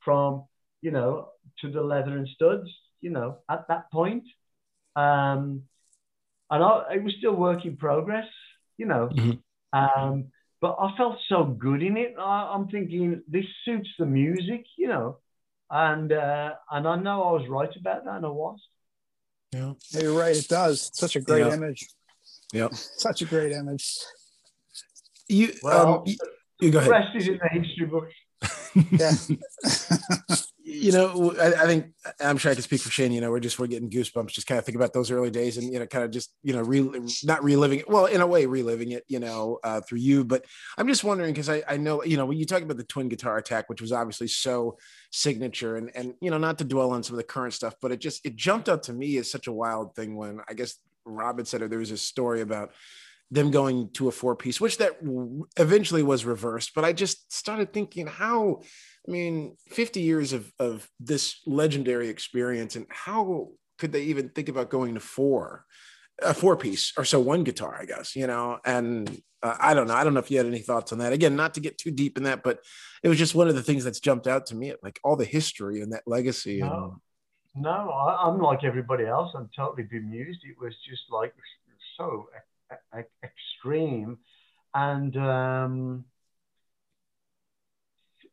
from 0.04 0.46
you 0.82 0.92
know 0.92 1.30
to 1.62 1.72
the 1.72 1.82
leather 1.82 2.18
and 2.18 2.28
studs. 2.30 2.70
You 3.02 3.12
know, 3.12 3.38
at 3.50 3.68
that 3.68 3.92
point. 3.92 4.24
Um, 4.96 5.64
and 6.50 6.64
I, 6.64 6.94
it 6.96 7.04
was 7.04 7.14
still 7.18 7.36
work 7.36 7.66
in 7.66 7.76
progress, 7.78 8.28
you 8.78 8.86
know. 8.86 9.10
Mhm. 9.10 9.42
Um, 9.74 10.32
but 10.62 10.76
I 10.80 10.96
felt 10.96 11.18
so 11.28 11.44
good 11.44 11.84
in 11.84 11.98
it. 11.98 12.16
I, 12.18 12.52
I'm 12.54 12.68
thinking 12.70 13.22
this 13.28 13.46
suits 13.66 13.90
the 14.00 14.06
music, 14.06 14.66
you 14.78 14.88
know, 14.88 15.18
and 15.70 16.12
uh, 16.12 16.54
and 16.72 16.88
I 16.88 16.96
know 16.96 17.24
I 17.24 17.32
was 17.34 17.48
right 17.50 17.76
about 17.76 18.06
that, 18.06 18.16
and 18.16 18.26
I 18.26 18.30
was. 18.30 18.60
Yeah. 19.52 19.74
Yeah, 19.92 20.02
You're 20.02 20.18
right. 20.18 20.36
It 20.36 20.48
does. 20.48 20.92
Such 20.94 21.16
a 21.16 21.22
great 21.22 21.46
Yeah. 21.46 21.54
image. 21.54 21.88
Yeah, 22.54 22.70
Such 22.72 23.22
a 23.22 23.26
great 23.26 23.52
image. 23.52 24.00
You 25.28 25.54
Well, 25.64 26.00
um, 26.00 26.04
you, 26.06 26.16
you 26.62 26.72
go 26.72 26.80
ahead. 26.80 26.92
rest 26.92 27.16
is 27.16 27.28
in 27.28 27.40
the 27.40 27.60
history 27.62 27.86
books. 27.88 28.14
Yeah. 28.92 29.14
you 30.66 30.92
know, 30.92 31.34
I, 31.40 31.64
I 31.64 31.66
think 31.66 31.94
I'm 32.20 32.38
sure 32.38 32.52
I 32.52 32.56
can 32.56 32.64
speak 32.64 32.82
for 32.82 32.90
Shane. 32.90 33.14
You 33.14 33.22
know, 33.22 33.32
we're 33.32 33.40
just 33.40 33.58
we're 33.58 33.68
getting 33.68 33.90
goosebumps 33.90 34.32
just 34.32 34.48
kind 34.48 34.60
of 34.60 34.66
think 34.66 34.76
about 34.76 34.92
those 34.92 35.12
early 35.12 35.32
days 35.32 35.58
and 35.58 35.72
you 35.72 35.80
know, 35.80 35.86
kind 35.86 36.04
of 36.04 36.12
just 36.12 36.36
you 36.44 36.52
know, 36.52 36.62
re, 36.62 36.82
not 37.24 37.42
reliving 37.42 37.80
it. 37.80 37.90
Well, 37.90 38.08
in 38.08 38.20
a 38.20 38.28
way, 38.28 38.46
reliving 38.46 38.92
it. 38.92 39.06
You 39.08 39.20
know, 39.20 39.60
uh, 39.64 39.80
through 39.80 40.00
you. 40.00 40.26
But 40.26 40.44
I'm 40.78 40.88
just 40.90 41.06
wondering 41.06 41.34
because 41.34 41.50
I 41.50 41.64
I 41.68 41.78
know 41.78 42.04
you 42.04 42.18
know 42.18 42.26
when 42.26 42.38
you 42.38 42.46
talk 42.46 42.62
about 42.62 42.76
the 42.76 42.84
twin 42.84 43.08
guitar 43.08 43.38
attack, 43.38 43.70
which 43.70 43.82
was 43.82 43.94
obviously 43.94 44.28
so 44.28 44.78
signature, 45.12 45.78
and 45.78 45.92
and 45.96 46.14
you 46.20 46.30
know, 46.30 46.38
not 46.38 46.58
to 46.58 46.66
dwell 46.66 46.92
on 46.92 47.02
some 47.02 47.14
of 47.14 47.18
the 47.18 47.24
current 47.24 47.54
stuff, 47.54 47.76
but 47.82 47.94
it 47.94 48.02
just 48.02 48.26
it 48.26 48.36
jumped 48.36 48.68
out 48.68 48.84
to 48.84 48.94
me 48.94 49.18
as 49.18 49.32
such 49.32 49.48
a 49.48 49.54
wild 49.54 49.96
thing 49.96 50.18
when 50.18 50.42
I 50.50 50.54
guess 50.54 50.76
Robin 51.06 51.46
said 51.46 51.62
there 51.62 51.80
was 51.80 51.92
a 51.92 51.98
story 51.98 52.42
about 52.42 52.72
them 53.32 53.52
going 53.52 53.90
to 53.94 54.08
a 54.08 54.12
four 54.12 54.36
piece, 54.36 54.62
which 54.62 54.78
that 54.78 54.94
eventually 55.58 56.04
was 56.04 56.26
reversed. 56.26 56.72
But 56.76 56.86
I 56.86 56.94
just 56.94 57.34
started 57.34 57.74
thinking 57.74 58.08
how, 58.08 58.62
I 59.08 59.12
mean, 59.12 59.58
50 59.70 60.02
years 60.02 60.34
of, 60.34 60.52
of 60.60 60.88
this 61.00 61.42
legendary 61.46 62.10
experience, 62.10 62.76
and 62.76 62.86
how 62.90 63.50
could 63.78 63.92
they 63.92 64.04
even 64.04 64.30
think 64.30 64.50
about 64.50 64.70
going 64.70 64.94
to 64.94 65.00
four, 65.00 65.66
a 66.22 66.34
four 66.34 66.56
piece 66.56 66.94
or 66.98 67.04
so 67.04 67.20
one 67.20 67.44
guitar, 67.44 67.78
I 67.80 67.86
guess, 67.86 68.16
you 68.16 68.28
know? 68.28 68.60
And 68.64 69.10
uh, 69.42 69.58
I 69.60 69.74
don't 69.74 69.88
know. 69.88 69.96
I 69.96 70.04
don't 70.04 70.14
know 70.14 70.20
if 70.20 70.32
you 70.32 70.38
had 70.38 70.46
any 70.46 70.60
thoughts 70.60 70.92
on 70.92 71.00
that. 71.00 71.12
Again, 71.12 71.36
not 71.36 71.56
to 71.56 71.60
get 71.60 71.78
too 71.78 71.92
deep 71.92 72.18
in 72.18 72.24
that, 72.24 72.44
but 72.44 72.60
it 73.04 73.10
was 73.10 73.18
just 73.18 73.36
one 73.36 73.48
of 73.48 73.56
the 73.56 73.64
things 73.64 73.84
that's 73.84 74.00
jumped 74.00 74.28
out 74.28 74.46
to 74.48 74.56
me, 74.56 74.74
like 74.82 75.00
all 75.04 75.16
the 75.16 75.26
history 75.26 75.82
and 75.82 75.94
that 75.94 76.04
legacy. 76.06 76.62
And, 76.62 76.70
No. 76.70 77.02
No, 77.58 77.90
I, 77.90 78.28
I'm 78.28 78.42
like 78.42 78.66
everybody 78.66 79.06
else. 79.06 79.32
I'm 79.34 79.50
totally 79.56 79.84
bemused. 79.84 80.42
It 80.44 80.58
was 80.60 80.74
just 80.88 81.04
like 81.10 81.34
so 81.98 82.28
extreme 83.24 84.18
and 84.74 85.16
um, 85.18 86.06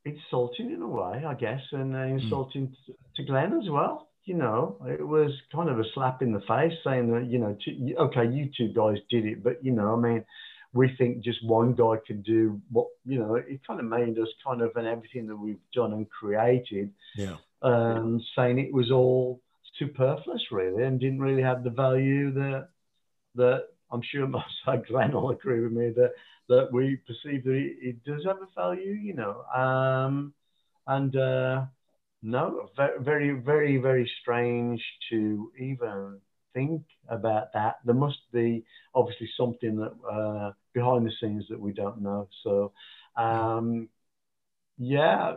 insulting 0.04 0.72
in 0.72 0.82
a 0.82 0.88
way, 0.88 1.24
I 1.26 1.34
guess, 1.34 1.60
and 1.72 1.94
uh, 1.94 2.00
insulting 2.00 2.74
to, 2.86 2.94
to 3.16 3.22
Glenn 3.24 3.58
as 3.62 3.68
well. 3.68 4.08
You 4.24 4.34
know, 4.34 4.76
it 4.88 5.06
was 5.06 5.32
kind 5.52 5.68
of 5.68 5.80
a 5.80 5.84
slap 5.94 6.22
in 6.22 6.32
the 6.32 6.40
face 6.40 6.78
saying 6.84 7.12
that, 7.12 7.26
you 7.26 7.38
know, 7.38 7.56
to, 7.64 7.94
okay, 7.96 8.28
you 8.28 8.50
two 8.56 8.68
guys 8.68 8.98
did 9.10 9.26
it, 9.26 9.42
but, 9.42 9.64
you 9.64 9.72
know, 9.72 9.94
I 9.94 9.96
mean, 9.96 10.24
we 10.72 10.94
think 10.96 11.22
just 11.24 11.44
one 11.44 11.74
guy 11.74 11.96
can 12.06 12.22
do 12.22 12.60
what, 12.70 12.86
you 13.04 13.18
know, 13.18 13.34
it 13.34 13.60
kind 13.66 13.80
of 13.80 13.86
made 13.86 14.18
us 14.18 14.28
kind 14.46 14.62
of, 14.62 14.74
and 14.76 14.86
everything 14.86 15.26
that 15.26 15.36
we've 15.36 15.58
done 15.74 15.92
and 15.92 16.08
created, 16.08 16.92
yeah. 17.16 17.36
um, 17.62 18.24
saying 18.36 18.58
it 18.58 18.72
was 18.72 18.90
all 18.90 19.40
superfluous, 19.78 20.42
really, 20.50 20.84
and 20.84 21.00
didn't 21.00 21.20
really 21.20 21.42
have 21.42 21.64
the 21.64 21.70
value 21.70 22.32
that 22.32 22.68
that 23.34 23.68
I'm 23.92 24.02
sure 24.02 24.26
most 24.28 24.46
Glenn 24.88 25.12
will 25.12 25.30
agree 25.30 25.60
with 25.60 25.72
me 25.72 25.90
that 25.96 26.12
that 26.48 26.72
we 26.72 26.98
perceive 27.06 27.44
that 27.44 27.52
it, 27.54 28.04
does 28.04 28.24
have 28.26 28.38
a 28.42 28.48
value, 28.56 28.92
you 28.92 29.14
know. 29.14 29.42
Um, 29.44 30.34
and 30.86 31.14
uh, 31.16 31.64
no, 32.22 32.68
ve- 32.76 33.02
very, 33.04 33.32
very, 33.32 33.78
very 33.78 34.10
strange 34.20 34.82
to 35.10 35.52
even 35.58 36.18
think 36.54 36.82
about 37.08 37.52
that. 37.54 37.76
There 37.84 37.94
must 37.94 38.18
be 38.32 38.64
obviously 38.94 39.30
something 39.36 39.76
that 39.76 39.92
uh, 40.10 40.52
behind 40.74 41.06
the 41.06 41.12
scenes 41.20 41.44
that 41.50 41.60
we 41.60 41.72
don't 41.72 42.02
know. 42.02 42.28
So, 42.44 42.72
um, 43.16 43.88
yeah, 44.78 45.36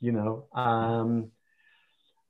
you 0.00 0.12
know, 0.12 0.46
um, 0.54 1.30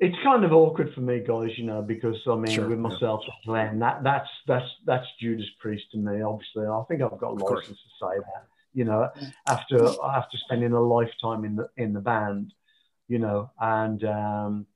it's 0.03 0.16
kind 0.24 0.44
of 0.44 0.53
awkward 0.53 0.92
for 0.94 1.00
me, 1.00 1.22
guys. 1.24 1.50
You 1.57 1.64
know, 1.64 1.80
because 1.80 2.16
I 2.26 2.34
mean, 2.34 2.53
Sure, 2.53 2.68
with 2.68 2.78
myself 2.78 3.22
and 3.24 3.34
Glenn, 3.46 3.78
that 3.78 4.03
that's 4.03 4.28
that's 4.48 4.68
that's 4.84 5.07
Judas 5.20 5.48
Priest 5.61 5.84
to 5.92 5.98
me. 5.98 6.22
Obviously, 6.22 6.66
I 6.66 6.82
think 6.88 7.03
I've 7.03 7.18
got 7.18 7.38
course. 7.38 7.62
license 7.62 7.78
to 7.78 8.07
say 8.07 8.18
that. 8.18 8.46
You 8.74 8.84
know, 8.84 9.11
after 9.46 9.86
after 10.05 10.36
spending 10.38 10.72
a 10.72 10.80
lifetime 10.80 11.44
in 11.44 11.55
the 11.55 11.68
in 11.76 11.92
the 11.92 12.00
band, 12.00 12.53
you 13.07 13.20
know, 13.20 13.50
and 13.61 14.03
um, 14.05 14.66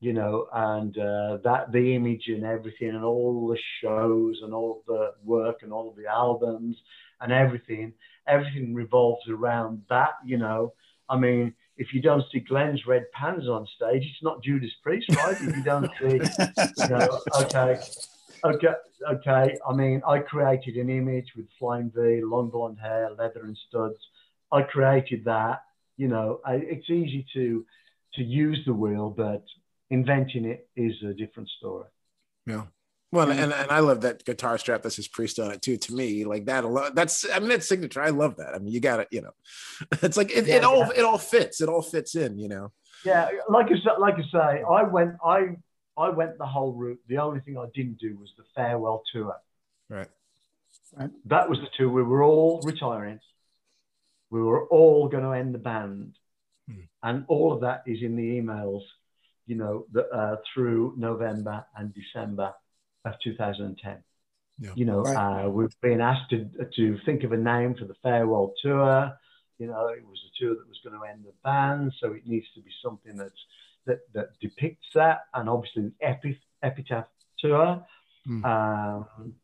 you 0.00 0.12
know, 0.12 0.48
and 0.52 0.98
uh, 0.98 1.38
that 1.44 1.70
the 1.70 1.94
image 1.94 2.24
and 2.26 2.44
everything, 2.44 2.88
and 2.88 3.04
all 3.04 3.46
the 3.46 3.58
shows 3.80 4.40
and 4.42 4.52
all 4.52 4.82
the 4.88 5.12
work 5.22 5.62
and 5.62 5.72
all 5.72 5.94
the 5.96 6.06
albums 6.06 6.76
and 7.20 7.30
everything, 7.32 7.92
everything 8.26 8.74
revolves 8.74 9.28
around 9.28 9.82
that. 9.90 10.14
You 10.24 10.38
know, 10.38 10.72
I 11.08 11.16
mean, 11.16 11.54
if 11.78 11.92
you 11.92 12.00
don't 12.00 12.24
see 12.32 12.40
Glenn's 12.40 12.86
red 12.86 13.10
pants 13.12 13.46
on 13.46 13.66
stage, 13.76 14.02
it's 14.02 14.22
not 14.22 14.42
Judas 14.42 14.72
Priest, 14.82 15.14
right? 15.16 15.36
if 15.40 15.56
you 15.56 15.62
don't 15.62 15.90
see, 16.00 16.20
you 16.82 16.88
know, 16.88 17.20
okay, 17.42 17.78
okay, 18.44 18.74
okay. 19.10 19.58
I 19.68 19.72
mean, 19.74 20.02
I 20.06 20.20
created 20.20 20.76
an 20.76 20.88
image 20.88 21.32
with 21.36 21.46
flying 21.58 21.92
V, 21.94 22.22
long 22.22 22.48
blonde 22.50 22.78
hair, 22.80 23.10
leather 23.10 23.44
and 23.44 23.58
studs. 23.68 23.98
I 24.50 24.62
created 24.62 25.24
that. 25.24 25.62
You 25.96 26.08
know, 26.08 26.40
I, 26.44 26.54
it's 26.54 26.88
easy 26.90 27.26
to 27.34 27.64
to 28.14 28.22
use 28.22 28.58
the 28.66 28.72
wheel, 28.72 29.10
but 29.10 29.44
inventing 29.90 30.46
it 30.46 30.68
is 30.76 30.94
a 31.02 31.12
different 31.12 31.48
story. 31.58 31.88
Yeah. 32.46 32.64
Well, 33.12 33.30
and, 33.30 33.52
and 33.52 33.70
I 33.70 33.78
love 33.78 34.00
that 34.00 34.24
guitar 34.24 34.58
strap 34.58 34.82
that 34.82 34.90
says 34.90 35.06
priest 35.06 35.38
on 35.38 35.52
it 35.52 35.62
too. 35.62 35.76
To 35.76 35.94
me, 35.94 36.24
like 36.24 36.46
that 36.46 36.64
alone, 36.64 36.90
that's 36.94 37.24
I 37.30 37.38
mean 37.38 37.50
that's 37.50 37.68
signature. 37.68 38.02
I 38.02 38.10
love 38.10 38.36
that. 38.36 38.54
I 38.54 38.58
mean, 38.58 38.72
you 38.72 38.80
got 38.80 39.00
it. 39.00 39.08
You 39.10 39.22
know, 39.22 39.30
it's 40.02 40.16
like 40.16 40.30
it, 40.30 40.48
it 40.48 40.64
all 40.64 40.78
yeah. 40.78 40.90
it 40.96 41.04
all 41.04 41.18
fits. 41.18 41.60
It 41.60 41.68
all 41.68 41.82
fits 41.82 42.16
in. 42.16 42.38
You 42.38 42.48
know. 42.48 42.72
Yeah, 43.04 43.28
like 43.48 43.66
I 43.66 43.98
like 43.98 44.14
I 44.14 44.22
say, 44.32 44.62
I 44.62 44.82
went 44.82 45.14
I 45.24 45.56
I 45.96 46.10
went 46.10 46.38
the 46.38 46.46
whole 46.46 46.72
route. 46.72 47.00
The 47.08 47.18
only 47.18 47.40
thing 47.40 47.56
I 47.56 47.66
didn't 47.74 47.98
do 47.98 48.16
was 48.18 48.30
the 48.36 48.44
farewell 48.54 49.02
tour. 49.12 49.36
Right. 49.88 50.08
That 51.26 51.48
was 51.48 51.58
the 51.58 51.68
tour. 51.76 51.90
We 51.90 52.02
were 52.02 52.22
all 52.22 52.60
retiring. 52.64 53.20
We 54.30 54.42
were 54.42 54.66
all 54.66 55.08
going 55.08 55.22
to 55.22 55.30
end 55.30 55.54
the 55.54 55.58
band, 55.58 56.16
Hmm. 56.68 56.80
and 57.02 57.24
all 57.28 57.52
of 57.52 57.60
that 57.60 57.84
is 57.86 58.02
in 58.02 58.16
the 58.16 58.40
emails. 58.40 58.82
You 59.46 59.54
know, 59.54 59.86
the, 59.92 60.08
uh, 60.08 60.36
through 60.52 60.94
November 60.96 61.64
and 61.76 61.94
December 61.94 62.52
of 63.14 63.20
2010. 63.20 64.02
Yeah. 64.58 64.70
You 64.74 64.84
know, 64.86 65.02
Right. 65.02 65.44
uh, 65.44 65.48
we've 65.50 65.80
been 65.82 66.00
asked 66.00 66.30
to 66.30 66.48
to 66.76 66.98
think 67.04 67.24
of 67.24 67.32
a 67.32 67.36
name 67.36 67.74
for 67.74 67.84
the 67.84 67.94
farewell 68.02 68.54
tour. 68.62 69.12
You 69.58 69.66
know, 69.68 69.88
it 69.88 70.04
was 70.06 70.18
a 70.26 70.32
tour 70.38 70.54
that 70.54 70.68
was 70.68 70.80
going 70.84 70.98
to 70.98 71.04
end 71.06 71.24
the 71.24 71.32
band, 71.44 71.92
so 71.98 72.12
it 72.12 72.26
needs 72.26 72.46
to 72.54 72.60
be 72.60 72.70
something 72.82 73.16
that's 73.16 73.42
that 73.86 74.00
that 74.14 74.38
depicts 74.40 74.86
that, 74.94 75.26
and 75.34 75.48
obviously 75.48 75.82
the 75.82 75.92
epi, 76.00 76.40
epitaph 76.62 77.06
tour, 77.38 77.84
Hmm. 78.24 78.44
um, 78.44 79.34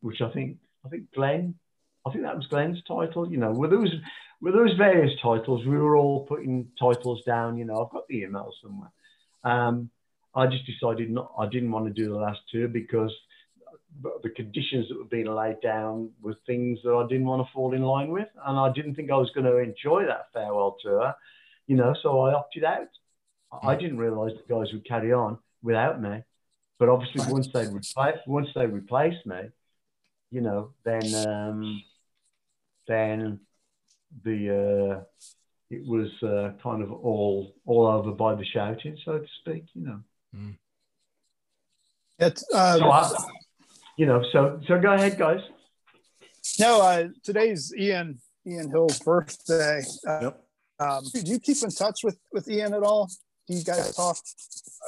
which 0.00 0.20
I 0.22 0.30
think 0.30 0.58
I 0.84 0.88
think 0.88 1.12
Glenn, 1.12 1.54
I 2.06 2.10
think 2.10 2.24
that 2.24 2.36
was 2.36 2.46
Glenn's 2.46 2.82
title. 2.84 3.30
You 3.30 3.36
know, 3.38 3.52
with 3.52 3.70
those 3.70 3.94
with 4.40 4.54
those 4.54 4.74
various 4.76 5.18
titles, 5.20 5.64
we 5.66 5.76
were 5.78 5.96
all 5.96 6.26
putting 6.26 6.70
titles 6.78 7.22
down. 7.24 7.56
You 7.58 7.64
know, 7.66 7.84
I've 7.84 7.92
got 7.92 8.08
the 8.08 8.22
email 8.22 8.52
somewhere. 8.62 8.92
Um, 9.44 9.90
I 10.36 10.46
just 10.46 10.66
decided 10.66 11.10
not. 11.10 11.32
I 11.38 11.46
didn't 11.46 11.70
want 11.70 11.86
to 11.86 11.92
do 11.92 12.08
the 12.10 12.16
last 12.18 12.40
tour 12.50 12.68
because 12.68 13.12
the 14.22 14.30
conditions 14.30 14.88
that 14.88 14.98
were 14.98 15.04
being 15.04 15.26
laid 15.26 15.60
down 15.60 16.10
were 16.20 16.34
things 16.46 16.80
that 16.82 16.92
I 16.92 17.06
didn't 17.06 17.26
want 17.26 17.46
to 17.46 17.52
fall 17.52 17.74
in 17.74 17.82
line 17.82 18.10
with, 18.10 18.28
and 18.44 18.58
I 18.58 18.72
didn't 18.72 18.96
think 18.96 19.10
I 19.10 19.16
was 19.16 19.30
going 19.34 19.46
to 19.46 19.58
enjoy 19.58 20.04
that 20.06 20.26
farewell 20.32 20.76
tour. 20.82 21.14
You 21.66 21.76
know, 21.76 21.94
so 22.02 22.20
I 22.20 22.34
opted 22.34 22.64
out. 22.64 22.88
I 23.52 23.76
didn't 23.76 23.98
realise 23.98 24.32
the 24.34 24.54
guys 24.54 24.72
would 24.72 24.86
carry 24.86 25.12
on 25.12 25.38
without 25.62 26.02
me, 26.02 26.22
but 26.78 26.88
obviously 26.88 27.20
Right. 27.20 27.30
once 27.30 27.46
they 27.54 27.66
replace 27.66 28.18
once 28.26 28.48
they 28.54 28.66
replaced 28.66 29.24
me, 29.26 29.42
you 30.30 30.40
know, 30.40 30.72
then 30.84 31.14
um, 31.14 31.82
then 32.88 33.40
the 34.24 34.96
uh, 34.98 35.04
it 35.70 35.86
was 35.86 36.10
uh, 36.22 36.52
kind 36.62 36.82
of 36.82 36.92
all 36.92 37.54
all 37.66 37.86
over 37.86 38.12
by 38.12 38.34
the 38.34 38.44
shouting, 38.44 38.98
so 39.04 39.18
to 39.18 39.26
speak. 39.40 39.64
You 39.74 39.86
know, 39.86 40.00
It's, 42.18 42.44
uh, 42.54 42.78
so 42.78 42.90
I, 42.90 43.10
you 43.96 44.06
know, 44.06 44.22
so 44.32 44.60
so 44.66 44.78
go 44.80 44.92
ahead, 44.92 45.18
guys. 45.18 45.40
no, 46.60 46.80
uh, 46.80 47.08
today's 47.24 47.72
Ian 47.76 48.18
Ian 48.46 48.70
Hill's 48.70 48.98
birthday. 49.00 49.82
Uh, 50.06 50.20
Yep. 50.22 50.44
um, 50.80 51.04
do 51.12 51.32
you 51.32 51.38
keep 51.40 51.62
in 51.62 51.70
touch 51.70 52.00
with 52.04 52.18
with 52.32 52.48
Ian 52.48 52.74
at 52.74 52.82
all? 52.82 53.08
Do 53.46 53.54
you 53.54 53.64
guys 53.64 53.94
talk? 53.94 54.16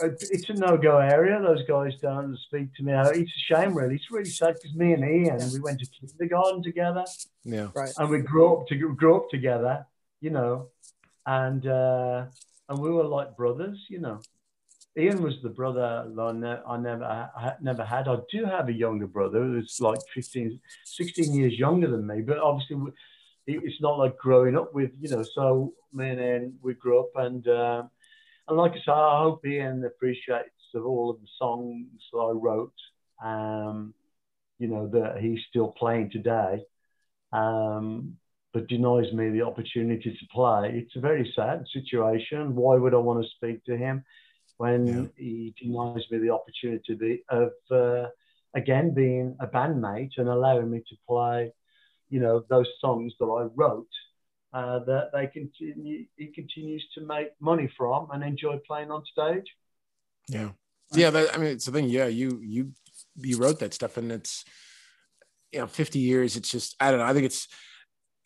Uh, 0.02 0.08
It's 0.30 0.48
a 0.48 0.54
no-go 0.54 0.98
area. 0.98 1.38
Those 1.42 1.62
guys 1.68 1.92
don't 2.00 2.36
speak 2.46 2.72
to 2.76 2.82
me. 2.82 2.92
Uh, 2.92 3.10
It's 3.10 3.30
a 3.30 3.54
shame, 3.54 3.74
really. 3.74 3.96
It's 3.96 4.10
really 4.10 4.30
sad 4.30 4.54
because 4.54 4.74
me 4.74 4.94
and 4.94 5.04
Ian, 5.04 5.40
we 5.52 5.60
went 5.60 5.78
to 5.80 5.86
kindergarten 6.00 6.62
together. 6.62 7.04
Yeah. 7.44 7.68
right. 7.74 7.92
and 7.98 8.08
we 8.08 8.20
grew 8.20 8.46
up 8.54 8.66
to 8.68 8.74
grew 8.76 9.16
up 9.16 9.28
together, 9.30 9.84
you 10.20 10.30
know, 10.30 10.68
and 11.26 11.66
uh, 11.66 12.26
and 12.68 12.78
we 12.78 12.90
were 12.90 13.04
like 13.04 13.36
brothers, 13.36 13.78
you 13.90 14.00
know. 14.00 14.20
Ian 14.98 15.22
was 15.22 15.34
the 15.42 15.50
brother 15.50 15.82
I, 15.82 16.72
I 16.72 16.76
never 16.78 17.04
I 17.04 17.52
never 17.60 17.84
had. 17.84 18.08
I 18.08 18.16
do 18.30 18.44
have 18.44 18.68
a 18.68 18.72
younger 18.72 19.06
brother 19.06 19.42
who's 19.42 19.78
like 19.80 19.98
15, 20.14 20.58
16 20.84 21.34
years 21.34 21.58
younger 21.58 21.90
than 21.90 22.06
me, 22.06 22.22
but 22.22 22.38
obviously 22.38 22.78
it's 23.46 23.80
not 23.80 23.98
like 23.98 24.16
growing 24.16 24.56
up 24.56 24.74
with, 24.74 24.90
you 24.98 25.10
know. 25.10 25.22
So 25.34 25.74
me 25.92 26.10
and 26.10 26.20
Ian, 26.20 26.58
we 26.62 26.74
grew 26.74 27.00
up, 27.00 27.10
and 27.16 27.46
um, 27.48 27.90
and 28.48 28.56
like 28.56 28.72
I 28.72 28.76
say, 28.76 28.92
I 28.92 29.20
hope 29.20 29.44
Ian 29.46 29.84
appreciates 29.84 30.50
of 30.74 30.86
all 30.86 31.10
of 31.10 31.20
the 31.20 31.28
songs 31.38 31.86
that 32.12 32.18
I 32.18 32.32
wrote, 32.32 32.72
um, 33.22 33.94
you 34.58 34.68
know, 34.68 34.88
that 34.88 35.18
he's 35.20 35.40
still 35.50 35.68
playing 35.68 36.10
today 36.10 36.64
um, 37.32 38.16
but 38.52 38.68
denies 38.68 39.12
me 39.12 39.30
the 39.30 39.42
opportunity 39.42 40.10
to 40.10 40.26
play. 40.32 40.70
It's 40.74 40.96
a 40.96 41.00
very 41.00 41.30
sad 41.36 41.64
situation. 41.72 42.54
Why 42.54 42.76
would 42.76 42.94
I 42.94 42.98
want 42.98 43.22
to 43.22 43.30
speak 43.36 43.64
to 43.64 43.76
him 43.76 44.04
when 44.58 44.86
Yeah. 44.86 45.06
he 45.16 45.54
denies 45.60 46.04
me 46.10 46.18
the 46.18 46.30
opportunity 46.30 47.24
of, 47.28 47.52
uh, 47.70 48.08
again, 48.54 48.94
being 48.94 49.36
a 49.40 49.46
bandmate 49.46 50.12
and 50.16 50.28
allowing 50.28 50.70
me 50.70 50.80
to 50.88 50.96
play, 51.08 51.52
you 52.08 52.20
know, 52.20 52.44
those 52.48 52.68
songs 52.80 53.12
that 53.18 53.26
I 53.26 53.48
wrote 53.54 53.88
uh, 54.52 54.78
that 54.80 55.10
they 55.12 55.26
continue, 55.26 56.06
he 56.16 56.28
continues 56.28 56.86
to 56.94 57.00
make 57.02 57.28
money 57.40 57.70
from 57.76 58.08
and 58.12 58.24
enjoy 58.24 58.58
playing 58.66 58.90
on 58.90 59.04
stage. 59.04 59.54
Yeah. 60.28 60.52
Yeah. 60.92 61.10
That, 61.10 61.34
I 61.34 61.38
mean, 61.38 61.48
it's 61.48 61.66
the 61.66 61.72
thing. 61.72 61.88
Yeah. 61.90 62.06
You, 62.06 62.40
you, 62.42 62.72
you 63.16 63.36
wrote 63.38 63.58
that 63.60 63.74
stuff 63.74 63.96
and 63.98 64.10
it's, 64.10 64.44
you 65.52 65.58
know, 65.58 65.66
50 65.66 65.98
years. 65.98 66.36
It's 66.36 66.50
just, 66.50 66.76
I 66.80 66.90
don't 66.90 67.00
know. 67.00 67.06
I 67.06 67.12
think 67.12 67.26
it's, 67.26 67.48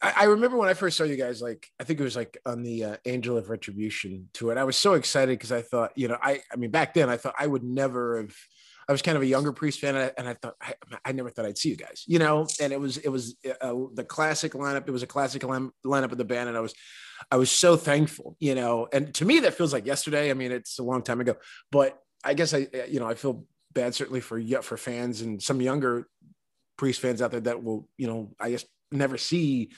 I, 0.00 0.12
I 0.16 0.24
remember 0.24 0.56
when 0.56 0.68
I 0.68 0.74
first 0.74 0.96
saw 0.96 1.04
you 1.04 1.16
guys, 1.16 1.42
like, 1.42 1.68
I 1.78 1.84
think 1.84 2.00
it 2.00 2.04
was 2.04 2.16
like 2.16 2.38
on 2.46 2.62
the 2.62 2.84
uh, 2.84 2.96
Angel 3.04 3.36
of 3.36 3.50
Retribution 3.50 4.28
tour. 4.32 4.50
And 4.50 4.60
I 4.60 4.64
was 4.64 4.76
so 4.76 4.94
excited 4.94 5.38
because 5.38 5.52
I 5.52 5.62
thought, 5.62 5.92
you 5.96 6.08
know, 6.08 6.18
I, 6.20 6.40
I 6.52 6.56
mean, 6.56 6.70
back 6.70 6.94
then 6.94 7.08
I 7.08 7.16
thought 7.16 7.34
I 7.38 7.46
would 7.46 7.64
never 7.64 8.18
have, 8.18 8.34
I 8.88 8.92
was 8.92 9.02
kind 9.02 9.16
of 9.16 9.22
a 9.22 9.26
younger 9.26 9.52
Priest 9.52 9.78
fan, 9.78 9.94
and 9.94 10.04
I, 10.04 10.12
and 10.18 10.28
I 10.28 10.34
thought 10.34 10.56
I, 10.60 10.74
I 11.04 11.12
never 11.12 11.30
thought 11.30 11.44
I'd 11.44 11.56
see 11.56 11.68
you 11.68 11.76
guys, 11.76 12.02
you 12.08 12.18
know. 12.18 12.48
And 12.60 12.72
it 12.72 12.80
was 12.80 12.96
it 12.96 13.08
was 13.08 13.36
uh, 13.60 13.72
the 13.94 14.02
classic 14.02 14.54
lineup. 14.54 14.88
It 14.88 14.90
was 14.90 15.04
a 15.04 15.06
classic 15.06 15.44
line, 15.44 15.70
lineup 15.86 16.10
of 16.10 16.18
the 16.18 16.24
band, 16.24 16.48
and 16.48 16.58
I 16.58 16.60
was 16.60 16.74
I 17.30 17.36
was 17.36 17.52
so 17.52 17.76
thankful, 17.76 18.36
you 18.40 18.56
know. 18.56 18.88
And 18.92 19.14
to 19.14 19.24
me, 19.24 19.38
that 19.40 19.54
feels 19.54 19.72
like 19.72 19.86
yesterday. 19.86 20.28
I 20.28 20.34
mean, 20.34 20.50
it's 20.50 20.80
a 20.80 20.82
long 20.82 21.02
time 21.02 21.20
ago, 21.20 21.36
but 21.70 22.00
I 22.24 22.34
guess 22.34 22.52
I 22.52 22.66
you 22.88 22.98
know 22.98 23.06
I 23.06 23.14
feel 23.14 23.44
bad 23.72 23.94
certainly 23.94 24.20
for 24.20 24.36
yeah, 24.36 24.60
for 24.60 24.76
fans 24.76 25.20
and 25.20 25.40
some 25.40 25.60
younger 25.60 26.08
Priest 26.76 27.00
fans 27.00 27.22
out 27.22 27.30
there 27.30 27.40
that 27.42 27.62
will 27.62 27.88
you 27.96 28.08
know 28.08 28.34
I 28.40 28.50
guess 28.50 28.64
never 28.92 29.16
see 29.18 29.70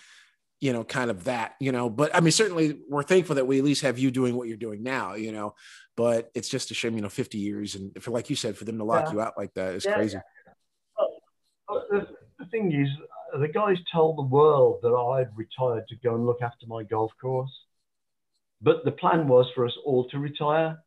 you 0.60 0.72
know 0.72 0.84
kind 0.84 1.10
of 1.10 1.24
that 1.24 1.54
you 1.60 1.72
know. 1.72 1.90
But 1.90 2.14
I 2.14 2.20
mean, 2.20 2.32
certainly 2.32 2.78
we're 2.88 3.02
thankful 3.02 3.36
that 3.36 3.46
we 3.46 3.58
at 3.58 3.64
least 3.64 3.82
have 3.82 3.98
you 3.98 4.10
doing 4.10 4.34
what 4.36 4.48
you're 4.48 4.56
doing 4.56 4.82
now, 4.82 5.14
you 5.14 5.32
know 5.32 5.54
but 5.94 6.30
it's 6.34 6.48
just 6.48 6.70
a 6.70 6.74
shame, 6.74 6.94
you 6.94 7.02
know, 7.02 7.08
50 7.10 7.36
years 7.36 7.74
and 7.74 8.02
for 8.02 8.12
like 8.12 8.30
you 8.30 8.34
said, 8.34 8.56
for 8.56 8.64
them 8.64 8.78
to 8.78 8.84
lock 8.84 9.08
Yeah. 9.08 9.12
you 9.12 9.20
out 9.20 9.34
like 9.36 9.52
that 9.52 9.74
is 9.74 9.84
Yeah. 9.84 9.92
crazy. 9.92 10.18
But 11.68 11.86
the 12.38 12.46
thing 12.50 12.72
is, 12.72 12.88
uh, 13.34 13.38
the 13.40 13.48
guys 13.48 13.76
told 13.92 14.16
the 14.16 14.22
world 14.22 14.80
that 14.80 14.88
I'd 14.88 15.36
retired 15.36 15.86
to 15.88 15.96
go 15.96 16.14
and 16.14 16.24
look 16.24 16.40
after 16.40 16.66
my 16.66 16.82
golf 16.82 17.12
course. 17.20 17.52
But 18.62 18.86
the 18.86 18.92
plan 18.92 19.28
was 19.28 19.50
for 19.54 19.66
us 19.66 19.76
all 19.84 20.08
to 20.08 20.18
retire. 20.18 20.82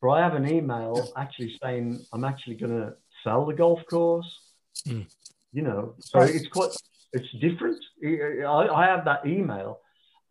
But 0.00 0.08
I 0.08 0.20
have 0.22 0.34
an 0.34 0.48
email 0.48 1.12
actually 1.16 1.58
saying 1.62 2.06
I'm 2.10 2.24
actually 2.24 2.56
going 2.56 2.72
to 2.72 2.96
sell 3.22 3.44
the 3.44 3.52
golf 3.52 3.80
course. 3.86 4.40
Mm. 4.86 5.06
You 5.54 5.62
know, 5.62 5.94
so 6.00 6.20
it's 6.22 6.48
quite, 6.48 6.70
it's 7.12 7.30
different. 7.40 7.78
I, 8.04 8.66
I 8.68 8.86
have 8.86 9.04
that 9.04 9.24
email, 9.24 9.78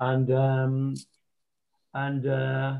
and 0.01 0.29
um, 0.33 0.95
and 1.93 2.27
uh, 2.27 2.79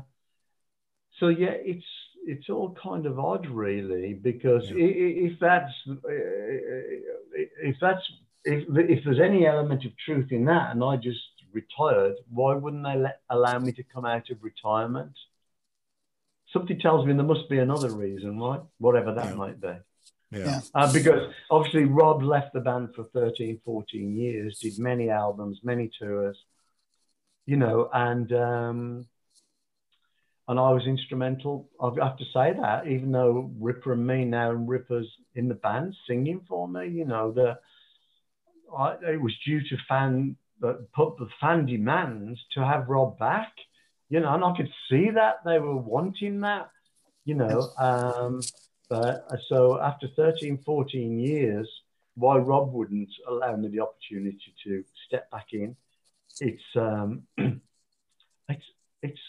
so 1.18 1.28
yeah, 1.28 1.52
it's 1.52 1.86
it's 2.26 2.50
all 2.50 2.76
kind 2.82 3.06
of 3.06 3.18
odd, 3.18 3.46
really, 3.46 4.12
because 4.12 4.62
Yeah. 4.64 4.74
if 4.76 5.40
that's 5.40 5.72
if 7.62 7.76
that's 7.80 8.02
if, 8.44 8.64
if 8.68 9.04
there's 9.04 9.20
any 9.20 9.46
element 9.46 9.86
of 9.86 9.92
truth 10.04 10.30
in 10.30 10.44
that, 10.44 10.72
and 10.72 10.84
I 10.84 10.96
just 10.96 11.20
retired, 11.52 12.16
why 12.28 12.54
wouldn't 12.54 12.84
they 12.84 12.96
let, 12.96 13.20
allow 13.30 13.58
me 13.58 13.72
to 13.72 13.82
come 13.82 14.04
out 14.04 14.28
of 14.28 14.42
retirement? 14.42 15.12
Something 16.52 16.78
tells 16.78 17.06
me 17.06 17.14
there 17.14 17.22
must 17.22 17.48
be 17.48 17.58
another 17.58 17.90
reason, 17.90 18.38
right? 18.38 18.60
Whatever 18.78 19.14
that 19.14 19.30
Yeah. 19.30 19.34
might 19.34 19.60
be. 19.60 19.72
Yeah. 20.34 20.46
Yeah. 20.46 20.60
Uh, 20.74 20.92
because 20.92 21.32
obviously 21.50 21.84
Rob 21.84 22.22
left 22.22 22.52
the 22.52 22.60
band 22.60 22.94
for 22.94 23.04
13, 23.12 23.60
14 23.64 24.16
years, 24.16 24.58
did 24.58 24.78
many 24.78 25.10
albums, 25.10 25.60
many 25.62 25.90
tours, 25.98 26.36
you 27.46 27.56
know, 27.56 27.88
and 27.92 28.32
um, 28.32 29.06
and 30.48 30.58
I 30.58 30.70
was 30.72 30.86
instrumental. 30.86 31.68
I 31.80 31.90
have 32.04 32.18
to 32.18 32.24
say 32.32 32.54
that, 32.60 32.86
even 32.86 33.12
though 33.12 33.50
Ripper 33.58 33.92
and 33.92 34.06
me 34.06 34.24
now, 34.24 34.50
and 34.50 34.68
Ripper's 34.68 35.08
in 35.34 35.48
the 35.48 35.54
band 35.54 35.96
singing 36.06 36.42
for 36.48 36.68
me, 36.68 36.88
you 36.88 37.04
know, 37.04 37.32
the 37.32 37.58
I, 38.76 38.96
it 39.12 39.20
was 39.20 39.34
due 39.46 39.60
to 39.60 39.76
fan 39.88 40.36
the 40.60 40.86
put 40.94 41.16
the 41.18 41.28
fan 41.40 41.66
demands 41.66 42.40
to 42.52 42.64
have 42.64 42.88
Rob 42.88 43.18
back, 43.18 43.52
you 44.08 44.20
know, 44.20 44.34
and 44.34 44.44
I 44.44 44.56
could 44.56 44.70
see 44.90 45.10
that 45.10 45.36
they 45.44 45.58
were 45.58 45.76
wanting 45.76 46.40
that, 46.40 46.70
you 47.24 47.34
know. 47.34 47.70
Um, 47.78 48.40
but 48.88 49.26
uh, 49.30 49.36
so 49.48 49.80
after 49.80 50.08
13, 50.16 50.58
14 50.64 51.18
years, 51.18 51.68
why 52.16 52.36
Rob 52.36 52.72
wouldn't 52.72 53.10
allow 53.28 53.56
me 53.56 53.68
the 53.68 53.80
opportunity 53.80 54.54
to 54.64 54.84
step 55.06 55.30
back 55.30 55.48
in? 55.52 55.76
It's 56.40 56.62
um, 56.76 57.22
it's 57.38 58.64
it's 59.02 59.20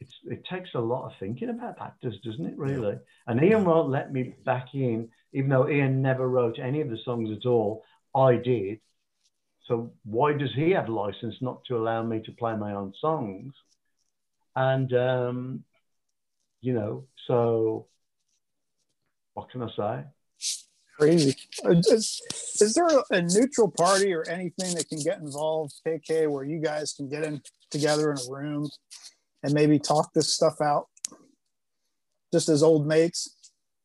it's 0.00 0.14
it 0.24 0.44
takes 0.44 0.70
a 0.74 0.80
lot 0.80 1.06
of 1.06 1.12
thinking 1.18 1.50
about 1.50 1.78
that, 1.78 1.94
does 2.02 2.18
doesn't 2.20 2.46
it? 2.46 2.58
Really? 2.58 2.98
And 3.26 3.42
Ian 3.42 3.64
won't 3.64 3.90
let 3.90 4.12
me 4.12 4.34
back 4.44 4.68
in, 4.74 5.08
even 5.32 5.50
though 5.50 5.68
Ian 5.68 6.02
never 6.02 6.28
wrote 6.28 6.58
any 6.58 6.80
of 6.80 6.90
the 6.90 6.98
songs 7.04 7.30
at 7.36 7.46
all. 7.46 7.84
I 8.14 8.36
did. 8.36 8.80
So 9.66 9.92
why 10.04 10.32
does 10.32 10.52
he 10.54 10.70
have 10.72 10.88
license 10.88 11.36
not 11.40 11.64
to 11.66 11.76
allow 11.76 12.02
me 12.02 12.20
to 12.24 12.32
play 12.32 12.56
my 12.56 12.72
own 12.74 12.92
songs? 13.00 13.54
And 14.56 14.92
um, 14.92 15.64
you 16.60 16.74
know, 16.74 17.06
so 17.26 17.86
what 19.34 19.50
can 19.50 19.62
I 19.62 19.68
say? 19.76 20.04
Crazy. 20.98 21.34
Uh, 21.64 21.70
Is, 21.70 22.20
is 22.60 22.74
there 22.74 22.86
a 23.10 23.22
neutral 23.22 23.70
party 23.70 24.12
or 24.12 24.28
anything 24.28 24.74
that 24.74 24.88
can 24.88 24.98
get 24.98 25.18
involved, 25.18 25.72
KK, 25.86 26.30
where 26.30 26.44
you 26.44 26.60
guys 26.60 26.92
can 26.92 27.08
get 27.08 27.24
in 27.24 27.42
together 27.70 28.12
in 28.12 28.18
a 28.18 28.30
room 28.30 28.68
and 29.42 29.54
maybe 29.54 29.78
talk 29.78 30.12
this 30.12 30.34
stuff 30.34 30.60
out, 30.60 30.88
just 32.32 32.48
as 32.48 32.62
old 32.62 32.86
mates? 32.86 33.36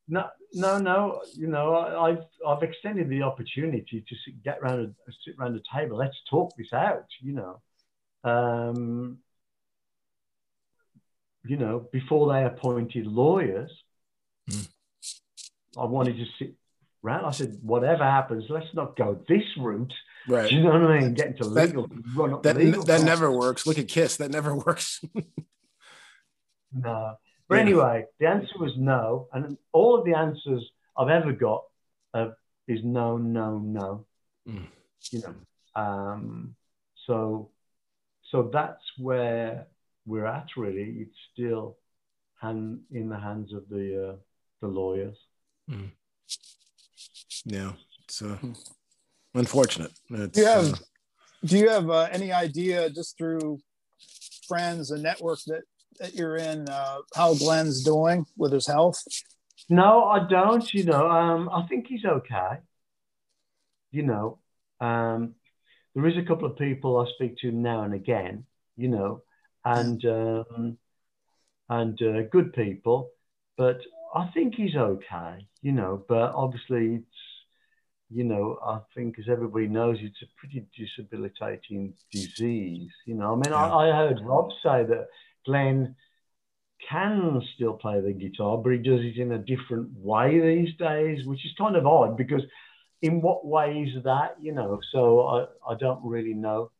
No, 0.09 0.25
no, 0.53 0.77
no. 0.77 1.21
You 1.33 1.47
know, 1.47 1.75
I, 1.75 2.09
I've 2.09 2.23
I've 2.45 2.63
extended 2.63 3.09
the 3.09 3.23
opportunity 3.23 4.03
to 4.07 4.15
sit, 4.25 4.43
get 4.43 4.59
around 4.61 4.81
a 4.81 5.11
sit 5.25 5.35
around 5.39 5.55
a 5.55 5.61
table. 5.75 5.97
Let's 5.97 6.15
talk 6.29 6.51
this 6.57 6.71
out. 6.73 7.05
You 7.21 7.33
know, 7.33 7.61
um, 8.29 9.17
you 11.45 11.57
know, 11.57 11.87
before 11.91 12.31
they 12.33 12.45
appointed 12.45 13.07
lawyers. 13.07 13.71
I 15.79 15.85
wanted 15.85 16.17
to 16.17 16.25
sit 16.39 16.53
round. 17.03 17.25
I 17.25 17.31
said, 17.31 17.57
whatever 17.61 18.03
happens, 18.03 18.45
let's 18.49 18.73
not 18.73 18.95
go 18.95 19.19
this 19.27 19.43
route. 19.57 19.93
Right. 20.27 20.49
Do 20.49 20.55
you 20.55 20.63
know 20.63 20.71
what 20.71 20.91
I 20.91 20.99
mean? 20.99 21.13
Get 21.13 21.27
into 21.27 21.49
That- 21.49 21.67
legal, 21.67 21.87
run 22.15 22.33
up 22.33 22.43
That 22.43 22.57
legal 22.57 22.83
that 22.83 23.03
never 23.03 23.31
works. 23.31 23.65
Look 23.65 23.77
at 23.79 23.87
Kiss. 23.87 24.17
That 24.17 24.31
never 24.31 24.55
works. 24.65 25.03
No. 26.73 27.15
But 27.47 27.55
Yeah. 27.55 27.61
anyway, 27.61 28.05
the 28.19 28.27
answer 28.27 28.57
was 28.59 28.73
no. 28.77 29.29
And 29.31 29.57
all 29.71 29.97
of 29.97 30.05
the 30.05 30.13
answers 30.15 30.69
I've 30.97 31.09
ever 31.09 31.31
got 31.31 31.63
uh, 32.13 32.29
is 32.67 32.79
no, 32.83 33.17
no, 33.17 33.59
no. 33.59 34.05
Mm. 34.47 34.67
You 35.11 35.21
know. 35.21 35.35
Um, 35.81 36.55
so 37.05 37.51
so 38.31 38.49
that's 38.51 38.83
where 38.97 39.67
we're 40.05 40.25
at 40.25 40.47
really. 40.57 40.97
It's 41.01 41.17
still 41.33 41.77
hand 42.41 42.81
in 42.91 43.07
the 43.09 43.17
hands 43.19 43.53
of 43.53 43.69
the 43.69 44.09
uh, 44.09 44.15
the 44.61 44.67
lawyers. 44.67 45.15
Yeah. 47.45 47.71
It's 48.05 48.21
uh, 48.21 48.37
unfortunate. 49.33 49.91
It's, 50.09 50.31
Do 50.31 50.41
you 50.41 50.47
have 50.47 50.73
uh, 50.73 50.77
Do 51.45 51.57
you 51.57 51.69
have 51.69 51.89
uh, 51.89 52.07
any 52.11 52.31
idea, 52.31 52.89
just 52.89 53.17
through 53.17 53.59
friends 54.47 54.91
and 54.91 55.03
network 55.03 55.39
that 55.47 55.63
that 55.99 56.13
you're 56.13 56.37
in, 56.37 56.69
uh, 56.69 56.99
how 57.15 57.33
Glenn's 57.33 57.83
doing 57.83 58.25
with 58.37 58.53
his 58.53 58.67
health? 58.67 59.03
No, 59.69 60.05
I 60.05 60.27
don't. 60.27 60.73
You 60.73 60.85
know, 60.85 61.09
um, 61.09 61.49
I 61.51 61.63
think 61.67 61.87
he's 61.87 62.05
okay. 62.05 62.59
You 63.91 64.03
know, 64.03 64.39
um, 64.79 65.35
there 65.95 66.07
is 66.07 66.17
a 66.17 66.23
couple 66.23 66.47
of 66.47 66.57
people 66.57 66.97
I 66.99 67.09
speak 67.15 67.37
to 67.39 67.51
now 67.51 67.83
and 67.83 67.93
again. 67.93 68.45
You 68.77 68.89
know, 68.89 69.21
and 69.65 70.03
um, 70.05 70.77
and 71.69 72.01
uh, 72.01 72.21
good 72.31 72.53
people, 72.53 73.09
but 73.57 73.81
I 74.13 74.29
think 74.33 74.55
he's 74.55 74.75
okay. 74.75 75.47
You 75.61 75.71
know, 75.71 76.03
but 76.07 76.33
obviously 76.33 76.95
it's 76.95 77.05
you 78.09 78.23
know 78.23 78.57
I 78.65 78.79
think 78.95 79.19
as 79.19 79.25
everybody 79.29 79.67
knows 79.67 79.97
it's 80.01 80.21
a 80.21 80.27
pretty 80.37 80.65
debilitating 80.97 81.93
disease. 82.11 82.91
You 83.05 83.15
know, 83.15 83.33
I 83.33 83.35
mean 83.35 83.51
Yeah. 83.51 83.65
I, 83.65 83.89
I 83.89 83.95
heard 83.95 84.19
Rob 84.23 84.49
say 84.63 84.83
that 84.85 85.07
Glenn 85.45 85.95
can 86.89 87.41
still 87.55 87.73
play 87.73 87.99
the 88.01 88.13
guitar, 88.13 88.57
but 88.57 88.71
he 88.71 88.77
does 88.77 89.01
it 89.01 89.17
in 89.17 89.31
a 89.31 89.37
different 89.37 89.89
way 89.97 90.39
these 90.39 90.75
days, 90.77 91.25
which 91.25 91.43
is 91.45 91.51
kind 91.57 91.75
of 91.75 91.85
odd 91.85 92.15
because 92.15 92.43
in 93.01 93.21
what 93.21 93.45
way 93.45 93.83
is 93.83 94.03
that, 94.03 94.35
you 94.41 94.53
know? 94.53 94.79
So 94.91 95.27
I, 95.27 95.71
I 95.71 95.75
don't 95.75 96.03
really 96.03 96.33
know. 96.33 96.71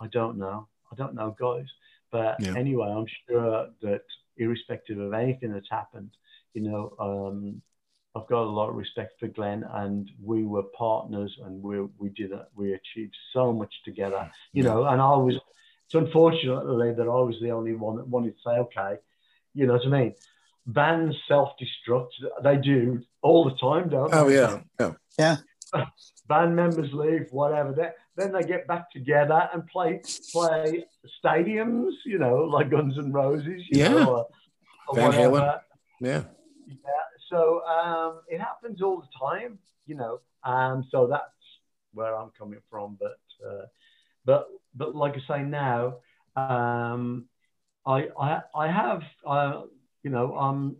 I 0.00 0.06
don't 0.06 0.38
know. 0.38 0.68
I 0.90 0.94
don't 0.96 1.14
know, 1.14 1.36
guys. 1.38 1.66
But 2.10 2.40
Yeah. 2.40 2.54
anyway, 2.56 2.88
I'm 2.88 3.06
sure 3.28 3.68
that 3.82 4.02
irrespective 4.36 4.98
of 4.98 5.12
anything 5.12 5.52
that's 5.52 5.70
happened, 5.70 6.10
you 6.54 6.62
know, 6.62 6.92
um, 6.98 7.62
I've 8.16 8.26
got 8.28 8.42
a 8.42 8.50
lot 8.50 8.68
of 8.70 8.74
respect 8.74 9.20
for 9.20 9.28
Glenn, 9.28 9.64
and 9.72 10.10
we 10.22 10.44
were 10.44 10.64
partners, 10.76 11.36
and 11.44 11.62
we 11.62 11.80
we 11.98 12.08
did 12.10 12.32
it. 12.32 12.46
We 12.54 12.72
achieved 12.74 13.16
so 13.32 13.52
much 13.52 13.72
together, 13.84 14.30
you 14.52 14.64
Yeah. 14.64 14.70
know. 14.70 14.84
And 14.86 15.00
I 15.00 15.16
was, 15.16 15.36
it's 15.86 15.94
unfortunately 15.94 16.92
that 16.94 17.02
I 17.08 17.20
was 17.22 17.36
the 17.40 17.50
only 17.50 17.74
one 17.74 17.96
that 17.96 18.08
wanted 18.08 18.34
to 18.36 18.42
say, 18.44 18.50
okay, 18.58 18.96
you 19.54 19.66
know 19.66 19.74
what 19.74 19.86
I 19.86 19.90
mean? 19.90 20.14
Bands 20.66 21.16
self-destruct. 21.28 22.10
They 22.42 22.56
do 22.56 23.00
all 23.22 23.44
the 23.44 23.56
time, 23.56 23.88
don't 23.88 24.12
oh 24.12 24.28
they? 24.28 24.36
yeah. 24.36 24.92
Yeah. 25.18 25.36
Band 26.28 26.54
members 26.56 26.92
leave, 26.92 27.26
whatever. 27.30 27.72
They, 27.72 27.90
then 28.16 28.32
they 28.32 28.42
get 28.42 28.66
back 28.66 28.90
together 28.90 29.48
and 29.52 29.66
play 29.68 30.00
play 30.32 30.84
stadiums, 31.24 31.92
you 32.04 32.18
know, 32.18 32.36
like 32.44 32.70
Guns 32.70 32.98
and 32.98 33.14
Roses, 33.14 33.62
you 33.68 33.78
Yeah. 33.78 33.88
know, 33.90 34.10
or, 34.16 34.26
or 34.88 34.94
Van 34.96 35.12
Halen. 35.12 35.60
Yeah. 36.00 36.22
Yeah. 36.70 37.04
So 37.28 37.62
um, 37.64 38.20
it 38.28 38.40
happens 38.40 38.82
all 38.82 39.00
the 39.00 39.28
time, 39.28 39.58
you 39.86 39.94
know. 39.96 40.20
Um, 40.44 40.84
so 40.90 41.06
that's 41.06 41.24
where 41.92 42.16
I'm 42.16 42.30
coming 42.38 42.60
from. 42.70 42.96
But 42.98 43.18
uh, 43.46 43.66
but 44.24 44.48
but 44.74 44.94
like 44.94 45.14
I 45.16 45.36
say 45.36 45.42
now, 45.42 45.96
um, 46.36 47.26
I 47.86 48.08
I 48.18 48.42
I 48.54 48.66
have 48.70 49.02
uh, 49.26 49.62
you 50.02 50.10
know 50.10 50.34
I'm 50.36 50.76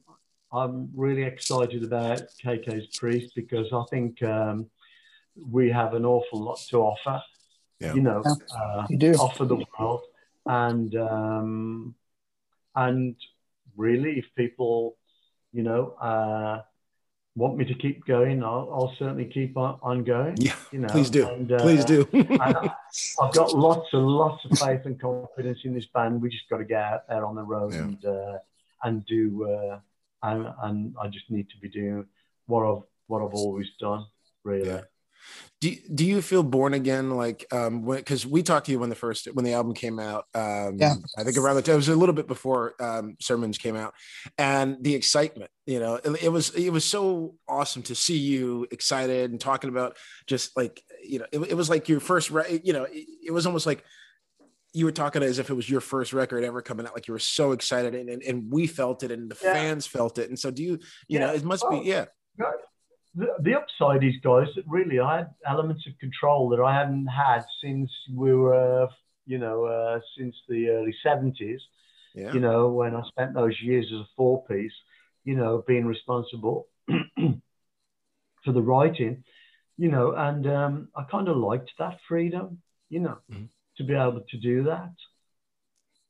I'm 0.53 0.91
really 0.95 1.23
excited 1.23 1.85
about 1.85 2.23
KK's 2.43 2.97
Priest 2.97 3.35
because 3.35 3.73
I 3.73 3.85
think 3.91 4.23
um, 4.23 4.67
we 5.37 5.71
have 5.71 5.95
an 5.95 6.05
awful 6.05 6.43
lot 6.43 6.59
to 6.71 6.79
offer. 6.79 7.23
Yeah. 7.79 7.95
You 7.95 8.03
know, 8.03 8.23
uh, 8.55 8.87
You 8.91 8.99
do. 8.99 9.13
offer 9.15 9.47
the 9.47 9.65
world, 9.79 10.03
and 10.47 10.95
um, 10.97 11.95
and 12.75 13.17
really, 13.77 14.19
if 14.19 14.27
people, 14.37 14.97
you 15.53 15.63
know, 15.63 15.95
uh, 16.01 16.63
want 17.37 17.57
me 17.57 17.65
to 17.65 17.75
keep 17.75 18.05
going, 18.07 18.43
I'll, 18.43 18.69
I'll 18.73 18.95
certainly 18.99 19.25
keep 19.27 19.57
on, 19.57 19.79
on 19.83 20.05
going. 20.05 20.37
Yeah. 20.39 20.55
You 20.73 20.81
know, 20.81 20.89
Please 20.89 21.11
do. 21.11 21.29
And, 21.29 21.51
uh, 21.53 21.59
Please 21.61 21.85
do. 21.85 22.09
I- 22.41 22.71
I've 23.23 23.35
got 23.35 23.55
lots 23.55 23.89
and 23.93 24.07
lots 24.07 24.45
of 24.45 24.59
faith 24.59 24.83
and 24.85 25.01
confidence 25.01 25.61
in 25.65 25.75
this 25.75 25.87
band. 25.95 26.21
We 26.21 26.29
just 26.29 26.49
got 26.51 26.59
to 26.59 26.65
get 26.65 26.83
out 26.83 27.09
there 27.09 27.25
on 27.25 27.35
the 27.37 27.43
road 27.43 27.73
Yeah. 27.73 27.81
and 27.81 28.05
uh, 28.05 28.39
and 28.83 29.05
do. 29.07 29.49
Uh, 29.49 29.79
and, 30.23 30.47
and 30.63 30.95
I 31.01 31.09
just 31.09 31.31
need 31.31 31.49
to 31.51 31.57
be 31.63 31.69
doing 31.69 32.05
what 32.47 32.63
I've 32.67 32.83
what 33.07 33.23
I've 33.23 33.33
always 33.35 33.69
done. 33.81 34.05
Really. 34.45 34.69
Yeah. 34.69 34.81
Do, 35.61 35.75
do 35.95 36.05
you 36.07 36.23
feel 36.23 36.43
born 36.43 36.73
again 36.75 37.11
like 37.11 37.47
um 37.53 37.83
because 37.85 38.27
we 38.27 38.43
talked 38.43 38.67
to 38.67 38.73
you 38.73 38.79
when 38.79 38.89
the 38.89 38.95
first 38.95 39.27
when 39.35 39.45
the 39.45 39.53
album 39.53 39.75
came 39.75 39.99
out 39.99 40.25
um 40.35 40.77
Yeah. 40.79 40.95
i 41.19 41.25
think 41.25 41.37
around 41.37 41.57
the 41.57 41.63
time 41.63 41.75
it 41.75 41.77
was 41.77 41.89
a 41.89 41.97
little 41.97 42.15
bit 42.15 42.27
before 42.27 42.75
um 42.81 43.17
sermons 43.21 43.59
came 43.59 43.77
out 43.77 43.93
and 44.39 44.77
the 44.83 44.95
excitement 44.95 45.51
you 45.67 45.79
know 45.81 45.97
it, 45.97 46.23
it 46.25 46.29
was 46.31 46.51
it 46.55 46.71
was 46.71 46.85
so 46.85 47.35
awesome 47.49 47.83
to 47.83 47.95
see 47.95 48.17
you 48.17 48.67
excited 48.71 49.31
and 49.31 49.41
talking 49.41 49.69
about 49.71 49.97
just 50.27 50.57
like 50.57 50.83
you 51.05 51.19
know 51.19 51.27
it, 51.33 51.41
it 51.51 51.55
was 51.55 51.69
like 51.69 51.89
your 51.89 52.01
first 52.01 52.31
re- 52.31 52.61
you 52.65 52.73
know 52.73 52.85
it, 52.85 53.07
it 53.27 53.31
was 53.33 53.45
almost 53.47 53.67
like 53.67 53.85
you 54.73 54.85
were 54.85 54.93
talking 54.93 55.21
as 55.25 55.41
if 55.41 55.51
it 55.51 55.55
was 55.55 55.69
your 55.69 55.81
first 55.81 56.13
record 56.13 56.45
ever 56.45 56.63
coming 56.63 56.87
out, 56.87 56.95
like 56.95 57.09
you 57.09 57.13
were 57.13 57.19
so 57.19 57.51
excited, 57.51 57.93
and 57.93 58.09
and, 58.09 58.23
and 58.23 58.53
we 58.53 58.69
felt 58.69 59.03
it, 59.03 59.11
and 59.11 59.29
the 59.29 59.37
Yeah. 59.43 59.53
fans 59.53 59.85
felt 59.85 60.17
it, 60.17 60.29
and 60.29 60.39
so 60.39 60.53
do 60.53 60.63
you? 60.63 60.79
You 61.09 61.19
know, 61.19 61.35
it 61.35 61.43
must 61.43 61.65
Oh. 61.67 61.71
be 61.81 61.89
yeah. 61.89 62.05
The, 63.15 63.27
the 63.41 63.55
upside 63.55 64.05
is, 64.05 64.15
guys, 64.23 64.49
that 64.55 64.65
really 64.67 65.01
I 65.01 65.19
had 65.19 65.35
elements 65.47 65.87
of 65.87 65.99
control 65.99 66.49
that 66.51 66.61
I 66.61 66.75
hadn't 66.75 67.07
had 67.07 67.43
since 67.63 67.91
we 68.15 68.35
were, 68.35 68.89
you 69.27 69.39
know, 69.39 69.65
uh, 69.65 70.01
since 70.17 70.35
the 70.49 70.69
early 70.69 70.95
70s, 71.05 71.61
Yeah. 72.15 72.33
you 72.35 72.41
know, 72.41 72.69
when 72.69 72.95
I 72.95 73.03
spent 73.09 73.35
those 73.35 73.61
years 73.63 73.87
as 73.93 74.01
a 74.01 74.09
four 74.17 74.45
piece, 74.45 74.73
you 75.25 75.35
know, 75.37 75.65
being 75.67 75.87
responsible 75.87 76.69
for 78.45 78.53
the 78.53 78.63
writing, 78.63 79.25
you 79.77 79.91
know, 79.91 80.13
and 80.13 80.47
um, 80.47 80.89
I 80.97 81.05
kind 81.05 81.29
of 81.29 81.37
liked 81.37 81.73
that 81.79 81.99
freedom, 82.09 82.63
you 82.89 83.01
know, 83.01 83.19
Mhm. 83.31 83.49
to 83.77 83.85
be 83.85 83.95
able 83.95 84.23
to 84.29 84.37
do 84.39 84.65
that, 84.65 84.93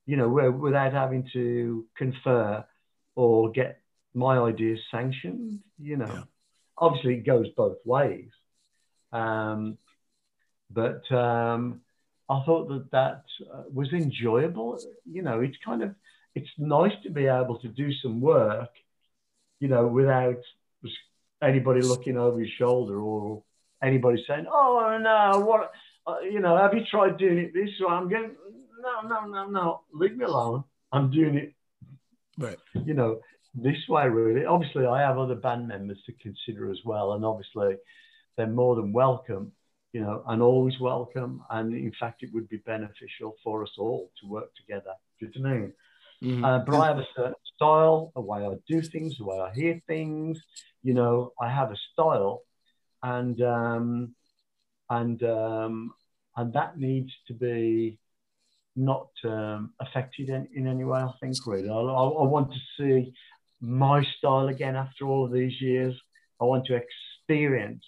you 0.07 0.17
know, 0.17 0.29
where, 0.29 0.51
without 0.53 0.93
having 0.93 1.29
to 1.33 1.87
confer 1.97 2.65
or 3.15 3.51
get 3.51 3.81
my 4.15 4.39
ideas 4.39 4.81
sanctioned, 4.91 5.61
you 5.79 5.97
know. 5.97 6.07
Yeah. 6.07 6.25
Obviously, 6.81 7.15
it 7.15 7.27
goes 7.27 7.47
both 7.57 7.77
ways. 7.85 8.31
Um, 9.13 9.79
but 10.71 11.11
um, 11.13 11.83
I 12.29 12.43
thought 12.45 12.69
that 12.69 12.91
that 12.93 13.25
uh, 13.53 13.63
was 13.73 13.93
enjoyable. 13.93 14.79
You 15.05 15.23
know, 15.23 15.41
it's 15.41 15.57
kind 15.65 15.83
of 15.83 15.95
it's 16.35 16.49
nice 16.59 16.93
to 17.03 17.11
be 17.11 17.27
able 17.27 17.59
to 17.59 17.69
do 17.69 17.93
some 17.93 18.21
work, 18.21 18.71
you 19.59 19.69
know, 19.69 19.87
without 19.87 20.39
anybody 21.43 21.81
looking 21.81 22.17
over 22.17 22.39
your 22.39 22.53
shoulder 22.59 23.01
or 23.01 23.43
anybody 23.83 24.25
saying, 24.29 24.47
"Oh 24.51 24.99
no, 25.01 25.41
what 25.41 25.73
uh, 26.07 26.21
you 26.21 26.41
know, 26.41 26.57
have 26.57 26.75
you 26.75 26.85
tried 26.91 27.19
doing 27.19 27.39
it 27.39 27.53
this 27.53 27.71
way?" 27.81 27.93
I'm 27.93 28.09
going, 28.09 28.37
"No, 28.81 29.09
no, 29.09 29.27
no, 29.27 29.49
no, 29.49 29.81
leave 29.93 30.17
me 30.17 30.25
alone. 30.25 30.65
I'm 30.93 31.11
doing 31.11 31.37
it." 31.37 31.55
Right. 32.39 32.59
You 32.85 32.95
know, 32.95 33.21
this 33.55 33.89
way 33.89 34.09
really. 34.09 34.45
Obviously, 34.45 34.87
I 34.87 35.01
have 35.01 35.19
other 35.19 35.35
band 35.35 35.69
members 35.69 35.99
to 36.07 36.13
consider 36.15 36.71
as 36.71 36.79
well, 36.85 37.13
and 37.13 37.25
obviously, 37.25 37.77
they're 38.37 38.47
more 38.47 38.77
than 38.77 38.93
welcome. 38.93 39.53
You 39.93 40.03
know, 40.03 40.23
and 40.29 40.41
always 40.41 40.79
welcome. 40.79 41.43
And 41.51 41.75
in 41.75 41.93
fact, 41.99 42.23
it 42.23 42.31
would 42.33 42.49
be 42.49 42.59
beneficial 42.59 43.35
for 43.43 43.65
us 43.65 43.73
all 43.77 44.13
to 44.21 44.29
work 44.29 44.55
together. 44.55 44.93
Do 45.19 45.29
you 45.35 45.43
know 45.43 45.49
what 45.49 45.57
I 45.57 45.61
mean? 45.61 45.73
Mhm. 46.23 46.45
Uh, 46.45 46.65
but 46.65 46.79
I 46.79 46.87
have 46.87 46.99
a 46.99 47.09
certain 47.17 47.35
style, 47.57 48.13
a 48.15 48.21
way 48.21 48.47
I 48.47 48.55
do 48.69 48.83
things, 48.83 49.19
the 49.19 49.25
way 49.25 49.41
I 49.41 49.53
hear 49.53 49.81
things. 49.89 50.41
You 50.85 50.95
know, 50.95 51.33
I 51.41 51.51
have 51.51 51.73
a 51.73 51.77
style, 51.93 52.43
and 53.03 53.41
um, 53.43 54.15
and 54.91 55.21
um, 55.25 55.95
and 56.37 56.53
that 56.53 56.79
needs 56.79 57.13
to 57.27 57.35
be 57.35 57.99
not 58.77 59.09
um, 59.25 59.73
affected 59.81 60.29
in, 60.29 60.47
in 60.55 60.67
any 60.67 60.85
way. 60.85 61.01
I 61.01 61.13
think 61.21 61.35
really, 61.47 61.69
I, 61.69 61.75
I, 61.75 62.05
I 62.05 62.25
want 62.25 62.53
to 62.53 62.59
see 62.79 63.13
my 63.61 64.05
style 64.19 64.49
again 64.49 64.77
after 64.77 65.07
all 65.07 65.25
of 65.25 65.33
these 65.33 65.61
years. 65.61 65.95
I 66.41 66.45
want 66.45 66.67
to 66.67 66.81
experience 66.81 67.85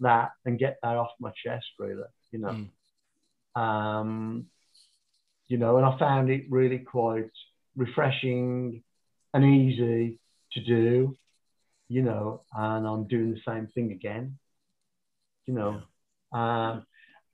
that 0.00 0.30
and 0.44 0.58
get 0.58 0.78
that 0.82 0.96
off 0.96 1.10
my 1.20 1.32
chest. 1.44 1.66
Really, 1.78 2.02
you 2.30 2.40
know. 2.40 3.60
Um, 3.60 4.46
you 5.48 5.58
know, 5.58 5.76
and 5.76 5.84
I 5.84 5.98
found 5.98 6.30
it 6.30 6.46
really 6.48 6.78
quite 6.78 7.30
refreshing 7.76 8.82
and 9.34 9.44
easy 9.44 10.18
to 10.52 10.64
do, 10.64 11.16
you 11.88 12.02
know, 12.02 12.42
and 12.56 12.86
I'm 12.86 13.06
doing 13.06 13.32
the 13.32 13.40
same 13.46 13.68
thing 13.74 13.92
again, 13.92 14.38
you 15.46 15.54
know. 15.54 15.82
Um, 16.32 16.86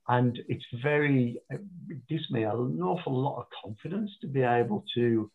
and 0.07 0.37
it's 0.47 0.65
very, 0.83 1.39
it 1.49 1.61
gives 2.09 2.29
me 2.31 2.43
an 2.43 2.81
awful 2.81 3.13
lot 3.13 3.39
of 3.39 3.45
confidence 3.63 4.11
to 4.21 4.27
be 4.27 4.41
able 4.41 4.83
to 4.95 5.31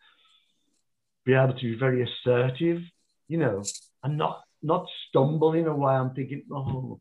be 1.24 1.34
able 1.34 1.54
to 1.54 1.72
be 1.72 1.76
very 1.78 2.02
assertive, 2.08 2.82
you 3.28 3.38
know, 3.38 3.62
and 4.02 4.16
not 4.18 4.42
not 4.62 4.86
stumble 5.08 5.52
in 5.54 5.66
a 5.66 5.74
way. 5.76 5.92
I'm 5.94 6.14
thinking, 6.14 6.42
oh, 6.52 7.00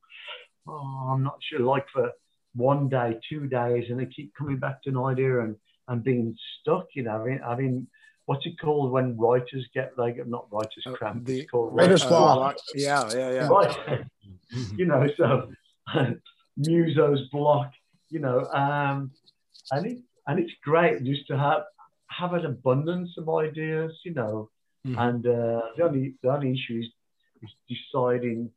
oh, 0.67 1.09
I'm 1.11 1.23
not 1.23 1.37
sure. 1.41 1.59
Like 1.59 1.85
for 1.93 2.11
one 2.55 2.89
day, 2.89 3.19
two 3.29 3.47
days, 3.47 3.85
and 3.89 3.99
they 3.99 4.05
keep 4.05 4.33
coming 4.35 4.57
back 4.57 4.81
to 4.83 4.89
an 4.89 4.97
idea 4.97 5.39
and 5.41 5.55
and 5.87 6.03
being 6.03 6.35
stuck. 6.61 6.85
You 6.95 7.03
know, 7.03 7.11
having 7.19 7.39
having 7.45 7.87
what's 8.25 8.45
it 8.45 8.57
called 8.59 8.91
when 8.91 9.17
writers 9.17 9.67
get 9.73 9.97
like 9.97 10.15
not 10.27 10.47
writers 10.51 10.83
Oh, 10.87 10.93
cramp. 10.93 11.25
the- 11.25 11.41
it's 11.41 11.51
called 11.51 11.75
Writer's 11.75 12.03
Uh, 12.03 12.09
block. 12.09 12.55
Yeah, 12.73 13.09
yeah, 13.13 13.31
yeah. 13.31 13.47
Right. 13.47 14.05
you 14.77 14.85
know, 14.85 15.07
so 15.17 15.51
muso's 16.57 17.27
block. 17.31 17.71
You 18.09 18.19
know, 18.19 18.45
um, 18.47 19.11
and 19.71 19.85
it 19.87 19.97
and 20.27 20.39
it's 20.39 20.51
great 20.63 21.03
just 21.03 21.25
to 21.27 21.37
have 21.37 21.63
have 22.19 22.33
an 22.33 22.45
abundance 22.45 23.11
of 23.17 23.29
ideas. 23.29 23.91
You 24.05 24.13
know, 24.13 24.49
Mhm. 24.85 24.97
and 25.07 25.27
uh, 25.27 25.61
the 25.77 25.83
only 25.87 26.15
the 26.21 26.29
only 26.35 26.51
issue 26.51 26.79
is, 26.83 26.89
is 27.43 27.51
deciding 27.73 28.51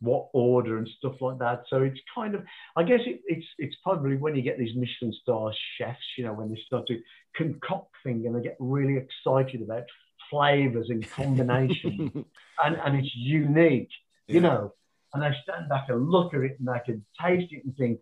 what 0.00 0.30
order 0.32 0.78
and 0.78 0.88
stuff 0.98 1.20
like 1.20 1.38
that. 1.38 1.62
So 1.68 1.82
it's 1.82 2.00
kind 2.14 2.34
of, 2.34 2.42
I 2.74 2.82
guess 2.84 3.00
it, 3.04 3.20
it's 3.26 3.46
it's 3.58 3.76
probably 3.82 4.16
when 4.16 4.34
you 4.34 4.40
get 4.42 4.58
these 4.58 4.74
Michelin 4.74 5.12
star 5.22 5.52
chefs, 5.76 6.08
you 6.16 6.24
know, 6.24 6.32
when 6.32 6.48
they 6.50 6.60
start 6.66 6.86
to 6.86 6.98
concoct 7.36 7.92
things 8.02 8.24
and 8.24 8.34
they 8.34 8.40
get 8.42 8.56
really 8.58 8.96
excited 8.96 9.60
about 9.60 9.84
flavors 10.30 10.88
and 10.88 11.06
combination, 11.10 12.24
and 12.64 12.76
and 12.84 12.96
it's 12.98 13.14
unique, 13.14 13.90
you 14.28 14.40
know, 14.40 14.72
and 15.12 15.22
they 15.22 15.32
stand 15.42 15.68
back 15.68 15.90
and 15.90 16.08
look 16.08 16.32
at 16.32 16.40
it 16.40 16.56
and 16.58 16.68
they 16.68 16.80
can 16.86 17.04
taste 17.20 17.52
it 17.52 17.64
and 17.66 17.76
think, 17.76 18.00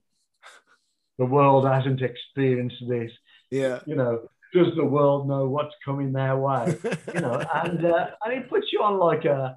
the 1.18 1.26
world 1.26 1.64
hasn't 1.66 2.00
experienced 2.00 2.82
this, 2.88 3.10
Yeah. 3.50 3.80
you 3.86 3.96
know. 3.96 4.28
Does 4.54 4.74
the 4.76 4.84
world 4.84 5.28
know 5.28 5.46
what's 5.48 5.74
coming 5.84 6.12
their 6.12 6.36
way? 6.36 6.76
You 7.14 7.20
know, 7.20 7.42
and 7.54 7.84
uh, 7.84 8.06
and 8.24 8.32
it 8.32 8.48
puts 8.48 8.66
you 8.72 8.80
on 8.82 8.98
like 8.98 9.24
a 9.24 9.56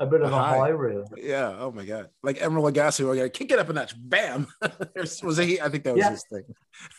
a 0.00 0.06
bit 0.06 0.20
of 0.22 0.30
A 0.30 0.34
a 0.34 0.38
high. 0.38 0.58
high 0.58 0.68
reel. 0.68 1.04
Yeah. 1.16 1.56
Oh 1.58 1.72
my 1.72 1.84
God. 1.84 2.08
Like 2.22 2.38
Emeril 2.38 2.70
Lagasse, 2.72 3.04
we're 3.04 3.16
gonna 3.16 3.28
kick 3.30 3.50
it 3.50 3.58
up 3.58 3.68
a 3.68 3.72
notch. 3.72 3.94
Bam. 3.98 4.46
There's- 4.94 5.22
was 5.24 5.38
he? 5.38 5.60
I 5.60 5.68
think 5.68 5.82
that 5.84 5.94
was 5.94 6.04
Yeah. 6.04 6.10
his 6.10 6.24
thing. 6.30 6.44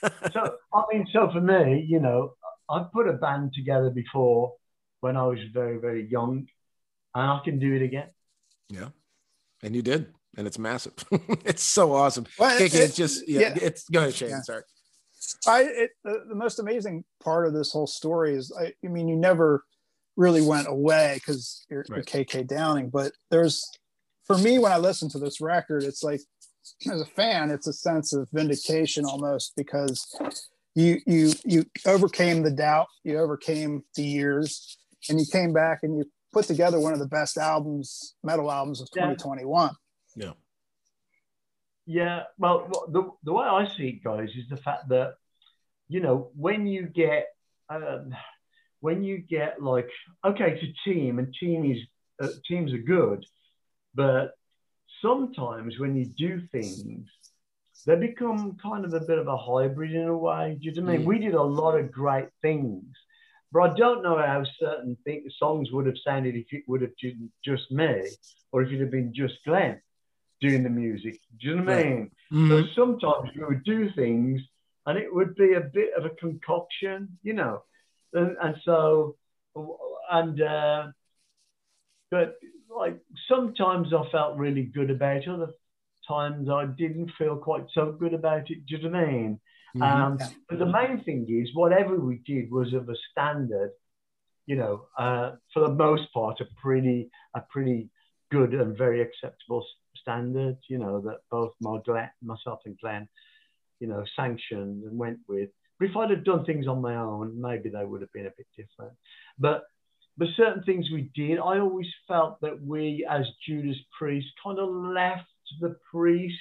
so 0.34 0.56
I 0.74 0.84
mean, 0.91 1.07
so 1.14 1.30
for 1.32 1.40
me, 1.40 1.86
you 1.88 1.99
know, 2.02 2.34
I've 2.70 2.91
put 2.91 3.07
a 3.07 3.14
band 3.14 3.53
together 3.53 3.90
before 3.90 4.53
when 4.99 5.16
I 5.16 5.26
was 5.28 5.40
very, 5.53 5.78
very 5.80 6.10
young, 6.10 6.45
and 7.16 7.26
I 7.32 7.40
can 7.45 7.57
do 7.57 7.74
it 7.74 7.82
again. 7.82 8.10
Yeah. 8.70 8.90
And 9.64 9.76
you 9.76 9.82
did. 9.82 10.07
And 10.38 10.45
it's 10.45 10.60
massive. 10.60 10.94
it's 11.45 11.64
so 11.64 11.94
awesome. 11.94 12.26
Well, 12.38 12.52
KK, 12.60 12.66
it- 12.66 12.74
it's 12.76 12.95
just 12.95 13.28
yeah, 13.30 13.40
yeah. 13.40 13.57
it's 13.61 13.88
go 13.90 13.99
ahead, 13.99 14.14
Shane. 14.14 14.30
Yeah. 14.30 14.41
Sorry. 14.41 14.64
I 15.47 15.61
it, 15.63 15.91
the, 16.03 16.25
the 16.29 16.35
most 16.35 16.59
amazing 16.59 17.03
part 17.23 17.47
of 17.47 17.53
this 17.53 17.71
whole 17.71 17.87
story 17.87 18.35
is 18.35 18.51
I, 18.59 18.73
I 18.83 18.87
mean 18.87 19.07
you 19.07 19.15
never 19.15 19.63
really 20.15 20.41
went 20.41 20.67
away 20.67 21.15
because 21.15 21.65
you're, 21.69 21.85
you're 21.87 22.03
KK 22.03 22.47
Downing, 22.47 22.89
but 22.89 23.13
there's 23.31 23.65
for 24.25 24.37
me 24.37 24.59
when 24.59 24.71
I 24.71 24.77
listen 24.77 25.09
to 25.09 25.19
this 25.19 25.41
record, 25.41 25.83
it's 25.83 26.03
like 26.03 26.21
as 26.91 27.01
a 27.01 27.05
fan, 27.05 27.49
it's 27.49 27.67
a 27.67 27.73
sense 27.73 28.13
of 28.13 28.27
vindication 28.31 29.05
almost 29.05 29.53
because 29.57 30.15
you 30.75 30.99
you 31.05 31.33
you 31.45 31.65
overcame 31.85 32.43
the 32.43 32.51
doubt, 32.51 32.87
you 33.03 33.17
overcame 33.17 33.83
the 33.95 34.03
years, 34.03 34.77
and 35.09 35.19
you 35.19 35.25
came 35.31 35.51
back 35.51 35.79
and 35.83 35.97
you 35.97 36.05
put 36.31 36.45
together 36.45 36.79
one 36.79 36.93
of 36.93 36.99
the 36.99 37.07
best 37.07 37.37
albums, 37.37 38.15
metal 38.23 38.51
albums 38.51 38.81
of 38.81 38.87
Yeah. 38.95 39.13
2021. 39.13 39.71
Yeah. 40.15 40.33
Yeah, 41.91 42.26
well, 42.38 42.70
the, 42.91 43.10
the 43.24 43.34
way 43.34 43.48
I 43.48 43.68
see 43.76 43.88
it, 43.88 44.03
guys, 44.03 44.30
is 44.38 44.48
the 44.48 44.57
fact 44.57 44.90
that, 44.90 45.16
you 45.88 46.02
know, 46.02 46.30
when 46.36 46.68
you 46.68 46.84
get, 46.84 47.26
um, 47.68 48.14
when 48.80 49.02
you 49.02 49.18
get 49.18 49.60
like, 49.60 49.90
okay, 50.24 50.52
it's 50.52 50.64
a 50.64 50.88
team 50.88 51.18
and 51.18 51.34
team 51.34 51.66
is, 51.66 51.80
uh, 52.22 52.32
teams 52.48 52.74
are 52.74 52.78
good, 52.78 53.26
but 53.95 54.34
sometimes 55.02 55.80
when 55.80 55.95
you 55.95 56.06
do 56.06 56.44
things, 56.52 57.10
they 57.88 57.95
become 57.95 58.56
kind 58.61 58.86
of 58.86 58.94
a 58.94 58.99
bit 58.99 59.18
of 59.18 59.28
a 59.28 59.36
hybrid 59.36 59.91
in 59.91 60.10
a 60.10 60.16
way. 60.16 60.60
Do 60.61 60.70
you 60.70 60.76
know 60.76 60.84
what 60.84 60.94
I 60.94 60.98
mean? 60.98 61.07
We 61.07 61.18
did 61.18 61.34
a 61.34 61.41
lot 61.41 61.76
of 61.76 61.91
great 61.91 62.30
things, 62.44 62.86
but 63.52 63.61
I 63.61 63.74
don't 63.74 64.03
know 64.03 64.16
how 64.16 64.44
certain 64.60 64.95
things, 65.06 65.34
songs 65.40 65.72
would 65.72 65.88
have 65.88 65.98
sounded 66.06 66.36
if 66.36 66.45
it 66.52 66.66
would 66.68 66.84
have 66.84 66.95
been 67.02 67.32
just 67.44 67.72
me 67.72 68.03
or 68.52 68.61
if 68.61 68.72
it 68.72 68.80
had 68.80 68.91
been 68.91 69.11
just 69.11 69.44
Glenn 69.44 69.82
doing 70.41 70.64
the 70.64 70.70
music. 70.70 71.20
Do 71.40 71.48
you 71.48 71.56
know 71.56 71.64
what 71.64 71.74
I 71.74 71.76
Right. 71.76 71.86
mean? 71.86 72.11
Mhm. 72.32 72.48
So 72.49 72.74
sometimes 72.76 73.36
we 73.36 73.44
would 73.45 73.64
do 73.64 73.90
things 73.91 74.41
and 74.86 74.98
it 74.98 75.14
would 75.14 75.36
be 75.36 75.53
a 75.53 75.61
bit 75.61 75.94
of 75.94 76.06
a 76.06 76.10
concoction, 76.11 77.18
you 77.24 77.34
know. 77.34 77.64
And, 78.14 78.38
and 78.41 78.56
so, 78.64 79.16
and, 80.11 80.41
uh, 80.41 80.88
but 82.11 82.38
like 82.76 82.99
sometimes 83.28 83.94
I 83.94 84.10
felt 84.11 84.38
really 84.38 84.64
good 84.64 84.90
about 84.90 85.18
it, 85.18 85.28
other 85.28 85.53
times 86.07 86.49
I 86.49 86.66
didn't 86.66 87.11
feel 87.18 87.38
quite 87.38 87.66
so 87.74 87.91
good 87.91 88.14
about 88.14 88.49
it. 88.49 88.66
Do 88.66 88.78
you 88.78 88.90
know 88.90 88.99
what 88.99 89.07
I 89.07 89.11
mean? 89.11 89.40
Mhm. 89.76 89.82
Um, 89.84 90.18
Yeah. 90.20 90.30
but 90.48 90.60
the 90.60 90.66
main 90.66 91.03
thing 91.03 91.28
is, 91.30 91.53
whatever 91.53 91.95
we 91.99 92.18
did 92.26 92.49
was 92.52 92.74
of 92.74 92.90
a 92.90 92.95
standard, 93.11 93.72
you 94.48 94.56
know, 94.56 94.88
uh, 94.98 95.36
for 95.53 95.60
the 95.60 95.70
most 95.74 96.11
part, 96.14 96.40
a 96.41 96.45
pretty, 96.61 97.11
a 97.36 97.41
pretty 97.41 97.90
good 98.32 98.53
and 98.53 98.78
very 98.78 99.02
acceptable 99.02 99.66
s- 99.99 100.01
standard, 100.01 100.57
you 100.67 100.77
know, 100.77 101.01
that 101.01 101.19
both 101.30 101.84
Glenn, 101.85 102.09
myself 102.21 102.59
and 102.65 102.80
Glenn, 102.80 103.07
you 103.80 103.88
know, 103.88 104.03
sanctioned 104.15 104.84
and 104.84 104.97
went 104.97 105.19
with. 105.27 105.49
But 105.80 105.89
if 105.89 105.97
I'd 105.97 106.09
have 106.09 106.26
done 106.26 106.45
things 106.45 106.67
on 106.67 106.81
my 106.81 106.95
own, 106.95 107.39
maybe 107.39 107.69
they 107.69 107.85
would 107.85 108.01
have 108.01 108.13
been 108.13 108.27
a 108.27 108.34
bit 108.38 108.47
different. 108.57 108.93
But 109.38 109.63
but 110.17 110.27
certain 110.35 110.63
things 110.63 110.91
we 110.91 111.09
did, 111.15 111.39
I 111.39 111.59
always 111.59 111.88
felt 112.05 112.41
that 112.41 112.61
we, 112.61 113.07
as 113.09 113.26
Judas 113.47 113.77
Priest, 113.97 114.27
kind 114.43 114.59
of 114.59 114.69
left 114.69 115.30
the 115.61 115.77
priest 115.91 116.35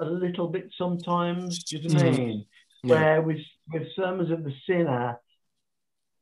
a 0.00 0.04
little 0.04 0.48
bit 0.48 0.70
sometimes. 0.76 1.64
Do 1.64 1.78
you 1.78 1.88
know 1.88 1.94
what 1.94 2.06
I 2.06 2.10
Mhm. 2.10 2.16
mean? 2.18 2.46
Yeah. 2.82 2.90
Where 2.90 3.22
with 3.22 3.46
with 3.72 3.94
sermons 3.94 4.30
of 4.30 4.44
the 4.44 4.52
sinner, 4.66 5.18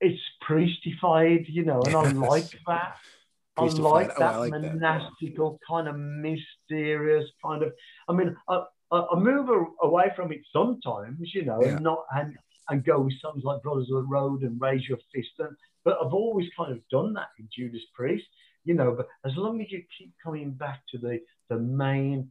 it's 0.01 0.23
priestified, 0.41 1.49
you 1.49 1.65
know, 1.65 1.82
and 1.82 1.97
I 1.97 2.03
like 2.03 2.51
that. 2.66 2.97
I 3.57 3.63
Priestified. 3.63 3.93
like 3.93 4.11
Oh, 4.17 4.21
that 4.21 4.35
I 4.35 4.37
like 4.39 4.53
that. 4.53 4.75
monastical 4.75 5.59
kind 5.69 5.89
of 5.89 5.97
mysterious 5.99 7.29
kind 7.45 7.63
of. 7.63 7.73
I 8.09 8.13
mean, 8.13 8.37
I, 8.49 8.65
I, 8.93 8.99
I 9.13 9.19
move 9.19 9.49
a- 9.49 9.87
away 9.87 10.11
from 10.17 10.33
it 10.33 10.41
sometimes, 10.53 11.35
you 11.35 11.45
know, 11.45 11.61
Yeah. 11.63 11.75
and 11.75 11.81
not 11.83 12.05
and 12.15 12.37
and 12.69 12.85
go 12.85 13.01
with 13.01 13.15
songs 13.21 13.43
like 13.43 13.63
Brothers 13.63 13.91
of 13.91 14.03
the 14.03 14.09
Road 14.09 14.43
and 14.43 14.61
Raise 14.61 14.89
Your 14.89 14.99
Fist, 15.13 15.31
and, 15.41 15.57
but 15.85 15.99
I've 16.01 16.13
always 16.15 16.49
kind 16.57 16.71
of 16.73 16.79
done 16.89 17.13
that 17.15 17.29
in 17.39 17.49
Judas 17.53 17.83
Priest, 17.95 18.27
you 18.65 18.75
know. 18.75 18.95
But 18.95 19.09
as 19.29 19.37
long 19.37 19.61
as 19.61 19.71
you 19.73 19.83
keep 19.99 20.13
coming 20.23 20.53
back 20.53 20.81
to 20.91 20.99
the 20.99 21.21
the 21.49 21.59
main 21.59 22.31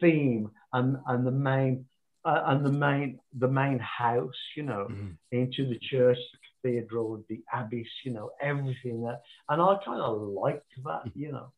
theme 0.00 0.50
and 0.72 0.96
and 1.06 1.26
the 1.26 1.32
main 1.32 1.84
uh, 2.24 2.42
and 2.46 2.64
the 2.64 2.70
main 2.70 3.18
the 3.38 3.48
main 3.48 3.80
house, 3.80 4.40
you 4.56 4.62
know, 4.62 4.86
Mhm. 4.88 5.16
into 5.32 5.66
the 5.68 5.78
church, 5.80 6.18
the 6.62 6.70
cathedral, 6.70 7.24
the 7.28 7.42
abbey, 7.52 7.86
you 8.04 8.12
know, 8.12 8.30
everything 8.40 9.02
that, 9.02 9.22
and 9.48 9.60
I 9.60 9.76
kind 9.84 10.00
of 10.00 10.20
like 10.20 10.62
that, 10.84 11.04
mm-hmm. 11.06 11.20
you 11.20 11.32
know. 11.32 11.52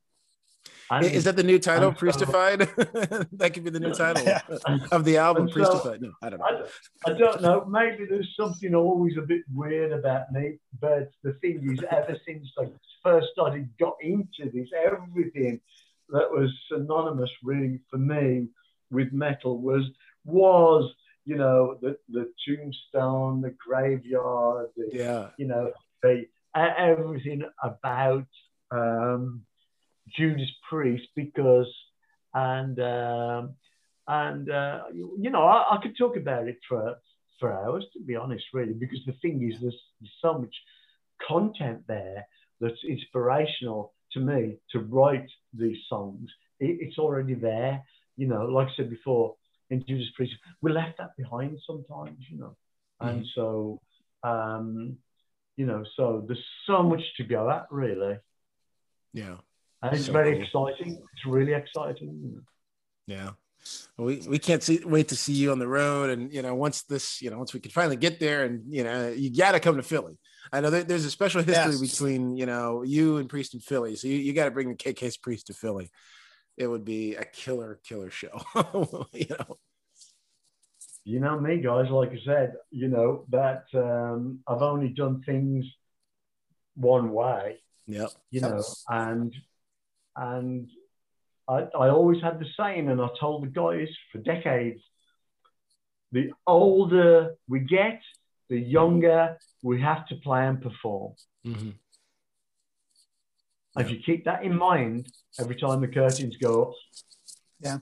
And, 0.91 1.05
Is 1.05 1.25
that 1.25 1.37
the 1.37 1.43
new 1.43 1.59
title, 1.59 1.89
and 1.89 1.97
so- 1.97 2.01
Priestified? 2.01 2.61
that 3.33 3.51
could 3.53 3.65
be 3.65 3.71
the 3.71 3.81
new 3.81 3.93
title 3.93 4.25
Yeah. 4.25 4.41
of 4.93 5.05
the 5.05 5.19
album, 5.19 5.49
so- 5.49 5.55
Priestified. 5.55 6.03
No, 6.03 6.13
I 6.23 6.31
don't 6.31 6.39
know. 6.41 6.67
I, 7.07 7.11
I 7.11 7.13
don't 7.15 7.43
know. 7.43 7.65
Maybe 7.67 8.07
there's 8.07 8.35
something 8.39 8.75
always 8.75 9.17
a 9.17 9.23
bit 9.23 9.43
weird 9.53 9.93
about 9.93 10.33
me, 10.33 10.59
but 10.81 11.11
the 11.23 11.35
thing 11.35 11.69
is, 11.71 11.85
ever 11.91 12.17
since 12.27 12.51
I 12.59 12.67
first 13.03 13.29
started 13.33 13.69
got 13.79 13.97
into 14.01 14.51
this, 14.53 14.69
everything 14.75 15.61
that 16.11 16.31
was 16.31 16.51
synonymous 16.71 17.31
really 17.43 17.81
for 17.91 17.99
me 17.99 18.49
with 18.91 19.13
metal 19.13 19.59
was 19.59 19.85
was 20.25 20.93
you 21.25 21.37
know 21.37 21.77
the 21.81 21.97
the 22.09 22.31
tombstone, 22.47 23.41
the 23.41 23.55
graveyard, 23.67 24.69
the, 24.77 24.91
Yeah. 24.93 25.29
you 25.39 25.47
know, 25.47 25.73
the 26.03 26.27
everything 26.55 27.43
about 27.63 28.27
um, 28.71 29.43
Judas 30.17 30.51
Priest 30.69 31.09
because 31.17 31.73
and 32.35 32.79
um, 32.81 33.55
and 34.07 34.51
uh, 34.51 34.83
you 34.93 35.17
you 35.21 35.31
know 35.31 35.45
I, 35.45 35.77
I 35.77 35.79
could 35.83 35.97
talk 35.97 36.17
about 36.17 36.49
it 36.49 36.59
for 36.69 36.97
for 37.41 37.53
hours 37.53 37.85
to 37.95 38.01
be 38.01 38.17
honest 38.17 38.45
really 38.53 38.75
because 38.75 39.01
the 39.07 39.15
thing 39.23 39.43
is 39.51 39.61
there's, 39.61 39.81
there's 40.01 40.13
so 40.23 40.39
much 40.39 40.55
content 41.27 41.83
there 41.89 42.27
that's 42.61 42.85
inspirational 42.89 43.93
to 44.13 44.21
me 44.21 44.57
to 44.71 44.79
write 44.81 45.29
these 45.53 45.79
songs 45.89 46.31
it, 46.61 46.79
it's 46.81 46.99
already 46.99 47.35
there 47.35 47.83
you 48.17 48.27
know 48.27 48.45
like 48.47 48.69
I 48.69 48.71
said 48.77 48.91
before 48.91 49.35
in 49.70 49.85
Judas 49.86 50.09
Priest 50.16 50.35
we 50.62 50.73
left 50.73 50.99
that 50.99 51.16
behind 51.16 51.59
sometimes 51.66 52.19
you 52.31 52.39
know 52.39 52.57
and 53.01 53.24
so 53.35 53.81
um, 54.23 54.97
you 55.57 55.66
know 55.66 55.85
so 55.97 56.24
there's 56.27 56.45
so 56.66 56.82
much 56.82 57.03
to 57.16 57.24
go 57.24 57.51
at 57.51 57.66
really 57.70 58.16
Yeah. 59.12 59.36
and 59.82 59.95
it's 59.97 60.07
So 60.07 60.12
very 60.12 60.35
cool. 60.35 60.43
exciting 60.69 61.03
it's 61.12 61.27
really 61.27 61.53
exciting 61.55 62.43
Yeah. 63.07 63.31
We, 63.97 64.16
we 64.28 64.39
can't 64.39 64.62
see 64.62 64.81
wait 64.85 65.09
to 65.09 65.16
see 65.16 65.32
you 65.32 65.51
on 65.51 65.59
the 65.59 65.66
road 65.66 66.11
and 66.11 66.31
you 66.32 66.43
know 66.43 66.55
once 66.55 66.82
this 66.82 67.23
you 67.23 67.31
know 67.31 67.39
once 67.39 67.55
we 67.55 67.61
can 67.61 67.70
finally 67.70 67.97
get 67.97 68.20
there 68.20 68.45
and 68.45 68.62
you 68.69 68.85
know 68.85 69.09
you 69.09 69.35
got 69.35 69.53
to 69.53 69.61
come 69.61 69.77
to 69.77 69.82
Philly. 69.82 70.19
I 70.53 70.61
know 70.61 70.69
there, 70.69 70.85
there's 70.85 71.07
a 71.07 71.11
special 71.11 71.43
history 71.43 71.73
Yes. 71.73 71.81
between 71.81 72.36
you 72.36 72.45
know 72.45 72.82
you 72.82 73.16
and 73.16 73.27
Priest 73.28 73.55
in 73.55 73.61
Philly, 73.61 73.97
so 73.97 74.07
you, 74.07 74.16
you 74.16 74.35
got 74.35 74.45
to 74.45 74.51
bring 74.51 74.69
the 74.69 74.74
KK's 74.74 75.16
Priest 75.16 75.47
to 75.47 75.55
Philly. 75.55 75.91
It 76.57 76.67
would 76.69 76.85
be 76.85 77.15
a 77.17 77.25
killer 77.25 77.81
killer 77.83 78.11
show. 78.11 78.41
you 79.13 79.27
know. 79.31 79.59
you 81.05 81.21
know 81.21 81.39
me 81.39 81.59
guys 81.59 81.91
like 81.91 82.11
i 82.11 82.19
said 82.25 82.55
you 82.71 82.89
know 82.89 83.25
that 83.31 83.65
um, 83.75 84.39
i've 84.49 84.63
only 84.63 84.89
done 84.89 85.23
things 85.27 85.65
one 86.77 87.13
way 87.13 87.57
Yeah. 87.87 88.07
you 88.31 88.41
Yep. 88.41 88.51
know 88.51 88.65
and 88.89 89.35
and 90.17 90.69
I, 91.47 91.59
I 91.79 91.89
always 91.91 92.23
had 92.23 92.39
the 92.39 92.47
saying 92.57 92.89
and 92.89 93.01
i 93.03 93.09
told 93.21 93.43
the 93.45 93.49
guys 93.49 93.89
for 94.11 94.19
decades 94.19 94.81
the 96.13 96.31
older 96.47 97.35
we 97.49 97.61
get 97.61 98.01
the 98.49 98.59
younger 98.59 99.37
we 99.63 99.81
have 99.83 100.07
to 100.09 100.15
play 100.17 100.47
and 100.47 100.61
perform 100.63 101.15
hmm 101.45 101.71
if 103.79 103.91
you 103.91 103.99
keep 104.05 104.25
that 104.25 104.45
in 104.45 104.57
mind 104.57 105.07
every 105.41 105.57
time 105.57 105.81
the 105.81 105.89
curtains 105.89 106.37
go 106.37 106.63
up 106.65 106.75
Yeah. 107.61 107.79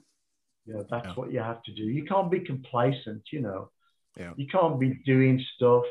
yeah, 0.67 0.83
that's 0.91 1.07
Yeah. 1.09 1.13
what 1.15 1.33
you 1.33 1.41
have 1.41 1.63
to 1.65 1.73
do. 1.75 1.83
You 1.85 2.05
can't 2.05 2.31
be 2.31 2.41
complacent 2.41 3.23
you 3.33 3.41
know. 3.41 3.71
Yeah. 4.17 4.33
you 4.37 4.47
can't 4.47 4.79
be 4.81 4.95
doing 5.07 5.43
stuff 5.57 5.85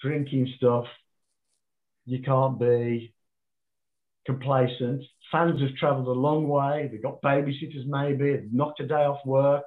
drinking 0.00 0.46
stuff. 0.56 0.86
You 2.04 2.22
can't 2.22 2.58
be 2.60 3.14
complacent. 4.26 5.02
Fans 5.32 5.60
have 5.60 5.74
traveled 5.76 6.06
a 6.08 6.20
long 6.20 6.46
way. 6.48 6.88
They've 6.90 7.02
got 7.02 7.22
babysitters 7.22 7.86
maybe. 7.86 8.32
They've 8.32 8.52
knocked 8.52 8.80
a 8.80 8.86
day 8.86 9.04
off 9.04 9.24
work. 9.24 9.64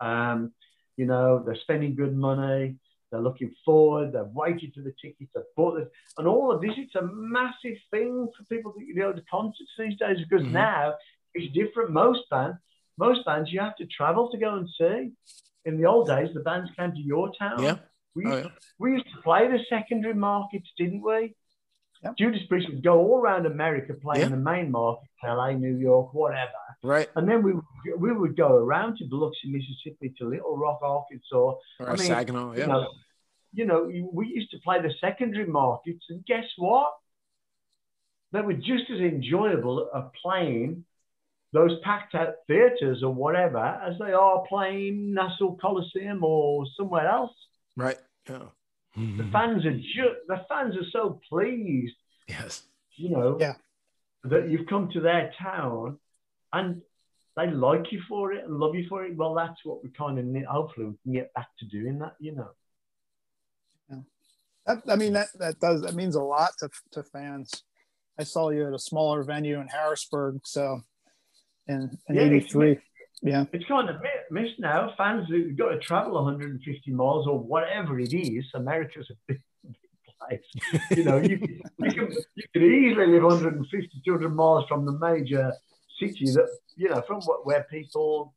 Um, 0.00 0.52
you 0.96 1.06
know 1.06 1.42
they're 1.44 1.56
spending 1.62 1.94
good 1.94 2.14
money 2.14 2.76
they're 3.10 3.20
looking 3.20 3.52
forward 3.64 4.12
they've 4.12 4.34
waited 4.34 4.72
for 4.74 4.80
the 4.82 4.94
tickets 5.02 5.30
they've 5.34 5.44
bought 5.56 5.80
it 5.80 5.90
and 6.18 6.26
all 6.26 6.50
of 6.52 6.60
this 6.60 6.72
it's 6.76 6.94
a 6.94 7.02
massive 7.02 7.76
thing 7.90 8.28
for 8.36 8.44
people 8.44 8.72
to 8.72 8.80
you 8.84 8.94
know 8.94 9.12
the 9.12 9.22
concerts 9.30 9.70
these 9.78 9.96
days 9.98 10.18
because 10.28 10.46
Mhm. 10.46 10.52
now 10.52 10.94
it's 11.34 11.52
different 11.52 11.90
most 11.90 12.28
bands 12.30 12.56
most 12.98 13.24
bands 13.24 13.52
you 13.52 13.60
have 13.60 13.76
to 13.76 13.86
travel 13.86 14.30
to 14.30 14.38
go 14.38 14.54
and 14.56 14.68
see 14.78 15.12
in 15.64 15.76
the 15.78 15.86
old 15.86 16.06
days 16.08 16.32
the 16.34 16.40
bands 16.40 16.70
came 16.76 16.92
to 16.92 17.00
your 17.00 17.32
town 17.38 17.62
Yeah. 17.62 17.78
we 18.14 18.26
Oh, 18.26 18.36
yeah. 18.36 18.48
we 18.78 18.92
used 18.92 19.06
to 19.14 19.22
play 19.22 19.48
the 19.48 19.60
secondary 19.68 20.14
markets 20.14 20.68
didn't 20.76 21.02
we 21.02 21.34
Yep. 22.02 22.16
Judas 22.16 22.40
Priest 22.48 22.68
would 22.70 22.82
go 22.82 22.98
all 22.98 23.18
around 23.18 23.44
America 23.46 23.92
playing 23.92 24.22
Yeah. 24.22 24.28
the 24.28 24.36
main 24.36 24.70
market, 24.70 25.08
LA, 25.22 25.52
New 25.52 25.76
York, 25.76 26.14
whatever. 26.14 26.52
Right. 26.82 27.08
And 27.14 27.28
then 27.28 27.42
we 27.42 27.52
we 27.98 28.12
would 28.12 28.36
go 28.36 28.56
around 28.56 28.96
to 28.98 29.04
Biloxi, 29.04 29.50
Mississippi, 29.50 30.14
to 30.18 30.28
Little 30.28 30.56
Rock, 30.56 30.80
Arkansas. 30.82 31.36
Or 31.36 31.60
I 31.80 31.96
mean, 31.96 32.06
Saginaw. 32.06 32.52
Yeah. 32.54 32.60
You 32.60 32.66
know, 32.66 32.88
you 33.52 33.66
know, 33.66 34.08
we 34.12 34.28
used 34.28 34.50
to 34.52 34.58
play 34.60 34.80
the 34.80 34.92
secondary 35.00 35.46
markets, 35.46 36.06
and 36.08 36.24
guess 36.24 36.46
what? 36.56 36.94
They 38.32 38.40
were 38.40 38.54
just 38.54 38.88
as 38.90 39.00
enjoyable 39.00 39.90
of 39.92 40.12
playing 40.22 40.84
those 41.52 41.80
packed 41.80 42.14
out 42.14 42.34
theaters 42.46 43.02
or 43.02 43.12
whatever 43.12 43.58
as 43.58 43.98
they 43.98 44.12
are 44.12 44.44
playing 44.48 45.12
Nassau 45.14 45.56
Coliseum 45.56 46.22
or 46.22 46.64
somewhere 46.76 47.08
else. 47.08 47.34
Right. 47.76 47.98
Yeah. 48.28 48.44
Mm-hmm. 48.96 49.18
The 49.18 49.30
fans 49.30 49.64
are 49.66 49.76
ju- 49.76 50.16
the 50.28 50.44
fans 50.48 50.76
are 50.76 50.88
so 50.90 51.20
pleased, 51.28 51.94
Yes. 52.28 52.64
you 52.96 53.10
know, 53.10 53.38
Yeah. 53.40 53.54
that 54.24 54.48
you've 54.48 54.66
come 54.66 54.90
to 54.92 55.00
their 55.00 55.32
town 55.40 55.98
and 56.52 56.82
they 57.36 57.48
like 57.50 57.92
you 57.92 58.02
for 58.08 58.32
it 58.32 58.44
and 58.44 58.58
love 58.58 58.74
you 58.74 58.86
for 58.88 59.04
it. 59.04 59.16
Well, 59.16 59.34
that's 59.34 59.64
what 59.64 59.82
we 59.84 59.90
kind 59.90 60.18
of 60.18 60.24
need. 60.24 60.44
Hopefully, 60.44 60.86
we 60.86 60.94
can 61.04 61.12
get 61.12 61.32
back 61.34 61.46
to 61.60 61.66
doing 61.66 61.98
that, 62.00 62.16
you 62.18 62.34
know. 62.34 62.50
That, 64.66 64.82
I 64.88 64.96
mean, 64.96 65.14
that, 65.14 65.28
that 65.38 65.58
does, 65.58 65.80
that 65.82 65.94
means 65.94 66.16
a 66.16 66.22
lot 66.22 66.50
to, 66.58 66.68
to 66.92 67.02
fans. 67.02 67.50
I 68.18 68.24
saw 68.24 68.50
you 68.50 68.66
at 68.66 68.74
a 68.74 68.78
smaller 68.78 69.22
venue 69.22 69.58
in 69.58 69.68
Harrisburg. 69.68 70.40
So 70.44 70.82
in, 71.66 71.96
in 72.08 72.14
Yeah, 72.16 72.22
it's- 72.22 72.42
83. 72.54 72.78
Yeah. 73.22 73.44
It's 73.52 73.64
kind 73.66 73.88
of 73.88 73.96
mi- 74.30 74.42
missed 74.42 74.58
now. 74.58 74.92
Fans 74.96 75.28
who've 75.28 75.56
got 75.56 75.70
to 75.70 75.78
travel 75.78 76.14
150 76.14 76.90
miles 76.92 77.26
or 77.26 77.38
whatever 77.38 77.98
it 77.98 78.12
is. 78.12 78.44
America's 78.54 79.10
a 79.10 79.14
big, 79.26 79.40
big 79.64 79.76
place. 80.28 80.98
You 80.98 81.04
know, 81.04 81.18
you, 81.18 81.38
can- 81.38 81.60
you, 81.78 81.90
can, 81.92 82.08
you 82.34 82.44
could 82.52 82.62
easily 82.62 83.06
live 83.06 83.22
150, 83.22 84.02
200 84.04 84.28
miles 84.28 84.66
from 84.68 84.84
the 84.86 84.92
major 84.92 85.52
city 85.98 86.26
that, 86.32 86.48
you 86.76 86.88
know, 86.88 87.02
from 87.06 87.20
what, 87.22 87.44
where 87.46 87.66
people 87.70 88.34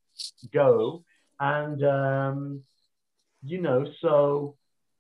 go. 0.54 1.04
And, 1.40 1.84
um, 1.84 2.64
you 3.44 3.62
know, 3.62 3.86
so 4.02 4.56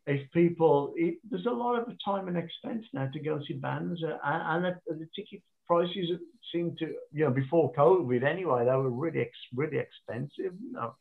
if 0.05 0.29
people, 0.31 0.93
it, 0.97 1.15
there's 1.29 1.45
a 1.45 1.51
lot 1.51 1.79
of 1.79 1.93
time 2.03 2.27
and 2.27 2.37
expense 2.37 2.85
now 2.93 3.07
to 3.13 3.19
go 3.19 3.39
see 3.47 3.53
bands, 3.53 4.03
uh, 4.03 4.17
and, 4.23 4.65
and 4.65 4.75
the, 4.87 4.93
the 4.95 5.07
ticket 5.15 5.41
prices 5.65 6.11
seem 6.51 6.75
to, 6.79 6.93
you 7.11 7.25
know, 7.25 7.31
before 7.31 7.73
COVID 7.73 8.23
anyway, 8.23 8.65
they 8.65 8.71
were 8.71 8.89
really, 8.89 9.21
ex, 9.21 9.31
really 9.55 9.77
expensive. 9.77 10.53
You 10.61 10.71
know, 10.73 10.95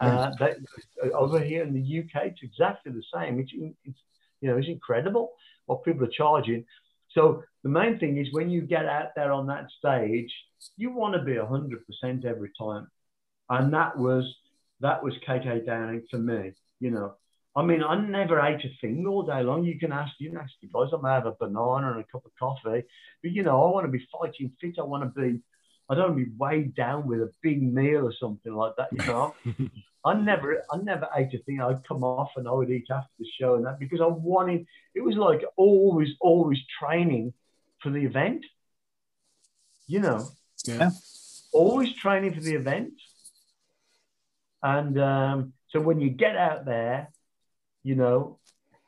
uh, 0.00 0.30
they, 0.38 0.54
over 1.12 1.40
here 1.40 1.62
in 1.62 1.72
the 1.74 2.00
UK, 2.00 2.26
it's 2.26 2.42
exactly 2.42 2.92
the 2.92 3.02
same. 3.14 3.38
It's, 3.38 3.52
it's, 3.84 3.98
you 4.40 4.50
know, 4.50 4.56
it's 4.56 4.68
incredible 4.68 5.32
what 5.66 5.84
people 5.84 6.04
are 6.04 6.10
charging. 6.10 6.64
So 7.10 7.42
the 7.62 7.68
main 7.68 7.98
thing 7.98 8.18
is 8.18 8.28
when 8.32 8.50
you 8.50 8.62
get 8.62 8.86
out 8.86 9.10
there 9.14 9.32
on 9.32 9.46
that 9.46 9.66
stage, 9.78 10.32
you 10.76 10.90
want 10.90 11.14
to 11.14 11.22
be 11.22 11.36
hundred 11.36 11.84
percent 11.86 12.24
every 12.24 12.50
time, 12.58 12.88
and 13.48 13.72
that 13.72 13.96
was 13.96 14.24
that 14.80 15.02
was 15.02 15.14
KK 15.26 15.64
Downing 15.64 16.02
for 16.10 16.18
me. 16.18 16.52
You 16.80 16.90
know, 16.90 17.14
I 17.56 17.62
mean, 17.62 17.82
I 17.84 17.94
never 18.00 18.40
ate 18.40 18.64
a 18.64 18.70
thing 18.80 19.06
all 19.06 19.22
day 19.22 19.42
long. 19.42 19.64
You 19.64 19.78
can 19.78 19.92
ask, 19.92 20.12
you 20.18 20.30
can 20.30 20.40
ask 20.40 20.52
the 20.60 20.66
guys. 20.68 20.90
I 20.92 21.00
may 21.00 21.10
have 21.10 21.26
a 21.26 21.32
banana 21.32 21.92
and 21.92 22.00
a 22.00 22.04
cup 22.04 22.24
of 22.26 22.32
coffee, 22.38 22.82
but 23.22 23.30
you 23.30 23.42
know, 23.44 23.62
I 23.62 23.70
want 23.70 23.86
to 23.86 23.92
be 23.92 24.04
fighting 24.12 24.50
fit. 24.60 24.74
I 24.78 24.82
want 24.82 25.04
to 25.04 25.20
be. 25.20 25.40
I 25.88 25.94
don't 25.94 26.10
want 26.14 26.18
to 26.18 26.24
be 26.24 26.32
weighed 26.38 26.74
down 26.74 27.06
with 27.06 27.20
a 27.20 27.30
big 27.42 27.62
meal 27.62 28.06
or 28.06 28.12
something 28.18 28.54
like 28.54 28.72
that. 28.76 28.88
You 28.90 29.04
know, 29.06 29.34
I 30.04 30.14
never, 30.14 30.62
I 30.72 30.78
never 30.78 31.06
ate 31.14 31.34
a 31.34 31.38
thing. 31.44 31.60
I'd 31.60 31.86
come 31.86 32.02
off 32.02 32.30
and 32.36 32.48
I 32.48 32.52
would 32.52 32.70
eat 32.70 32.86
after 32.90 33.12
the 33.18 33.26
show 33.38 33.54
and 33.56 33.66
that 33.66 33.78
because 33.78 34.00
I 34.00 34.06
wanted. 34.06 34.66
It 34.94 35.02
was 35.02 35.16
like 35.16 35.44
always, 35.56 36.08
always 36.20 36.58
training 36.80 37.34
for 37.82 37.90
the 37.90 38.04
event. 38.04 38.44
You 39.86 40.00
know, 40.00 40.26
Yeah. 40.66 40.90
always 41.52 41.92
training 41.94 42.32
for 42.34 42.40
the 42.40 42.54
event. 42.54 42.94
And 44.62 44.98
um, 44.98 45.52
so 45.68 45.80
when 45.80 46.00
you 46.00 46.08
get 46.08 46.36
out 46.36 46.64
there, 46.64 47.10
you 47.84 47.94
know, 47.94 48.38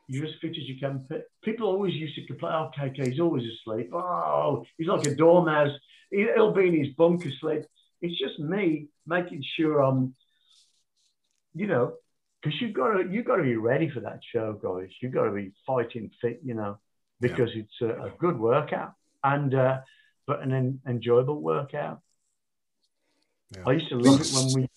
you're 0.07 0.25
as 0.25 0.31
fit 0.41 0.51
as 0.51 0.67
you 0.67 0.77
can. 0.79 1.05
Pe- 1.09 1.21
People 1.43 1.67
always 1.67 1.93
used 1.93 2.15
to 2.15 2.25
complain, 2.25 2.53
oh, 2.53 2.71
KK, 2.77 3.07
he's 3.07 3.19
always 3.19 3.43
asleep. 3.45 3.93
Oh, 3.93 4.65
he's 4.77 4.87
like 4.87 5.05
a 5.07 5.15
dormouse. 5.15 5.77
He- 6.11 6.27
He'll 6.35 6.53
be 6.53 6.67
in 6.67 6.83
his 6.83 6.93
bunk 6.95 7.25
asleep. 7.25 7.63
It's 8.01 8.17
just 8.19 8.39
me 8.39 8.87
making 9.05 9.43
sure 9.55 9.81
I'm, 9.81 10.15
you 11.53 11.67
know, 11.67 11.93
because 12.41 12.59
you've 12.61 12.73
got 12.73 12.93
to 12.93 13.09
you've 13.09 13.25
got 13.25 13.37
to 13.37 13.43
be 13.43 13.55
ready 13.55 13.89
for 13.89 14.01
that 14.01 14.19
show, 14.31 14.53
guys. 14.53 14.89
You've 15.01 15.13
got 15.13 15.25
to 15.25 15.31
be 15.31 15.51
fighting 15.65 16.11
fit, 16.21 16.39
you 16.43 16.53
know, 16.53 16.77
because 17.19 17.49
it's 17.55 17.81
a, 17.81 18.05
a 18.05 18.09
good 18.19 18.39
workout 18.39 18.93
and 19.23 19.53
uh, 19.55 19.79
but 20.27 20.41
an 20.41 20.53
en- 20.53 20.79
enjoyable 20.87 21.41
workout. 21.41 22.01
Yeah. 23.55 23.63
I 23.65 23.71
used 23.73 23.89
to 23.89 23.95
love 23.97 24.21
it 24.21 24.31
when 24.33 24.53
we 24.63 24.69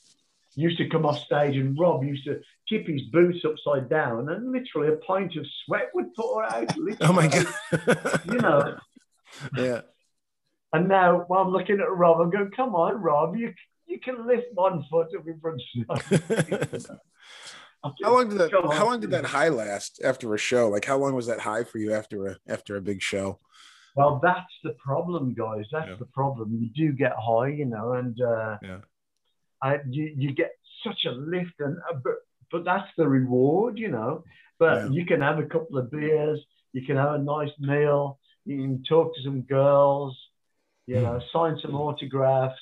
used 0.54 0.78
to 0.78 0.88
come 0.88 1.04
off 1.04 1.18
stage 1.18 1.56
and 1.56 1.78
Rob 1.78 2.02
used 2.04 2.24
to 2.24 2.40
his 2.70 3.02
boots 3.12 3.38
upside 3.44 3.88
down 3.88 4.28
and 4.30 4.52
literally 4.52 4.88
a 4.92 4.96
pint 4.96 5.36
of 5.36 5.46
sweat 5.64 5.90
would 5.94 6.14
pour 6.14 6.44
out. 6.44 6.70
Oh 7.00 7.12
my 7.12 7.26
god. 7.26 7.46
You 8.26 8.38
know, 8.38 8.76
yeah. 9.56 9.80
and 10.72 10.88
now 10.88 11.24
while 11.28 11.42
I'm 11.42 11.50
looking 11.50 11.80
at 11.80 11.90
Rob, 11.90 12.20
I'm 12.20 12.30
going, 12.30 12.50
come 12.54 12.74
on, 12.74 13.00
Rob, 13.02 13.36
you 13.36 13.52
you 13.86 13.98
can 14.00 14.26
lift 14.26 14.46
one 14.54 14.84
foot 14.90 15.08
up 15.18 15.26
in 15.26 15.40
front 15.40 15.60
of 15.88 16.90
How 18.04 18.12
long 18.12 18.28
did 18.28 18.38
that 18.38 18.50
how 18.52 18.84
long 18.84 19.00
did 19.00 19.10
that 19.12 19.24
high 19.24 19.48
last 19.48 20.00
after 20.04 20.34
a 20.34 20.38
show? 20.38 20.68
Like 20.68 20.84
how 20.84 20.98
long 20.98 21.14
was 21.14 21.26
that 21.28 21.40
high 21.40 21.64
for 21.64 21.78
you 21.78 21.94
after 21.94 22.26
a 22.26 22.36
after 22.46 22.76
a 22.76 22.80
big 22.82 23.00
show? 23.00 23.38
Well, 23.96 24.20
that's 24.22 24.52
the 24.62 24.70
problem, 24.74 25.34
guys. 25.34 25.64
That's 25.72 25.88
Yeah. 25.88 25.96
the 25.98 26.04
problem. 26.06 26.54
You 26.60 26.68
do 26.74 26.92
get 26.92 27.12
high, 27.18 27.48
you 27.48 27.64
know, 27.64 27.94
and 27.94 28.20
uh, 28.20 28.58
Yeah. 28.62 28.78
I, 29.62 29.78
you 29.88 30.12
you 30.16 30.32
get 30.34 30.52
such 30.86 31.04
a 31.06 31.10
lift, 31.10 31.54
and 31.58 31.76
uh, 31.90 31.96
but 32.04 32.16
but 32.50 32.64
that's 32.64 32.88
the 32.96 33.08
reward, 33.08 33.78
you 33.78 33.88
know. 33.88 34.24
But 34.58 34.84
Yeah. 34.84 34.88
you 34.90 35.06
can 35.06 35.20
have 35.20 35.38
a 35.38 35.44
couple 35.46 35.78
of 35.78 35.90
beers, 35.90 36.40
you 36.72 36.84
can 36.86 36.96
have 36.96 37.14
a 37.14 37.18
nice 37.18 37.50
meal, 37.58 38.18
you 38.44 38.58
can 38.58 38.82
talk 38.88 39.14
to 39.14 39.22
some 39.24 39.42
girls, 39.42 40.16
you 40.86 40.96
Hmm. 40.96 41.02
know, 41.02 41.20
sign 41.32 41.58
some 41.62 41.74
autographs. 41.76 42.60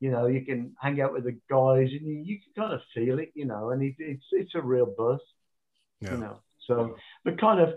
You 0.00 0.10
know, 0.10 0.26
you 0.26 0.44
can 0.46 0.74
hang 0.80 1.00
out 1.02 1.12
with 1.12 1.24
the 1.24 1.32
guys, 1.50 1.88
and 1.92 2.06
you, 2.06 2.22
you 2.24 2.38
can 2.40 2.62
kind 2.64 2.72
of 2.74 2.80
feel 2.94 3.18
it, 3.18 3.32
you 3.34 3.44
know, 3.44 3.70
and 3.70 3.82
it, 3.82 3.96
it's 3.98 4.24
it's 4.32 4.54
a 4.54 4.62
real 4.62 4.86
buzz 4.96 5.20
Yeah. 6.00 6.10
you 6.10 6.18
know. 6.18 6.40
So, 6.66 6.96
but 7.24 7.40
kind 7.40 7.60
of 7.60 7.70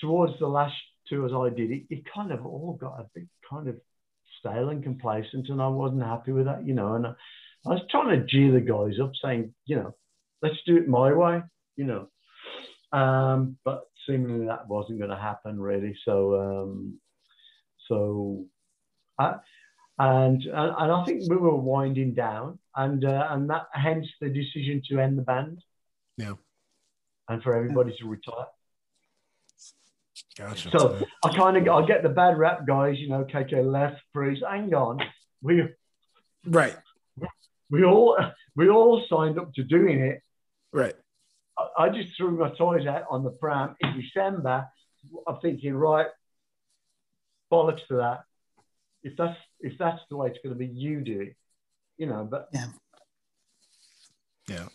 towards 0.00 0.38
the 0.38 0.46
last 0.46 0.74
tours 1.08 1.32
I 1.34 1.54
did, 1.54 1.70
it, 1.70 1.84
it 1.90 2.04
kind 2.12 2.32
of 2.32 2.46
all 2.46 2.76
got 2.80 3.00
a 3.00 3.06
bit 3.14 3.26
kind 3.48 3.68
of 3.68 3.76
stale 4.38 4.70
and 4.70 4.82
complacent, 4.82 5.48
and 5.48 5.60
I 5.60 5.68
wasn't 5.68 6.02
happy 6.02 6.32
with 6.32 6.46
that, 6.46 6.66
you 6.66 6.74
know. 6.74 6.94
And 6.94 7.06
I, 7.06 7.10
I 7.66 7.70
was 7.70 7.82
trying 7.90 8.18
to 8.18 8.26
G 8.26 8.50
the 8.50 8.60
guys 8.60 8.98
up, 9.02 9.12
saying, 9.22 9.54
you 9.66 9.76
know, 9.76 9.94
let's 10.42 10.56
do 10.66 10.76
it 10.76 10.88
my 10.88 11.12
way, 11.12 11.42
you 11.76 11.84
know. 11.84 12.08
Um, 12.92 13.56
but 13.64 13.84
seemingly 14.06 14.46
that 14.46 14.68
wasn't 14.68 14.98
going 14.98 15.10
to 15.10 15.16
happen 15.16 15.60
really. 15.60 15.96
So, 16.04 16.40
um, 16.40 16.98
so, 17.88 18.46
I, 19.18 19.34
and 19.98 20.42
and 20.44 20.92
I 20.92 21.04
think 21.04 21.28
we 21.28 21.36
were 21.36 21.54
winding 21.56 22.14
down, 22.14 22.58
and 22.74 23.04
uh, 23.04 23.28
and 23.30 23.50
that 23.50 23.66
hence 23.72 24.06
the 24.20 24.28
decision 24.28 24.82
to 24.88 24.98
end 24.98 25.18
the 25.18 25.22
band 25.22 25.62
Yeah. 26.16 26.34
and 27.28 27.42
for 27.42 27.54
everybody 27.54 27.94
to 27.98 28.08
retire. 28.08 28.46
Gotcha. 30.38 30.70
So 30.70 30.98
I 31.24 31.36
kind 31.36 31.56
of 31.56 31.68
I 31.68 31.86
get 31.86 32.02
the 32.02 32.08
bad 32.08 32.38
rap 32.38 32.66
guys, 32.66 32.96
you 32.98 33.08
know, 33.08 33.24
KK 33.24 33.70
left, 33.70 34.00
Priest. 34.14 34.42
Hang 34.48 34.72
on, 34.72 35.00
we 35.42 35.64
right. 36.46 36.76
we 37.70 37.84
all 37.84 38.16
we 38.56 38.70
all 38.70 39.04
signed 39.08 39.38
up 39.38 39.52
to 39.54 39.64
doing 39.64 40.00
it. 40.00 40.22
Right. 40.72 40.94
I, 41.58 41.84
I 41.84 41.88
just 41.90 42.16
threw 42.16 42.32
my 42.32 42.50
toys 42.50 42.86
out 42.86 43.04
on 43.10 43.24
the 43.24 43.30
pram 43.30 43.76
in 43.80 44.00
December. 44.00 44.66
I'm 45.26 45.38
thinking, 45.40 45.74
right, 45.74 46.06
bollocks 47.50 47.86
to 47.88 47.96
that. 47.96 48.20
If 49.02 49.16
that's 49.16 49.38
if 49.60 49.78
that's 49.78 50.00
the 50.10 50.16
way 50.16 50.28
it's 50.28 50.38
going 50.44 50.54
to 50.54 50.58
be, 50.58 50.66
you 50.66 51.00
do 51.00 51.20
it, 51.22 51.36
you 51.96 52.06
know. 52.06 52.24
But 52.30 52.48
Yeah. 52.52 52.66
Yeah. 54.48 54.68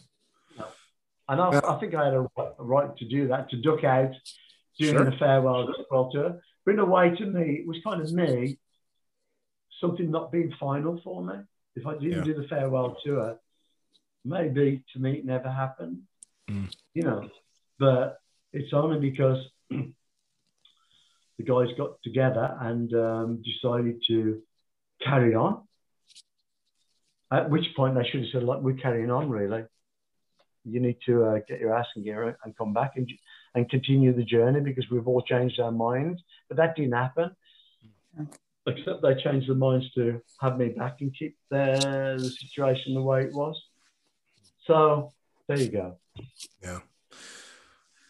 And 1.27 1.41
I, 1.41 1.51
Yeah. 1.51 1.61
I 1.67 1.79
think 1.79 1.93
I 1.95 2.05
had 2.05 2.13
a 2.13 2.21
right, 2.37 2.51
a 2.59 2.63
right 2.63 2.97
to 2.97 3.05
do 3.07 3.27
that, 3.29 3.49
to 3.49 3.57
duck 3.61 3.83
out 3.83 4.13
during 4.79 4.95
Sure. 4.95 5.05
the 5.05 5.17
farewell 5.17 5.67
gospel 5.67 6.11
tour. 6.11 6.41
But 6.65 6.73
in 6.73 6.79
a 6.79 6.85
way, 6.85 7.15
to 7.15 7.25
me, 7.25 7.59
it 7.59 7.67
was 7.67 7.77
kind 7.83 8.01
of 8.01 8.11
me, 8.11 8.57
something 9.79 10.09
not 10.09 10.31
being 10.31 10.51
final 10.59 10.99
for 11.03 11.23
me. 11.23 11.35
If 11.75 11.85
I 11.85 11.93
didn't 11.93 12.11
Yeah. 12.19 12.23
do 12.23 12.33
the 12.41 12.47
farewell 12.47 12.95
tour, 13.03 13.39
maybe 14.25 14.83
to 14.93 14.99
me 14.99 15.13
it 15.19 15.25
never 15.25 15.49
happened. 15.49 16.01
Mm. 16.49 16.73
You 16.93 17.03
know, 17.03 17.29
but 17.79 18.19
it's 18.51 18.73
only 18.73 18.99
because 18.99 19.37
the 19.69 21.43
guys 21.43 21.67
got 21.77 22.01
together 22.03 22.57
and 22.61 22.93
um, 22.93 23.43
decided 23.43 24.01
to 24.07 24.41
carry 25.03 25.35
on. 25.35 25.61
At 27.31 27.49
which 27.49 27.65
point 27.75 27.95
they 27.95 28.07
should 28.07 28.21
have 28.21 28.29
said, 28.31 28.43
"Like 28.43 28.61
we're 28.61 28.75
carrying 28.75 29.11
on, 29.11 29.29
really. 29.29 29.63
You 30.63 30.79
need 30.79 30.97
to 31.05 31.25
uh, 31.25 31.39
get 31.47 31.59
your 31.59 31.75
ass 31.75 31.87
in 31.95 32.03
gear 32.03 32.37
and 32.43 32.57
come 32.57 32.73
back 32.73 32.93
and 32.95 33.09
and 33.53 33.69
continue 33.69 34.13
the 34.13 34.23
journey 34.23 34.61
because 34.61 34.85
we've 34.89 35.07
all 35.07 35.21
changed 35.21 35.59
our 35.59 35.71
minds." 35.71 36.21
But 36.47 36.57
that 36.57 36.75
didn't 36.75 36.93
happen. 36.93 37.35
Except 38.67 39.01
they 39.01 39.15
changed 39.15 39.49
their 39.49 39.55
minds 39.55 39.91
to 39.93 40.21
have 40.39 40.57
me 40.57 40.69
back 40.69 40.97
and 41.01 41.13
keep 41.13 41.37
the, 41.51 42.17
the 42.17 42.29
situation 42.29 42.93
the 42.93 43.01
way 43.01 43.23
it 43.23 43.33
was. 43.33 43.61
So 44.65 45.11
there 45.47 45.57
you 45.57 45.69
go. 45.69 45.97
Yeah. 46.63 46.79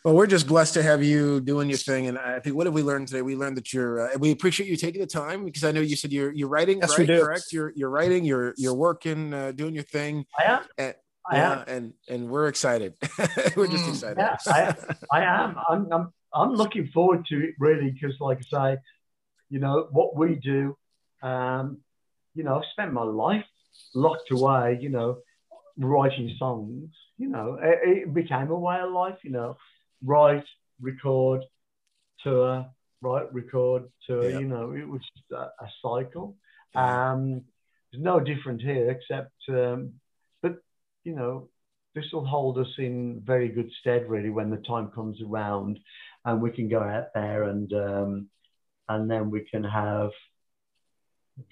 Well, 0.03 0.13
we're 0.13 0.27
just 0.27 0.47
blessed 0.47 0.75
to 0.75 0.83
have 0.83 1.03
you 1.03 1.41
doing 1.41 1.67
your 1.67 1.79
thing, 1.79 2.05
and 2.05 2.17
I 2.19 2.39
think 2.39 2.55
what 2.55 2.67
have 2.67 2.75
we 2.75 2.83
learned 2.83 3.07
today? 3.07 3.23
We 3.23 3.35
learned 3.35 3.57
that 3.57 3.73
you're. 3.73 4.01
Uh, 4.01 4.17
we 4.19 4.29
appreciate 4.31 4.69
you 4.69 4.77
taking 4.77 5.01
the 5.01 5.07
time 5.07 5.45
because 5.45 5.63
I 5.63 5.71
know 5.71 5.81
you 5.81 5.95
said 5.95 6.13
you're 6.13 6.31
you're 6.31 6.47
writing, 6.47 6.77
Yes, 6.79 6.91
right? 6.91 6.99
we 6.99 7.05
do. 7.07 7.23
Correct. 7.23 7.51
You're 7.51 7.73
you're 7.75 7.89
writing. 7.89 8.23
You're 8.23 8.53
you're 8.57 8.75
working, 8.75 9.33
uh, 9.33 9.51
doing 9.51 9.73
your 9.73 9.83
thing. 9.83 10.25
I 10.37 10.43
am. 10.43 10.63
And, 10.77 10.93
I 11.27 11.37
yeah, 11.37 11.51
am. 11.53 11.63
and 11.67 11.93
and 12.07 12.29
we're 12.29 12.47
excited. 12.49 12.93
we're 13.55 13.65
just 13.67 13.85
Mm, 13.85 13.89
excited. 13.89 14.17
Yeah, 14.19 14.37
I, 14.45 14.75
I 15.11 15.23
am. 15.23 15.55
I'm, 15.67 15.91
I'm, 15.91 16.13
I'm 16.35 16.51
looking 16.53 16.87
forward 16.93 17.25
to 17.29 17.43
it 17.43 17.55
really 17.59 17.89
because, 17.89 18.15
like 18.19 18.37
I 18.53 18.73
say, 18.75 18.77
you 19.49 19.57
know, 19.57 19.87
what 19.89 20.15
we 20.15 20.35
do, 20.35 20.77
um, 21.23 21.79
you 22.35 22.43
know, 22.43 22.57
I've 22.59 22.65
spent 22.73 22.93
my 22.93 23.01
life 23.01 23.45
locked 23.95 24.29
away, 24.29 24.77
you 24.79 24.89
know, 24.89 25.17
writing 25.77 26.35
songs. 26.37 26.89
You 27.17 27.29
know, 27.29 27.57
it, 27.61 27.79
it 27.83 28.13
became 28.13 28.49
a 28.49 28.59
way 28.59 28.79
of 28.79 28.91
life, 28.91 29.17
you 29.23 29.31
know, 29.31 29.57
write, 30.03 30.45
record, 30.81 31.43
tour, 32.23 32.65
write, 33.01 33.33
record, 33.33 33.83
tour. 34.07 34.29
Yeah. 34.29 34.39
You 34.39 34.47
know, 34.47 34.73
it 34.73 34.87
was 34.87 35.01
a, 35.31 35.35
a 35.35 35.69
cycle. 35.81 36.35
Um, 36.75 37.43
it's 37.91 38.01
no 38.01 38.19
different 38.19 38.61
here, 38.61 38.89
except, 38.89 39.31
um, 39.47 39.93
but, 40.41 40.57
you 41.05 41.15
know, 41.15 41.47
this 41.93 42.05
will 42.11 42.25
hold 42.25 42.57
us 42.57 42.67
in 42.77 43.21
very 43.25 43.47
good 43.47 43.71
stead 43.79 44.09
really 44.09 44.29
when 44.29 44.49
the 44.49 44.57
time 44.57 44.91
comes 44.93 45.21
around 45.21 45.79
and 46.25 46.41
we 46.41 46.51
can 46.51 46.67
go 46.67 46.81
out 46.81 47.13
there 47.15 47.43
and 47.43 47.71
um, 47.73 48.29
and 48.89 49.09
then 49.09 49.31
we 49.31 49.41
can 49.49 49.63
have 49.63 50.11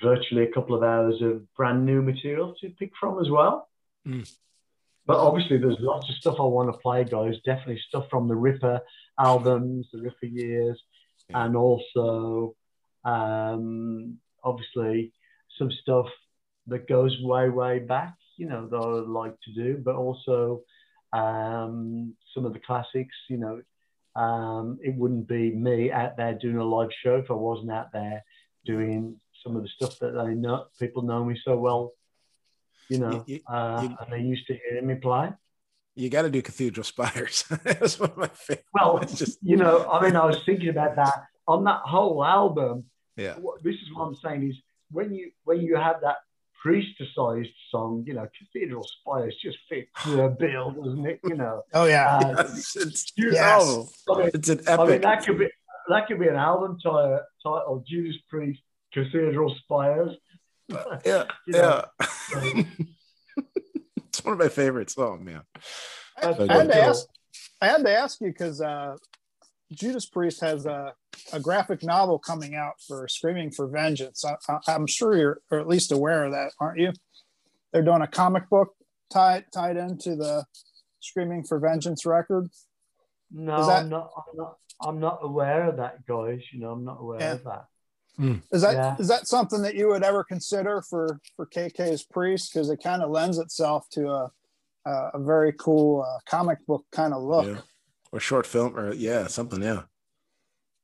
virtually 0.01 0.43
a 0.43 0.51
couple 0.51 0.75
of 0.75 0.83
hours 0.83 1.21
of 1.21 1.51
brand 1.55 1.85
new 1.85 2.01
material 2.01 2.53
to 2.59 2.69
pick 2.71 2.91
from 2.99 3.19
as 3.19 3.29
well 3.29 3.69
Mm. 4.07 4.29
but 5.05 5.17
obviously 5.17 5.57
there's 5.57 5.77
lots 5.79 6.09
of 6.09 6.15
stuff 6.15 6.35
i 6.39 6.43
want 6.43 6.71
to 6.71 6.77
play 6.79 7.03
guys 7.05 7.35
definitely 7.45 7.79
stuff 7.87 8.05
from 8.09 8.27
the 8.27 8.35
ripper 8.35 8.81
albums 9.19 9.87
the 9.93 10.01
ripper 10.01 10.25
years 10.25 10.81
Yeah. 11.29 11.45
and 11.45 11.55
also 11.55 12.55
um, 13.05 14.17
obviously 14.43 15.13
some 15.57 15.71
stuff 15.71 16.07
that 16.67 16.87
goes 16.87 17.17
way 17.21 17.49
way 17.49 17.79
back 17.79 18.15
you 18.37 18.47
know 18.47 18.67
that 18.67 18.77
i 18.77 18.87
would 18.87 19.07
like 19.07 19.35
to 19.45 19.53
do 19.53 19.77
but 19.77 19.95
also 19.95 20.61
um, 21.13 22.15
some 22.33 22.45
of 22.45 22.53
the 22.53 22.59
classics 22.59 23.15
you 23.29 23.37
know 23.37 23.61
um, 24.15 24.79
it 24.83 24.95
wouldn't 24.95 25.27
be 25.27 25.51
me 25.51 25.91
out 25.91 26.17
there 26.17 26.33
doing 26.33 26.57
a 26.57 26.63
live 26.63 26.89
show 27.03 27.15
if 27.17 27.29
i 27.31 27.33
wasn't 27.33 27.71
out 27.71 27.91
there 27.93 28.23
doing 28.65 29.19
some 29.43 29.55
of 29.55 29.63
the 29.63 29.69
stuff 29.69 29.97
that 29.99 30.11
they 30.11 30.33
know 30.33 30.65
people 30.79 31.03
know 31.03 31.23
me 31.23 31.37
so 31.43 31.57
well 31.57 31.91
you 32.89 32.99
know 32.99 33.23
You- 33.27 33.35
you- 33.35 33.41
uh, 33.47 33.81
you- 33.83 33.97
and 33.99 34.11
they're 34.11 34.19
used 34.19 34.47
to 34.47 34.53
hear 34.69 34.81
me 34.81 34.95
play 34.95 35.31
you 35.95 36.09
got 36.09 36.23
to 36.23 36.29
do 36.31 36.41
Cathedral 36.41 36.83
Spires. 36.83 37.43
That's 37.63 37.99
one 37.99 38.09
of 38.09 38.17
my 38.17 38.27
favorite. 38.27 38.65
Well, 38.73 38.97
It's 38.97 39.15
just 39.15 39.37
you 39.43 39.57
know, 39.57 39.87
I 39.87 40.01
mean, 40.03 40.15
I 40.15 40.25
was 40.25 40.43
thinking 40.43 40.69
about 40.69 40.95
that 40.95 41.13
on 41.47 41.63
that 41.65 41.81
whole 41.85 42.25
album. 42.25 42.85
yeah, 43.15 43.35
what- 43.35 43.61
this 43.63 43.75
is 43.75 43.93
what 43.93 44.05
I'm 44.05 44.15
saying 44.15 44.49
is 44.49 44.55
when 44.89 45.13
you 45.13 45.29
when 45.43 45.61
you 45.61 45.75
have 45.75 45.97
that 46.01 46.17
priestessized 46.65 47.53
song, 47.69 48.03
you 48.07 48.13
know, 48.13 48.27
Cathedral 48.39 48.83
Spires 48.99 49.35
just 49.41 49.57
fits 49.69 49.89
the 50.05 50.35
bill, 50.39 50.71
doesn't 50.71 51.05
it? 51.05 51.19
You 51.23 51.35
know, 51.35 51.61
Oh 51.73 51.85
yeah. 51.85 52.17
uh, 52.17 52.43
it's 52.57 52.75
it's, 52.75 53.13
Yes. 53.17 53.61
oh, 53.63 53.89
I 54.15 54.17
mean, 54.19 54.31
it's 54.33 54.49
an 54.49 54.59
epic. 54.61 54.79
I 54.79 54.85
mean, 54.87 55.01
that 55.01 55.25
could 55.25 55.37
be 55.37 55.47
that 55.89 56.07
could 56.07 56.19
be 56.19 56.27
an 56.27 56.35
album 56.35 56.77
title, 56.81 57.19
title 57.43 57.83
Judas 57.87 58.15
Priest 58.29 58.61
Cathedral 58.93 59.53
Spires. 59.63 60.11
yeah, 61.05 61.25
you 61.47 61.53
know, 61.53 61.83
yeah. 62.31 62.63
it's 64.07 64.23
one 64.23 64.33
of 64.33 64.39
my 64.39 64.49
favorites. 64.49 64.95
Oh 64.97 65.17
man, 65.17 65.41
That's 66.21 66.39
I 66.39 66.53
had 66.53 66.71
to 66.71 66.81
ask. 66.83 67.05
I 67.61 67.67
had 67.67 67.83
to 67.85 67.91
ask 67.97 68.19
you 68.21 68.27
because 68.27 68.61
uh, 68.61 68.95
Judas 69.71 70.05
Priest 70.05 70.41
has 70.41 70.65
a, 70.65 70.93
a 71.31 71.39
graphic 71.39 71.83
novel 71.83 72.19
coming 72.19 72.55
out 72.55 72.73
for 72.87 73.07
Screaming 73.07 73.51
for 73.51 73.67
Vengeance. 73.67 74.23
I, 74.25 74.35
I, 74.49 74.59
I'm 74.73 74.87
sure 74.87 75.17
you're 75.17 75.41
or 75.51 75.59
at 75.59 75.67
least 75.67 75.91
aware 75.91 76.25
of 76.25 76.31
that, 76.33 76.51
aren't 76.59 76.79
you? 76.79 76.91
They're 77.71 77.83
doing 77.83 78.01
a 78.01 78.07
comic 78.07 78.49
book 78.49 78.69
tied 79.11 79.45
tied 79.53 79.77
into 79.77 80.15
the 80.15 80.45
Screaming 80.99 81.43
for 81.43 81.59
Vengeance 81.59 82.05
record. 82.05 82.49
No, 83.31 83.59
Is 83.61 83.67
that- 83.67 83.83
I'm 83.83 83.89
not. 83.89 84.09
I'm 84.15 84.37
not. 84.37 84.57
I'm 84.81 84.99
not 84.99 85.19
aware 85.21 85.69
of 85.69 85.77
that, 85.77 86.05
guys. 86.05 86.41
You 86.51 86.59
know, 86.59 86.71
I'm 86.71 86.83
not 86.83 86.97
aware 86.99 87.19
Yeah. 87.21 87.33
of 87.33 87.43
that. 87.45 87.65
Is 88.19 88.61
that 88.61 88.99
is 88.99 89.09
Yeah. 89.09 89.15
that 89.17 89.27
something 89.27 89.61
that 89.63 89.75
you 89.75 89.87
would 89.87 90.03
ever 90.03 90.23
consider 90.23 90.81
for 90.81 91.19
for 91.35 91.45
KK's 91.47 92.03
Priest? 92.03 92.53
Because 92.53 92.69
it 92.69 92.77
kind 92.83 93.01
of 93.01 93.09
lends 93.09 93.37
itself 93.39 93.87
to 93.91 94.09
a 94.09 94.31
a, 94.85 95.11
a 95.15 95.19
very 95.19 95.53
cool 95.53 96.01
uh, 96.03 96.19
comic 96.29 96.63
book 96.67 96.85
kind 96.91 97.13
of 97.13 97.23
look. 97.23 97.47
yeah. 97.47 97.61
or 98.11 98.19
short 98.19 98.45
film, 98.45 98.77
or 98.77 98.93
yeah, 98.93 99.27
something. 99.27 99.61
Yeah, 99.63 99.83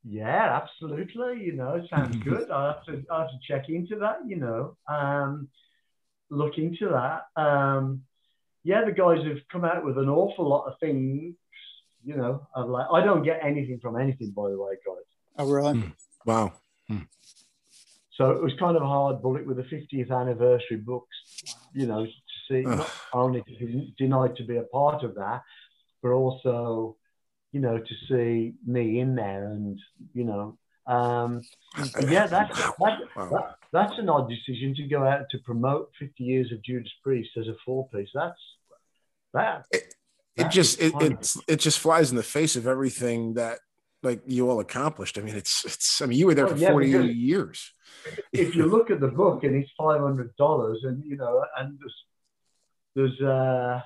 Yeah, 0.03 0.61
absolutely. 0.61 1.43
You 1.43 1.53
know, 1.53 1.85
sounds 1.89 2.15
good. 2.23 2.49
I 2.49 2.67
have 2.67 2.85
to, 2.85 3.03
I 3.11 3.19
have 3.21 3.29
to 3.29 3.39
check 3.47 3.69
into 3.69 3.97
that. 3.97 4.19
You 4.25 4.37
know, 4.37 4.77
um, 4.87 5.49
look 6.29 6.57
into 6.57 6.89
that. 6.89 7.25
Um, 7.39 8.03
yeah, 8.63 8.83
the 8.85 8.91
guys 8.91 9.23
have 9.25 9.37
come 9.51 9.65
out 9.65 9.85
with 9.85 9.97
an 9.97 10.09
awful 10.09 10.47
lot 10.47 10.65
of 10.67 10.79
things. 10.79 11.35
You 12.03 12.15
know, 12.15 12.47
I'm 12.55 12.69
like, 12.69 12.87
I 12.93 13.03
don't 13.03 13.23
get 13.23 13.41
anything 13.43 13.79
from 13.81 13.99
anything, 13.99 14.31
by 14.31 14.49
the 14.49 14.57
way, 14.57 14.73
guys. 14.85 15.05
Oh, 15.37 15.49
really? 15.51 15.79
Hmm. 15.79 15.89
wow. 16.25 16.53
So 18.19 18.31
it 18.31 18.43
was 18.43 18.51
kind 18.59 18.75
of 18.75 18.83
a 18.83 18.85
hard 18.85 19.21
bullet 19.21 19.47
with 19.47 19.55
the 19.55 19.63
50th 19.63 20.11
anniversary 20.11 20.75
books. 20.75 21.15
You 21.73 21.87
know, 21.87 22.05
to 22.05 22.11
see 22.49 22.61
not 22.63 22.91
only 23.13 23.41
to 23.43 23.65
be 23.65 23.93
denied 23.97 24.35
to 24.35 24.43
be 24.43 24.57
a 24.57 24.63
part 24.63 25.03
of 25.03 25.15
that, 25.15 25.41
but 26.03 26.09
also, 26.09 26.97
you 27.53 27.61
know, 27.61 27.77
to 27.77 27.95
see 28.09 28.55
me 28.65 28.99
in 28.99 29.15
there 29.15 29.45
and 29.45 29.79
you 30.13 30.25
know. 30.25 30.57
Um, 30.85 31.41
yeah, 32.09 32.27
that's 32.27 32.57
that, 32.57 32.75
that, 33.15 33.55
that's 33.71 33.97
an 33.97 34.09
odd 34.09 34.29
decision 34.29 34.75
to 34.75 34.87
go 34.87 35.07
out 35.07 35.29
to 35.31 35.37
promote 35.45 35.91
50 35.97 36.21
years 36.21 36.51
of 36.51 36.61
Judas 36.61 36.91
Priest 37.01 37.29
as 37.37 37.47
a 37.47 37.55
four 37.65 37.87
piece. 37.87 38.09
That's 38.13 38.41
that. 39.33 39.65
it 39.71 39.93
That 40.35 40.51
just 40.51 40.81
it, 40.81 40.91
it's 40.99 41.37
it 41.47 41.61
just 41.61 41.79
flies 41.79 42.11
in 42.11 42.17
the 42.17 42.23
face 42.23 42.57
of 42.57 42.67
everything 42.67 43.35
that 43.35 43.59
like 44.03 44.21
you 44.27 44.49
all 44.49 44.59
accomplished. 44.59 45.17
I 45.17 45.21
mean, 45.21 45.35
it's 45.35 45.65
it's. 45.65 46.01
I 46.01 46.05
mean, 46.05 46.17
you 46.17 46.27
were 46.27 46.35
there 46.35 46.47
Oh, 46.47 46.51
for 46.51 46.57
yeah, 46.57 46.71
forty 46.71 46.87
years. 46.89 47.71
If 48.33 48.55
you 48.55 48.65
look 48.65 48.89
at 48.91 48.99
the 48.99 49.07
book 49.07 49.43
and 49.43 49.55
it's 49.55 49.71
five 49.77 50.01
hundred 50.01 50.35
dollars, 50.37 50.79
and 50.83 51.03
you 51.05 51.17
know, 51.17 51.43
and 51.57 51.77
there's 51.79 51.95
there's 52.95 53.21
uh, 53.21 53.81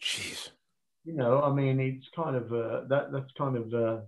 Jeez. 0.00 0.50
you 1.04 1.14
know, 1.14 1.42
I 1.42 1.52
mean, 1.52 1.80
it's 1.80 2.06
kind 2.14 2.36
of 2.36 2.52
uh, 2.52 2.82
that 2.88 3.12
that's 3.12 3.32
kind 3.36 3.56
of 3.56 3.74
uh, 3.74 4.00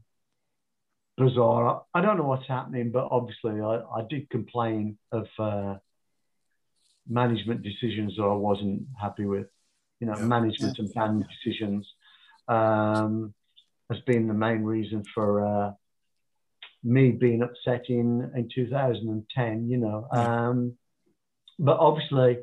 bizarre. 1.16 1.82
I 1.94 2.00
don't 2.00 2.16
know 2.18 2.24
what's 2.24 2.46
happening, 2.48 2.90
but 2.90 3.08
obviously, 3.10 3.60
I, 3.60 3.80
I 3.96 4.02
did 4.08 4.30
complain 4.30 4.98
of 5.12 5.26
uh, 5.38 5.74
management 7.08 7.62
decisions 7.62 8.14
that 8.16 8.22
I 8.22 8.32
wasn't 8.34 8.84
happy 9.00 9.26
with. 9.26 9.46
You 10.00 10.06
know, 10.08 10.18
Yeah. 10.18 10.26
management 10.26 10.78
and 10.78 10.92
band 10.94 11.24
decisions 11.44 11.86
um, 12.48 13.34
has 13.94 14.02
been 14.04 14.26
the 14.28 14.34
main 14.34 14.62
reason 14.62 15.02
for 15.14 15.44
uh, 15.46 15.72
me 16.82 17.10
being 17.12 17.42
upset 17.42 17.84
in 17.88 18.30
in 18.34 18.48
2010. 18.54 19.68
You 19.68 19.78
know, 19.78 20.08
um, 20.10 20.76
but 21.58 21.78
obviously, 21.78 22.38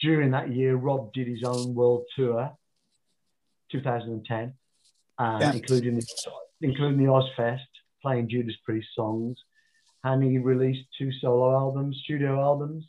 during 0.00 0.32
that 0.32 0.52
year, 0.52 0.74
Rob 0.76 1.12
did 1.12 1.26
his 1.28 1.44
own 1.44 1.74
world 1.74 2.04
tour. 2.16 2.56
2010, 3.70 4.52
uh, 5.18 5.38
Yeah. 5.40 5.52
including 5.54 5.94
the, 5.96 6.06
including 6.60 6.98
the 6.98 7.10
Ozzfest, 7.10 7.60
playing 8.02 8.28
Judas 8.28 8.54
Priest 8.66 8.88
songs, 8.94 9.38
and 10.04 10.22
he 10.22 10.36
released 10.36 10.86
two 10.98 11.10
solo 11.10 11.52
albums, 11.52 11.98
studio 12.04 12.38
albums, 12.38 12.84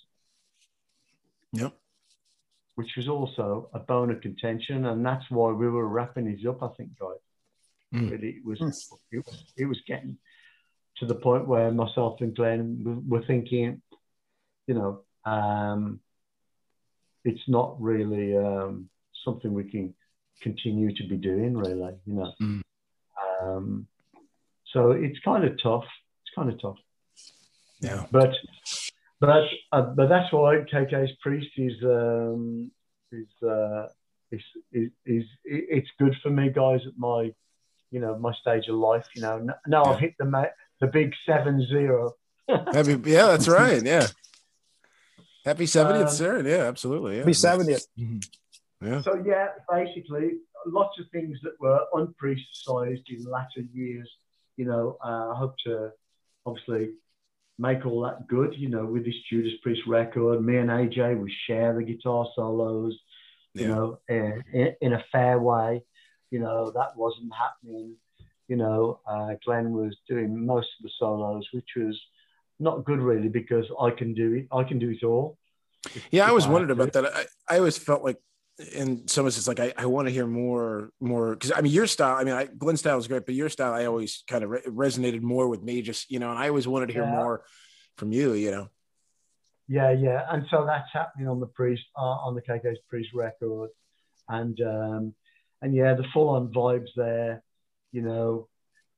Yep. 1.53 1.73
which 2.75 2.97
was 2.97 3.07
also 3.07 3.69
a 3.73 3.79
bone 3.79 4.11
of 4.11 4.19
contention, 4.19 4.85
and 4.85 5.05
that's 5.05 5.29
why 5.31 5.53
we 5.53 5.69
were 5.69 5.87
wrapping 5.87 6.25
these 6.25 6.45
up. 6.45 6.61
I 6.61 6.67
think, 6.75 6.97
guys. 6.99 7.19
Mm. 7.93 8.09
But 8.09 8.23
it 8.23 8.43
was, 8.43 8.59
Mm. 8.59 8.97
it 9.11 9.25
was 9.25 9.53
it 9.57 9.65
was 9.65 9.81
getting 9.87 10.17
to 10.97 11.05
the 11.05 11.15
point 11.15 11.47
where 11.47 11.71
myself 11.71 12.21
and 12.21 12.35
Glenn 12.35 12.83
were- 12.83 13.19
were 13.19 13.25
thinking, 13.25 13.81
you 14.67 14.73
know, 14.75 15.03
um, 15.25 15.99
it's 17.23 17.47
not 17.47 17.79
really 17.81 18.35
um, 18.37 18.89
something 19.23 19.53
we 19.53 19.69
can 19.69 19.95
continue 20.41 20.93
to 20.95 21.07
be 21.07 21.17
doing, 21.17 21.55
really, 21.55 21.95
you 22.05 22.13
know. 22.13 22.33
Mm. 22.41 22.61
Um, 23.41 23.87
so 24.71 24.91
it's 24.91 25.19
kind 25.19 25.43
of 25.43 25.61
tough. 25.61 25.85
It's 26.23 26.35
kind 26.35 26.49
of 26.51 26.59
tough. 26.59 26.77
Yeah. 27.79 28.05
But 28.11 28.33
but 29.19 29.43
uh, 29.71 29.81
but 29.97 30.07
that's 30.09 30.31
why 30.33 30.57
KK's 30.71 31.15
priest 31.21 31.51
is 31.57 31.81
um, 31.83 32.71
is, 33.11 33.27
uh, 33.47 33.87
is, 34.31 34.41
is 34.71 34.89
is 35.05 35.25
it's 35.43 35.89
good 35.99 36.15
for 36.23 36.29
me, 36.29 36.49
guys, 36.49 36.81
at 36.87 36.97
my 36.97 37.33
you 37.93 37.99
know 38.01 38.17
my 38.17 38.33
stage 38.41 38.67
of 38.67 38.75
life. 38.75 39.05
You 39.15 39.21
know, 39.21 39.47
now 39.67 39.85
I've 39.85 39.99
hit 39.99 40.15
the 40.19 40.49
the 40.81 40.87
big 40.87 41.13
seven 41.25 41.65
zero. 41.67 42.13
Happy, 42.49 42.99
yeah, 43.05 43.27
that's 43.27 43.47
right. 43.61 43.81
Yeah. 43.83 44.07
Happy 45.45 45.65
70th, 45.65 46.03
Um, 46.03 46.09
sir. 46.09 46.41
Yeah, 46.47 46.63
absolutely. 46.67 47.17
Yeah. 47.17 47.23
Be 47.25 47.33
70th. 47.33 47.85
Mhm. 47.99 48.25
Yeah. 48.81 49.01
So 49.01 49.21
yeah, 49.25 49.47
basically, 49.69 50.37
lots 50.65 50.97
of 50.99 51.05
things 51.11 51.37
that 51.43 51.53
were 51.59 51.81
unpriestessized 51.93 53.03
in 53.09 53.23
latter 53.29 53.61
years. 53.73 54.09
You 54.57 54.65
know, 54.65 54.97
uh, 55.03 55.31
I 55.33 55.35
hope 55.35 55.55
to 55.65 55.91
obviously 56.45 56.91
make 57.59 57.85
all 57.85 58.01
that 58.01 58.27
good. 58.27 58.55
You 58.57 58.69
know, 58.69 58.85
with 58.85 59.05
this 59.05 59.15
Judas 59.29 59.53
Priest 59.61 59.81
record, 59.87 60.43
me 60.43 60.57
and 60.57 60.69
AJ 60.69 61.19
we 61.21 61.33
share 61.47 61.73
the 61.75 61.83
guitar 61.83 62.25
solos. 62.35 62.97
You 63.53 63.61
Yeah. 63.61 63.67
know, 63.75 63.99
in, 64.09 64.43
in, 64.53 64.75
in 64.81 64.93
a 64.93 65.03
fair 65.11 65.39
way. 65.39 65.83
You 66.33 66.39
know, 66.39 66.71
that 66.71 66.97
wasn't 66.97 67.31
happening. 67.45 67.95
You 68.47 68.55
know, 68.55 68.99
uh, 69.07 69.35
Glenn 69.45 69.71
was 69.71 69.95
doing 70.09 70.29
most 70.53 70.67
of 70.79 70.83
the 70.85 70.89
solos, 70.97 71.45
which 71.53 71.69
was 71.77 71.95
not 72.59 72.85
good 72.85 72.99
really 72.99 73.29
because 73.29 73.65
I 73.79 73.91
can 73.91 74.15
do 74.15 74.33
it. 74.33 74.47
I 74.51 74.63
can 74.63 74.79
do 74.79 74.89
it 74.89 75.03
all. 75.03 75.37
Yeah, 76.09 76.25
I 76.25 76.29
always 76.29 76.45
have 76.45 76.53
wondered 76.53 76.71
about 76.71 76.91
that. 76.93 77.05
I, 77.05 77.25
I 77.53 77.57
always 77.59 77.77
felt 77.77 78.03
like, 78.03 78.17
in 78.73 79.07
some 79.07 79.25
sense, 79.25 79.37
it's 79.37 79.47
like 79.47 79.59
I, 79.59 79.73
I 79.77 79.85
want 79.85 80.07
to 80.07 80.11
hear 80.17 80.25
more, 80.25 80.89
more 80.99 81.35
because 81.35 81.51
I 81.55 81.61
mean, 81.61 81.71
your 81.71 81.85
style. 81.85 82.15
I 82.17 82.23
mean, 82.23 82.33
I, 82.33 82.45
Glenn's 82.45 82.79
style 82.79 82.97
is 82.97 83.07
great, 83.07 83.25
but 83.27 83.35
your 83.35 83.49
style, 83.49 83.73
I 83.73 83.85
always 83.85 84.23
kind 84.27 84.43
of 84.43 84.49
re- 84.49 84.61
resonated 84.65 85.21
more 85.21 85.47
with 85.47 85.61
me. 85.61 85.83
Just 85.83 86.09
you 86.09 86.17
know, 86.17 86.31
and 86.31 86.39
I 86.39 86.49
always 86.49 86.67
wanted 86.67 86.87
to 86.87 86.93
hear 86.93 87.03
Yeah. 87.05 87.11
more 87.19 87.43
from 87.97 88.11
you. 88.11 88.33
You 88.33 88.51
know, 88.51 88.69
Yeah, 89.67 89.91
yeah, 89.91 90.25
and 90.31 90.45
so 90.49 90.65
that's 90.65 90.89
happening 90.91 91.27
on 91.27 91.39
the 91.39 91.51
priest 91.59 91.83
uh, 91.95 92.17
on 92.27 92.33
the 92.33 92.41
KK's 92.41 92.79
priest 92.89 93.09
record, 93.13 93.69
and 94.29 94.59
um, 94.61 95.13
and 95.63 95.73
yeah, 95.73 95.93
the 95.95 96.03
full-on 96.13 96.49
vibes 96.53 96.89
there. 96.95 97.41
You 97.91 98.01
know, 98.01 98.47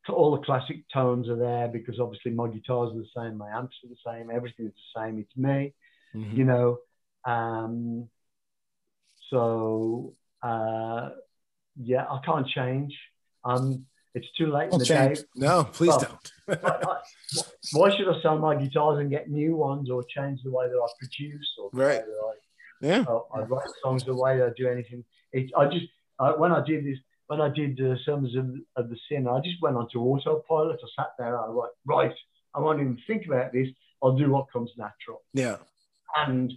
all 0.10 0.32
the 0.32 0.44
classic 0.46 0.78
tones 0.94 1.30
are 1.30 1.36
there 1.36 1.68
because 1.68 2.00
obviously 2.00 2.32
my 2.32 2.48
guitars 2.48 2.92
are 2.92 3.00
the 3.00 3.08
same, 3.16 3.38
my 3.38 3.50
amps 3.58 3.76
are 3.84 3.90
the 3.90 3.96
same, 4.06 4.30
everything 4.32 4.66
is 4.68 4.74
the 4.74 5.02
same. 5.02 5.20
It's 5.20 5.38
me, 5.38 5.74
Mhm. 6.16 6.34
you 6.38 6.44
know. 6.46 6.80
Um, 7.26 8.10
so 9.30 10.16
uh, 10.44 11.10
yeah, 11.82 12.06
I 12.10 12.20
can't 12.26 12.48
change. 12.48 12.98
Um, 13.44 13.86
it's 14.14 14.32
too 14.38 14.48
late 14.48 14.66
in 14.66 14.70
Don't 14.72 14.80
the 14.80 14.86
change. 14.86 15.18
day. 15.20 15.24
no, 15.36 15.64
please 15.66 15.90
Well, 15.90 16.00
don't. 16.00 16.32
I- 16.64 16.92
I- 16.92 17.02
why 17.74 17.96
should 17.96 18.08
I 18.08 18.22
sell 18.22 18.38
my 18.38 18.56
guitars 18.56 19.00
and 19.00 19.10
get 19.10 19.30
new 19.30 19.56
ones 19.56 19.90
or 19.90 20.04
change 20.04 20.40
the 20.44 20.52
way 20.52 20.68
that 20.68 20.78
I 20.78 20.88
produce 21.00 21.50
or 21.62 21.70
Right. 21.74 22.02
I 22.02 22.34
yeah, 22.82 23.06
Oh, 23.08 23.28
I 23.34 23.40
write 23.42 23.68
songs 23.84 24.04
the 24.06 24.16
way 24.16 24.42
I 24.42 24.50
do 24.56 24.68
anything. 24.68 25.04
It, 25.34 25.52
I 25.58 25.66
just 25.68 25.88
I, 26.20 26.32
when 26.32 26.52
I 26.52 26.64
did 26.66 26.86
this 26.86 26.98
when 27.28 27.42
I 27.42 27.50
did 27.50 27.80
uh, 27.82 27.96
Sermons 28.06 28.36
of, 28.36 28.46
of 28.76 28.90
the 28.90 28.98
Sin, 29.10 29.28
I 29.28 29.40
just 29.40 29.60
went 29.62 29.76
onto 29.78 30.00
autopilot. 30.00 30.80
I 30.84 30.88
sat 31.02 31.14
there. 31.18 31.36
I 31.40 31.48
was 31.50 31.56
like, 31.56 31.72
right. 31.98 32.16
I 32.54 32.60
won't 32.60 32.80
even 32.80 33.00
think 33.08 33.26
about 33.26 33.52
this. 33.52 33.68
I'll 34.04 34.16
do 34.16 34.30
what 34.30 34.46
comes 34.54 34.70
natural. 34.78 35.24
yeah, 35.34 35.58
And 36.18 36.54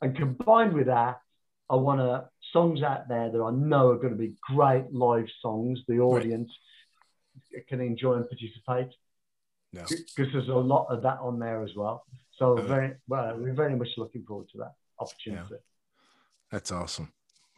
and 0.00 0.16
combined 0.16 0.74
with 0.74 0.86
that, 0.86 1.20
I 1.68 1.74
want 1.76 2.00
to 2.00 2.28
songs 2.52 2.82
out 2.82 3.08
there 3.08 3.30
that 3.30 3.40
I 3.40 3.50
know 3.50 3.88
are 3.90 3.96
going 3.96 4.12
to 4.12 4.18
be 4.18 4.34
great 4.54 4.92
live 4.92 5.26
songs. 5.40 5.80
The 5.88 5.98
audience 5.98 6.50
can 7.68 7.80
enjoy 7.80 8.14
and 8.14 8.28
participate 8.28 8.90
No. 9.72 9.82
because 10.16 10.32
there's 10.32 10.48
a 10.48 10.54
lot 10.54 10.86
of 10.90 11.02
that 11.02 11.18
on 11.20 11.38
there 11.38 11.62
as 11.62 11.70
well. 11.74 12.04
So 12.38 12.58
Uh, 12.58 12.62
very 12.62 12.94
well, 13.08 13.36
we're 13.38 13.54
very 13.54 13.74
much 13.76 13.88
looking 13.96 14.22
forward 14.24 14.48
to 14.50 14.58
that 14.58 14.74
opportunity. 14.98 15.56
That's 16.50 16.70
awesome. 16.70 17.12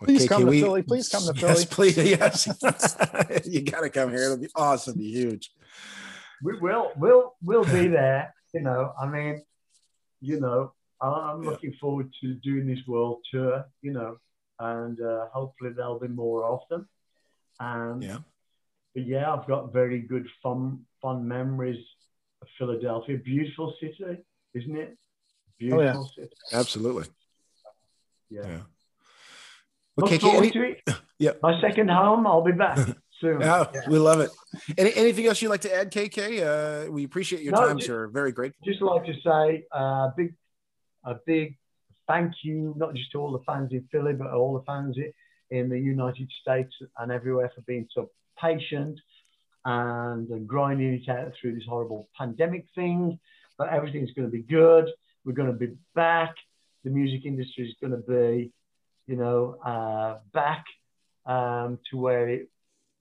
Well, 0.06 0.16
Please 0.16 0.26
KK, 0.26 0.28
come 0.28 0.40
to 0.42 0.46
we- 0.48 0.60
Philly. 0.60 0.82
Please 0.82 1.08
come 1.08 1.22
to 1.22 1.32
Yes, 1.40 1.64
Philly. 1.64 1.92
please. 1.92 1.96
Yes. 2.10 3.46
you 3.46 3.62
got 3.62 3.80
to 3.80 3.90
come 3.90 4.10
here. 4.10 4.24
It'll 4.24 4.36
be 4.36 4.48
awesome. 4.54 4.92
It'll 4.92 4.98
be 5.02 5.10
huge. 5.12 5.50
We 6.42 6.58
will, 6.58 6.92
we'll, 6.96 7.34
we'll 7.42 7.64
be 7.64 7.86
there. 7.88 8.34
You 8.52 8.60
know, 8.60 8.92
I 9.00 9.06
mean, 9.06 9.42
you 10.20 10.40
know, 10.40 10.72
I- 11.00 11.06
I'm 11.08 11.42
Yeah. 11.42 11.50
looking 11.50 11.72
forward 11.80 12.12
to 12.20 12.34
doing 12.34 12.66
this 12.66 12.80
world 12.86 13.24
tour. 13.30 13.64
You 13.82 13.92
know, 13.92 14.18
and 14.58 15.00
uh, 15.00 15.26
hopefully 15.32 15.70
there'll 15.74 15.98
be 15.98 16.08
more 16.08 16.44
of 16.44 16.60
them. 16.68 16.86
And 17.60 18.02
Yeah. 18.02 18.18
but 18.94 19.06
yeah, 19.06 19.32
I've 19.32 19.46
got 19.46 19.72
very 19.72 20.00
good 20.00 20.26
fun, 20.42 20.84
fun 21.00 21.26
memories 21.26 21.82
of 22.42 22.48
Philadelphia. 22.58 23.16
Beautiful 23.18 23.74
city, 23.80 24.18
isn't 24.54 24.76
it? 24.76 24.98
Oh, 24.98 25.80
yeah. 25.80 25.92
Beautiful 25.92 26.10
city. 26.14 26.30
Absolutely. 26.52 27.06
Yeah. 28.28 28.42
Yeah. 28.46 28.60
Look 29.96 30.06
Okay, 30.06 30.18
forward 30.18 30.38
any, 30.44 30.50
to 30.52 30.62
it. 30.62 30.82
Yep. 31.20 31.38
My 31.42 31.60
second 31.60 31.88
home. 31.90 32.26
I'll 32.26 32.42
be 32.42 32.50
back 32.52 32.76
soon. 33.20 33.40
oh, 33.42 33.70
we 33.88 33.98
love 33.98 34.18
it. 34.20 34.30
Any, 34.76 34.92
anything 34.94 35.26
else 35.26 35.40
you'd 35.40 35.48
like 35.48 35.60
to 35.60 35.72
add, 35.74 35.92
KK? 35.92 36.86
Uh, 36.88 36.90
we 36.90 37.04
appreciate 37.04 37.42
your 37.42 37.52
No, 37.52 37.60
time, 37.68 37.76
just- 37.78 37.86
sir. 37.86 38.08
Very 38.08 38.32
grateful. 38.32 38.64
just 38.66 38.82
like 38.82 39.04
to 39.06 39.14
say 39.24 39.64
a 39.72 40.08
big, 40.16 40.34
a 41.04 41.14
big 41.24 41.56
thank 42.08 42.32
you, 42.42 42.74
not 42.76 42.94
just 42.94 43.12
to 43.12 43.20
all 43.20 43.30
the 43.32 43.44
fans 43.46 43.70
in 43.72 43.86
Philly, 43.92 44.12
but 44.12 44.32
all 44.32 44.54
the 44.54 44.64
fans 44.64 44.96
in 45.50 45.68
the 45.68 45.78
United 45.78 46.28
States 46.42 46.74
and 46.98 47.12
everywhere 47.12 47.50
for 47.54 47.60
being 47.62 47.86
so 47.94 48.10
patient 48.42 48.98
and, 49.64 50.28
and 50.30 50.48
grinding 50.48 50.94
it 50.94 51.08
out 51.08 51.32
through 51.40 51.54
this 51.54 51.64
horrible 51.68 52.08
pandemic 52.18 52.66
thing. 52.74 53.18
But 53.56 53.68
everything's 53.68 54.10
going 54.10 54.26
to 54.26 54.32
be 54.32 54.42
good. 54.42 54.90
We're 55.24 55.32
going 55.32 55.52
to 55.52 55.56
be 55.66 55.76
back. 55.94 56.34
The 56.82 56.90
music 56.90 57.24
industry 57.24 57.68
is 57.68 57.76
going 57.80 57.92
to 57.92 57.98
be, 58.06 58.52
you 59.06 59.16
know, 59.16 59.56
uh, 59.64 60.18
back 60.32 60.64
um, 61.26 61.78
to 61.90 61.96
where 61.96 62.28
it 62.28 62.48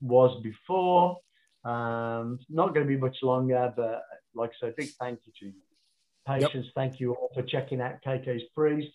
was 0.00 0.40
before. 0.42 1.18
Um, 1.64 2.38
not 2.50 2.74
going 2.74 2.86
to 2.86 2.92
be 2.92 2.96
much 2.98 3.16
longer, 3.22 3.72
but 3.74 4.02
like 4.34 4.50
I 4.50 4.66
said, 4.66 4.76
big 4.76 4.90
thank 5.00 5.20
you 5.24 5.32
to 5.40 5.46
you. 5.46 5.52
Patience, 6.26 6.66
thank 6.74 7.00
you 7.00 7.14
all 7.14 7.30
for 7.34 7.42
checking 7.42 7.80
out 7.80 7.96
KK's 8.06 8.42
Priest, 8.54 8.88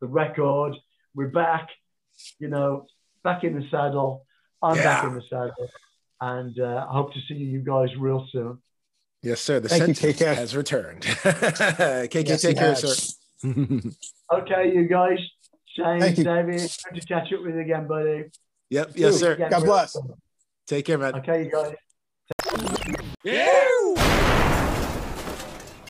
the 0.00 0.06
record. 0.06 0.74
We're 1.14 1.28
back, 1.28 1.68
you 2.38 2.48
know, 2.48 2.86
back 3.22 3.44
in 3.44 3.54
the 3.58 3.66
saddle. 3.70 4.26
I'm 4.62 4.76
back 4.76 5.04
in 5.04 5.14
the 5.14 5.22
saddle. 5.28 5.68
And 6.20 6.58
uh, 6.60 6.86
I 6.88 6.92
hope 6.92 7.12
to 7.14 7.20
see 7.28 7.34
you 7.34 7.60
guys 7.60 7.88
real 7.98 8.26
soon. 8.32 8.58
Yes, 9.22 9.40
sir. 9.40 9.60
The 9.60 9.68
Thank 9.68 10.02
you, 10.02 10.12
KK. 10.12 10.34
has 10.34 10.56
returned. 10.56 11.02
KK, 11.02 12.28
Yes, 12.28 12.42
take 12.42 12.56
care, 12.56 12.74
has. 12.74 12.80
sir. 12.80 13.12
Okay, 14.32 14.72
you 14.74 14.88
guys. 14.88 15.18
Shane, 15.76 16.00
Thank 16.00 16.18
you. 16.18 16.24
David, 16.24 16.60
good 16.60 17.00
to 17.00 17.06
catch 17.06 17.32
up 17.32 17.42
with 17.42 17.54
you 17.54 17.60
again, 17.60 17.86
buddy. 17.86 18.24
yep. 18.68 18.92
Yes, 18.94 19.18
sir. 19.18 19.32
Again, 19.32 19.50
God 19.50 19.64
bless. 19.64 19.96
Take 20.66 20.84
care, 20.84 20.98
man. 20.98 21.14
Okay, 21.16 21.44
you 21.44 21.50
guys. 21.50 21.74
Yeah. 23.24 23.68